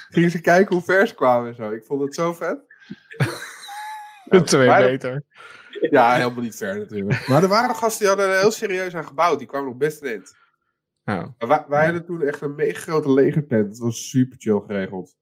[0.10, 1.72] gingen ze kijken hoe ver ze kwamen en zo.
[1.72, 2.60] Ik vond het zo vet.
[4.46, 5.24] Twee meter.
[5.90, 7.28] Ja, helemaal niet ver natuurlijk.
[7.28, 9.38] Maar er waren nog gasten die hadden er heel serieus aan gebouwd.
[9.40, 10.24] Die kwamen nog best in.
[11.04, 11.36] Ja.
[11.38, 13.70] Wij, wij hadden toen echt een mega grote legertent.
[13.70, 15.16] Dat was super chill geregeld.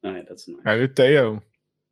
[0.00, 0.60] Nee, dat is nice.
[0.62, 1.42] Ja, dit Theo.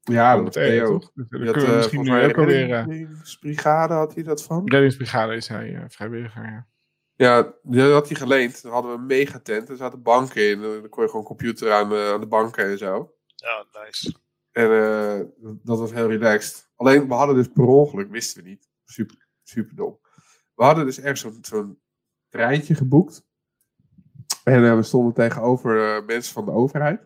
[0.01, 0.99] Ja, dat Theo.
[0.99, 1.11] toch?
[1.15, 2.66] Dus daar kunnen we misschien nu ook alweer...
[2.66, 4.69] Reddingsbrigade had hij dat van?
[4.69, 6.66] reddingsbrigade is hij, uh, vrijwilliger, ja.
[7.16, 8.62] Ja, die had hij geleend.
[8.62, 9.69] Dan hadden we een megatent.
[9.69, 10.61] Er zaten banken in.
[10.61, 13.15] Dan kon je gewoon computer aan, uh, aan de banken en zo.
[13.35, 14.15] Ja, nice.
[14.55, 15.20] En uh,
[15.62, 16.70] dat was heel relaxed.
[16.76, 18.68] Alleen, we hadden dus per ongeluk, wisten we niet.
[18.85, 19.98] Super, super dom.
[20.55, 21.81] We hadden dus echt zo'n
[22.28, 23.24] treintje geboekt.
[24.44, 27.01] En uh, we stonden tegenover uh, mensen van de overheid.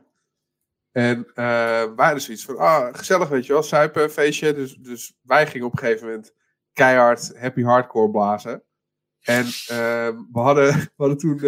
[0.93, 4.55] En wij hadden zoiets van, ah, gezellig weet je wel, suipen, feestje.
[4.55, 6.35] Dus, dus wij gingen op een gegeven moment
[6.73, 8.62] keihard happy hardcore blazen.
[9.20, 11.39] En we, hadden, we hadden toen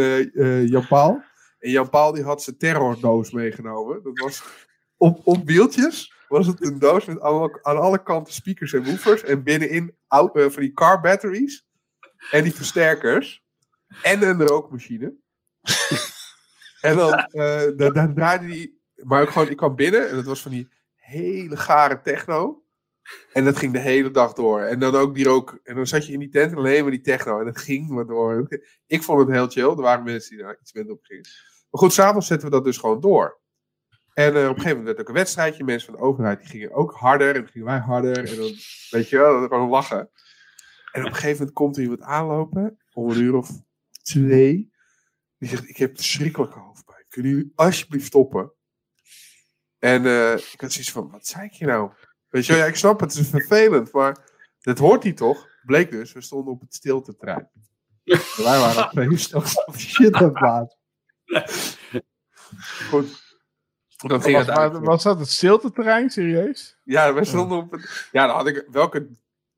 [0.67, 1.23] Jan Paul.
[1.59, 4.03] En Jan Paul die had zijn terrordoos meegenomen.
[4.03, 4.69] Dat was
[5.01, 9.23] op, op wieltjes was het een doos met allemaal, aan alle kanten speakers en woofers.
[9.23, 11.67] En binnenin uh, van die car batteries.
[12.31, 13.45] En die versterkers.
[14.03, 15.15] En een rookmachine.
[16.81, 18.81] en dan, uh, dan, dan draaide die.
[18.95, 22.65] Maar ook gewoon, ik kwam binnen en het was van die hele gare techno.
[23.33, 24.61] En dat ging de hele dag door.
[24.61, 25.61] En dan ook die rook.
[25.63, 27.39] En dan zat je in die tent en alleen maar die techno.
[27.39, 28.61] En dat ging maar door.
[28.87, 29.71] Ik vond het heel chill.
[29.71, 31.29] Er waren mensen die daar iets minder op gingen.
[31.71, 33.41] Maar goed, s'avonds zetten we dat dus gewoon door.
[34.21, 35.65] En uh, op een gegeven moment werd ook een wedstrijdje.
[35.65, 37.37] Mensen van de overheid die gingen ook harder.
[37.37, 38.19] En gingen wij harder.
[38.29, 38.55] En dan,
[38.91, 40.11] weet je wel, gewoon lachen.
[40.93, 42.79] En op een gegeven moment komt er iemand aanlopen.
[42.93, 43.51] Om een uur of
[44.03, 44.73] twee.
[45.39, 47.05] Die zegt, ik heb verschrikkelijke hoofdpijn.
[47.09, 48.53] Kunnen jullie alsjeblieft stoppen?
[49.79, 51.93] En uh, ik had zoiets van, wat zei ik je nou?
[52.29, 53.93] Weet je wel, ja, ik snap het, het is vervelend.
[53.93, 54.17] Maar
[54.61, 55.49] dat hoort hij toch?
[55.63, 57.51] Bleek dus, we stonden op het stiltetrein.
[58.37, 60.79] wij waren op twee of shit aan het.
[62.91, 63.30] Goed.
[64.07, 66.79] Dat was, was dat het stilteterrein, serieus?
[66.85, 68.67] Ja, wij stonden op het, Ja, dan had ik...
[68.71, 69.09] Welke,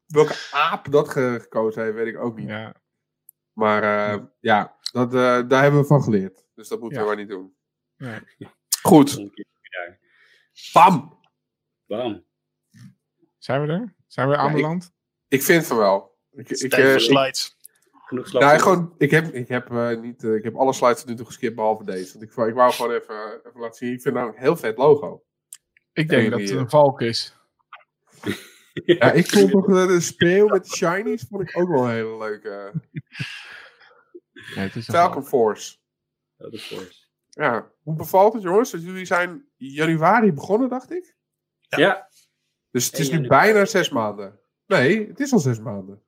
[0.06, 2.48] welke aap dat gekozen heeft, weet ik ook niet.
[2.48, 2.74] Ja.
[3.52, 6.44] Maar uh, ja, dat, uh, daar hebben we van geleerd.
[6.54, 7.04] Dus dat moeten ja.
[7.04, 7.54] we maar niet doen.
[7.96, 8.20] Nee.
[8.82, 9.30] Goed.
[10.72, 11.18] Bam!
[11.86, 12.24] Bam.
[13.38, 13.94] Zijn we er?
[14.06, 14.70] Zijn we aan ja?
[14.70, 14.82] Ik,
[15.28, 16.18] ik vind van wel.
[16.30, 17.56] Ik, ik, uh, slides.
[18.12, 18.32] Genoeg.
[18.32, 21.14] Nou, gewoon, ik heb, ik, heb, uh, niet, uh, ik heb alle slides tot nu
[21.14, 22.12] toe geskipt, behalve deze.
[22.12, 23.92] Want ik, ik wou gewoon even, even laten zien.
[23.92, 25.24] Ik vind namelijk een heel vet logo.
[25.92, 27.36] Ik denk dat het een valk is.
[28.72, 32.18] ja, ik vond toch de speeuw met de shinies vond ik ook wel een hele
[32.18, 32.72] leuke.
[34.54, 35.76] Ja, het is Falcon Force.
[36.36, 37.06] De Force.
[37.28, 38.70] Ja, hoe bevalt het jongens?
[38.70, 41.16] Dus jullie zijn januari begonnen, dacht ik?
[41.60, 41.78] Ja.
[41.78, 42.08] ja.
[42.70, 44.40] Dus het is nu bijna zes maanden.
[44.66, 46.02] Nee, het is al zes maanden.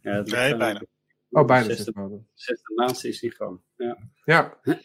[0.00, 0.82] Ja, het nee, bijna.
[1.30, 2.28] Oh, bijna zes maanden.
[2.34, 3.62] Zesde maand is die gewoon.
[3.76, 3.98] Ja.
[4.24, 4.58] Ja.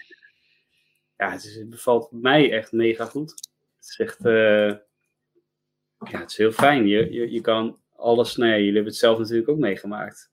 [1.17, 3.29] Ja, het, is, het bevalt mij echt mega goed.
[3.75, 4.25] Het is echt...
[4.25, 4.69] Uh,
[5.97, 6.87] ja, het is heel fijn.
[6.87, 8.35] Je, je, je kan alles...
[8.35, 10.31] Nou ja, jullie hebben het zelf natuurlijk ook meegemaakt.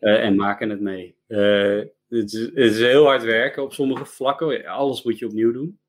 [0.00, 1.16] Uh, en maken het mee.
[1.28, 4.66] Uh, het, is, het is heel hard werken op sommige vlakken.
[4.66, 5.80] Alles moet je opnieuw doen.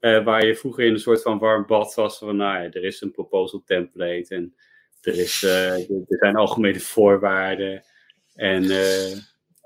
[0.00, 2.84] Uh, waar je vroeger in een soort van warm bad was van, nou ja, er
[2.84, 4.54] is een proposal template en
[5.00, 7.84] er, is, er zijn algemene voorwaarden.
[8.34, 9.16] En uh,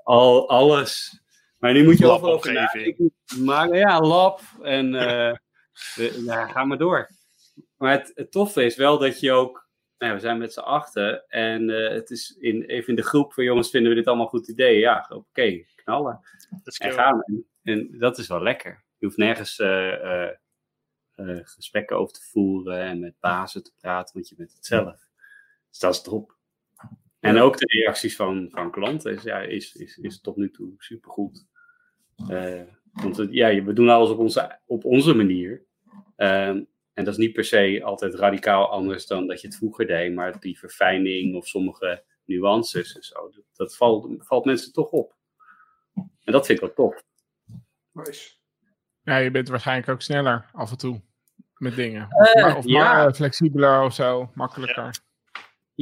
[0.03, 1.21] al, alles.
[1.57, 3.13] Maar nu moet je overal over nadenken.
[3.43, 4.41] Maar ja, lab.
[4.61, 5.33] En uh,
[5.95, 7.09] de, ja, ga maar door.
[7.77, 9.67] Maar het, het toffe is wel dat je ook.
[9.97, 11.27] Nou ja, we zijn met z'n achten.
[11.27, 14.27] En uh, het is in, even in de groep van jongens, vinden we dit allemaal
[14.27, 14.79] goed idee?
[14.79, 16.19] Ja, oké, okay, knallen.
[16.77, 17.21] En gaan.
[17.23, 18.83] En, en, dat is wel lekker.
[18.97, 19.55] Je hoeft nergens
[21.43, 25.07] gesprekken over te voeren en met bazen te praten, want je bent het zelf.
[25.69, 26.38] Dus dat is top.
[27.19, 30.73] En ook de reacties van, van klanten is, ja, is, is, is tot nu toe
[30.77, 31.47] supergoed.
[32.29, 35.65] Uh, want het, ja, we doen alles op onze, op onze manier.
[36.17, 39.87] Um, en dat is niet per se altijd radicaal anders dan dat je het vroeger
[39.87, 40.13] deed.
[40.13, 45.15] Maar die verfijning of sommige nuances en zo, dat, dat valt, valt mensen toch op.
[45.95, 47.03] En dat vind ik wel tof.
[47.91, 48.31] Nice.
[49.01, 51.01] Ja, je bent waarschijnlijk ook sneller af en toe
[51.57, 52.07] met dingen.
[52.09, 52.93] Uh, maar, of ja.
[52.93, 54.83] maar, flexibeler of zo, makkelijker.
[54.83, 55.08] Ja.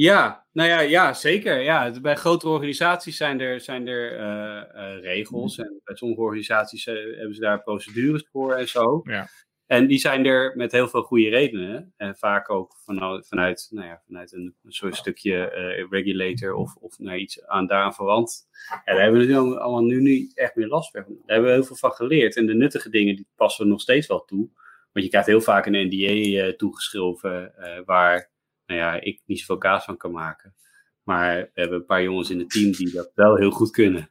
[0.00, 1.60] Ja, nou ja, ja zeker.
[1.60, 5.58] Ja, bij grotere organisaties zijn er, zijn er uh, uh, regels.
[5.58, 9.00] En bij sommige organisaties uh, hebben ze daar procedures voor en zo.
[9.04, 9.28] Ja.
[9.66, 11.94] En die zijn er met heel veel goede redenen.
[11.96, 15.44] En vaak ook vanuit, vanuit, nou ja, vanuit een, soort stukje
[15.90, 18.48] regulator of, of nou, iets aan daaraan verwant.
[18.84, 21.02] En daar hebben we nu allemaal nu niet echt meer last van.
[21.02, 22.36] Daar hebben we heel veel van geleerd.
[22.36, 24.50] En de nuttige dingen die passen we nog steeds wel toe.
[24.92, 27.52] Want je krijgt heel vaak een NDA toegeschreven
[27.84, 28.36] waar
[28.68, 30.54] nou ja, ik niet zoveel kaas van kan maken.
[31.02, 34.10] Maar we hebben een paar jongens in het team die dat wel heel goed kunnen.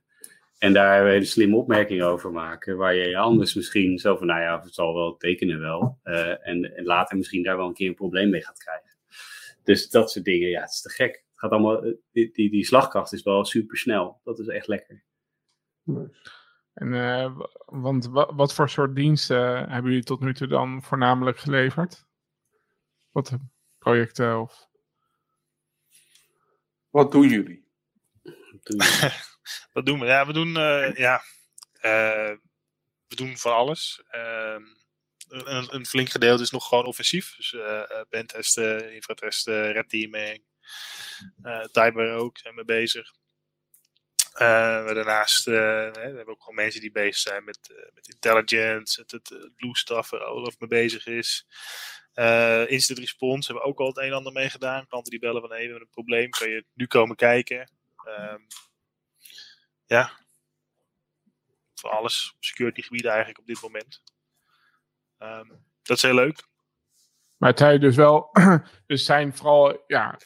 [0.58, 2.78] En daar een slimme opmerking over maken.
[2.78, 6.00] Waar je anders misschien zo van, nou ja, het zal wel tekenen wel.
[6.04, 8.90] Uh, en, later misschien daar wel een keer een probleem mee gaat krijgen.
[9.64, 11.14] Dus dat soort dingen, ja, het is te gek.
[11.30, 14.20] Het gaat allemaal, eh, die, die, die slagkracht is wel super snel.
[14.24, 15.04] Dat is echt lekker.
[16.74, 22.06] En, uh, want wat, voor soort diensten hebben jullie tot nu toe dan voornamelijk geleverd?
[23.12, 23.38] Wat
[23.88, 24.68] projecten of...
[26.90, 27.66] Wat doen jullie?
[29.74, 30.06] Wat doen we?
[30.06, 31.22] Ja, we doen, uh, ja,
[31.76, 32.36] uh,
[33.08, 34.04] we doen van alles.
[34.12, 34.56] Uh,
[35.28, 37.36] een, een, flink gedeelte is nog gewoon offensief.
[37.36, 40.44] Dus uh, pentesten, infratesten, red teaming.
[41.72, 43.14] Timer ook, zijn we bezig.
[44.34, 45.52] daarnaast we
[45.94, 47.60] hebben we ook gewoon mensen die bezig zijn met,
[47.94, 51.48] met intelligence, het, het, het blue stuff waar Olaf mee bezig is.
[52.20, 54.88] Uh, instant response hebben we ook al het een en ander mee gedaan.
[54.88, 57.72] Klanten die bellen van hey, we hebben een probleem, kan je nu komen kijken?
[58.08, 58.48] Um,
[59.86, 60.12] ja,
[61.74, 64.04] voor alles security gebieden eigenlijk op dit moment.
[65.20, 66.48] Um, dat is heel leuk.
[67.38, 68.30] Maar het zijn dus wel,
[68.88, 70.20] dus zijn vooral ja,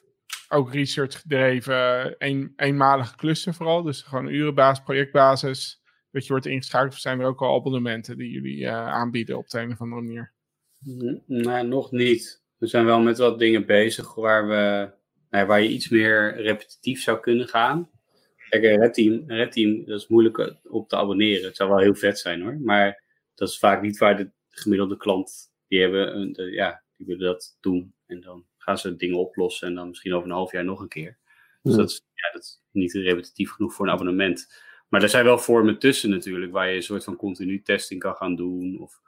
[0.49, 3.84] ook research gedreven, een, eenmalige klussen vooral.
[3.84, 5.81] Dus gewoon urenbasis, projectbasis.
[6.11, 6.93] Dat je wordt ingeschakeld.
[6.93, 10.01] Of zijn er ook al abonnementen die jullie uh, aanbieden op de een of andere
[10.01, 10.34] manier?
[11.25, 12.43] Nee, nog niet.
[12.57, 14.91] We zijn wel met wat dingen bezig waar, we,
[15.29, 17.89] nou, waar je iets meer repetitief zou kunnen gaan.
[18.49, 21.45] Kijk, een red team, red team, dat is moeilijk op te abonneren.
[21.45, 22.59] Het zou wel heel vet zijn hoor.
[22.59, 23.03] Maar
[23.35, 27.25] dat is vaak niet waar de gemiddelde klant, die hebben, een, de, ja, die willen
[27.25, 27.93] dat doen.
[28.05, 30.87] En dan gaan ze dingen oplossen en dan misschien over een half jaar nog een
[30.87, 31.17] keer.
[31.61, 34.53] Dus dat, is, ja, dat is niet repetitief genoeg voor een abonnement.
[34.89, 38.15] Maar er zijn wel vormen tussen natuurlijk, waar je een soort van continu testing kan
[38.15, 38.79] gaan doen.
[38.79, 39.01] Of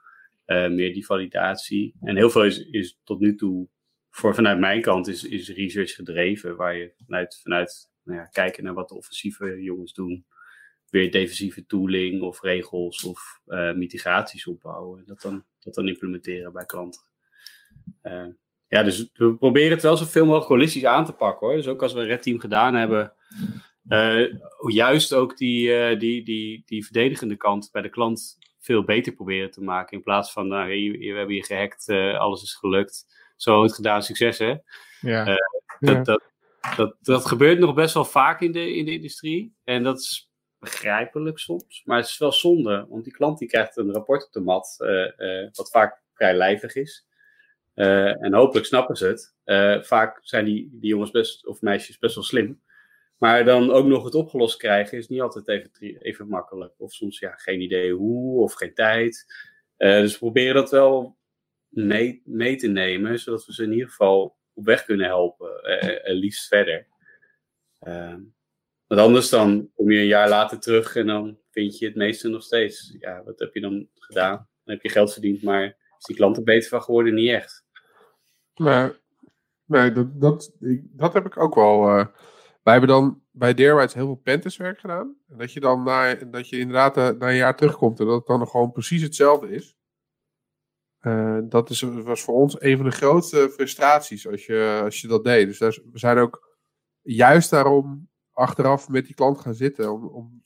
[0.45, 1.95] uh, meer die validatie.
[2.01, 3.67] En heel veel is, is tot nu toe,
[4.09, 6.55] voor, vanuit mijn kant, is, is research gedreven.
[6.55, 10.25] Waar je vanuit, vanuit nou ja, kijken naar wat de offensieve jongens doen.
[10.89, 14.99] Weer defensieve tooling of regels of uh, mitigaties opbouwen.
[14.99, 17.01] En dat dan, dat dan implementeren bij klanten.
[18.03, 18.27] Uh,
[18.67, 21.55] ja, dus we proberen het wel zoveel mogelijk holistisch aan te pakken hoor.
[21.55, 23.13] Dus ook als we een red team gedaan hebben.
[23.87, 24.33] Uh,
[24.67, 29.61] juist ook die, die, die, die verdedigende kant bij de klant veel beter proberen te
[29.61, 29.97] maken.
[29.97, 33.05] In plaats van, nou, we hebben je gehackt, alles is gelukt.
[33.35, 34.55] Zo het gedaan, succes hè.
[35.01, 35.25] Ja.
[35.25, 35.37] dat,
[35.79, 36.01] ja.
[36.01, 36.23] dat,
[36.75, 39.55] dat, dat gebeurt nog best wel vaak in de, in de industrie.
[39.63, 41.81] En dat is begrijpelijk soms.
[41.85, 44.75] Maar het is wel zonde, want die klant die krijgt een rapport op de mat,
[44.79, 47.07] uh, wat vaak vrij lijvig is.
[47.75, 49.85] Uh, en hopelijk snappen ze het.
[49.85, 52.61] vaak zijn die, die jongens best, of meisjes best wel slim.
[53.23, 56.73] Maar dan ook nog het opgelost krijgen is niet altijd even, even makkelijk.
[56.77, 59.25] Of soms ja, geen idee hoe of geen tijd.
[59.77, 61.17] dus we proberen dat wel
[61.69, 65.49] mee, te nemen, zodat we ze in ieder geval op weg kunnen helpen.
[65.83, 66.87] Uh, liefst verder.
[67.87, 68.15] Uh,
[68.87, 72.27] want anders dan kom je een jaar later terug en dan vind je het meeste
[72.27, 72.95] nog steeds.
[72.99, 74.47] Ja, wat heb je dan gedaan?
[74.63, 75.65] Dan heb je geld verdiend, maar
[75.97, 77.13] is die klant er beter van geworden?
[77.13, 77.65] Niet echt.
[78.55, 78.99] Maar,
[79.65, 82.11] nee, dat, dat, dat heb ik ook wel.
[82.63, 85.17] Wij hebben dan bij Deerweids heel veel pentestwerk gedaan.
[85.29, 88.15] En dat je dan na, dat je inderdaad uh, na een jaar terugkomt en dat
[88.15, 89.77] het dan nog gewoon precies hetzelfde is.
[91.01, 95.07] Uh, dat is, was voor ons een van de grootste frustraties als je, als je
[95.07, 95.47] dat deed.
[95.47, 96.57] Dus daar, we zijn ook
[97.01, 99.91] juist daarom achteraf met die klant gaan zitten.
[99.91, 100.41] Om, om,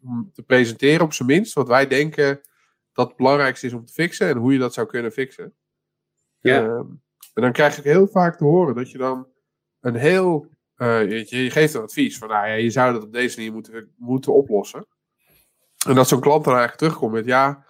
[0.00, 2.40] om, te presenteren op zijn minst wat wij denken
[2.92, 4.28] dat het belangrijkste is om te fixen.
[4.28, 5.54] En hoe je dat zou kunnen fixen.
[6.38, 6.62] Ja.
[6.62, 6.78] Uh,
[7.34, 9.28] en dan krijg ik heel vaak te horen dat je dan
[9.80, 10.58] een heel...
[10.82, 13.52] Uh, je, je, geeft een advies van nou ja, je zou dat op deze manier
[13.52, 14.86] moeten, moeten oplossen.
[15.86, 17.68] En dat zo'n klant dan eigenlijk terugkomt met ja...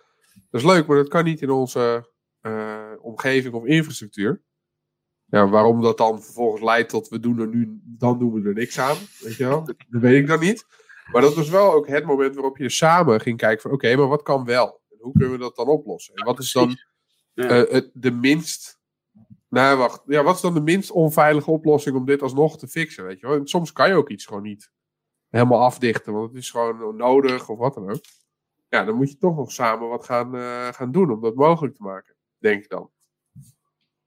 [0.51, 2.11] Dat is leuk, maar dat kan niet in onze
[2.43, 4.43] uh, omgeving of infrastructuur.
[5.27, 8.55] Ja, waarom dat dan vervolgens leidt tot we doen er nu, dan doen we er
[8.55, 8.97] niks aan.
[9.20, 9.65] Weet je wel?
[9.66, 10.66] Dat, weet ik dan niet.
[11.12, 14.09] Maar dat was wel ook het moment waarop je samen ging kijken van oké, maar
[14.09, 14.81] wat kan wel?
[14.91, 16.15] En hoe kunnen we dat dan oplossen?
[16.15, 16.78] En wat is dan
[17.35, 18.80] uh, de minst.
[19.51, 20.02] Nou, wacht.
[20.06, 23.05] Ja, wat is dan de minst onveilige oplossing om dit alsnog te fixen?
[23.05, 23.36] Weet je wel?
[23.36, 24.70] En soms kan je ook iets gewoon niet
[25.28, 28.05] helemaal afdichten, want het is gewoon nodig of wat dan ook.
[28.68, 31.74] Ja, dan moet je toch nog samen wat gaan, uh, gaan doen om dat mogelijk
[31.74, 32.90] te maken denk ik dan.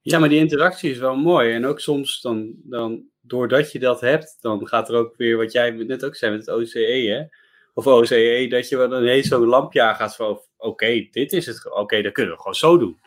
[0.00, 1.52] Ja, maar die interactie is wel mooi.
[1.52, 5.52] En ook soms dan, dan doordat je dat hebt, dan gaat er ook weer, wat
[5.52, 7.24] jij net ook zei met het OCE, hè?
[7.74, 11.80] Of OCE, dat je wel ineens zo'n lampje aangaat van, oké, dit is het, oké,
[11.80, 12.98] okay, dat kunnen we gewoon zo doen.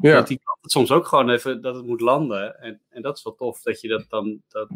[0.00, 0.14] Ja.
[0.14, 2.60] Dat die het soms ook gewoon even, dat het moet landen.
[2.60, 4.68] En, en dat is wel tof, dat je dat dan, dat,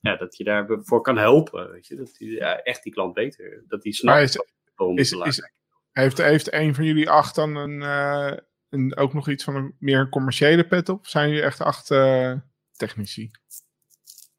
[0.00, 1.96] ja, dat je daarvoor kan helpen, weet je.
[1.96, 4.20] Dat die, ja, echt die klant beter, dat die snapt.
[4.20, 5.50] Is, is, is,
[5.92, 7.80] heeft, heeft een van jullie acht dan een...
[7.80, 8.36] Uh
[8.74, 11.06] en ook nog iets van een meer commerciële pet op?
[11.06, 12.34] Zijn jullie echt acht uh,
[12.72, 13.30] technici,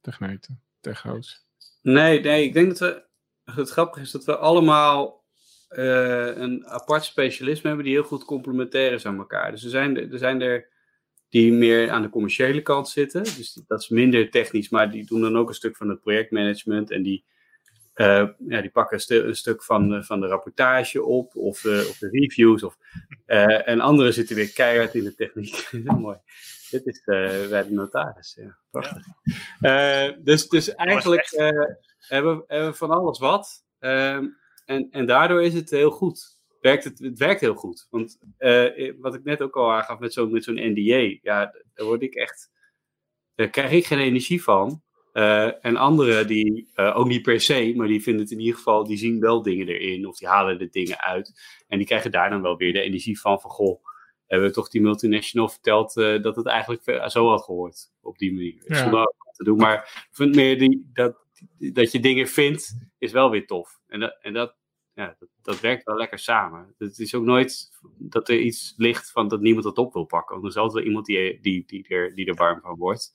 [0.02, 1.46] techneuten, techro's.
[1.82, 3.04] Nee, nee, ik denk dat we.
[3.52, 5.25] Het grappige is dat we allemaal
[5.70, 9.52] uh, een apart specialisme hebben die heel goed complementair is aan elkaar.
[9.52, 10.68] Dus er zijn er, er zijn er
[11.30, 13.24] die meer aan de commerciële kant zitten.
[13.24, 16.92] Dus dat is minder technisch, maar die doen dan ook een stuk van het projectmanagement
[16.92, 17.26] en die,
[17.96, 21.78] uh, ja, die pakken een, een, stuk van de, van de rapportage op of, uh,
[21.78, 22.64] of de reviews.
[22.64, 22.78] Of,
[23.28, 25.70] uh, en anderen zitten weer keihard in de techniek.
[26.00, 26.18] mooi.
[26.70, 27.04] Dit is
[27.50, 28.38] bij de notaris.
[28.42, 29.06] Ja, prachtig.
[29.60, 30.12] Ja.
[30.12, 31.30] dus, dus eigenlijk
[32.00, 33.64] hebben, hebben we van alles wat.
[34.66, 36.40] En, en daardoor is het heel goed.
[36.62, 37.88] Werkt het, het werkt heel goed.
[37.90, 41.86] Want uh, wat ik net ook al aangaf met zo'n met zo'n NDA, ja, daar
[41.86, 42.52] word ik echt.
[43.36, 44.84] Daar krijg ik geen energie van.
[45.14, 48.56] Uh, en anderen die uh, ook niet per se, maar die vinden het in ieder
[48.56, 51.42] geval, die zien wel dingen erin of die halen de dingen uit.
[51.68, 53.84] En die krijgen daar dan wel weer de energie van van goh,
[54.26, 58.34] hebben we toch die multinational verteld uh, dat het eigenlijk zo had gehoord op die
[58.34, 58.64] manier.
[58.68, 58.76] Ja.
[58.76, 61.25] Zonder te doen, maar ik vind meer die, dat,
[61.58, 63.80] dat je dingen vindt, is wel weer tof.
[63.88, 64.56] En dat, en dat,
[64.94, 66.76] ja, dat, dat, werkt wel lekker samen.
[66.78, 70.34] Het is ook nooit dat er iets ligt van dat niemand het op wil pakken.
[70.34, 73.14] Want er is altijd wel iemand die, die, die, er, die er warm van wordt.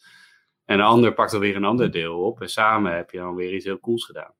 [0.65, 2.41] En een ander pakt er weer een ander deel op.
[2.41, 4.35] En samen heb je dan weer iets heel cools gedaan.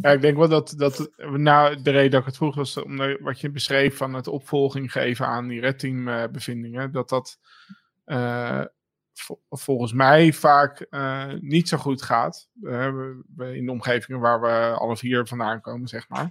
[0.00, 3.20] Ja, ik denk wel dat, dat nou, de reden dat ik het vroeg was omdat
[3.20, 6.92] wat je beschreef van het opvolging geven aan die redteam uh, bevindingen.
[6.92, 7.38] Dat dat
[8.06, 8.64] uh,
[9.50, 12.48] volgens mij vaak uh, niet zo goed gaat.
[12.62, 12.86] Uh,
[13.36, 16.30] in de omgevingen waar we alle vier vandaan komen, zeg maar.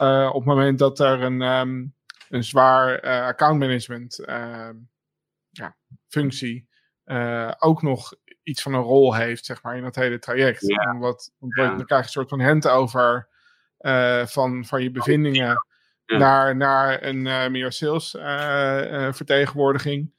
[0.00, 1.94] Uh, op het moment dat er een, um,
[2.28, 4.76] een zwaar accountmanagement ehm,
[5.50, 5.76] ja,
[6.08, 6.68] functie
[7.58, 10.66] ook nog iets van een rol heeft, zeg maar, in dat hele traject.
[10.66, 10.92] Ja.
[10.92, 11.74] Omdat, ja.
[11.74, 13.28] Dan krijg je een soort van handover
[14.26, 15.62] van, van je bevindingen
[16.06, 16.18] ja.
[16.18, 17.22] naar, naar een
[17.52, 18.10] meer sales
[19.16, 20.12] vertegenwoordiging.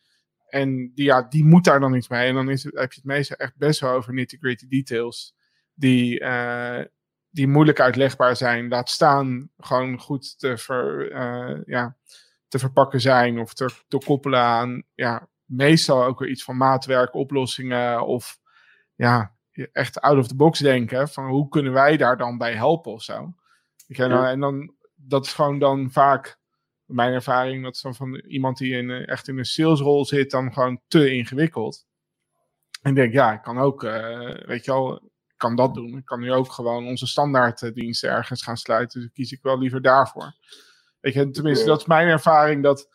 [0.51, 2.27] En die, ja, die moet daar dan iets mee.
[2.27, 5.35] En dan is het, heb je het meestal echt best wel over nitty-gritty details.
[5.73, 6.81] Die, uh,
[7.29, 8.67] die moeilijk uitlegbaar zijn.
[8.67, 11.97] Laat staan gewoon goed te, ver, uh, ja,
[12.47, 13.39] te verpakken zijn.
[13.39, 18.05] Of te, te koppelen aan ja, meestal ook weer iets van maatwerk, oplossingen.
[18.05, 18.39] Of
[18.95, 19.35] ja,
[19.71, 21.09] echt out of the box denken.
[21.09, 23.33] Van hoe kunnen wij daar dan bij helpen of zo.
[23.87, 24.29] Ja.
[24.29, 26.39] En dan, dat is gewoon dan vaak
[26.91, 30.53] mijn ervaring, dat is dan van iemand die in, echt in een salesrol zit, dan
[30.53, 31.85] gewoon te ingewikkeld.
[32.81, 34.95] En ik denk, ja, ik kan ook, uh, weet je wel,
[35.27, 35.97] ik kan dat doen.
[35.97, 39.01] Ik kan nu ook gewoon onze standaarddiensten ergens gaan sluiten.
[39.01, 40.35] Dus kies ik wel liever daarvoor.
[40.99, 42.89] Weet je, tenminste, dat is mijn ervaring, dat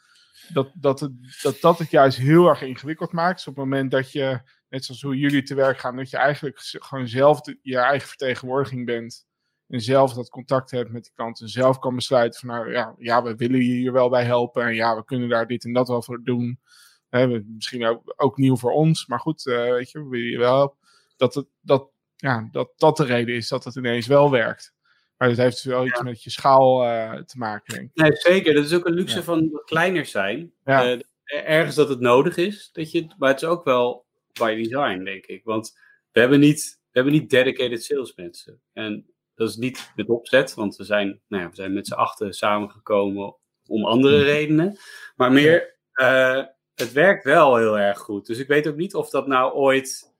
[0.48, 1.12] dat, dat, het,
[1.42, 3.36] dat dat het juist heel erg ingewikkeld maakt.
[3.36, 6.16] Dus op het moment dat je, net zoals hoe jullie te werk gaan, dat je
[6.16, 9.26] eigenlijk gewoon zelf de, je eigen vertegenwoordiging bent
[9.68, 12.94] en zelf dat contact hebt met die klant en zelf kan besluiten van nou ja,
[12.98, 15.72] ja, we willen je hier wel bij helpen en ja, we kunnen daar dit en
[15.72, 16.60] dat wel voor doen.
[17.08, 20.38] He, misschien ook, ook nieuw voor ons, maar goed, uh, weet je, we willen je
[20.38, 20.78] wel helpen.
[21.16, 24.74] Dat, het, dat, ja, dat dat de reden is dat het ineens wel werkt.
[25.16, 28.02] Maar dat heeft wel iets met je schaal uh, te maken, denk ik.
[28.02, 28.54] Nee, zeker.
[28.54, 29.22] Dat is ook een luxe ja.
[29.22, 30.52] van kleiner zijn.
[30.64, 30.94] Ja.
[30.94, 35.04] Uh, ergens dat het nodig is, dat je, maar het is ook wel by design,
[35.04, 35.44] denk ik.
[35.44, 35.78] Want
[36.12, 38.60] we hebben niet, we hebben niet dedicated salesmensen.
[38.72, 39.06] En
[39.36, 42.32] dat is niet met opzet, want we zijn, nou ja, we zijn met z'n achten
[42.32, 43.36] samengekomen
[43.66, 44.24] om andere hmm.
[44.24, 44.78] redenen.
[45.16, 46.44] Maar meer, uh,
[46.74, 48.26] het werkt wel heel erg goed.
[48.26, 50.14] Dus ik weet ook niet of dat nou ooit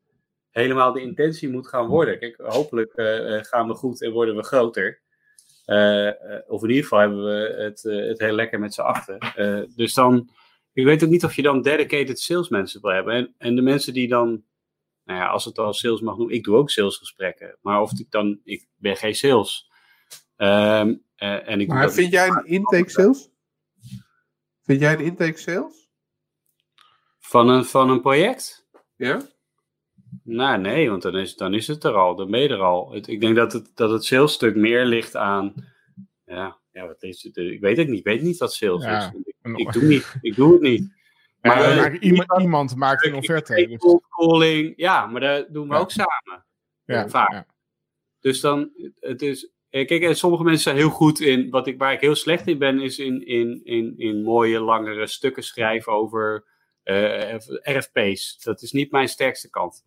[0.51, 2.19] helemaal de intentie moet gaan worden.
[2.19, 5.01] Kijk, hopelijk uh, gaan we goed en worden we groter.
[5.67, 6.11] Uh,
[6.47, 9.19] of in ieder geval hebben we het, het heel lekker met z'n achten.
[9.77, 10.31] dus dan,
[10.73, 13.15] ik weet ook niet of je dan dedicated salesmensen wil hebben.
[13.15, 14.45] En, en de mensen die dan
[15.07, 17.59] nou ja, als het al sales mag noemen, ik doe ook salesgesprekken.
[17.61, 19.71] Maar of ik dan, ik ben geen sales.
[20.37, 23.29] Um, uh, en ik maar vind jij een intake sales?
[24.63, 25.89] Vind jij een intake sales?
[27.19, 28.69] Van een, van een project?
[28.97, 29.21] Ja.
[30.23, 32.93] Nou, nee, want dan is, dan is het er al, dan ben je er al.
[32.93, 35.55] Het, ik denk dat het, dat het salesstuk meer ligt aan,
[36.25, 38.99] ja, ja wat is het, ik weet het niet, ik weet niet wat sales ja.
[38.99, 39.21] is.
[39.25, 40.96] Ik, ik, doe niet, ik doe het niet.
[41.47, 43.67] Maar, maar iemand, iemand, maakt een offerte.
[43.67, 44.01] Dus.
[44.09, 45.81] Calling, ja, maar dat doen we ja.
[45.81, 46.45] ook samen.
[46.85, 47.47] Ja, vaak.
[48.21, 48.71] Dus dan,
[49.01, 52.15] het is, eh, kijk, sommige mensen zijn heel goed in, wat ik, waar ik heel
[52.15, 56.45] slecht in ben, is in, in, in, in mooie, langere stukken schrijven over
[56.85, 58.43] uh, eh, RFP's.
[58.43, 59.85] Dat is niet mijn sterkste kant.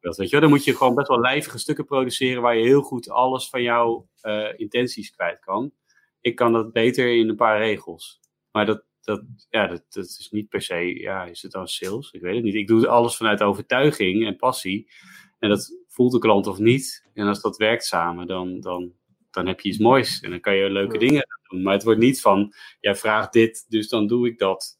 [0.00, 3.10] Weet je, dan moet je gewoon best wel lijvige stukken produceren waar je heel goed
[3.10, 5.72] alles van jouw uh, intenties kwijt kan.
[6.20, 8.20] Ik kan dat beter in een paar regels.
[8.50, 12.10] Maar dat, dat, ja, dat, dat is niet per se, ja, is het dan sales?
[12.10, 12.54] Ik weet het niet.
[12.54, 14.90] Ik doe alles vanuit overtuiging en passie.
[15.38, 17.08] En dat voelt de klant of niet.
[17.14, 18.92] En als dat werkt samen, dan, dan,
[19.30, 20.20] dan heb je iets moois.
[20.20, 21.62] En dan kan je leuke dingen doen.
[21.62, 24.78] Maar het wordt niet van, jij vraagt dit, dus dan doe ik dat.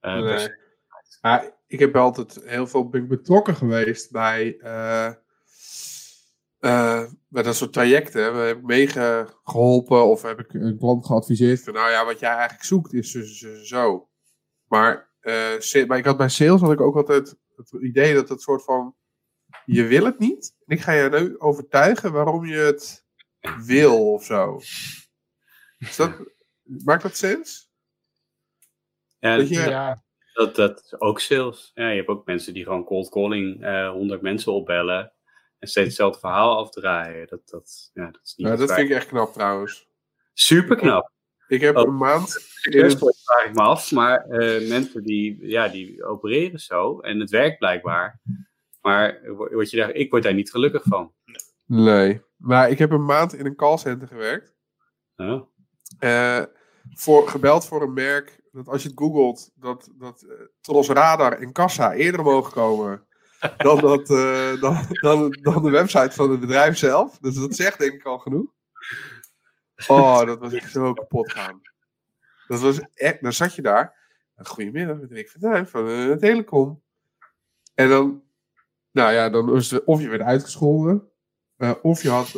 [0.00, 0.48] Uh, nee.
[1.20, 5.12] maar ik heb altijd heel veel ben betrokken geweest bij, uh,
[7.28, 8.34] bij dat soort trajecten.
[8.34, 12.64] We hebben meegeholpen of heb ik een klant geadviseerd van, nou ja, wat jij eigenlijk
[12.64, 13.10] zoekt is
[13.62, 14.08] zo.
[14.66, 15.10] Maar,
[15.86, 18.94] maar ik had bij sales had ik ook altijd het idee dat het soort van,
[19.64, 20.56] je wil het niet.
[20.66, 23.04] En ik ga je nu overtuigen waarom je het
[23.64, 24.60] wil of zo.
[25.96, 26.12] dat,
[26.62, 27.70] maakt dat sens?
[29.18, 30.02] Ja, dat, je, ja.
[30.32, 31.70] Dat, dat is ook sales.
[31.74, 35.12] Ja, je hebt ook mensen die gewoon cold calling uh, eh, 100 mensen opbellen
[35.62, 37.26] en steeds hetzelfde verhaal afdraaien.
[37.28, 39.88] Dat, dat, ja, dat, is niet ja, dat vind ik echt knap trouwens.
[40.32, 41.10] Super knap.
[41.48, 42.28] Ik heb oh, een maand.
[42.28, 47.30] Succesvol vraag ik me af, maar uh, mensen die, ja, die opereren zo en het
[47.30, 48.20] werkt blijkbaar.
[48.80, 51.12] Maar word je daar, ik word daar niet gelukkig van.
[51.66, 54.54] Nee, maar ik heb een maand in een callcenter gewerkt.
[55.16, 55.42] Oh.
[56.00, 56.42] Uh,
[56.90, 61.32] voor, gebeld voor een merk dat als je het googelt, dat, dat uh, Tros Radar
[61.38, 63.06] en Kassa eerder mogen komen
[63.56, 67.18] dan, dat, uh, dan, dan, dan de website van het bedrijf zelf.
[67.18, 68.52] Dus dat zegt denk ik al genoeg.
[69.86, 71.60] Oh, dat was echt zo kapot gaan.
[72.46, 74.00] Dat was echt, dan zat je daar.
[74.36, 76.82] Goedemiddag, met Rick van Duin van de Telecom.
[77.74, 78.22] En dan,
[78.90, 81.10] nou ja, dan was of je werd uitgescholden.
[81.58, 82.32] Uh, of je had,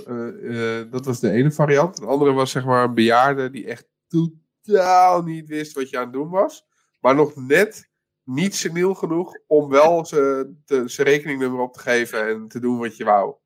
[0.91, 1.97] dat was de ene variant.
[1.97, 6.05] De andere was zeg maar een bejaarde die echt totaal niet wist wat je aan
[6.05, 6.67] het doen was.
[7.01, 7.91] Maar nog net
[8.25, 13.05] niet seniel genoeg om wel zijn rekeningnummer op te geven en te doen wat je
[13.05, 13.35] wou.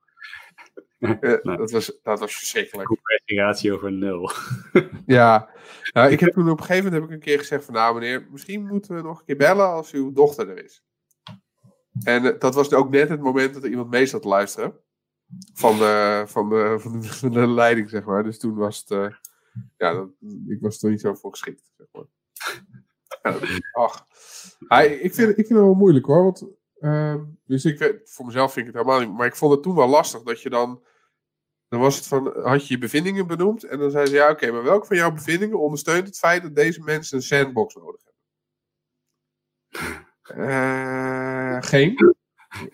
[0.99, 2.89] Uh, dat, was, dat was verschrikkelijk.
[2.89, 4.31] Conversie over nul.
[5.07, 5.51] ja,
[5.93, 7.95] nou, ik heb toen op een gegeven moment heb ik een keer gezegd van nou
[7.95, 10.83] meneer, misschien moeten we nog een keer bellen als uw dochter er is.
[12.03, 14.81] En uh, dat was ook net het moment dat er iemand mee zat te luisteren.
[15.53, 18.23] Van de, van de, van de, van de leiding, zeg maar.
[18.23, 19.13] Dus toen was het, uh,
[19.77, 20.09] ja, dat,
[20.49, 21.71] ik was er niet zo voor geschikt.
[21.77, 22.05] Zeg maar.
[23.73, 24.07] ach.
[24.83, 26.23] ik, vind, ik vind het wel moeilijk hoor.
[26.23, 26.47] Want,
[26.81, 27.15] uh,
[27.45, 29.17] dus ik, voor mezelf vind ik het helemaal niet.
[29.17, 30.83] Maar ik vond het toen wel lastig dat je dan.
[31.69, 33.65] Dan was het van, had je je bevindingen benoemd.
[33.65, 36.55] En dan zei ze: Ja, oké, maar welke van jouw bevindingen ondersteunt het feit dat
[36.55, 38.17] deze mensen een sandbox nodig hebben?
[40.37, 42.17] Uh, geen.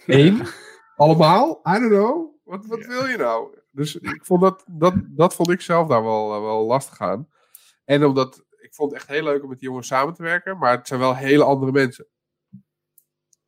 [0.06, 0.46] Eén.
[0.96, 1.62] Allemaal?
[1.66, 2.34] I don't know.
[2.44, 3.58] Wat, wat wil je nou?
[3.70, 7.28] Dus ik vond dat, dat, dat vond ik zelf daar wel, wel lastig aan.
[7.84, 8.43] En omdat
[8.74, 10.88] ik vond het echt heel leuk om met die jongens samen te werken, maar het
[10.88, 12.06] zijn wel hele andere mensen.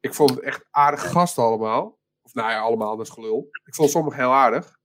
[0.01, 1.99] Ik vond het echt aardige gasten allemaal.
[2.23, 3.49] Of nou ja, allemaal, dat is gelul.
[3.65, 4.79] Ik vond sommigen heel aardig.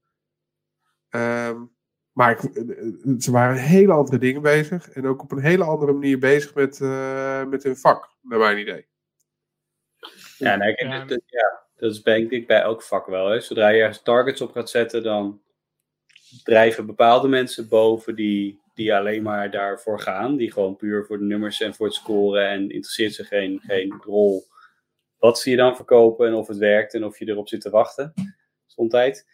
[1.10, 1.66] Ehm,
[2.12, 4.90] maar ik, eh, ze waren hele andere dingen bezig.
[4.90, 8.58] En ook op een hele andere manier bezig met, uh, met hun vak, naar mijn
[8.58, 8.88] idee.
[10.38, 13.28] Ja, nee, ik, dat, ja, dat is denk ik bij elk vak wel.
[13.28, 13.40] Hè.
[13.40, 15.42] Zodra je ergens targets op gaat zetten, dan
[16.44, 20.38] drijven bepaalde mensen boven die, die alleen maar daarvoor gaan.
[20.38, 24.02] Die gewoon puur voor de nummers en voor het scoren en interesseert ze geen, geen
[24.04, 24.44] rol
[25.18, 27.70] wat ze je dan verkopen en of het werkt en of je erop zit te
[27.70, 28.14] wachten.
[28.66, 29.26] Gezondheid.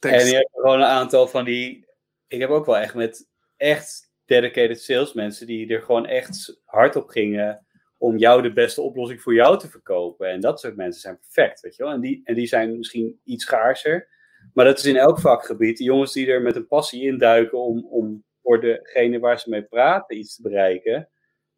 [0.00, 1.86] En je hebt gewoon een aantal van die.
[2.26, 7.08] Ik heb ook wel echt met echt dedicated salesmensen die er gewoon echt hard op
[7.08, 7.66] gingen
[7.98, 10.28] om jou de beste oplossing voor jou te verkopen.
[10.28, 11.92] En dat soort mensen zijn perfect, weet je wel.
[11.92, 14.08] En die, en die zijn misschien iets schaarser.
[14.54, 15.78] Maar dat is in elk vakgebied.
[15.78, 19.62] De jongens die er met een passie induiken om, om voor degene waar ze mee
[19.62, 21.08] praten iets te bereiken.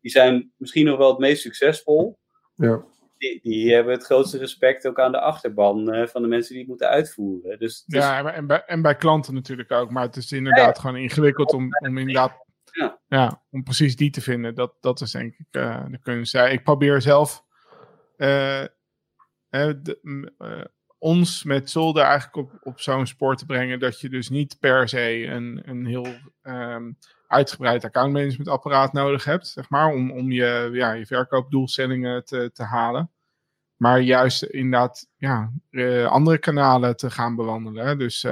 [0.01, 2.19] Die zijn misschien nog wel het meest succesvol.
[2.55, 2.85] Ja.
[3.19, 6.61] Die, die hebben het grootste respect ook aan de achterban uh, van de mensen die
[6.61, 7.59] het moeten uitvoeren.
[7.59, 8.03] Dus, dus...
[8.03, 9.91] Ja, en bij, en bij klanten natuurlijk ook.
[9.91, 13.01] Maar het is inderdaad gewoon ingewikkeld om, om inderdaad ja.
[13.07, 13.43] ja.
[13.51, 14.55] om precies die te vinden.
[14.55, 16.33] Dat, dat is denk ik uh, de kunst.
[16.33, 17.45] Ja, ik probeer zelf
[18.17, 18.65] uh,
[19.51, 19.99] de,
[20.39, 20.65] uh,
[20.99, 23.79] ons met Zolder eigenlijk op, op zo'n spoor te brengen.
[23.79, 26.07] Dat je dus niet per se een, een heel
[26.43, 29.47] um, uitgebreid accountmanagementapparaat nodig hebt.
[29.47, 33.11] Zeg maar, om, om je, ja, je verkoopdoelstellingen te, te halen.
[33.77, 35.53] Maar juist inderdaad ja,
[36.09, 37.99] andere kanalen te gaan bewandelen.
[37.99, 38.27] Dus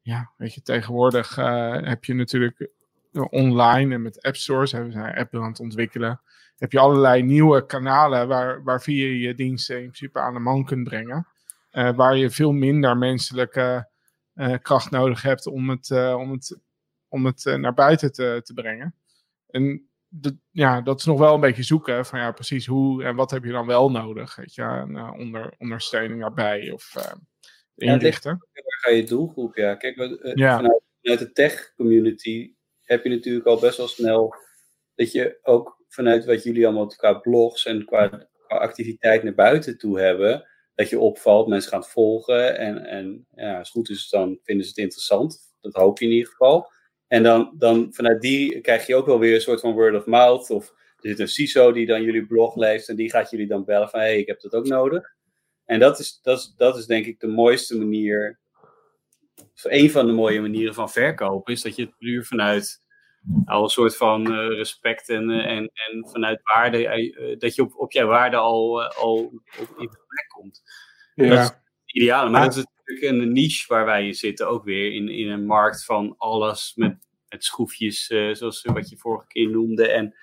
[0.00, 1.36] ja, weet je, tegenwoordig
[1.84, 2.70] heb je natuurlijk
[3.12, 6.20] online en met app stores, hebben we app aan het ontwikkelen,
[6.56, 10.64] heb je allerlei nieuwe kanalen waar, waar via je diensten in principe aan de man
[10.64, 11.26] kunt brengen.
[11.72, 13.88] Uh, waar je veel minder menselijke
[14.34, 16.58] uh, kracht nodig hebt om het, uh, om het,
[17.08, 18.94] om het naar buiten te, te brengen.
[19.46, 23.16] En de, ja, dat is nog wel een beetje zoeken van ja, precies hoe en
[23.16, 24.36] wat heb je dan wel nodig.
[24.36, 26.94] Weet je, en, onder, ondersteuning daarbij of
[27.74, 28.30] inrichten.
[28.52, 29.56] Ja, waar ga je doelgroep?
[29.56, 29.96] Ja, kijk,
[30.34, 30.56] ja.
[30.56, 34.34] Vanuit, vanuit de tech community heb je natuurlijk al best wel snel
[34.94, 40.00] dat je ook vanuit wat jullie allemaal qua blogs en qua, activiteit naar buiten toe
[40.00, 44.38] hebben, dat je opvalt, mensen gaan volgen en, en ja, als het goed is, dan
[44.42, 45.38] vinden ze het interessant.
[45.60, 46.70] Dat hoop je in ieder geval.
[47.06, 50.06] En dan, dan vanuit die krijg je ook wel weer een soort van word of
[50.06, 53.46] mouth of Er zit een CISO die dan jullie blog leest en die gaat jullie
[53.46, 55.14] dan bellen van hé, hey, ik heb dat ook nodig.
[55.64, 58.40] En dat is, dat, is, dat is denk ik de mooiste manier,
[59.36, 62.81] of een van de mooie manieren van verkopen, is dat je het puur vanuit
[63.44, 67.62] al een soort van uh, respect en, uh, en, en vanuit waarde, uh, dat je
[67.62, 69.18] op, op jouw waarde al, al
[69.60, 70.62] op in plek komt.
[71.14, 71.28] Ja.
[71.28, 74.64] Dat is het ideale, maar dat is natuurlijk een niche waar wij in zitten, ook
[74.64, 76.96] weer in, in een markt van alles met,
[77.28, 80.14] met schroefjes, zoals wat je vorige keer noemde, en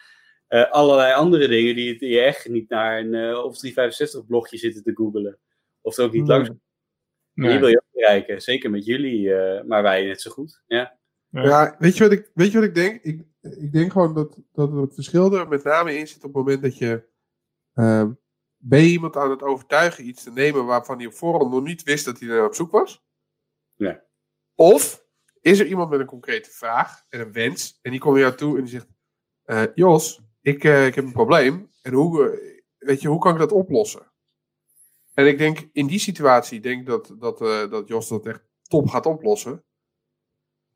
[0.69, 4.91] allerlei andere dingen die, die je echt niet naar een of 365 blogje zitten te
[4.93, 5.37] googelen.
[5.81, 6.49] Of er ook niet langs.
[7.33, 7.49] Nee.
[7.49, 10.63] Die wil je ook bereiken, zeker met jullie, maar wij net zo goed.
[10.67, 10.98] Ja.
[11.29, 11.43] Ja.
[11.43, 13.03] ja, weet, je wat ik, weet je wat ik denk?
[13.03, 16.33] Ik, ik denk gewoon dat, dat het verschil er met name in zit op het
[16.33, 17.07] moment dat je.
[17.73, 18.07] Uh,
[18.61, 21.83] ben je iemand aan het overtuigen iets te nemen waarvan hij op voorhand nog niet
[21.83, 23.05] wist dat hij er op zoek was?
[23.75, 24.03] Ja.
[24.55, 25.05] Of
[25.41, 28.35] is er iemand met een concrete vraag en een wens en die komt naar jou
[28.35, 28.87] toe en die zegt:
[29.45, 32.39] uh, Jos, ik, uh, ik heb een probleem en hoe,
[32.77, 34.11] weet je, hoe kan ik dat oplossen?
[35.13, 37.37] En ik denk in die situatie denk dat, dat,
[37.69, 39.63] dat Jos dat echt top gaat oplossen.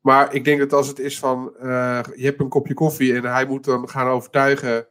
[0.04, 3.24] Maar ik denk dat als het is van, uh, je hebt een kopje koffie en
[3.24, 4.88] hij moet dan gaan overtuigen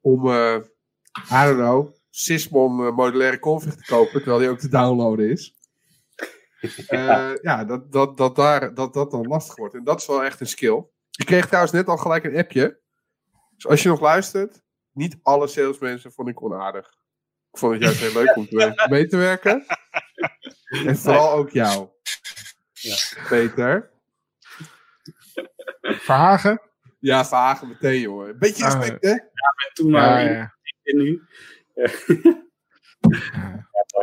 [0.00, 0.56] om, uh,
[1.32, 5.54] I don't know, Sysmon uh, modulaire config te kopen, terwijl die ook te downloaden is.
[6.88, 9.74] Uh, ja, dat, dat, dat, daar, dat dat dan lastig wordt.
[9.74, 10.84] En dat is wel echt een skill.
[11.18, 12.80] Ik kreeg trouwens net al gelijk een appje.
[13.54, 14.62] Dus als je nog luistert,
[14.92, 16.86] niet alle salesmensen vond ik onaardig.
[17.52, 19.64] Ik vond het juist heel leuk om te mee te werken.
[20.64, 21.88] En vooral ook jou,
[22.72, 22.96] Ja.
[23.28, 23.94] Peter.
[25.80, 26.60] Verhagen?
[26.98, 28.38] Ja, Verhagen meteen, jongen.
[28.38, 29.16] Beetje Ah, respect, hè?
[29.72, 30.54] Toen maar Ja, ja.
[30.82, 31.22] nu.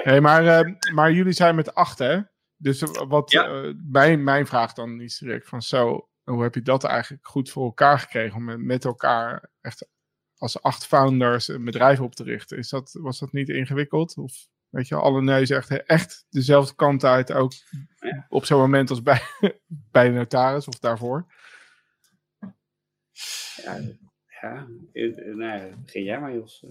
[0.03, 2.19] Hey, maar, eh, maar jullie zijn met acht, hè?
[2.57, 3.45] Dus wat Ja.
[3.45, 7.49] eh, mijn, mijn vraag dan is direct van zo, hoe heb je dat eigenlijk goed
[7.49, 9.87] voor elkaar gekregen om met, met elkaar echt
[10.37, 12.57] als acht founders een bedrijf op te richten?
[12.57, 14.17] Is dat, was dat niet ingewikkeld?
[14.17, 14.33] Of
[14.69, 17.51] weet je, alle neuzen echt, echt dezelfde kant uit, ook
[17.99, 18.25] Ja.
[18.29, 19.21] op zo'n moment als bij,
[19.91, 21.25] bij de notaris of daarvoor?
[23.63, 23.79] Ja,
[24.41, 26.59] ja eh, eh, nou ja, begin jij maar, Jos.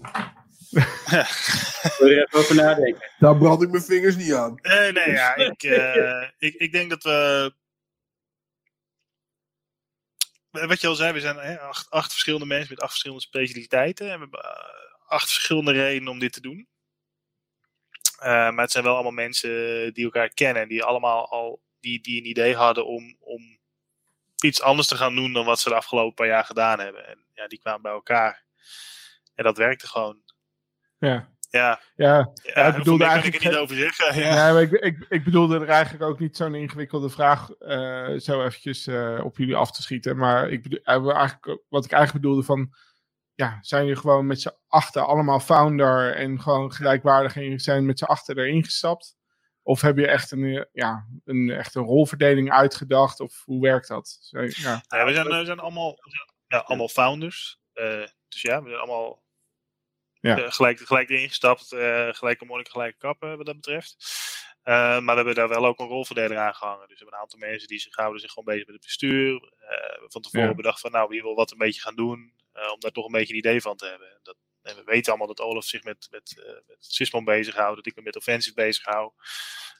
[1.99, 3.09] Wil je er even over nadenken?
[3.19, 4.59] Daar brand ik mijn vingers niet aan.
[4.61, 5.35] Nee, nee, ja.
[5.35, 7.53] Ik, eh, ik, ik denk dat we.
[10.49, 14.11] Wat je al zei, we zijn hè, acht, acht verschillende mensen met acht verschillende specialiteiten.
[14.11, 14.39] En we hebben
[15.07, 16.67] acht verschillende redenen om dit te doen.
[18.23, 19.49] Eh, maar het zijn wel allemaal mensen
[19.93, 20.67] die elkaar kennen.
[20.67, 23.52] Die allemaal al die, die een idee hadden om, om
[24.43, 27.07] iets anders te gaan doen dan wat ze de afgelopen paar jaar gedaan hebben.
[27.07, 28.43] En ja, die kwamen bij elkaar.
[29.35, 30.17] En dat werkte gewoon.
[30.97, 34.21] Ja, Ja, ja, ja ik bedoelde kan ik eigenlijk er niet over zeggen.
[34.21, 34.35] Ja.
[34.35, 38.43] Ja, maar ik, ik, ik bedoelde er eigenlijk ook niet zo'n ingewikkelde vraag eh, zo
[38.43, 40.17] eventjes eh, op jullie af te schieten.
[40.17, 42.73] Maar ik bedoel, eh, eigenlijk, wat ik eigenlijk bedoelde van,
[43.33, 47.99] ja, zijn jullie gewoon met z'n achter allemaal founder en gewoon gelijkwaardig en zijn met
[47.99, 49.15] z'n achter erin gestapt?
[49.63, 53.19] Of heb je echt een, eh, ja, een, echt een rolverdeling uitgedacht?
[53.19, 54.17] Of hoe werkt dat?
[54.21, 54.83] Zo, ja.
[54.87, 55.95] Ja, we zijn, we zijn allemaal,
[56.47, 57.59] ja, allemaal founders.
[57.73, 59.23] Eh, dus ja, we zijn allemaal
[60.19, 60.37] Ja.
[60.43, 61.71] eh, gelijk, gelijk erin gestapt.
[61.71, 63.95] eh gelijke monnik, gelijke kappen wat dat betreft.
[64.63, 66.87] Eh, maar we hebben daar wel ook een rolverdeler aan gehangen.
[66.87, 69.53] Dus we hebben een aantal mensen die zich houden zich gewoon bezig met het bestuur.
[69.57, 70.53] Eh, van tevoren Ja.
[70.55, 72.33] bedacht van nou, wie wil wat een beetje gaan doen.
[72.53, 74.07] eh, om daar toch een beetje een idee van te hebben.
[74.11, 77.75] En Dat, en we weten allemaal dat Olaf zich met, met, eh met Sysmon bezighoudt.
[77.75, 79.11] Dat ik me met Offensive bezig hou.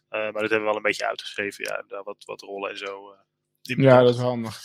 [0.10, 1.64] Eh, maar dat hebben we wel een beetje uitgeschreven.
[1.65, 3.11] Ja, daar wat, wat rollen en zo.
[3.11, 3.19] eh,
[3.61, 4.61] die ja, dat is handig.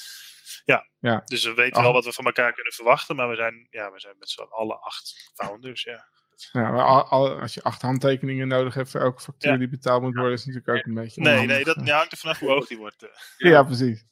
[1.25, 1.83] dus we weten Ah.
[1.83, 4.41] wel wat we van elkaar kunnen verwachten, maar we zijn, ja, we zijn met z'n
[4.41, 5.83] allen acht founders.
[5.83, 6.07] Ja.
[6.53, 9.57] Ja, maar al- al- als je acht handtekeningen nodig hebt voor elke factuur Ja.
[9.59, 11.57] die betaald moet worden, is natuurlijk ook een beetje Nee, onhandig.
[11.57, 13.07] nee, dat ja, hangt er vanaf hoe hoog die wordt.
[13.37, 14.05] Ja, precies.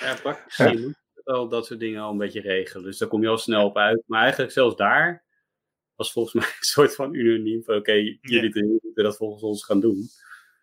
[0.00, 2.84] Ja, praktisch gezien moet je wel dat soort dingen al een beetje regelen.
[2.84, 4.02] Dus daar kom je al snel op uit.
[4.06, 5.24] Maar eigenlijk zelfs daar
[6.02, 9.64] was volgens mij een soort van unaniem van oké, jullie drie moeten dat volgens ons
[9.64, 10.08] gaan doen.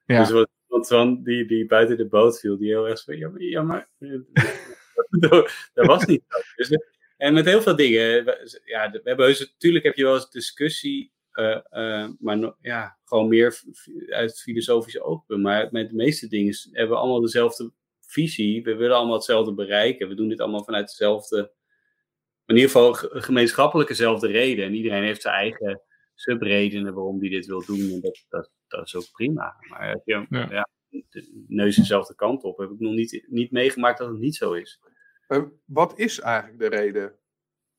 [0.06, 0.20] Ja.
[0.20, 0.32] Dus
[0.68, 3.62] wat, van die, die buiten de boot viel, die heel erg van ja, maar, ja,
[3.62, 3.90] maar
[5.74, 6.38] dat was niet zo.
[6.56, 6.78] Dus, eh,
[7.18, 10.30] en met heel veel dingen, we- ja, we hebben heus, natuurlijk heb je wel eens
[10.32, 13.62] discussie, eh, eh, maar no- ja, gewoon meer
[14.10, 15.42] uit filosofische oogpunt.
[15.42, 18.64] Maar met de meeste dingen hebben we allemaal dezelfde visie.
[18.64, 20.08] We willen allemaal hetzelfde bereiken.
[20.08, 21.52] We doen dit allemaal vanuit dezelfde,
[22.50, 24.66] in ieder geval ge- gemeenschappelijke dezelfde reden.
[24.66, 25.82] En iedereen heeft zijn eigen
[26.16, 27.80] subredenen waarom die dit wil doen.
[27.80, 29.56] En dat, dat, dat is ook prima.
[29.70, 30.48] Maar heb je Ja.
[30.50, 30.70] ja.
[30.90, 34.54] de neus dezelfde kant op, heb ik nog niet, niet meegemaakt dat het niet zo
[34.54, 34.80] is.
[35.28, 37.16] En wat is eigenlijk de reden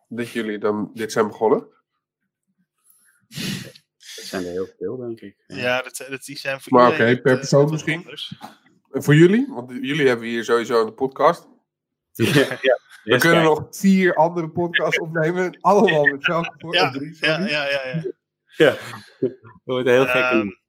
[0.09, 1.69] dat jullie dan dit zijn begonnen?
[3.29, 5.37] Dat zijn er heel veel, denk ik.
[5.47, 8.19] Ja, dat, dat die zijn voor Maar oké, per eh, persoon misschien?
[8.91, 9.47] En voor jullie?
[9.49, 11.49] Want jullie hebben hier sowieso een podcast.
[12.13, 12.79] Ja.
[13.05, 15.59] We kunnen nog vier andere podcasts opnemen.
[15.61, 18.03] Allemaal met welke ja, ja, ja, ja, ja.
[18.57, 18.77] Ja,
[19.19, 19.33] dat
[19.65, 20.33] wordt heel gek.
[20.33, 20.61] Um,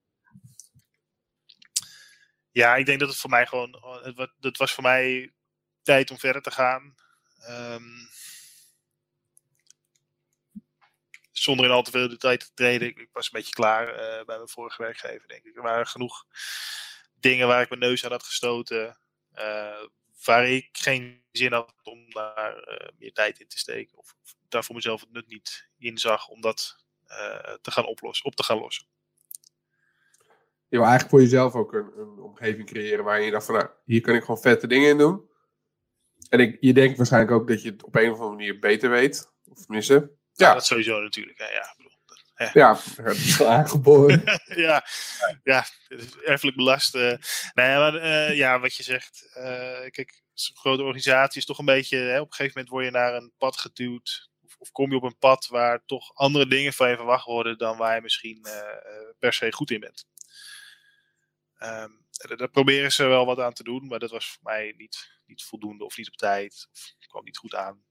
[2.52, 3.78] ja, ik denk dat het voor mij gewoon.
[4.04, 5.34] Het, het was voor mij
[5.82, 6.96] tijd om verder te gaan.
[7.50, 8.10] Um,
[11.32, 12.88] zonder in al te veel detail te treden.
[12.88, 15.56] Ik, was een beetje klaar uh, bij mijn vorige werkgever, denk ik.
[15.56, 16.26] Er waren genoeg
[17.14, 18.98] dingen waar ik mijn neus aan had gestoten.
[19.36, 19.84] Uh,
[20.24, 23.98] waar ik geen zin had om daar uh, meer tijd in te steken.
[23.98, 26.80] Of, of, daar voor mezelf het nut niet in zag om dat
[27.62, 28.86] te gaan oplossen, op te gaan lossen.
[30.68, 33.70] Je wil eigenlijk voor jezelf ook een, een omgeving creëren waarin je dacht van, nou,
[33.86, 35.30] hier kan ik gewoon vette dingen in doen.
[36.30, 38.90] En ik, je denkt waarschijnlijk ook dat je het op een of andere manier beter
[38.90, 39.34] weet.
[39.50, 40.54] Of tenminste, ja.
[40.54, 41.38] dat sowieso natuurlijk.
[41.38, 41.50] Hè.
[41.50, 41.76] Ja,
[42.54, 44.24] ja, het is aangeboren.
[44.46, 44.86] ja,
[45.44, 45.66] ja,
[46.24, 46.96] erfelijk belast.
[46.96, 47.16] Uh,
[47.54, 49.32] nee, maar uh, ja, wat je zegt.
[49.38, 49.44] Uh,
[49.90, 51.98] kijk, een grote organisatie is toch een beetje.
[51.98, 54.30] Hè, op een gegeven moment word je naar een pad geduwd.
[54.46, 57.58] Of, of, kom je op een pad waar toch andere dingen van je verwacht worden
[57.58, 58.46] dan waar je misschien
[59.20, 60.06] per se goed in bent.
[61.60, 62.06] Um,
[62.38, 65.44] daar proberen ze wel wat aan te doen, maar dat was voor mij niet, niet
[65.44, 66.68] voldoende of niet op tijd.
[66.72, 67.84] Of kwam niet goed aan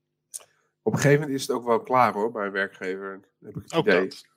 [0.83, 3.21] op een gegeven moment is het ook wel klaar hoor, bij een werkgever.
[3.41, 4.09] Heb ik het ook idee.
[4.09, 4.29] Dat.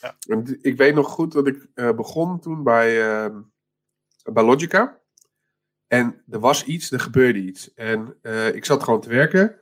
[0.00, 0.16] Ja.
[0.60, 3.36] Ik weet nog goed dat ik uh, begon toen bij, uh,
[4.32, 5.00] bij Logica.
[5.86, 7.74] En er was iets, er gebeurde iets.
[7.74, 9.58] En uh, ik zat gewoon te werken.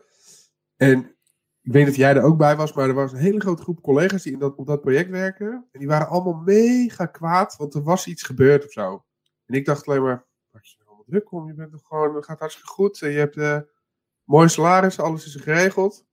[0.77, 1.17] En
[1.63, 3.83] ik weet of jij er ook bij was, maar er was een hele grote groep
[3.83, 5.69] collega's die in dat, op dat project werken.
[5.73, 9.05] En die waren allemaal mega kwaad, want er was iets gebeurd of zo.
[9.47, 11.47] En ik dacht alleen maar, maak je er allemaal druk om?
[11.47, 12.99] Je bent toch gewoon, het gaat hartstikke goed.
[12.99, 13.59] Je hebt uh,
[14.25, 16.05] mooi salaris, alles is geregeld.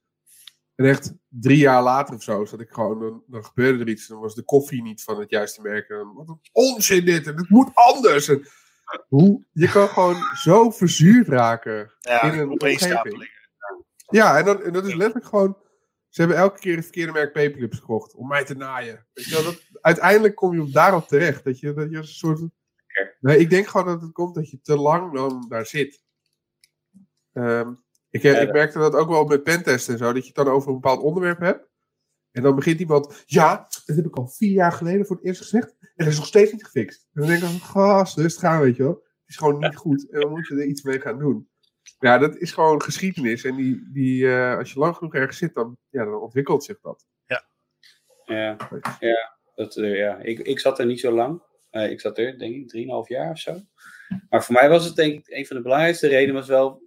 [0.79, 4.07] En echt drie jaar later of zo zat ik gewoon, dan, dan gebeurde er iets.
[4.07, 5.89] Dan was de koffie niet van het juiste merk.
[5.89, 8.27] En wat een onzin dit en het moet anders.
[8.27, 8.47] En
[9.07, 13.29] hoe, je kan gewoon zo verzuurd raken ja, in een omgeving.
[14.09, 15.57] Ja, en, dan, en dat is letterlijk gewoon...
[16.09, 19.07] Ze hebben elke keer het verkeerde merk paperclips gekocht om mij te naaien.
[19.13, 21.43] Weet je wel, dat, uiteindelijk kom je daarop terecht.
[21.43, 22.41] Dat je, dat je een soort...
[23.19, 26.01] Nee, ik denk gewoon dat het komt dat je te lang dan daar zit.
[27.33, 30.45] Um, ik, eh, ik merkte dat ook wel met pentesten en zo, dat je het
[30.45, 31.67] dan over een bepaald onderwerp hebt.
[32.31, 35.41] En dan begint iemand, ja, dat heb ik al vier jaar geleden voor het eerst
[35.41, 35.75] gezegd.
[35.79, 37.07] En dat is nog steeds niet gefixt.
[37.13, 38.93] En dan denk ik, gast, dus gaan, weet je wel.
[38.93, 40.09] Het is gewoon niet goed.
[40.11, 41.49] En dan moet je er iets mee gaan doen.
[41.99, 43.43] Ja, dat is gewoon geschiedenis.
[43.43, 46.79] En die, die, uh, als je lang genoeg ergens zit, dan, ja, dan ontwikkelt zich
[46.79, 47.05] dat.
[47.25, 47.47] Ja.
[48.25, 48.57] Ja,
[48.99, 50.17] ja, dat, uh, ja.
[50.17, 51.41] Ik, ik zat er niet zo lang.
[51.71, 53.61] Uh, ik zat er, denk ik, drieënhalf jaar of zo.
[54.29, 56.81] Maar voor mij was het, denk ik, een van de belangrijkste redenen was wel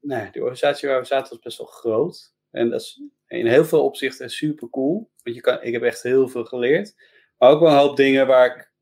[0.00, 2.34] nou, de organisatie waar we zaten was best wel groot.
[2.50, 5.10] En dat is in heel veel opzichten super cool.
[5.22, 6.94] Want je kan, ik heb echt heel veel geleerd.
[7.38, 8.72] Maar ook wel een hoop dingen waar ik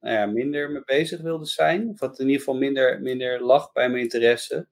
[0.00, 1.88] nou ja, minder mee bezig wilde zijn.
[1.88, 4.68] Of wat in ieder geval minder, minder lag bij mijn interesse.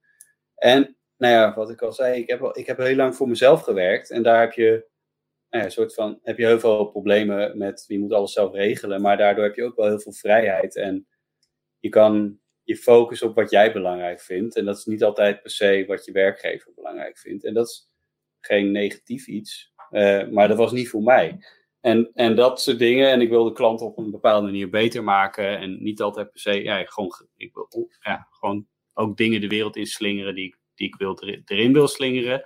[0.55, 3.63] En nou ja, wat ik al zei, ik heb, ik heb heel lang voor mezelf
[3.63, 4.11] gewerkt.
[4.11, 4.87] En daar heb je,
[5.51, 9.03] nou ja, soort van, heb je heel veel problemen met wie moet alles zelf regelen.
[9.03, 10.77] Maar daardoor heb je ook wel heel veel vrijheid.
[10.77, 11.07] En
[11.79, 14.57] je kan je focus op wat jij belangrijk vindt.
[14.57, 17.45] En dat is niet altijd per se wat je werkgever belangrijk vindt.
[17.45, 17.91] En dat is
[18.41, 21.39] geen negatief iets, uh, maar dat was niet voor mij.
[21.81, 23.11] En, en dat soort dingen.
[23.11, 25.59] En ik wil de klant op een bepaalde manier beter maken.
[25.59, 29.77] En niet altijd per se, ja, gewoon, ik wil, ja, gewoon ook dingen de wereld
[29.77, 32.45] inslingeren die, die ik wil, erin wil slingeren.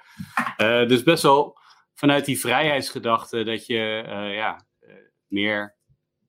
[0.61, 1.59] Uh, dus best wel
[1.95, 4.67] vanuit die vrijheidsgedachte dat je uh, ja,
[5.27, 5.77] meer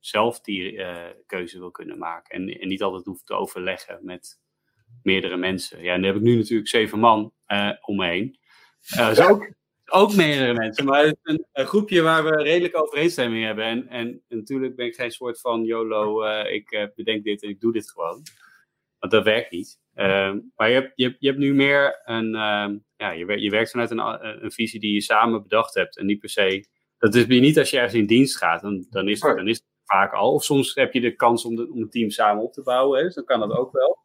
[0.06, 2.36] zelf die uh, keuze wil kunnen maken.
[2.36, 4.40] En, en, niet altijd hoeft te overleggen met
[5.04, 5.84] meerdere mensen.
[5.84, 8.38] Ja, en dan heb ik nu natuurlijk zeven man uh, om me heen.
[8.98, 9.54] Uh, ook,
[9.86, 13.66] ook meerdere mensen, maar het is een, groepje waar we redelijk overeenstemming hebben.
[13.66, 17.74] En, en, natuurlijk ben ik geen soort van YOLO, ik bedenk dit en ik doe
[17.74, 18.22] dit gewoon.
[19.00, 19.80] Want dat werkt niet.
[19.94, 23.72] Ehm, maar je hebt, je, je hebt nu meer een, ehm, ja, je, je werkt
[23.72, 25.98] vanuit een, een visie die je samen bedacht hebt.
[25.98, 26.66] En niet per se
[27.04, 29.64] dat is niet als je ergens in dienst gaat, dan, dan, is, dan is
[29.94, 30.34] vaak al.
[30.34, 33.04] Of soms heb je de kans om, de, om het team samen op te bouwen,
[33.04, 33.98] hè, dan kan dat ook wel.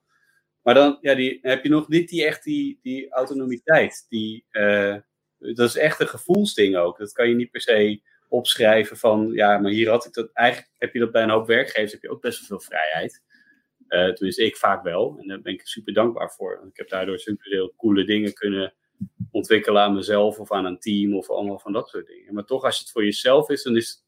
[0.62, 4.06] Maar dan ja, die, heb je nog niet die, echt die, die autonomiteit.
[4.08, 4.96] Die, uh,
[5.38, 6.98] dat is echt een gevoelsding ook.
[6.98, 10.30] Dat kan je niet per se opschrijven van, ja, maar hier had ik dat.
[10.32, 13.22] Eigenlijk heb je dat bij een hoop werkgevers, heb je ook best wel veel vrijheid.
[13.88, 15.16] Uh, tenminste, ik vaak wel.
[15.18, 16.64] En daar ben ik super dankbaar voor.
[16.70, 18.74] Ik heb daardoor super coole dingen kunnen
[19.30, 22.34] ontwikkelen aan mezelf of aan een team of allemaal van dat soort dingen.
[22.34, 24.04] Maar toch, als het voor jezelf is, dan is het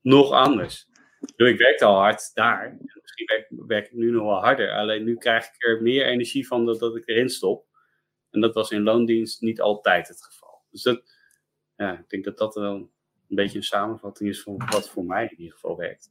[0.00, 0.88] nog anders
[1.36, 2.76] ik werkte al hard daar.
[2.80, 3.26] Misschien
[3.66, 4.72] werk, ik nu nog wel harder.
[4.72, 7.66] Alleen nu krijg ik er meer energie van dat, dat ik erin stop.
[8.30, 10.62] En dat was in loondienst niet altijd het geval.
[10.70, 11.02] Dus dat,
[11.76, 12.90] ja, ik denk dat dat wel een
[13.28, 16.10] beetje een samenvatting is van wat voor mij in ieder geval werkt.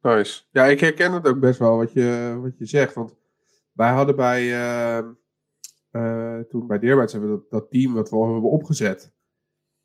[0.00, 0.42] Nice.
[0.50, 2.94] Ja, ik herken het ook best wel wat je, wat je zegt.
[2.94, 3.16] Want
[3.72, 4.44] wij hadden bij,
[5.92, 9.12] uh, toen bij hebben dat, team wat we hebben opgezet.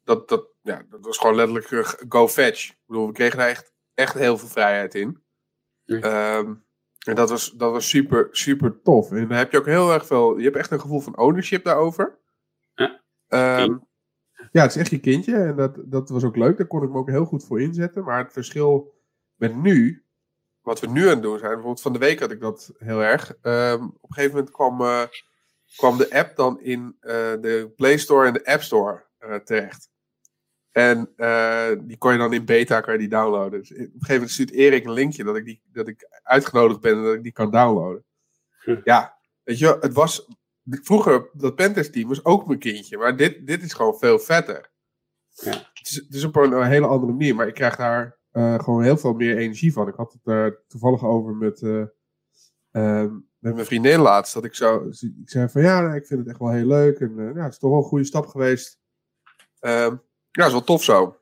[0.03, 2.69] Dat, dat, ja, dat was gewoon letterlijk go fetch.
[2.69, 5.21] Ik bedoel, we kregen daar echt, echt heel veel vrijheid in.
[5.85, 6.53] Ehm,
[7.05, 9.11] en dat was, dat was super, super tof.
[9.11, 10.37] En dan heb je ook heel erg veel.
[10.37, 12.19] Je hebt echt een gevoel van ownership daarover.
[12.73, 13.01] Ja.
[13.61, 13.87] Um,
[14.51, 15.35] ja, het is echt je kindje.
[15.35, 16.57] En dat, dat was ook leuk.
[16.57, 18.03] Daar kon ik me ook heel goed voor inzetten.
[18.03, 18.95] Maar het verschil
[19.35, 20.05] met nu,
[20.61, 21.51] wat we nu aan het doen zijn.
[21.51, 23.29] Bijvoorbeeld van de week had ik dat heel erg.
[23.41, 25.03] Um, op een gegeven moment kwam, uh,
[25.75, 27.11] kwam de app dan in uh,
[27.41, 29.89] de Play Store en de App Store uh, terecht.
[30.77, 33.59] En uh, die kon je dan in beta kan je die downloaden.
[33.59, 36.79] Dus op een gegeven moment stuurt Erik een linkje dat ik, die, dat ik uitgenodigd
[36.79, 38.03] ben en dat ik die kan downloaden.
[38.59, 38.79] Hm.
[38.83, 40.27] Ja, weet je, het was.
[40.69, 42.97] Vroeger, dat Pentest team was ook mijn kindje.
[42.97, 44.71] Maar dit, dit is gewoon veel vetter.
[45.29, 45.51] Ja.
[45.51, 47.35] Het, is, het is op een, hele andere manier.
[47.35, 49.87] Maar ik krijg daar uh, gewoon heel veel meer energie van.
[49.87, 51.85] Ik had het uh, toevallig over met, uh,
[53.39, 54.33] met mijn vriendin laatst.
[54.33, 54.87] Dat ik zo.
[54.89, 56.99] Ik zei van ja, ik vind het echt wel heel leuk.
[56.99, 58.79] En ja, het is toch wel een goede stap geweest.
[59.61, 60.05] Um,
[60.37, 61.19] ja, dat is wel tof zo.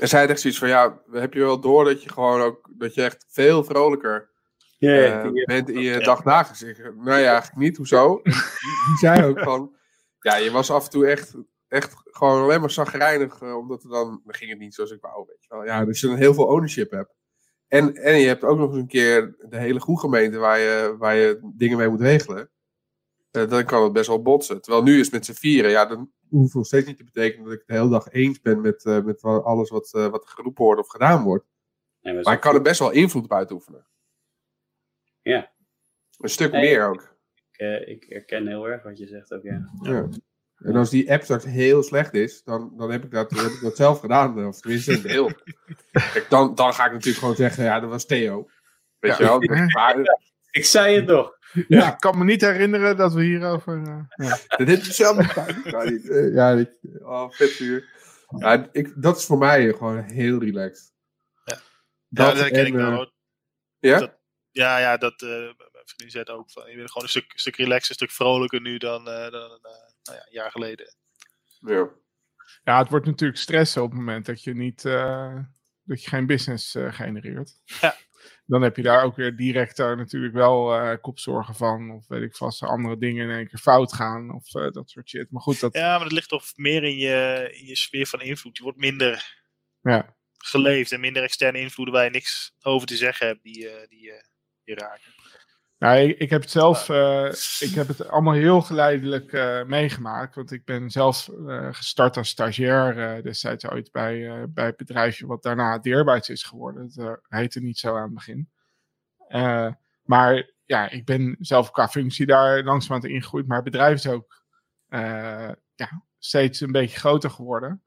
[0.00, 2.94] En zij echt zoiets van, ja, heb je wel door dat je gewoon ook, dat
[2.94, 4.30] je echt veel vrolijker
[4.78, 6.78] ja, uh, bent in je dagdagelijks.
[6.96, 8.20] Nou ja, eigenlijk niet, hoezo?
[8.22, 8.32] die,
[8.86, 9.76] die zei ook van,
[10.20, 11.34] ja, je was af en toe echt,
[11.68, 15.00] echt gewoon alleen maar zagrijnig, uh, omdat er dan, dan ging het niet zoals ik
[15.00, 15.64] wou, weet je wel.
[15.64, 17.14] Ja, dus je dan heel veel ownership hebt.
[17.68, 21.16] En, en je hebt ook nog eens een keer de hele gemeente waar je, waar
[21.16, 22.50] je dingen mee moet regelen.
[23.32, 24.60] Uh, dan kan het best wel botsen.
[24.60, 27.44] Terwijl nu is het met z'n vieren, ja, dan hoeft nog steeds niet te betekenen
[27.44, 30.64] dat ik de hele dag eens ben met, uh, met alles wat, uh, wat geroepen
[30.64, 31.44] wordt of gedaan wordt.
[32.00, 33.86] maar, maar ik kan er best wel invloed op uitoefenen.
[35.22, 35.52] Ja.
[36.18, 37.16] Een stuk meer ook.
[37.50, 39.70] Ik, uh, ik herken heel erg wat je zegt ook, ja.
[39.82, 40.08] ja.
[40.58, 43.60] En als die app straks heel slecht is, dan, dan, heb, ik dat, heb ik
[43.60, 44.46] dat zelf gedaan.
[44.46, 45.30] Of tenminste een deel.
[45.92, 48.48] Kijk, dan, dan ga ik natuurlijk gewoon zeggen, ja, dat was Theo.
[48.98, 49.18] Weet ja.
[49.18, 49.66] je wel?
[49.66, 49.96] Maar,
[50.50, 51.38] ik zei het toch.
[51.68, 51.92] Ja.
[51.92, 53.76] Ik kan me niet herinneren dat we hierover.
[53.76, 54.38] Uh, ja.
[54.64, 56.04] Dit is zelf niet.
[56.04, 56.70] Uh, ja, ik,
[57.02, 57.92] oh, vet uur.
[58.38, 60.92] Ja, ik, dat is voor mij gewoon heel relaxed.
[61.44, 61.60] Ja,
[62.08, 63.00] dat, ja, dat ken ik wel.
[63.00, 63.06] Uh,
[63.78, 63.98] ja?
[63.98, 64.18] Dat,
[64.50, 65.50] ja, ja, dat uh,
[65.84, 66.50] vriendin zei ook.
[66.50, 69.60] Van, je bent gewoon een stuk, stuk relaxer, een stuk vrolijker nu dan, dan nou
[70.02, 70.94] ja, een jaar geleden.
[71.60, 71.88] Ja.
[72.64, 74.82] Ja, het wordt natuurlijk stressen op het moment dat je niet.
[75.82, 77.60] dat je geen business genereert.
[77.80, 77.96] Ja
[78.46, 81.90] dan heb je daar ook weer direct daar natuurlijk wel uh, kopzorgen van.
[81.90, 84.34] Of weet ik vast, andere dingen in één keer fout gaan.
[84.34, 85.30] Of uh, dat soort shit.
[85.30, 85.74] Maar goed, dat...
[85.74, 88.56] Ja, maar dat ligt toch meer in je, in je sfeer van invloed.
[88.56, 89.42] Je wordt minder
[89.80, 90.16] ja.
[90.38, 94.12] geleefd en minder externe invloeden waar je niks over te zeggen hebt die, uh, die
[94.64, 95.12] je raken.
[95.84, 100.34] Nou, ik, ik, heb het zelf, uh, ik heb het allemaal heel geleidelijk uh, meegemaakt.
[100.34, 105.42] Want ik ben zelf uh, gestart als stagiair destijds ooit bij, bij het bedrijfje wat
[105.42, 106.90] daarna Deerbaards is geworden.
[106.94, 108.50] Het heette niet zo aan het begin.
[110.02, 113.46] maar ja, ik ben zelf qua functie daar langzamerhand ingegroeid.
[113.46, 114.44] Maar het bedrijf is ook
[115.74, 117.82] ja, steeds een beetje groter geworden.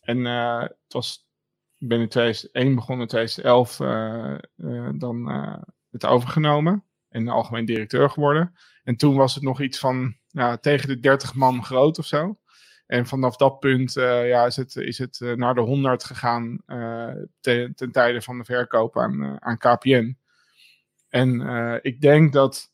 [0.00, 1.28] En het was,
[1.78, 3.76] ik ben in 2001 begonnen, in 2011
[4.98, 5.26] dan
[5.90, 8.54] het overgenomen en algemeen directeur geworden.
[8.84, 12.38] En toen was het nog iets van ja, tegen de 30 man groot of zo.
[12.86, 16.62] En vanaf dat punt uh, ja, is het, is het uh, naar de 100 gegaan
[16.66, 20.16] uh, ten, tijde van de verkoop aan, aan KPN.
[21.08, 21.40] En
[21.82, 22.70] ik denk dat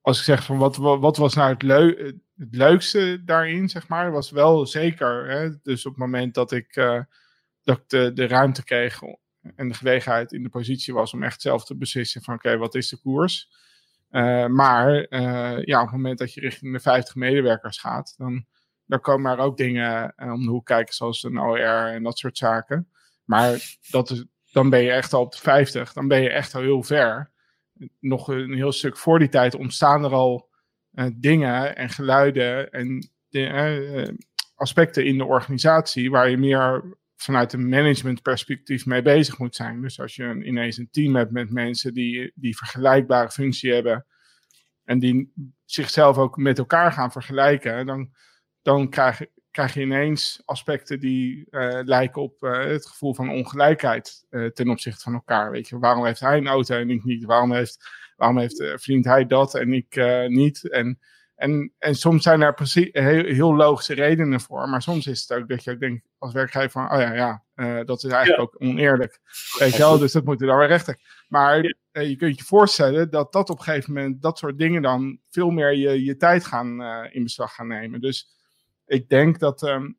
[0.00, 2.14] als ik zeg van wat, wat was nou het
[2.50, 5.28] leukste daarin, zeg maar, was wel zeker.
[5.28, 6.74] Hè, dus op het moment dat ik,
[7.62, 9.02] dat ik de, de ruimte kreeg
[9.56, 12.74] en de gelegenheid in de positie was om echt zelf te beslissen van oké, wat
[12.74, 13.48] is de koers?
[14.10, 18.46] Uh, maar uh, ja, op het moment dat je richting de 50 medewerkers gaat, dan,
[18.84, 22.18] dan komen er ook dingen uh, om de hoek kijken, zoals een OR en dat
[22.18, 22.88] soort zaken.
[23.24, 26.54] Maar dat is, dan ben je echt al op de 50, dan ben je echt
[26.54, 27.30] al heel ver.
[28.00, 30.48] Nog een heel stuk voor die tijd ontstaan er al
[31.14, 34.16] dingen en geluiden en de,
[34.54, 39.80] aspecten in de organisatie waar je meer vanuit een managementperspectief mee bezig moet zijn.
[39.80, 44.06] Dus als je een, ineens een team hebt met mensen die, die vergelijkbare functie hebben
[44.84, 45.32] en die
[45.64, 48.10] zichzelf ook met elkaar gaan vergelijken, dan,
[48.62, 49.20] dan krijg,
[49.50, 54.68] krijg je ineens aspecten die uh, lijken op uh, het gevoel van ongelijkheid uh, ten
[54.68, 55.50] opzichte van elkaar.
[55.50, 57.24] Weet je, waarom heeft hij een auto en ik niet?
[57.24, 59.96] Waarom heeft, waarom heeft verdient hij dat en ik
[60.28, 60.70] niet?
[60.70, 60.98] En
[61.36, 64.68] en, en soms zijn daar precies heel, heel, logische redenen voor.
[64.68, 67.44] Maar soms is het ook dat je ook denkt als werkgever van, oh ja, ja,
[67.54, 69.20] uh, dat is eigenlijk ook oneerlijk.
[69.58, 70.98] Weet je wel, dus dat moet je dan weer rechten.
[71.28, 74.82] Maar uh, je kunt je voorstellen dat dat op een gegeven moment, dat soort dingen
[74.82, 78.00] dan veel meer je, je tijd gaan uh, in beslag gaan nemen.
[78.00, 78.28] Dus
[78.86, 79.98] ik denk dat, um,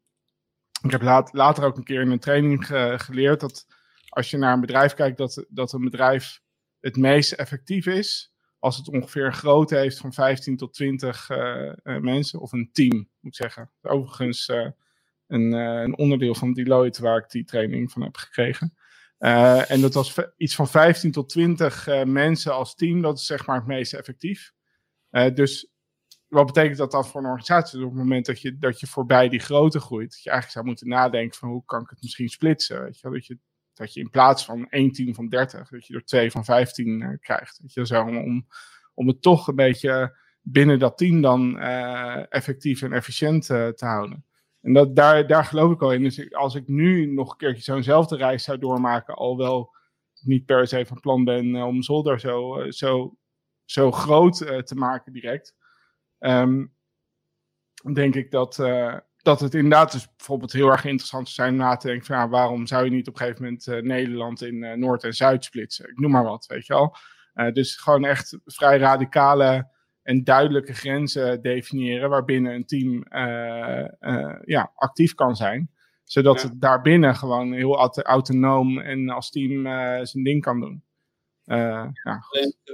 [0.82, 3.66] ik heb laat, later ook een keer in een training ge, geleerd dat
[4.10, 6.42] als je naar een bedrijf kijkt, dat, dat een bedrijf
[6.80, 11.30] het meest effectief is als het ongeveer een grootte heeft van 15 tot 20
[11.84, 13.72] mensen, of een team, moet ik zeggen.
[13.82, 14.48] Overigens
[15.28, 18.74] een, een onderdeel van Deloitte waar ik die training van heb gekregen.
[19.68, 23.58] en dat was iets van 15 tot 20 mensen als team, dat is zeg maar
[23.58, 24.54] het meest effectief.
[25.34, 25.72] dus
[26.28, 27.80] wat betekent dat dan voor een organisatie?
[27.80, 30.66] op het moment dat je, dat je voorbij die grootte groeit, dat je eigenlijk zou
[30.66, 32.84] moeten nadenken van hoe kan ik het misschien splitsen?
[32.84, 33.38] Weet je, dat, je,
[33.78, 36.88] dat je in plaats van één team van 30, dat je er twee van 15
[36.88, 37.60] uh, eh, krijgt.
[37.62, 38.48] Weet je, zo, om,
[38.94, 43.86] om het toch een beetje binnen dat team dan uh, effectief en efficiënt uh, te
[43.86, 44.26] houden.
[44.62, 46.04] En dat, daar, daar geloof ik al in.
[46.04, 49.76] Dus als ik nu nog een keertje zo'nzelfde reis zou doormaken, al wel
[50.22, 53.18] niet per se van plan ben om zolder zo, zo,
[53.66, 55.56] zo groot te maken direct
[56.20, 56.74] Um,
[57.94, 58.56] denk ik dat,
[59.28, 62.16] dat het inderdaad dus bijvoorbeeld heel erg interessant zou zijn om na te denken van
[62.16, 65.14] ja, waarom zou je niet op een gegeven moment uh, Nederland in uh, Noord en
[65.14, 65.90] Zuid splitsen?
[65.90, 66.96] Ik noem maar wat, weet je wel.
[67.54, 69.70] dus gewoon echt vrij radicale
[70.04, 73.06] en duidelijke grenzen definiëren waarbinnen een team
[74.46, 75.72] ja, actief kan zijn.
[76.04, 79.64] Zodat het daarbinnen gewoon heel autonoom en als team
[80.06, 80.84] zijn ding kan doen.
[81.44, 81.94] Ja,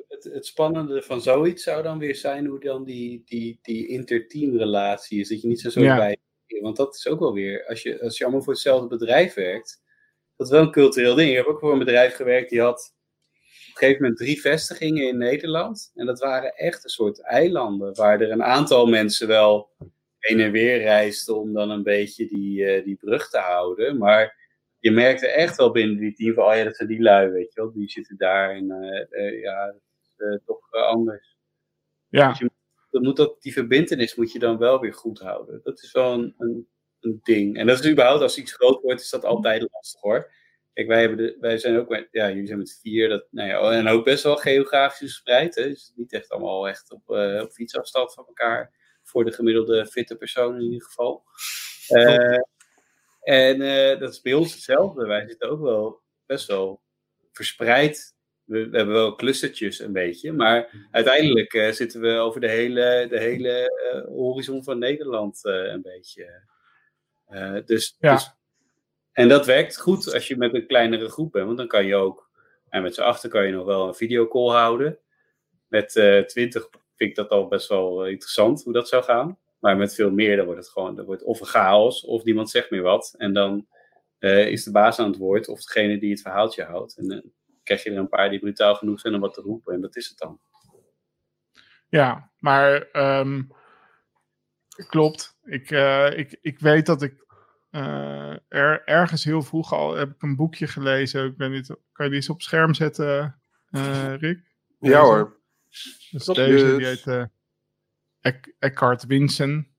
[0.08, 5.20] het, het, spannende van zoiets zou dan weer zijn hoe dan die, die, die interteamrelatie
[5.20, 5.30] is.
[5.30, 5.96] Dat je niet zo zo ja.
[5.96, 6.18] bij.
[6.62, 9.82] Want dat is ook wel weer, als je, als je allemaal voor hetzelfde bedrijf werkt,
[10.36, 11.30] dat is wel een cultureel ding.
[11.30, 12.96] Ik heb ook voor een bedrijf gewerkt die had
[13.42, 15.92] op een gegeven moment drie vestigingen in Nederland.
[15.96, 19.72] En dat waren echt een soort eilanden, waar er een aantal mensen wel
[20.18, 23.98] heen en weer reisden om dan een beetje die, uh, die brug te houden.
[23.98, 24.42] Maar
[24.80, 27.54] je merkte echt wel binnen die team van, oh ja, dat zijn die lui, weet
[27.54, 27.72] je wel.
[27.72, 28.70] Die zitten daar en
[29.10, 29.76] uh, ja,
[30.18, 31.38] uh, toch anders.
[32.10, 32.30] Ja.
[32.30, 32.50] Dus je,
[32.94, 35.60] dan moet dat, die verbindenis moet je dan wel weer goed houden.
[35.64, 36.68] Dat is wel een, een,
[37.00, 37.58] een, ding.
[37.58, 40.32] En dat is überhaupt, als iets groot wordt, is dat altijd lastig hoor.
[40.74, 43.50] Kijk, wij, hebben de, wij zijn ook met, ja, jullie zijn met vier, dat, nou
[43.50, 45.56] ja, en ook best wel geografisch gespreid.
[45.56, 45.64] Hè?
[45.64, 48.82] Dus niet echt allemaal echt op, uh, op fietsafstand van elkaar.
[49.04, 51.24] Voor de gemiddelde fitte persoon in ieder geval.
[51.90, 52.40] Uh,
[53.22, 55.06] en uh, dat is bij ons hetzelfde.
[55.06, 56.82] Wij zitten ook wel best wel
[57.32, 58.16] verspreid.
[58.54, 63.08] We, we hebben wel clustertjes een beetje, maar uiteindelijk uh, zitten we over de hele,
[63.10, 66.42] de hele uh, horizon van Nederland een beetje.
[67.66, 68.14] dus, ja.
[68.14, 68.32] dus,
[69.12, 71.96] en dat werkt goed als je met een kleinere groep bent, want dan kan je
[71.96, 72.30] ook,
[72.70, 75.00] en met z'n achter kan je nog wel een videocall houden.
[75.68, 75.90] Met
[76.28, 79.38] twintig vind ik dat al best wel interessant hoe dat zou gaan.
[79.60, 82.50] Maar met veel meer, dan wordt het gewoon dan wordt of een chaos, of niemand
[82.50, 83.14] zegt meer wat.
[83.18, 83.68] En dan
[84.20, 86.98] is de baas aan het woord, of degene die het verhaaltje houdt.
[86.98, 87.34] En
[87.64, 89.74] krijg je er een paar die brutaal genoeg zijn om wat te roepen.
[89.74, 90.40] En dat is het dan.
[91.90, 92.88] Ja, maar
[93.20, 93.52] um,
[94.88, 95.38] klopt.
[95.44, 97.26] Ik, uh, ik, ik weet dat ik
[97.72, 101.26] uh, er, ergens heel vroeg al heb ik een boekje gelezen.
[101.26, 103.42] Ik ben niet, kan je die eens op scherm zetten,
[104.20, 104.40] Rick?
[104.80, 105.42] Ja hoor.
[106.12, 107.30] Dus deze, die heet
[108.60, 109.74] Eckhart Winsen.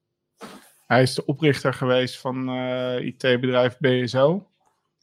[0.87, 4.51] Hij is de oprichter geweest van uh, eh, IT-bedrijf BSO.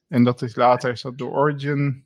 [0.07, 2.05] En dat is later is dat door Origin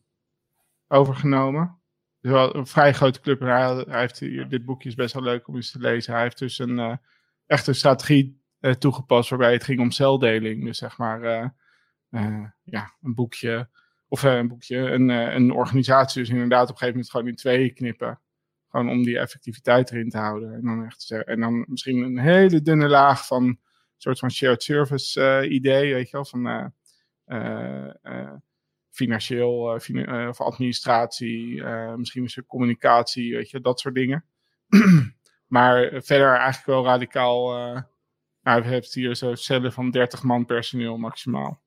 [0.88, 1.80] overgenomen.
[2.22, 3.42] Dus wel een vrij grote club.
[3.42, 6.14] En hij, heeft hier, dit boekje is best wel leuk om eens te lezen.
[6.14, 6.96] Hij heeft dus een uh,
[7.46, 10.66] echt een strategie uh, toegepast waarbij het ging om celdeling.
[10.66, 11.22] Dus zeg maar
[12.64, 13.70] ja, een boekje.
[14.08, 17.74] Of een boekje, een, een organisatie dus inderdaad op een gegeven moment gewoon in twee
[17.74, 18.20] knippen.
[18.70, 20.54] Gewoon om die effectiviteit erin te houden.
[20.54, 23.60] En dan, echt, en dan misschien een hele dunne laag van een
[23.98, 26.74] soort van shared service idee, weet je wel, van
[29.02, 31.64] uh, uh, financieel of administratie,
[31.98, 34.26] misschien een stuk communicatie, weet je, dat soort dingen.
[35.56, 37.54] maar verder eigenlijk wel radicaal.
[38.42, 41.62] nou, we hebben hier zo cellen van 30 man personeel maximaal.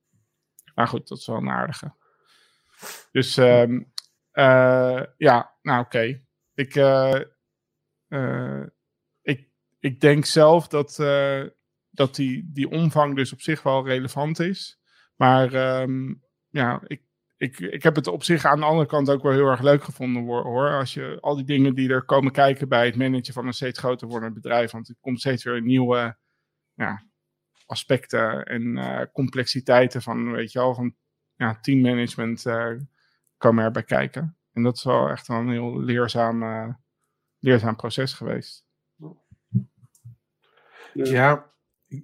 [0.74, 1.94] Maar goed, dat is wel een aardige.
[3.12, 3.92] Dus um,
[5.16, 6.22] ja, nou oké.
[6.54, 6.74] Ik,
[9.22, 9.48] ik,
[9.78, 10.96] ik denk zelf dat,
[11.90, 14.78] dat die, die omvang dus op zich wel relevant is.
[15.18, 17.02] Maar um, ja, ik,
[17.38, 19.84] ik, ik heb het op zich aan de andere kant ook wel heel erg leuk
[19.84, 20.70] gevonden hoor.
[20.70, 23.78] Als je al die dingen die er komen kijken bij het managen van een steeds
[23.78, 24.70] groter wordend bedrijf.
[24.70, 26.16] Want er komt steeds weer nieuwe
[26.74, 27.04] ja,
[27.66, 30.94] aspecten en complexiteiten van, weet je wel, van
[31.36, 32.44] ja, teammanagement
[33.36, 34.38] komen erbij kijken.
[34.52, 36.68] En dat is wel echt een heel leerzaam, uh,
[37.38, 38.66] leerzaam proces geweest.
[40.92, 41.52] Ja,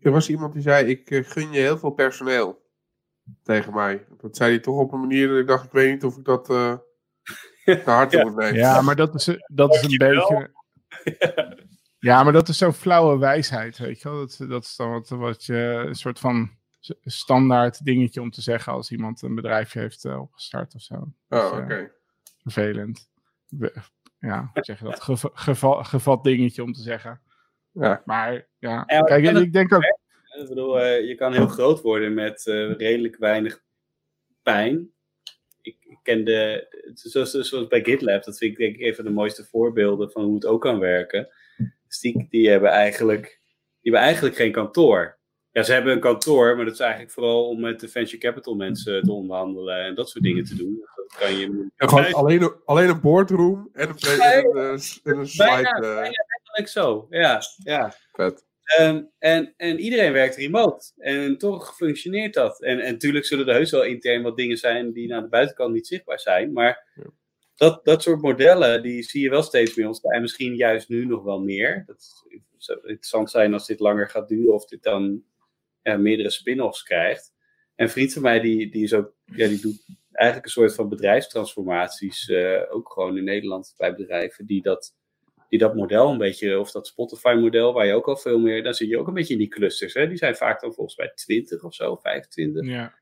[0.00, 2.63] er was iemand die zei: Ik uh, gun je heel veel personeel.
[3.42, 4.06] Tegen mij.
[4.20, 6.24] Dat zei hij toch op een manier dat ik dacht: Ik weet niet of ik
[6.24, 6.76] dat uh,
[7.64, 8.24] te hard ja.
[8.24, 8.54] moet nemen.
[8.54, 10.50] Ja, maar dat is, dat is een beetje.
[11.98, 14.18] ja, maar dat is zo'n flauwe wijsheid, weet je wel.
[14.18, 16.50] Dat, dat is dan wat, wat je een soort van
[17.04, 20.94] standaard dingetje om te zeggen als iemand een bedrijfje heeft opgestart of zo.
[21.28, 21.90] Oh, dus, oké
[22.44, 23.08] vervelend.
[24.18, 25.02] ja, zeg je dat,
[25.34, 27.20] geva gevat dingetje om te zeggen.
[27.70, 28.02] Ja.
[28.04, 29.98] Maar ja, kijk, ik denk ook,
[30.40, 33.62] Ik bedoel, eh, je kan heel groot worden met eh, redelijk weinig
[34.42, 34.92] pijn.
[35.62, 39.04] Ik, ik ken de, zoals, zoals bij GitLab, dat vind ik denk ik een van
[39.04, 41.28] de mooiste voorbeelden van hoe het ook kan werken.
[41.88, 43.22] Dus die, die hebben eigenlijk,
[43.80, 45.18] die hebben eigenlijk geen kantoor.
[45.50, 48.54] Ja, ze hebben een kantoor, maar dat is eigenlijk vooral om met de venture capital
[48.54, 50.84] mensen te onderhandelen en dat soort dingen te doen.
[50.96, 55.28] Dat kan je gewoon alleen, een- alleen een boardroom en een, en een, en een
[55.28, 55.52] slide.
[55.52, 57.06] Bijna, eh, bijna letterlijk zo.
[57.10, 57.94] Ja, ja.
[58.12, 58.44] vet.
[58.64, 60.92] Ehm, en, en iedereen werkt remote.
[60.96, 62.62] En toch functioneert dat.
[62.62, 65.72] En, en natuurlijk zullen er heus wel intern wat dingen zijn die naar de buitenkant
[65.74, 66.52] niet zichtbaar zijn.
[66.52, 67.10] Maar Ja.
[67.54, 70.12] dat, dat soort modellen, die zie je wel steeds meer ontstaan.
[70.12, 71.82] En misschien juist nu nog wel meer.
[71.86, 72.12] Dat
[72.56, 74.54] zou interessant zijn als dit langer gaat duren.
[74.54, 75.22] Of dit dan
[75.82, 77.32] ja, meerdere spin-offs krijgt.
[77.74, 80.74] En een vriend van mij, die, die, is ook, ja, die doet eigenlijk een soort
[80.74, 82.28] van bedrijfstransformaties.
[82.28, 84.94] eh, ook gewoon in Nederland bij bedrijven die dat
[85.54, 88.74] die dat model een beetje, of dat Spotify-model, waar je ook al veel meer, dan
[88.74, 89.94] zit je ook een beetje in die clusters.
[89.94, 90.08] Hè?
[90.08, 92.66] Die zijn vaak dan volgens mij 20 of zo, 25.
[92.66, 92.94] ja,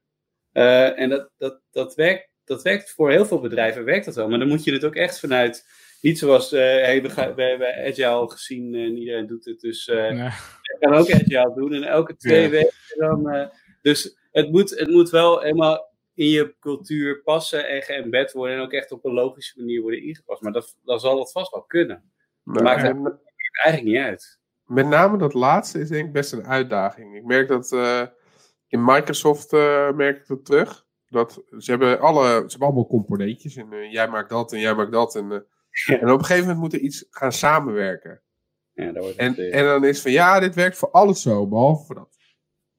[0.52, 4.28] Eh, en dat, dat, dat, werkt, dat werkt voor heel veel bedrijven, werkt dat wel.
[4.28, 5.66] Maar dan moet je het ook echt vanuit,
[6.00, 9.88] niet zoals, eh hey, we, gaan, we hebben Agile gezien en iedereen doet het, dus
[9.88, 10.98] eh nee.
[10.98, 11.72] ook Agile doen.
[11.72, 12.48] En elke twee Ja.
[12.48, 13.50] weken dan,
[13.82, 18.62] dus het moet, het moet wel helemaal in je cultuur passen en geëmbed worden en
[18.62, 20.42] ook echt op een logische manier worden ingepast.
[20.42, 22.12] Maar dat, dan zal dat vast wel kunnen.
[22.44, 22.82] Nou, maakt
[23.52, 24.40] Maakt eigenlijk niet uit.
[24.64, 27.16] met name dat laatste is denk ik best een uitdaging.
[27.16, 28.02] Ik merk dat eh,
[28.68, 30.86] in Microsoft eh, merk ik dat terug.
[31.08, 33.56] Dat ze hebben, alle, ze hebben allemaal componentjes.
[33.56, 35.16] En eh, jij maakt dat en jij maakt dat.
[35.16, 35.30] En,
[36.00, 38.22] en op een gegeven moment moet er iets gaan samenwerken.
[38.72, 41.48] Ja, daar wordt En, het, en dan is van ja, dit werkt voor alles zo,
[41.48, 42.16] behalve voor dat.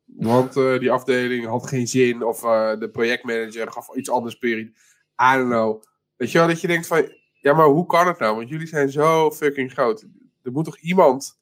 [0.06, 2.24] Want die afdeling had geen zin.
[2.24, 2.40] Of
[2.80, 4.58] de projectmanager gaf iets anders per.
[4.58, 4.72] I
[5.18, 5.84] don't know.
[6.16, 7.12] Weet je wel, dat je denkt van
[7.44, 8.36] ja, maar hoe kan het nou?
[8.36, 10.06] Want jullie zijn zo fucking groot.
[10.42, 11.40] Er moet toch iemand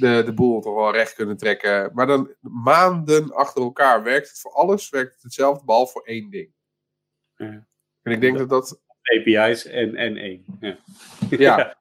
[0.00, 1.90] de, de boel toch wel recht kunnen trekken.
[1.94, 6.30] Maar dan maanden achter elkaar werkt het voor alles, werkt het hetzelfde, behalve voor één
[6.30, 6.52] ding.
[7.36, 7.66] Ja.
[8.02, 8.80] En ik denk dat dat.
[9.02, 10.44] API's en, en één.
[10.60, 10.78] Ja.
[11.30, 11.56] Ja.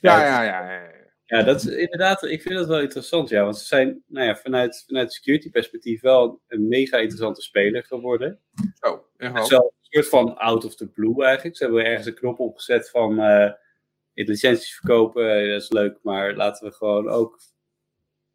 [0.00, 0.92] Ja, ja, ja.
[1.24, 3.42] ja, dat is inderdaad, ik vind dat wel interessant, ja.
[3.42, 8.40] Want ze zijn nou ja, vanuit, vanuit security perspectief wel een mega interessante speler geworden.
[8.80, 9.74] Zo, echt wel.
[9.88, 11.56] Soort van out of the blue eigenlijk.
[11.56, 13.52] Ze hebben ergens een knop opgezet van eh
[14.26, 17.40] licenties verkopen, eh, dat is leuk, maar laten we gewoon ook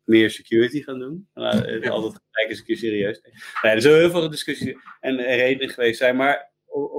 [0.03, 1.27] meer security gaan doen.
[1.33, 1.91] Nou, eh.
[1.91, 3.21] Altijd gelijk eens een keer serieus.
[3.61, 6.51] Nee, er zullen heel veel discussies en redenen geweest zijn, maar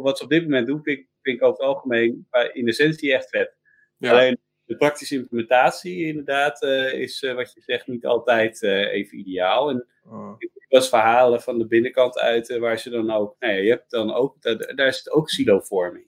[0.02, 3.14] wat ze op dit moment doen, vind ik, vind ik over het algemeen in essentie
[3.14, 3.56] echt vet.
[3.98, 4.10] Ja.
[4.10, 6.62] Alleen de praktische implementatie inderdaad
[6.92, 9.70] is wat je zegt niet altijd even ideaal.
[9.70, 10.34] En Oh.
[10.38, 13.70] ik was verhalen van de binnenkant uit eh, waar ze dan ook, nou ja, je
[13.70, 16.06] hebt dan ook, daar, daar zit ook silovorming.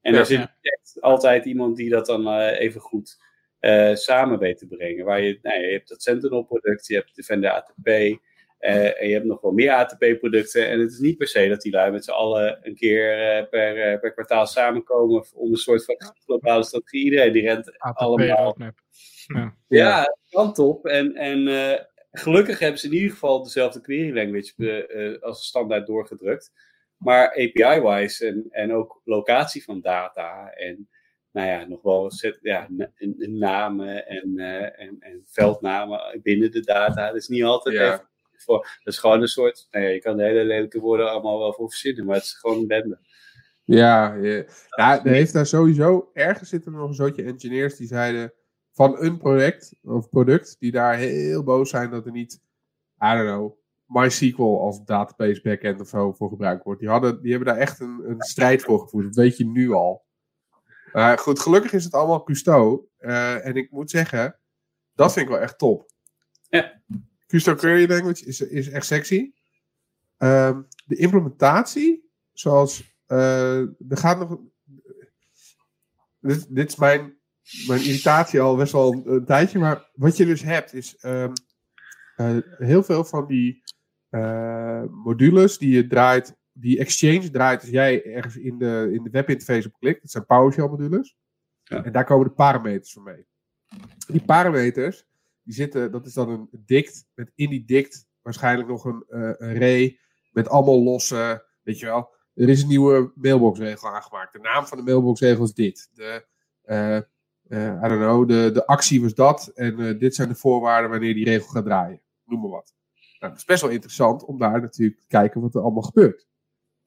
[0.00, 0.16] En Ja.
[0.16, 0.56] daar zit Ja.
[0.60, 3.26] echt altijd iemand die dat dan eh, even goed
[3.58, 5.04] eh, samen weet te brengen.
[5.04, 7.86] Waar je, nou ja, je hebt dat Sentinel product, je hebt Defender ATP
[8.58, 10.68] eh, en je hebt nog wel meer ATP producten.
[10.68, 13.48] En het is niet per se dat die lui met z'n allen een keer eh,
[13.48, 17.04] per, per kwartaal samenkomen om een soort van globale strategie.
[17.04, 18.56] Iedereen die rent ATP allemaal.
[18.58, 19.54] Ja.
[19.68, 20.86] ja, het kan top.
[20.86, 25.46] En, en eh, gelukkig hebben ze in ieder geval dezelfde query language eh, eh, als
[25.46, 26.52] standaard doorgedrukt.
[26.96, 30.88] Maar API-wise en, en ook locatie van data en
[31.32, 32.68] nou ja, nog wel set, ja,
[33.18, 37.06] namen en, eh, en, en veldnamen binnen de data.
[37.06, 37.92] Dat is niet altijd Ja.
[37.92, 38.78] even voor.
[38.84, 41.52] Dat is gewoon een soort, nou ja, je kan de hele lelijke woorden allemaal wel
[41.52, 42.98] voor verzinnen, maar het is gewoon een bende.
[43.64, 44.44] Ja, ja.
[44.76, 48.32] ja, er heeft daar sowieso, ergens zitten er nog een zootje engineers die zeiden
[48.78, 52.40] van een project of product, die daar heel boos zijn dat er niet,
[53.04, 56.80] I don't know, MySQL als database backend of zo voor gebruikt wordt.
[56.80, 59.72] Die, hadden, die hebben daar echt een, een strijd voor gevoerd, dat weet je nu
[59.72, 60.04] al.
[60.92, 62.88] Maar goed, gelukkig is het allemaal Custo.
[62.98, 64.38] eh, en ik moet zeggen,
[64.94, 65.90] dat vind ik wel echt top.
[66.48, 66.82] Ja.
[67.26, 69.32] Custo Query Language is, is echt sexy.
[70.16, 74.38] Ehm, de implementatie, zoals eh, er gaat nog.
[76.20, 77.17] Dit, dit is mijn,
[77.66, 79.58] mijn irritatie al best wel een, een tijdje.
[79.58, 81.32] Maar wat je dus hebt, is ehm,
[82.16, 83.62] eh, heel veel van die
[84.08, 89.10] eh, modules die je draait, die Exchange draait als jij ergens in de, in de
[89.10, 90.00] webinterface op klikt.
[90.02, 91.16] Dat zijn PowerShell modules.
[91.62, 91.84] Ja.
[91.84, 93.26] En daar komen de parameters van mee.
[94.08, 95.06] Die parameters,
[95.42, 99.20] die zitten, dat is dan een dict, met in die dict waarschijnlijk nog een, eh,
[99.20, 99.98] een array
[100.32, 102.16] met allemaal losse, weet je wel.
[102.34, 104.32] Er is een nieuwe mailboxregel aangemaakt.
[104.32, 105.90] De naam van de mailboxregel is dit.
[105.92, 106.26] De,
[107.48, 109.50] eh, I don't know, de, de actie was dat.
[109.54, 112.00] En eh, dit zijn de voorwaarden wanneer die regel gaat draaien.
[112.24, 112.74] Noem maar wat.
[113.18, 116.26] Nou, het is best wel interessant om daar natuurlijk te kijken wat er allemaal gebeurt.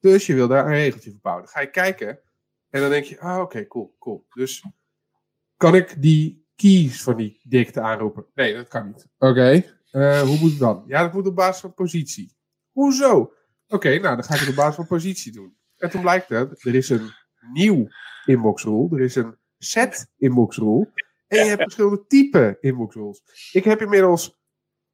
[0.00, 1.44] Dus je wil daar een regeltje voor bouwen.
[1.44, 2.20] Dan ga je kijken
[2.70, 4.26] en dan denk je, ah oké, cool, cool.
[4.34, 4.64] Dus
[5.56, 8.26] kan ik die keys van die dikte aanroepen?
[8.34, 9.06] Nee, dat kan niet.
[9.18, 10.84] Oké, eh, hoe moet het dan?
[10.86, 12.36] Ja, dat moet op basis van positie.
[12.70, 13.32] Hoezo?
[13.68, 15.56] Oké, nou dan ga ik het op basis van positie doen.
[15.76, 17.10] En toen blijkt het, er is een
[17.52, 17.88] nieuw
[18.24, 20.90] inbox rule, er is een set inbox rule.
[21.26, 23.22] En je hebt verschillende type inbox rules.
[23.52, 24.40] Ik heb inmiddels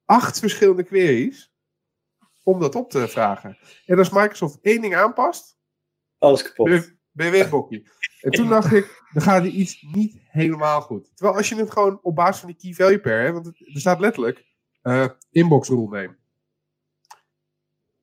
[0.05, 1.51] acht verschillende queries
[2.43, 3.57] om dat op te vragen.
[3.85, 5.57] En als Microsoft één ding aanpast,
[6.17, 6.65] alles kapot.
[7.11, 7.89] Ben je, weer bokkie.
[8.21, 11.11] En toen dacht ik, dan gaat er iets niet helemaal goed.
[11.15, 13.59] Terwijl als je het gewoon op basis van die key value pair, hè, want het,
[13.73, 14.45] er staat letterlijk
[14.83, 16.17] uh, inbox rule name.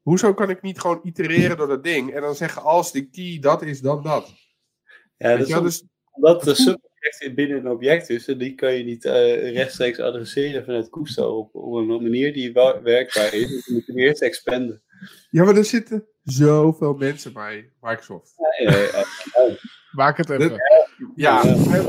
[0.00, 3.38] Hoezo kan ik niet gewoon itereren door dat ding en dan zeggen als de key
[3.40, 4.34] dat is, dan dat?
[5.16, 5.84] Ja, dat is dus,
[6.16, 10.64] omdat de subobject binnen een object is en die kan je niet uh, rechtstreeks adresseren
[10.64, 12.52] vanuit Kusto op, op een manier die
[12.82, 13.48] werkbaar is.
[13.48, 14.82] Dus je moet hem eerst expanden.
[15.30, 18.34] Ja, maar er zitten zoveel mensen bij Microsoft.
[18.58, 19.04] Ja, ja, ja.
[19.90, 20.58] Maak het even.
[21.14, 21.42] Ja,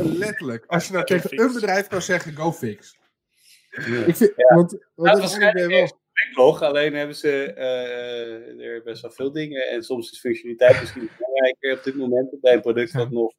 [0.03, 0.65] letterlijk.
[0.65, 2.97] Als je nou tegen een bedrijf kan zeggen, go fix.
[4.05, 5.99] Ik vind, want, want waarschijnlijk wel...
[6.13, 9.67] backlog, alleen hebben ze uh, er best wel veel dingen.
[9.67, 13.33] En soms is functionaliteit misschien belangrijker op dit moment bij een product wat nog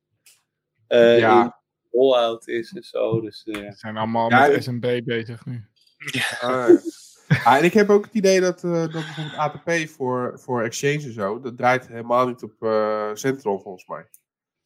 [0.89, 1.43] ja.
[1.43, 1.53] in
[1.91, 3.21] rollout is en zo.
[3.21, 5.65] Dus, uh, Ze zijn allemaal ja, met SMB bezig nu.
[6.11, 6.79] Ja.
[7.45, 11.03] Ah, en ik heb ook het idee dat, uh, dat bijvoorbeeld ATP voor, voor Exchange
[11.03, 14.07] en zo, dat draait helemaal niet op uh, Central volgens mij.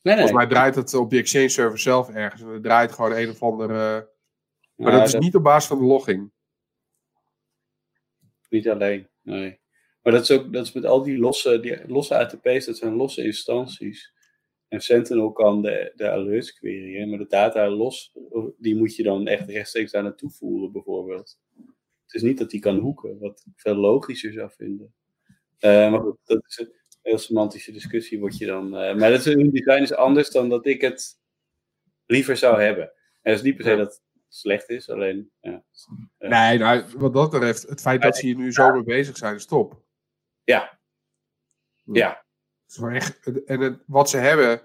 [0.03, 0.15] Nee, nee.
[0.15, 2.43] Volgens mij draait het op de Exchange server zelf ergens.
[2.43, 4.11] En het draait gewoon een of andere.
[4.77, 6.33] Maar dat is niet op basis van de logging.
[8.49, 9.61] Niet alleen, nee.
[10.03, 12.93] Maar dat is ook dat is met al die losse, die losse ATP's, dat zijn
[12.93, 14.13] losse instanties.
[14.73, 18.13] En Sentinel kan de, de alerts queryen, maar de data los,
[18.59, 21.39] die moet je dan echt rechtstreeks daar naartoe voeren, bijvoorbeeld.
[22.05, 24.95] Het is niet dat die kan hoeken, wat ik veel logischer zou vinden.
[25.61, 26.73] Uh, maar goed, dat is een
[27.03, 28.65] heel semantische discussie, word je dan.
[28.65, 31.19] Uh, maar dat is, hun design is anders dan dat ik het
[32.07, 32.85] liever zou hebben.
[33.23, 35.31] En dat is niet per se dat het slecht is, alleen.
[35.41, 35.65] Ja,
[36.19, 39.17] uh, nee, nou, wat dat betreft, het feit dat ze hier nu zo mee bezig
[39.17, 39.83] zijn, is top.
[40.45, 40.79] Ja.
[41.85, 42.25] Ja.
[42.81, 44.63] Echt, en het, wat ze hebben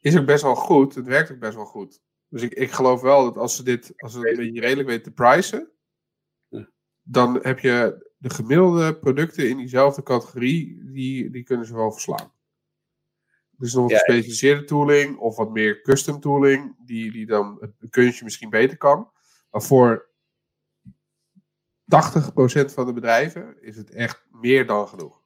[0.00, 0.94] is ook best wel goed.
[0.94, 2.00] Het werkt ook best wel goed.
[2.28, 5.02] Dus ik, ik geloof wel dat als ze dit, als ze een beetje redelijk weten
[5.02, 5.70] te prijzen,
[7.02, 12.32] dan heb je de gemiddelde producten in diezelfde categorie, die, die kunnen ze wel verslaan.
[13.50, 18.24] Dus nog ja, gespecialiseerde tooling of wat meer custom tooling, die, die dan het kunstje
[18.24, 19.10] misschien beter kan.
[19.50, 20.08] Maar voor
[21.84, 21.86] 80%
[22.64, 25.25] van de bedrijven is het echt meer dan genoeg.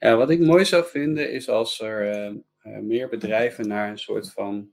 [0.00, 3.98] Ja, wat ik mooi zou vinden is als er uh, uh, meer bedrijven naar een
[3.98, 4.72] soort van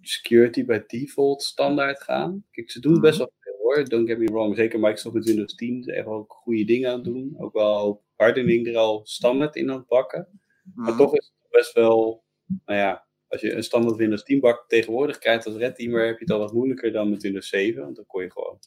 [0.00, 2.44] security by default standaard gaan.
[2.50, 3.28] Kijk, ze doen best mhm.
[3.40, 3.84] wel hoor.
[3.84, 4.56] Don't get me wrong.
[4.56, 7.34] Zeker Microsoft met Windows 10 is echt wel goede dingen aan het doen.
[7.38, 10.40] Ook wel hardening er al standaard in aan het pakken.
[10.74, 10.98] Maar mhm.
[10.98, 12.24] toch is het best wel,
[12.64, 16.18] nou ja, als je een standaard Windows 10 bak tegenwoordig krijgt als red teamer, heb
[16.18, 17.82] je het al wat moeilijker dan met Windows 7.
[17.82, 18.58] Want dan kon je gewoon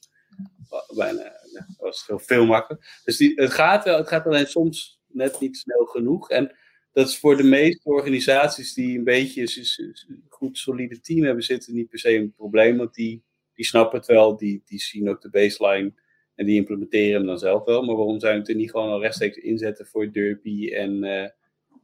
[0.95, 3.01] bijna, ja, was het heel veel makkelijker.
[3.03, 6.29] Dus die, het gaat wel, het gaat alleen soms net niet snel genoeg.
[6.29, 6.55] En
[6.91, 11.73] dat is voor de meeste organisaties die een beetje een goed solide team hebben zitten
[11.73, 12.77] niet per se een probleem.
[12.77, 13.25] Want die
[13.57, 15.93] die snappen het wel, die, die zien ook de baseline
[16.35, 17.83] en die implementeren hem dan zelf wel.
[17.83, 21.27] Maar waarom zou je het er niet gewoon al rechtstreeks inzetten voor Derpy en uh,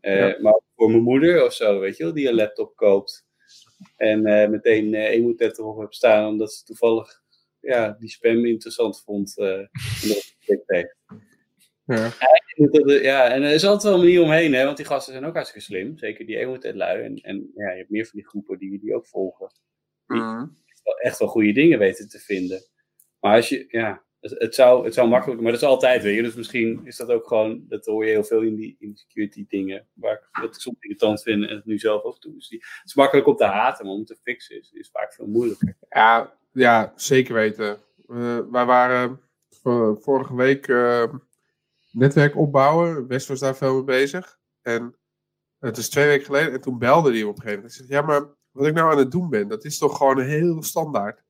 [0.01, 3.25] uh, maar voor mijn moeder of zo, weet je wel, die een laptop koopt
[3.97, 7.21] en uh, meteen uh, Emotet erop hebt staan omdat ze toevallig
[7.59, 9.69] ja, die spam interessant vond en
[10.65, 10.95] heeft.
[11.85, 12.11] Ja.
[13.01, 15.34] ja, en er is altijd wel een manier omheen, hè, want die gasten zijn ook
[15.34, 15.97] hartstikke slim.
[15.97, 17.03] Zeker die Emotet lui.
[17.03, 19.51] En, en ja, je hebt meer van die groepen die die ook volgen.
[20.07, 22.61] Die, mm echt wel goede dingen weten te vinden.
[23.19, 26.23] Maar als je, ja, het, zou, het zou makkelijk, maar dat is altijd weer.
[26.23, 29.45] Dus misschien is dat ook gewoon, dat hoor je heel veel in die, in security
[29.47, 32.34] dingen, waar ik, wat ik soms irritant vind en het nu zelf ook doe.
[32.34, 35.14] Dus die, het is makkelijk om te haten, maar om te fixen is, is vaak
[35.14, 35.77] veel moeilijker.
[35.89, 37.77] Ja, ja zeker weten.
[38.07, 39.22] Uh, wij waren
[39.64, 41.14] uh, vorige week uh,
[41.93, 43.07] netwerk opbouwen.
[43.07, 44.39] West was daar veel mee bezig.
[44.61, 44.95] En
[45.59, 46.53] het is twee weken geleden.
[46.53, 47.77] En toen belde hij op een gegeven moment.
[47.77, 50.19] Hij zegt, ja, maar wat ik nou aan het doen ben, dat is toch gewoon
[50.19, 51.23] heel standaard.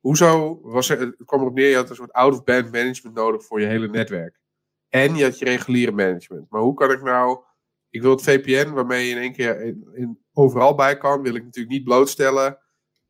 [0.00, 3.60] Hoezo was er, het kwam erop neer, je had een soort out-of-band management nodig voor
[3.60, 4.40] je hele netwerk.
[4.88, 6.50] En je had je reguliere management.
[6.50, 7.42] Maar hoe kan ik nou,
[7.90, 9.60] ik wil het VPN waarmee je in één keer
[9.94, 12.58] in, overal bij kan, wil ik natuurlijk niet blootstellen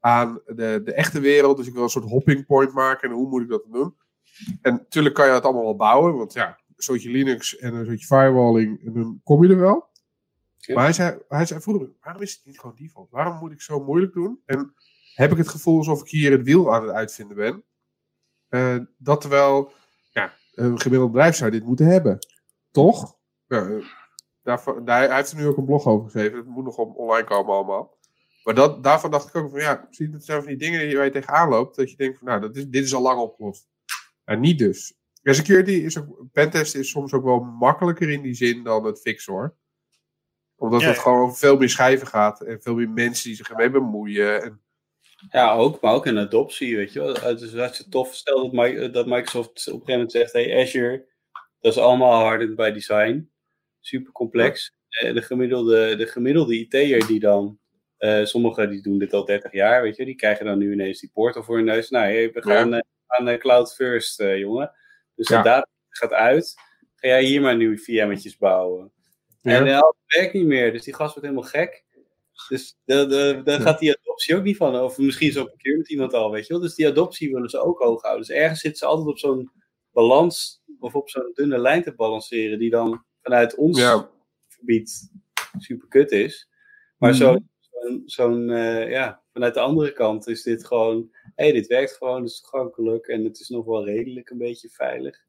[0.00, 1.56] aan de, de echte wereld.
[1.56, 3.96] Dus ik wil een soort hopping point maken en hoe moet ik dat doen?
[4.62, 8.06] En natuurlijk kan je dat allemaal wel bouwen, want ja, soortje Linux en een soortje
[8.06, 9.88] firewalling, en dan kom je er wel.
[10.74, 13.10] Maar hij zei, hij zei vroeger, waarom is het niet gewoon default?
[13.10, 14.40] Waarom moet ik zo moeilijk doen?
[14.46, 14.74] En
[15.14, 17.64] heb ik het gevoel alsof ik hier het wiel aan het uitvinden ben?
[18.50, 19.72] Uh, dat terwijl
[20.10, 22.18] ja, een gemiddeld bedrijf zou dit moeten hebben.
[22.70, 23.18] Toch?
[23.46, 23.80] Ja,
[24.42, 26.38] daar, daar, hij heeft er nu ook een blog over geschreven.
[26.38, 27.98] Het moet nog op, online komen allemaal.
[28.44, 31.04] Maar dat, daarvan dacht ik ook van ja, zie dat zijn van die dingen waar
[31.04, 33.68] je tegenaan loopt, dat je denkt van nou, dat is, dit is al lang opgelost.
[34.24, 34.95] En niet dus.
[35.26, 39.00] En security is ook, pentest is soms ook wel makkelijker in die zin dan het
[39.00, 39.56] fixen hoor.
[40.56, 41.02] Omdat Ja, het ja.
[41.02, 44.42] gewoon over veel meer schijven gaat en veel meer mensen die zich ermee bemoeien.
[44.42, 44.60] En,
[45.30, 47.14] Ja, ook, maar ook in adoptie, weet je wel.
[47.14, 48.14] Het is hartstikke tof.
[48.14, 51.06] Stel dat, Mi- dat Microsoft op een gegeven moment zegt, hey Azure,
[51.60, 53.30] dat is allemaal hardened by design.
[53.80, 54.74] Super complex.
[54.88, 57.58] Eh, De gemiddelde, de gemiddelde IT'er die dan,
[57.96, 61.00] eh, sommigen die doen dit al 30 jaar, weet je, die krijgen dan nu ineens
[61.00, 61.90] die portal voor hun neus.
[61.90, 64.72] Nou, hey, we gaan eh, aan de cloud first, eh, jongen.
[65.16, 65.42] Dus Ja.
[65.42, 66.54] de data gaat uit.
[66.94, 68.92] Ga jij hier maar nieuwe VM'tjes bouwen.
[69.42, 71.84] En uh, het werkt niet meer, dus die gast wordt helemaal gek.
[72.48, 74.76] Dus daar gaat die adoptie ook niet van.
[74.80, 76.62] Of misschien zo procure met iemand al, weet je wel.
[76.62, 78.26] Dus die adoptie willen ze ook hoog houden.
[78.26, 79.50] Dus ergens zitten ze altijd op zo'n
[79.92, 84.10] balans, of op zo'n dunne lijn te balanceren, die dan vanuit ons ja,
[84.48, 85.10] gebied
[85.58, 86.48] super kut is.
[86.98, 87.18] Maar Mhm.
[87.18, 87.36] zo-
[87.70, 92.22] zo'n, zo'n, eh, ja, vanuit de andere kant is dit gewoon, hey, dit werkt gewoon,
[92.22, 95.24] het is toegankelijk en het is nog wel redelijk een beetje veilig.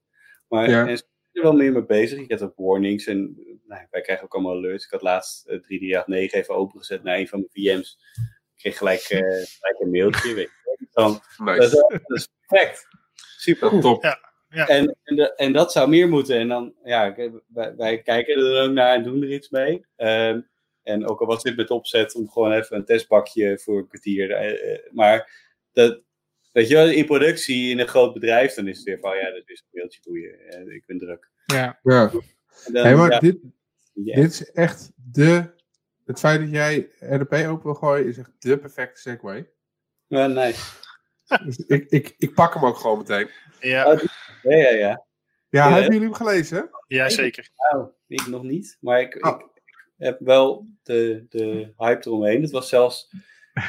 [0.48, 0.88] Maar Ja.
[0.88, 2.20] en ze zijn er wel meer mee bezig.
[2.20, 4.86] Je hebt ook warnings en nou, wij krijgen ook allemaal alerts.
[4.86, 8.00] Ik had laatst eh, 3D9 even opengezet naar een van mijn VM's.
[8.56, 10.88] Ik kreeg gelijk, eh, gelijk een mailtje, weet je.
[10.94, 11.04] wel.
[11.06, 12.02] Dan, dat, is, nice.
[12.08, 12.88] dat is perfect.
[13.38, 13.82] Super goed.
[13.82, 14.04] Top.
[14.50, 14.68] Ja.
[14.68, 16.38] En, en, de- en dat zou meer moeten.
[16.38, 19.86] En dan, ja, ik- wij, wij kijken er ook naar en doen er iets mee.
[19.96, 20.42] Ehm,
[20.84, 24.32] en ook al was dit met opzet om gewoon even een testbakje voor een kwartier.
[24.32, 25.46] eh, maar
[25.78, 26.02] dat,
[26.52, 29.32] weet je wel, in productie in een groot bedrijf, dan is het weer van, ja,
[29.32, 30.74] dat is een mailtje boeien.
[30.74, 31.30] Ik ben druk.
[31.46, 32.12] Ja, Ja.
[32.66, 33.38] En dan, Hey, maar ja, dit,
[33.94, 35.56] dit is echt de.
[36.06, 39.50] Het feit dat jij RDP open wil gooien is echt de perfecte segue.
[40.08, 40.62] Ja, nice.
[41.46, 43.30] Dus ik, ik, ik pak hem ook gewoon meteen.
[43.60, 44.00] Ja,
[44.44, 44.76] Ja, ja, ja.
[44.78, 45.06] Ja,
[45.50, 46.70] Ja, hebben jullie hem gelezen?
[46.88, 47.50] ja zeker.
[47.72, 48.78] Nou, ik nog niet.
[48.80, 49.40] Maar ik, Oh.
[49.40, 52.42] ik, ik heb wel de, de hype eromheen.
[52.42, 53.10] Het was zelfs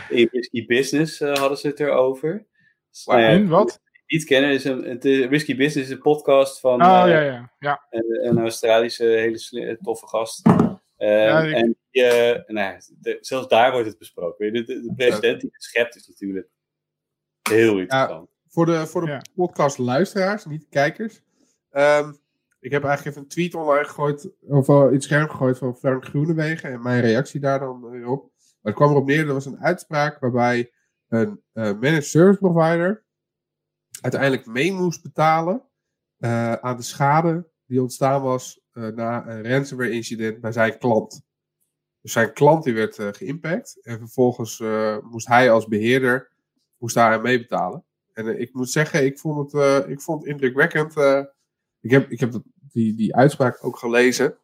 [0.09, 2.47] in Risky Business eh, hadden ze het erover.
[2.91, 3.81] Ja, en wat?
[4.07, 7.53] niet kennen, is een, het, Risky Business is een podcast van Oh, ja, ja.
[7.59, 7.87] ja.
[7.91, 10.47] een, een Australische hele eh, toffe gast.
[10.49, 10.55] Ik-
[10.99, 14.53] En die, nou, ja, de- zelfs daar wordt het besproken.
[14.53, 16.49] De, de, de president die het schept is natuurlijk
[17.51, 18.29] heel interessant.
[18.49, 19.23] Voor de, voor de Ja.
[19.35, 21.21] podcast luisteraars, niet de kijkers.
[21.71, 22.13] Ehm,
[22.61, 26.05] ik heb eigenlijk even een tweet online gegooid, of in het scherm gegooid van Frank
[26.05, 28.28] Groenewegen en mijn reactie daar dan op.
[28.61, 30.73] Maar het kwam erop neer, er was een uitspraak waarbij
[31.09, 33.07] een eh, managed service provider
[34.01, 35.63] uiteindelijk mee moest betalen
[36.19, 41.27] eh, aan de schade die ontstaan was eh, na een ransomware incident bij zijn klant.
[42.01, 44.63] Dus zijn klant die werd eh, geïmpact en vervolgens
[45.11, 46.33] moest hij als beheerder
[46.77, 47.85] moest daar aan meebetalen.
[48.13, 50.97] En ik moet zeggen, ik vond het, ik vond het indrukwekkend.
[51.81, 54.39] ik heb, ik heb die, die uitspraak ook gelezen.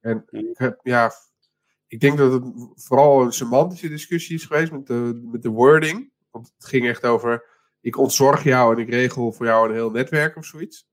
[0.00, 1.12] En ik heb, ja,
[1.90, 2.44] ik denk dat het
[2.74, 6.12] vooral een semantische discussie is geweest met de, met de wording.
[6.30, 7.44] Want het ging echt over,
[7.80, 10.88] ik ontzorg jou en ik regel voor jou een heel netwerk of zoiets.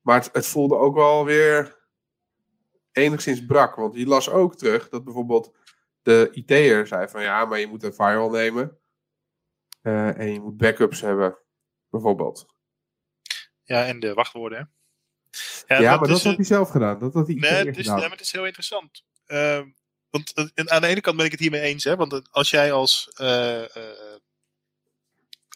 [0.00, 1.78] Maar het, het voelde ook wel weer
[2.92, 3.74] enigszins brak.
[3.74, 5.56] Want je las ook terug dat bijvoorbeeld
[6.02, 8.78] de IT'er zei van ja, maar je moet een firewall nemen.
[9.80, 11.38] Eh, en je moet backups hebben,
[11.88, 12.54] bijvoorbeeld.
[13.62, 14.58] Ja, en de wachtwoorden.
[15.66, 15.76] hè.
[15.76, 16.98] Ja, maar dat is, had hij zelf gedaan.
[16.98, 17.94] Dat had hij Nee, het is, gedaan.
[17.94, 19.08] nee, maar het is heel interessant.
[19.30, 19.68] Ehm,
[20.10, 21.84] want en aan de ene kant ben ik het hiermee eens.
[21.84, 24.16] Hè, want als jij als eh, eh,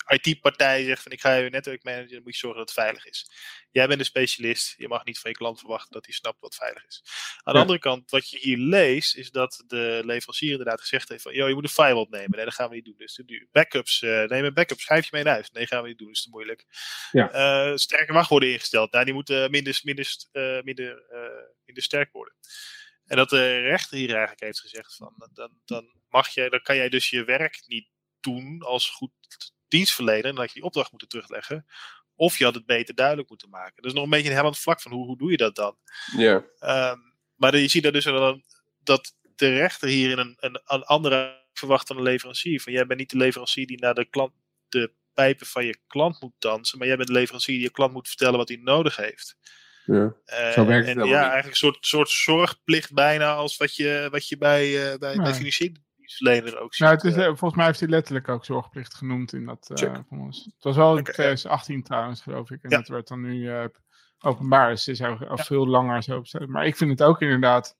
[0.07, 3.31] IT-partij zegt van ik ga je netwerkmanager, dan moet je zorgen dat het veilig is.
[3.71, 4.75] Jij bent een specialist.
[4.77, 7.03] Je mag niet van je klant verwachten dat hij snapt wat veilig is.
[7.37, 7.61] Aan de Ja.
[7.61, 11.49] andere kant, wat je hier leest, is dat de leverancier inderdaad gezegd heeft van, joh,
[11.49, 12.37] je moet een firewall nemen.
[12.37, 12.95] Nee, dat gaan we niet doen.
[12.97, 13.49] Dus duur.
[13.53, 15.51] Backups, eh neem een backup, schrijf je mee naar huis.
[15.51, 16.07] Nee, gaan we niet doen.
[16.07, 16.65] Dat is te moeilijk.
[17.11, 17.31] Ja.
[17.31, 18.93] Eh, sterke wachtwoorden ingesteld.
[18.93, 20.07] Nou, die moeten minder, minder,
[20.65, 21.03] minder,
[21.65, 22.35] minder sterk worden.
[23.07, 26.77] En dat de rechter hier eigenlijk heeft gezegd van, dan, dan, mag jij, dan kan
[26.77, 27.89] jij dus je werk niet
[28.21, 29.11] doen als goed
[29.69, 30.25] dienstverlener.
[30.25, 31.67] En dat je die opdracht moeten terugleggen.
[32.15, 33.83] Of je had het beter duidelijk moeten maken.
[33.83, 35.77] Dat is nog een beetje een hellend vlak van hoe, hoe doe je dat dan?
[36.17, 36.45] Ja.
[36.59, 36.99] Ehm,
[37.35, 38.43] maar je ziet dat dus wel
[38.79, 42.61] dat de rechter hier in een, een, een andere verwacht dan een leverancier.
[42.61, 44.33] Van jij bent niet de leverancier die naar de, klant,
[44.69, 46.79] de pijpen van je klant moet dansen.
[46.79, 49.37] Maar jij bent de leverancier die je klant moet vertellen wat hij nodig heeft.
[49.85, 50.15] Ja.
[50.25, 54.09] Eh, Zo werkt het en ja, eigenlijk een soort, soort zorgplicht bijna als wat je,
[54.11, 55.35] wat je bij, eh bij, bij Ja.
[55.35, 56.87] financiële dienstverlener ook ziet.
[56.87, 57.25] Nou, het is, eh.
[57.27, 59.71] volgens mij heeft hij letterlijk ook zorgplicht genoemd in dat.
[59.71, 60.03] eh, Check.
[60.09, 60.45] van ons.
[60.45, 61.13] Het was wel in ja.
[61.13, 62.63] 2018 trouwens, geloof ik.
[62.63, 62.77] En Ja.
[62.77, 63.65] dat werd dan nu eh,
[64.19, 64.71] openbaar.
[64.71, 66.15] Dus het is al, al veel langer zo.
[66.17, 66.49] opgesteld.
[66.49, 67.77] Maar ik vind het ook inderdaad.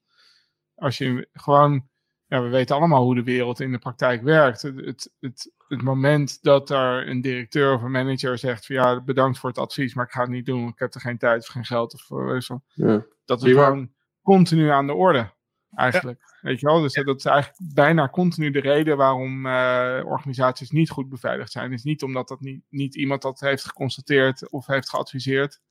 [0.75, 1.89] Als je gewoon.
[2.27, 4.61] Ja, we weten allemaal hoe de wereld in de praktijk werkt.
[4.61, 9.01] Het, het, het, het moment dat er een directeur of een manager zegt: van ja,
[9.01, 10.67] bedankt voor het advies, maar ik ga het niet doen.
[10.67, 12.15] Ik heb er geen tijd of geen geld of je
[12.47, 12.63] wel.
[12.67, 13.05] Ja.
[13.25, 15.33] Dat is gewoon continu aan de orde.
[15.75, 16.37] Eigenlijk.
[16.41, 16.81] Weet je wel?
[16.81, 21.73] Dus dat is eigenlijk bijna continu de reden waarom uh, organisaties niet goed beveiligd zijn.
[21.73, 25.61] Is niet omdat dat niet, niet iemand dat heeft geconstateerd of heeft geadviseerd.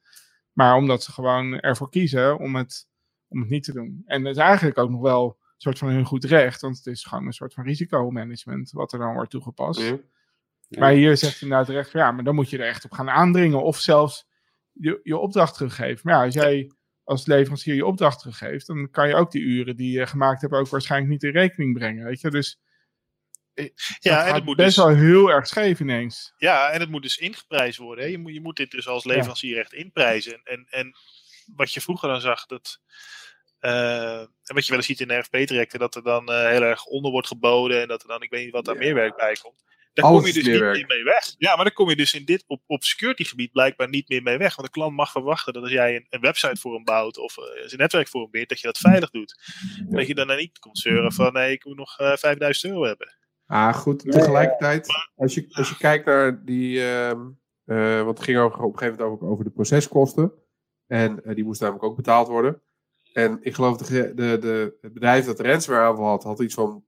[0.52, 2.88] Maar omdat ze gewoon ervoor kiezen om het,
[3.28, 4.02] om het niet te doen.
[4.06, 6.60] En dat is eigenlijk ook nog wel soort van hun goed recht.
[6.60, 9.80] Want het is gewoon een soort van risicomanagement wat er dan wordt toegepast.
[9.80, 9.98] Ja.
[10.68, 13.62] Maar hier zegt inderdaad recht, ja, maar dan moet je er echt op gaan aandringen.
[13.62, 14.26] Of zelfs
[14.72, 16.00] je, je opdracht teruggeven.
[16.02, 16.70] Maar ja, als jij
[17.04, 20.52] als leverancier je opdracht teruggeeft, dan kan je ook die uren die je gemaakt hebt
[20.52, 22.04] ook waarschijnlijk niet in rekening brengen.
[22.04, 22.60] Weet je, dus
[23.98, 26.32] ja, en het moet best dus, wel heel erg scheef ineens.
[26.36, 28.04] Ja, en het moet dus ingeprijsd worden.
[28.04, 28.10] Hè?
[28.10, 30.40] Je, moet, je moet dit dus als leverancier echt inprijzen.
[30.44, 30.94] En, en
[31.54, 32.80] wat je vroeger dan zag, dat,
[33.64, 36.62] uh, en wat je wel eens ziet in de RFP-trajecten, dat er dan uh, heel
[36.62, 39.16] erg onder wordt geboden en dat er dan, ik weet niet wat daar meer werk
[39.16, 39.64] bij komt.
[39.94, 41.34] Daar kom je dus niet meer mee weg.
[41.38, 44.22] Ja, maar dan kom je dus in dit, op, op security gebied blijkbaar niet meer
[44.22, 44.56] mee weg.
[44.56, 47.36] Want de klant mag verwachten dat als jij een, een website voor hem bouwt of
[47.36, 49.34] uh, zijn netwerk voor hem beheert, dat je dat veilig doet.
[49.88, 52.84] Dat je dan niet komt zeuren van nee, ik moet nog uh, eh, 5000 euro
[52.84, 53.16] hebben.
[53.46, 54.10] Ah, goed.
[54.10, 56.76] Tegelijkertijd, als je, als je kijkt naar die.
[56.76, 57.12] Uh,
[57.66, 60.32] uh, want het ging over, op een gegeven moment ook over de proceskosten.
[60.86, 62.62] En die moesten namelijk ook betaald worden.
[63.14, 66.54] En ik geloof de, de, de, het bedrijf dat de ransomware aanval had, had iets
[66.54, 66.84] van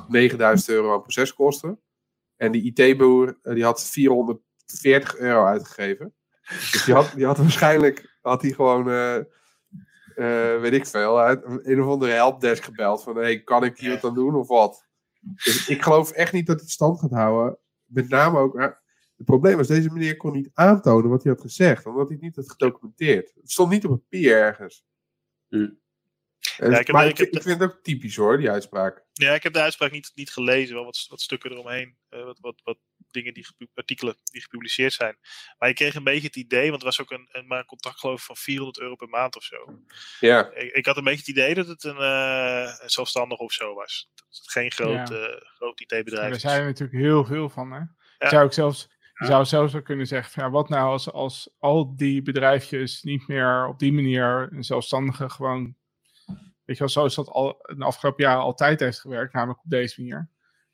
[0.00, 1.80] 8.000, 9.000 euro aan proceskosten.
[2.36, 6.14] En die IT-boer eh, die had 440 euro uitgegeven.
[6.48, 9.16] Dus die had, die had waarschijnlijk had hij gewoon, uh,
[10.16, 13.02] uh, weet ik veel, een of andere helpdesk gebeld.
[13.02, 14.86] Van hey, kan ik hier wat aan doen of wat?
[15.44, 17.58] Dus ik geloof echt niet dat het stand gaat houden.
[17.84, 18.60] Met name ook.
[19.16, 22.24] het probleem was, deze meneer kon niet aantonen wat hij had gezegd, omdat hij het
[22.24, 23.32] niet had gedocumenteerd.
[23.34, 24.84] Het stond niet op papier ergens.
[25.52, 25.68] Hm.
[26.56, 29.04] Ja, ik, heb, maar ik, ik, vind het ook typisch hoor, die uitspraak.
[29.12, 32.38] Ja, ik heb de uitspraak niet, niet gelezen, wel wat, wat stukken eromheen, uh, wat,
[32.40, 32.78] wat, wat
[33.10, 35.18] dingen, die artikelen die gepubliceerd zijn.
[35.58, 37.66] Maar je kreeg een beetje het idee, want er was ook een, een, maar een
[37.66, 39.78] contract geloof ik van 400 euro per maand of zo.
[40.20, 40.50] Ja.
[40.50, 43.74] Ik, ik had een beetje het idee dat het een, uh, een zelfstandig of zo
[43.74, 44.10] was.
[44.14, 45.28] Dat het geen groot, ja.
[45.28, 46.42] uh, groot IT-bedrijf is.
[46.42, 47.80] Er zijn er natuurlijk heel veel van, hè.
[48.18, 48.28] Ja.
[48.28, 48.88] Zou ik zelfs...
[49.22, 53.28] Je zou zelfs wel kunnen zeggen, ja, wat nou als, als al die bedrijfjes niet
[53.28, 55.76] meer op die manier een zelfstandige gewoon
[56.64, 60.00] weet je wel, zoals dat al de afgelopen jaren altijd heeft gewerkt, namelijk op deze
[60.00, 60.28] manier,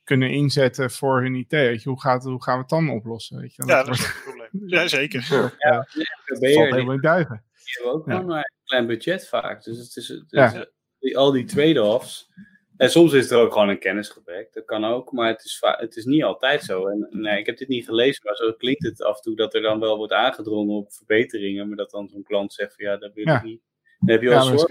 [0.05, 1.51] kunnen inzetten voor hun IT.
[1.51, 3.41] Weet je, hoe, gaat, hoe gaan we het dan oplossen?
[3.41, 3.67] Weet je?
[3.67, 4.49] Ja, dat, is een probleem.
[4.67, 5.27] Ja, zeker.
[5.31, 5.86] Ja, ja.
[5.93, 6.52] ja.
[6.55, 7.44] valt helemaal in duigen.
[7.55, 8.20] Die hebben ook ja.
[8.20, 9.65] maar een klein budget vaak.
[9.65, 12.31] Dus het is, het is al die trade-offs.
[12.79, 14.53] En soms is er ook gewoon een kennisgebrek.
[14.53, 16.87] Dat kan ook, maar het is, het is niet altijd zo.
[16.87, 19.55] En nee, ik heb dit niet gelezen, maar zo klinkt het af en toe dat
[19.55, 21.69] er dan wel wordt aangedrongen op verbeteringen.
[21.69, 23.63] Maar dat dan zo'n klant zegt van ja, dat wil ik niet.
[23.99, 24.67] Dan heb je al ja,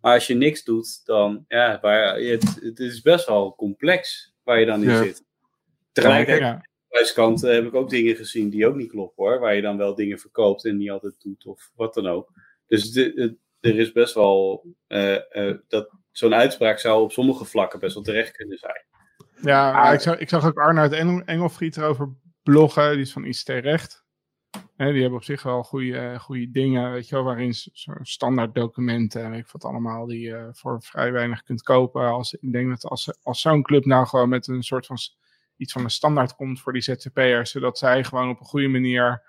[0.00, 4.60] maar als je niks doet, dan ja, waar, het, het is best wel complex waar
[4.60, 5.24] je dan in zit.
[5.92, 7.00] Tegelijkertijd, ja.
[7.00, 9.38] aan kant heb ik ook dingen gezien die ook niet kloppen hoor.
[9.38, 12.32] Waar je dan wel dingen verkoopt en niet altijd doet of wat dan ook.
[12.66, 17.80] Dus de, er is best wel uh, uh, dat zo'n uitspraak zou op sommige vlakken
[17.80, 18.84] best wel terecht kunnen zijn.
[19.42, 23.48] Ja, ik, zag, ik zag ook Arnoud Engel, Engelfried erover bloggen, die is van ICT
[23.48, 24.02] Recht
[24.90, 27.54] die hebben op zich wel goede, goede dingen, weet je wel, waarin
[28.02, 32.06] standaard documenten, weet ik wat allemaal, die je voor vrij weinig kunt kopen.
[32.06, 34.96] Als, ik denk dat als, als zo'n club nou gewoon met een soort van
[35.56, 39.22] iets van een standaard komt voor die ZZP'ers, zodat zij gewoon op een goede manier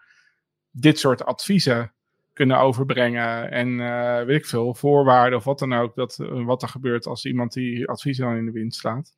[0.72, 1.94] dit soort adviezen
[2.34, 6.62] kunnen overbrengen en uh, weet ik veel, voorwaarden of wat dan ook, dat, uh, wat
[6.62, 9.16] er gebeurt als iemand die adviezen dan in de wind slaat.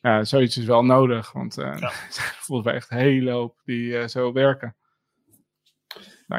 [0.00, 1.90] Ja, zoiets is wel nodig, want uh, ja.
[2.46, 4.76] volgens mij echt een hele hoop die zo werken.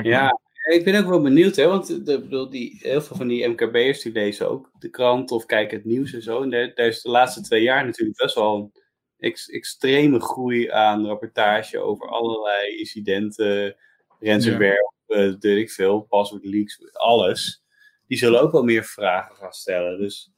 [0.01, 3.47] Ja, ik ben ook wel benieuwd, hè, want de, bedoel, die, heel veel van die
[3.47, 6.41] MKB'ers die lezen ook de krant of kijken het nieuws en zo.
[6.41, 8.71] En daar, daar is de laatste twee jaar natuurlijk best wel een
[9.17, 13.75] ex, extreme groei aan rapportage over allerlei incidenten,
[14.19, 14.92] ransomware, ja.
[15.07, 17.63] Uh, weet ik veel, password leaks, alles.
[18.07, 19.99] Die zullen ook wel meer vragen gaan stellen.
[19.99, 20.31] Dus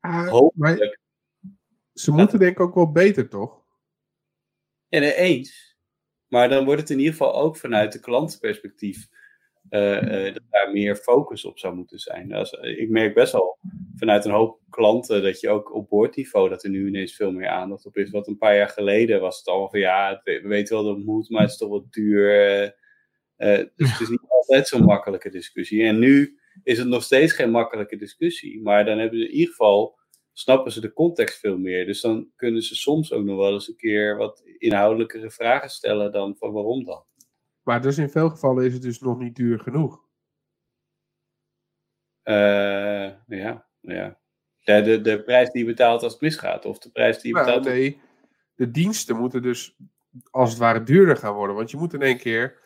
[0.00, 1.00] uh, hopelijk.
[1.94, 3.62] Ze moeten denk ik ook wel beter, toch?
[4.88, 5.76] Ja, eens.
[6.28, 9.08] Maar dan wordt het in ieder geval ook vanuit de klantenperspectief
[9.70, 12.32] uh, uh, dat daar meer focus op zou moeten zijn.
[12.32, 13.58] Als, uh, ik merk best wel
[13.96, 17.48] vanuit een hoop klanten dat je ook op boordniveau dat er nu ineens veel meer
[17.48, 18.10] aandacht op is.
[18.10, 21.04] Wat een paar jaar geleden was het al van ja, we weten wel dat het
[21.04, 22.80] moet, maar het is toch wat duur.
[23.76, 25.84] Dus het is niet altijd zo'n makkelijke discussie.
[25.84, 28.62] En nu is het nog steeds geen makkelijke discussie.
[28.62, 29.98] Maar dan hebben ze in ieder geval
[30.32, 31.86] snappen ze de context veel meer.
[31.86, 36.12] Dus dan kunnen ze soms ook nog wel eens een keer wat inhoudelijkere vragen stellen
[36.12, 37.04] dan van waarom dan.
[37.62, 40.00] Maar dus in veel gevallen is het dus nog niet duur genoeg.
[42.24, 44.20] Uh, ja, ja.
[44.64, 47.34] De, de, de prijs die je betaalt als het misgaat, of de prijs die je
[47.34, 47.64] nou, betaalt.
[47.64, 48.00] Nee,
[48.54, 49.76] de diensten moeten dus
[50.30, 51.56] als het ware duurder gaan worden.
[51.56, 52.60] Want je moet in één keer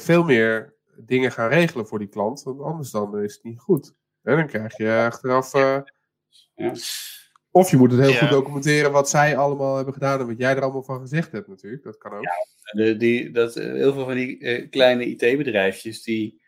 [0.00, 2.42] veel meer dingen gaan regelen voor die klant.
[2.42, 3.94] Want anders dan is het niet goed.
[4.22, 5.54] En dan krijg je achteraf.
[5.54, 5.80] Uh,
[6.54, 6.72] ja.
[7.50, 10.56] Of je moet het heel goed documenteren wat zij allemaal hebben gedaan en wat jij
[10.56, 11.82] er allemaal van gezegd hebt, natuurlijk.
[11.82, 12.22] Dat kan ook.
[12.22, 16.42] Ja, de, die, dat, heel veel van die uh, kleine IT-bedrijfjes die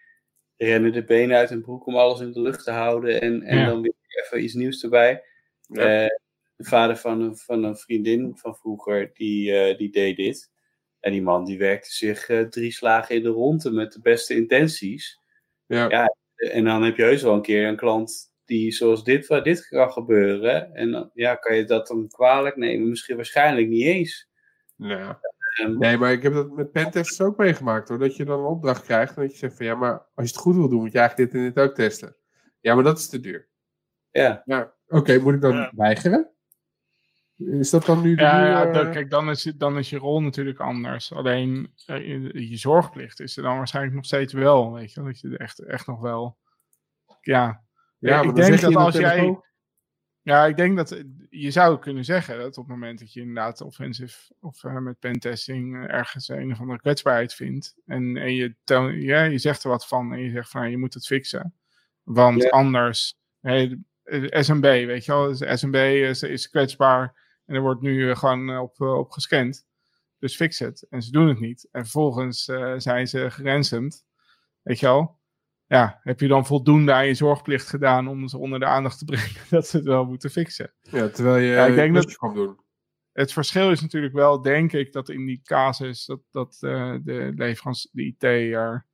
[0.57, 3.67] rennen de benen uit hun broek om alles in de lucht te houden en, en
[3.67, 5.23] dan weer even iets nieuws erbij.
[5.69, 5.83] Uh,
[6.57, 10.51] de vader van een, van een vriendin van vroeger, die, die deed dit.
[11.07, 15.21] En die man die werkte zich drie slagen in de ronde met de beste intenties.
[15.67, 15.89] Ja.
[15.89, 16.17] ja.
[16.35, 19.69] En dan heb je heus wel een keer een klant die zoals dit, waar dit
[19.69, 20.75] kan gebeuren.
[20.75, 22.89] En ja, kan je dat dan kwalijk nemen?
[22.89, 24.29] Misschien waarschijnlijk niet eens.
[24.77, 25.21] Ja.
[25.57, 27.99] Ehm, nee, maar ik heb dat met pentesters ook meegemaakt hoor.
[27.99, 30.33] Dat je dan een opdracht krijgt en dat je zegt van ja, maar als je
[30.33, 32.17] het goed wil doen, moet je eigenlijk dit en dit ook testen.
[32.61, 33.49] Ja, maar dat is te duur.
[34.11, 34.43] Ja.
[34.45, 36.31] ja Oké, moet ik dan weigeren?
[37.37, 40.23] Is dat dan nu de Ja, ja dan, kijk, dan is, dan is je rol
[40.23, 41.13] natuurlijk anders.
[41.13, 45.03] Alleen uh, je, je, zorgplicht is er dan waarschijnlijk nog steeds wel, weet je.
[45.03, 46.37] Dat je echt, echt nog wel...
[47.21, 47.65] Ja,
[47.99, 49.41] ja, ik denk dat als jij.
[50.23, 53.61] Ja, ik denk dat je zou kunnen zeggen dat op het moment dat je inderdaad
[53.61, 57.75] offensive of uh, met pentesting ergens een of andere kwetsbaarheid vindt.
[57.87, 60.73] En, en je, toon, ja, je zegt er wat van en je zegt van nou,
[60.73, 61.55] je moet het fixen.
[62.03, 63.79] Want anders, hey,
[64.31, 68.81] SMB, weet je wel, SMB is, is kwetsbaar en er wordt nu uh, gewoon op,
[68.81, 69.67] op gescand.
[70.19, 70.87] Dus fix het.
[70.91, 71.69] En ze doen het niet.
[71.73, 72.45] En vervolgens
[72.77, 74.07] zijn ze geransomd.
[74.63, 75.19] Weet je wel
[75.67, 79.05] ja, heb je dan voldoende aan je zorgplicht gedaan om ze onder de aandacht te
[79.15, 80.73] brengen dat ze het wel moeten fixen?
[80.81, 82.65] Ja, terwijl je ja, ik denk dat kan doen.
[83.13, 87.33] Het verschil is natuurlijk wel, denk ik, dat in die casus dat, dat uh, de
[87.37, 88.87] leverancier, de IT er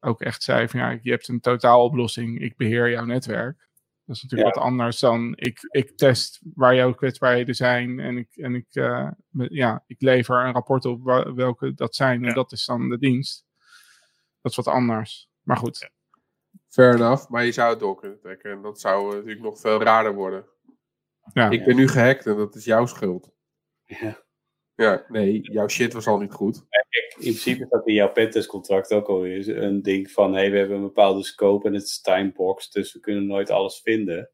[0.00, 3.68] ook echt zei van ja, je hebt een totaaloplossing, ik beheer jouw netwerk.
[4.04, 8.36] Dat is natuurlijk wat anders dan ik, ik test waar jouw kwetsbaarheden zijn en ik,
[8.36, 11.02] en ik, uh, ja, ik lever een rapport op
[11.34, 13.44] welke dat zijn en dat is dan de dienst.
[14.40, 15.28] Dat is wat anders.
[15.42, 15.90] Maar goed.
[16.68, 18.50] Fair enough, maar je zou het door kunnen trekken.
[18.50, 20.44] En dat zou uh, natuurlijk nog veel raarder worden.
[21.32, 21.50] Ja.
[21.50, 23.32] Ik ben nu gehackt en dat is jouw schuld.
[23.84, 24.22] Ja.
[24.74, 26.64] Ja, nee, jouw shit was al niet goed.
[27.14, 30.34] In principe staat in jouw pentestcontract ook alweer een ding van...
[30.34, 33.80] hey, we hebben een bepaalde scope en het is timebox, dus we kunnen nooit alles
[33.82, 34.30] vinden.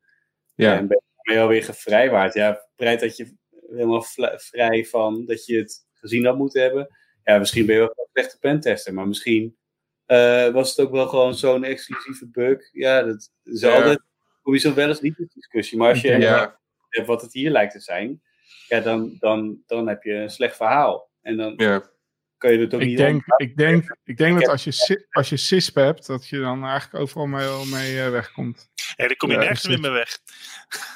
[0.54, 0.76] Ja.
[0.76, 2.34] En ben je alweer gevrijwaard.
[2.34, 3.36] Ja, bereid dat je
[3.68, 4.04] helemaal
[4.36, 6.88] vrij van dat je het gezien had moeten hebben.
[7.24, 9.56] Ja, misschien ben je wel een slechte pentester, maar misschien
[10.06, 12.68] uh, was het ook wel gewoon zo'n exclusieve bug.
[12.72, 13.74] Ja, dat is ja.
[13.74, 14.00] altijd
[14.42, 15.78] sowieso wel eens niet een discussie.
[15.78, 16.60] Maar als je ja.
[16.88, 18.22] hebt wat het hier lijkt te zijn,
[18.68, 21.10] ja, dan, dan, dan heb je een slecht verhaal.
[21.20, 21.90] En dan ja.
[22.40, 25.28] Kan je het ook ik niet denk, ik denk, ik denk dat als je, als
[25.28, 28.70] je CISP hebt, dat je dan eigenlijk overal mee, mee uh, wegkomt.
[28.96, 30.18] Ja, dan kom je nergens meer mee weg.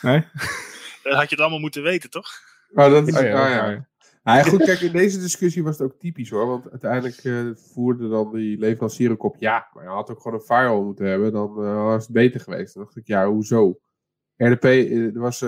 [0.03, 0.25] Nee?
[1.03, 2.29] dat had je het allemaal moeten weten, toch?
[2.69, 3.89] Maar dat is, oh, ja, oh, ja.
[4.23, 6.47] Nou goed, kijk, in deze discussie was het ook typisch hoor.
[6.47, 9.37] Want uiteindelijk uh, voerde dan die leverancier ook op.
[9.39, 11.33] Ja, maar je had ook gewoon een firewall moeten hebben.
[11.33, 12.75] Dan uh, was het beter geweest.
[12.75, 13.79] Dan dacht ik, ja, hoezo?
[14.37, 15.41] RDP, uh, er was,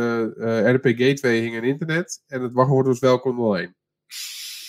[0.72, 2.22] RDP Gateway hing in internet.
[2.26, 3.74] En het wachtwoord was welkom 01.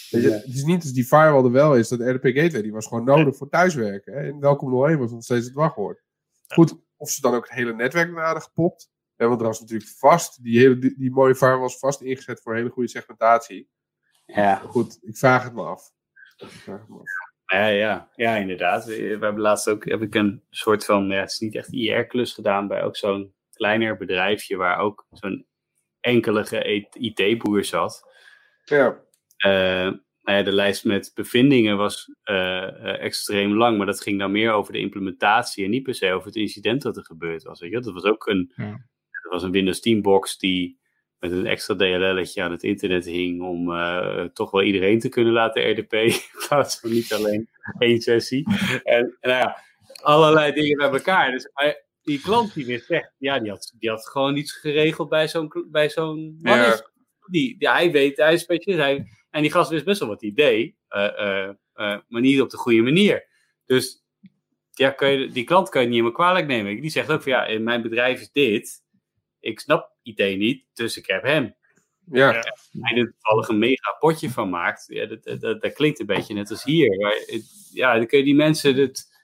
[0.09, 1.87] Weet je, Het is niet als die firewall er wel is.
[1.87, 4.13] Dat RDP Gateway, die was gewoon nodig voor thuiswerken.
[4.13, 4.19] Hè?
[4.19, 6.03] En welkom 01 was nog steeds het wachtwoord.
[6.47, 8.91] Goed, of ze dan ook het hele netwerk naar hadden gepopt.
[9.15, 12.41] Hè, want er was natuurlijk vast, die, hele, die, die mooie firewall was vast ingezet
[12.41, 13.69] voor een hele goede segmentatie.
[14.25, 14.55] Ja.
[14.55, 15.91] Goed, ik vraag het me af.
[17.45, 18.85] Ja, ja, ja, inderdaad.
[18.85, 22.33] We hebben laatst ook heb ik een soort van, ja, het is niet echt IR-klus
[22.33, 25.47] gedaan bij ook zo'n kleiner bedrijfje waar ook zo'n
[25.99, 28.11] enkelige IT-boer zat.
[28.65, 29.05] Ja.
[29.45, 29.91] Uh,
[30.22, 34.51] nou ja, de lijst met bevindingen was uh, extreem lang, maar dat ging dan meer
[34.51, 37.59] over de implementatie en niet per se over het incident dat er gebeurd was.
[37.59, 37.80] Weet je?
[37.80, 38.72] Dat was ook een, ja.
[39.22, 40.80] dat was een Windows 10 box die
[41.19, 45.33] met een extra DLL'tje aan het internet hing om uh, toch wel iedereen te kunnen
[45.33, 47.49] laten RDP, in plaats van niet alleen
[47.80, 48.48] één sessie.
[48.83, 49.57] En, en nou ja,
[50.01, 51.32] allerlei dingen bij elkaar.
[51.32, 51.49] Dus
[52.03, 55.51] die klant die weer zegt, ja, die had, die had gewoon iets geregeld bij zo'n
[55.72, 56.82] bij zo'n ja.
[57.30, 59.07] Die, die, hij weet, hij is specialist, hij,
[59.38, 62.57] en die gast wist best wel wat hij deed, uh, uh, maar niet op de
[62.57, 63.27] goede manier.
[63.66, 64.06] Dus
[64.72, 66.82] ja, kan je, die klant kan je niet helemaal kwalijk nemen.
[66.82, 68.83] Die zegt ook van ja, in mijn bedrijf is dit,
[69.40, 71.56] ik snap IT niet, dus ik heb hem.
[72.11, 72.32] Ja.
[72.80, 74.85] Hij er toevallig een mega potje van maakt.
[74.88, 76.98] Ja, dat, dat, dat, klinkt een beetje net als hier.
[76.98, 77.16] Maar
[77.74, 79.16] ja, dan kun je die mensen het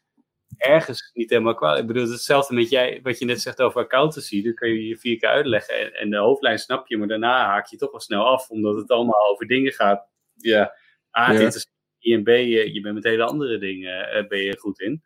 [0.58, 1.82] ergens niet helemaal kwalijk.
[1.82, 4.44] Ik bedoel, hetzelfde met jij, wat je net zegt over accountancy.
[4.44, 7.46] Dan kun je je vier keer uitleggen en, en, de hoofdlijn snap je, maar daarna
[7.46, 10.08] haak je toch wel snel af, omdat het allemaal over dingen gaat.
[10.36, 10.76] Ja,
[11.18, 11.40] A, ja.
[11.40, 11.68] dit is
[12.12, 15.04] en B, je, je bent met hele andere dingen uh, ben je goed in.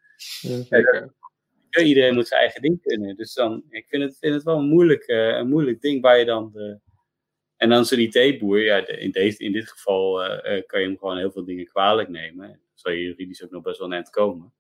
[1.70, 3.16] Ja, iedereen moet zijn eigen ding kunnen.
[3.16, 6.20] Dus dan, ik vind het, vind het wel een moeilijk, uh, een moeilijk ding waar
[6.20, 6.80] je dan de...
[7.58, 11.18] En dan zo'n IT-boer, ja, in, deze, in dit geval uh, kan je hem gewoon
[11.18, 12.62] heel veel dingen kwalijk nemen.
[12.74, 14.54] Zal je juridisch ook nog best wel net komen.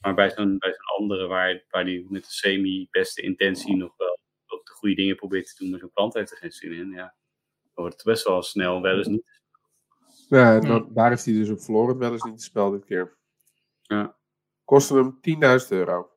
[0.00, 4.18] Maar bij zo'n bij zo'n andere, waar, waar die met de semi-beste intentie nog wel
[4.46, 6.90] ook de goede dingen probeert te doen, maar zo'n klant heeft er geen zin in,
[6.90, 7.14] ja.
[7.62, 9.36] Dan wordt het best wel snel wel eens niet.
[10.28, 10.60] Ja,
[10.90, 13.16] daar is hij dus op verloren, wel eens niet spel dit keer.
[13.82, 14.16] Ja.
[14.64, 15.18] Kostte hem
[15.62, 16.10] 10.000 euro.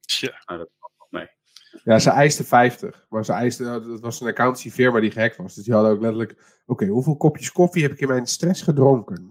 [0.00, 0.42] Tja.
[0.46, 1.28] Nou, dat valt nog mee.
[1.84, 3.06] Ja, ze eiste 50.
[3.08, 5.54] Maar ze eiste, dat was een accountancyfirma die gek was.
[5.54, 6.60] Dus die hadden ook letterlijk...
[6.66, 9.28] Oké, hoeveel kopjes koffie heb ik in mijn stress gedronken?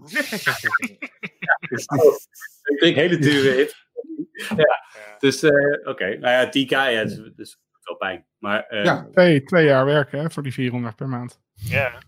[1.68, 2.18] Dus die-
[2.62, 3.85] Ik denk hele dure hit.
[4.56, 4.84] Ja,
[5.18, 6.16] dus eh, oké.
[6.18, 8.26] Nou ja, 10k, ja, dus, dus wel pijn.
[8.38, 8.92] Maar eh, ja.
[8.94, 11.40] ja, Twee, twee jaar werken hè, voor die 400 per maand.
[11.54, 12.00] Ja.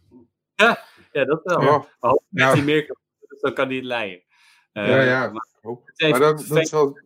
[1.13, 1.61] dat wel.
[1.63, 2.53] ja, als Ja.
[2.53, 2.97] hij meer kan,
[3.29, 4.23] dus dan kan hij het leiden.
[4.73, 5.31] Eh, ja, ja.
[5.31, 5.47] Maar,
[6.19, 7.01] dan, dat is wel...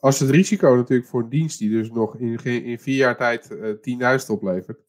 [0.00, 3.16] Als het risico natuurlijk voor een dienst die dus nog in, geen- in vier jaar
[3.16, 4.80] tijd eh 10.000 oplevert.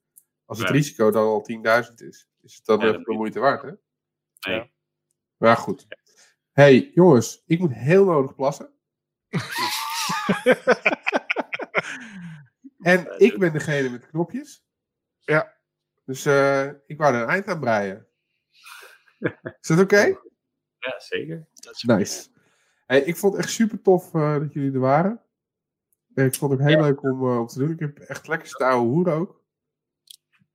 [0.45, 0.73] Als het Ja.
[0.73, 1.41] risico dan al
[1.88, 3.72] 10.000 is, is het dan Ja, even dat de moeite waard, hè?
[4.51, 4.72] nee.
[5.38, 5.88] Maar goed.
[6.51, 8.69] hey, jongens, ik moet heel nodig plassen.
[12.94, 14.64] en ik ben degene met de knopjes.
[15.20, 15.54] Ja.
[16.06, 18.08] Dus eh, ik wou er een eind aan breien.
[19.62, 20.18] Is dat oké?
[20.80, 21.48] Ja, zeker.
[21.54, 22.28] Dat is Nice.
[22.86, 25.22] Hey, ik vond het echt super tof eh, dat jullie er waren.
[26.14, 27.72] En ik vond het ook heel leuk om, eh, om te doen.
[27.72, 29.44] Ik heb echt lekker staan ouwe hoeren ook.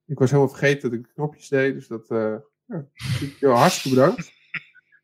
[0.06, 1.74] Ik was helemaal vergeten dat ik de knopjes deed.
[1.74, 2.86] Dus dat uh, ja,
[3.38, 4.32] heel hartstikke bedankt.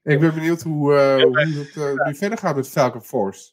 [0.02, 3.52] En ik ben benieuwd hoe, uh, hoe het uh, nu verder gaat met Falcon Force.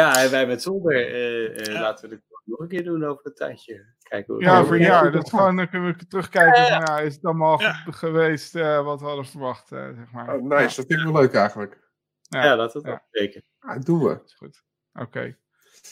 [0.00, 1.80] Ja, en wij met Zolder uh, ja.
[1.80, 3.94] laten we het nog een keer doen over een tijdje.
[4.02, 5.12] Kijken hoe ja, voor een jaar.
[5.12, 6.62] Dat gewoon, dan kunnen we terugkijken.
[6.62, 6.98] Ja, ja.
[6.98, 7.72] is het allemaal Ja.
[7.72, 10.34] geweest uh, wat we hadden verwacht, zeg maar.
[10.34, 11.88] Oh, nice, dat vind ik wel leuk eigenlijk.
[12.22, 13.04] Ja, ja dat is ja.
[13.10, 13.42] zeker.
[13.60, 14.08] Ja, dat doen we.
[14.08, 14.62] Dat is goed.
[14.92, 15.36] Oké.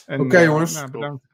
[0.07, 0.75] Oké, okay, jongens.
[0.75, 1.27] Nou, bedankt.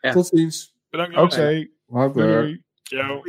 [0.00, 0.76] Tot ziens.
[0.90, 1.16] Bedankt.
[1.16, 1.70] Oké.
[1.88, 2.12] Okay.
[2.12, 2.64] Doei.
[2.82, 3.22] Ciao.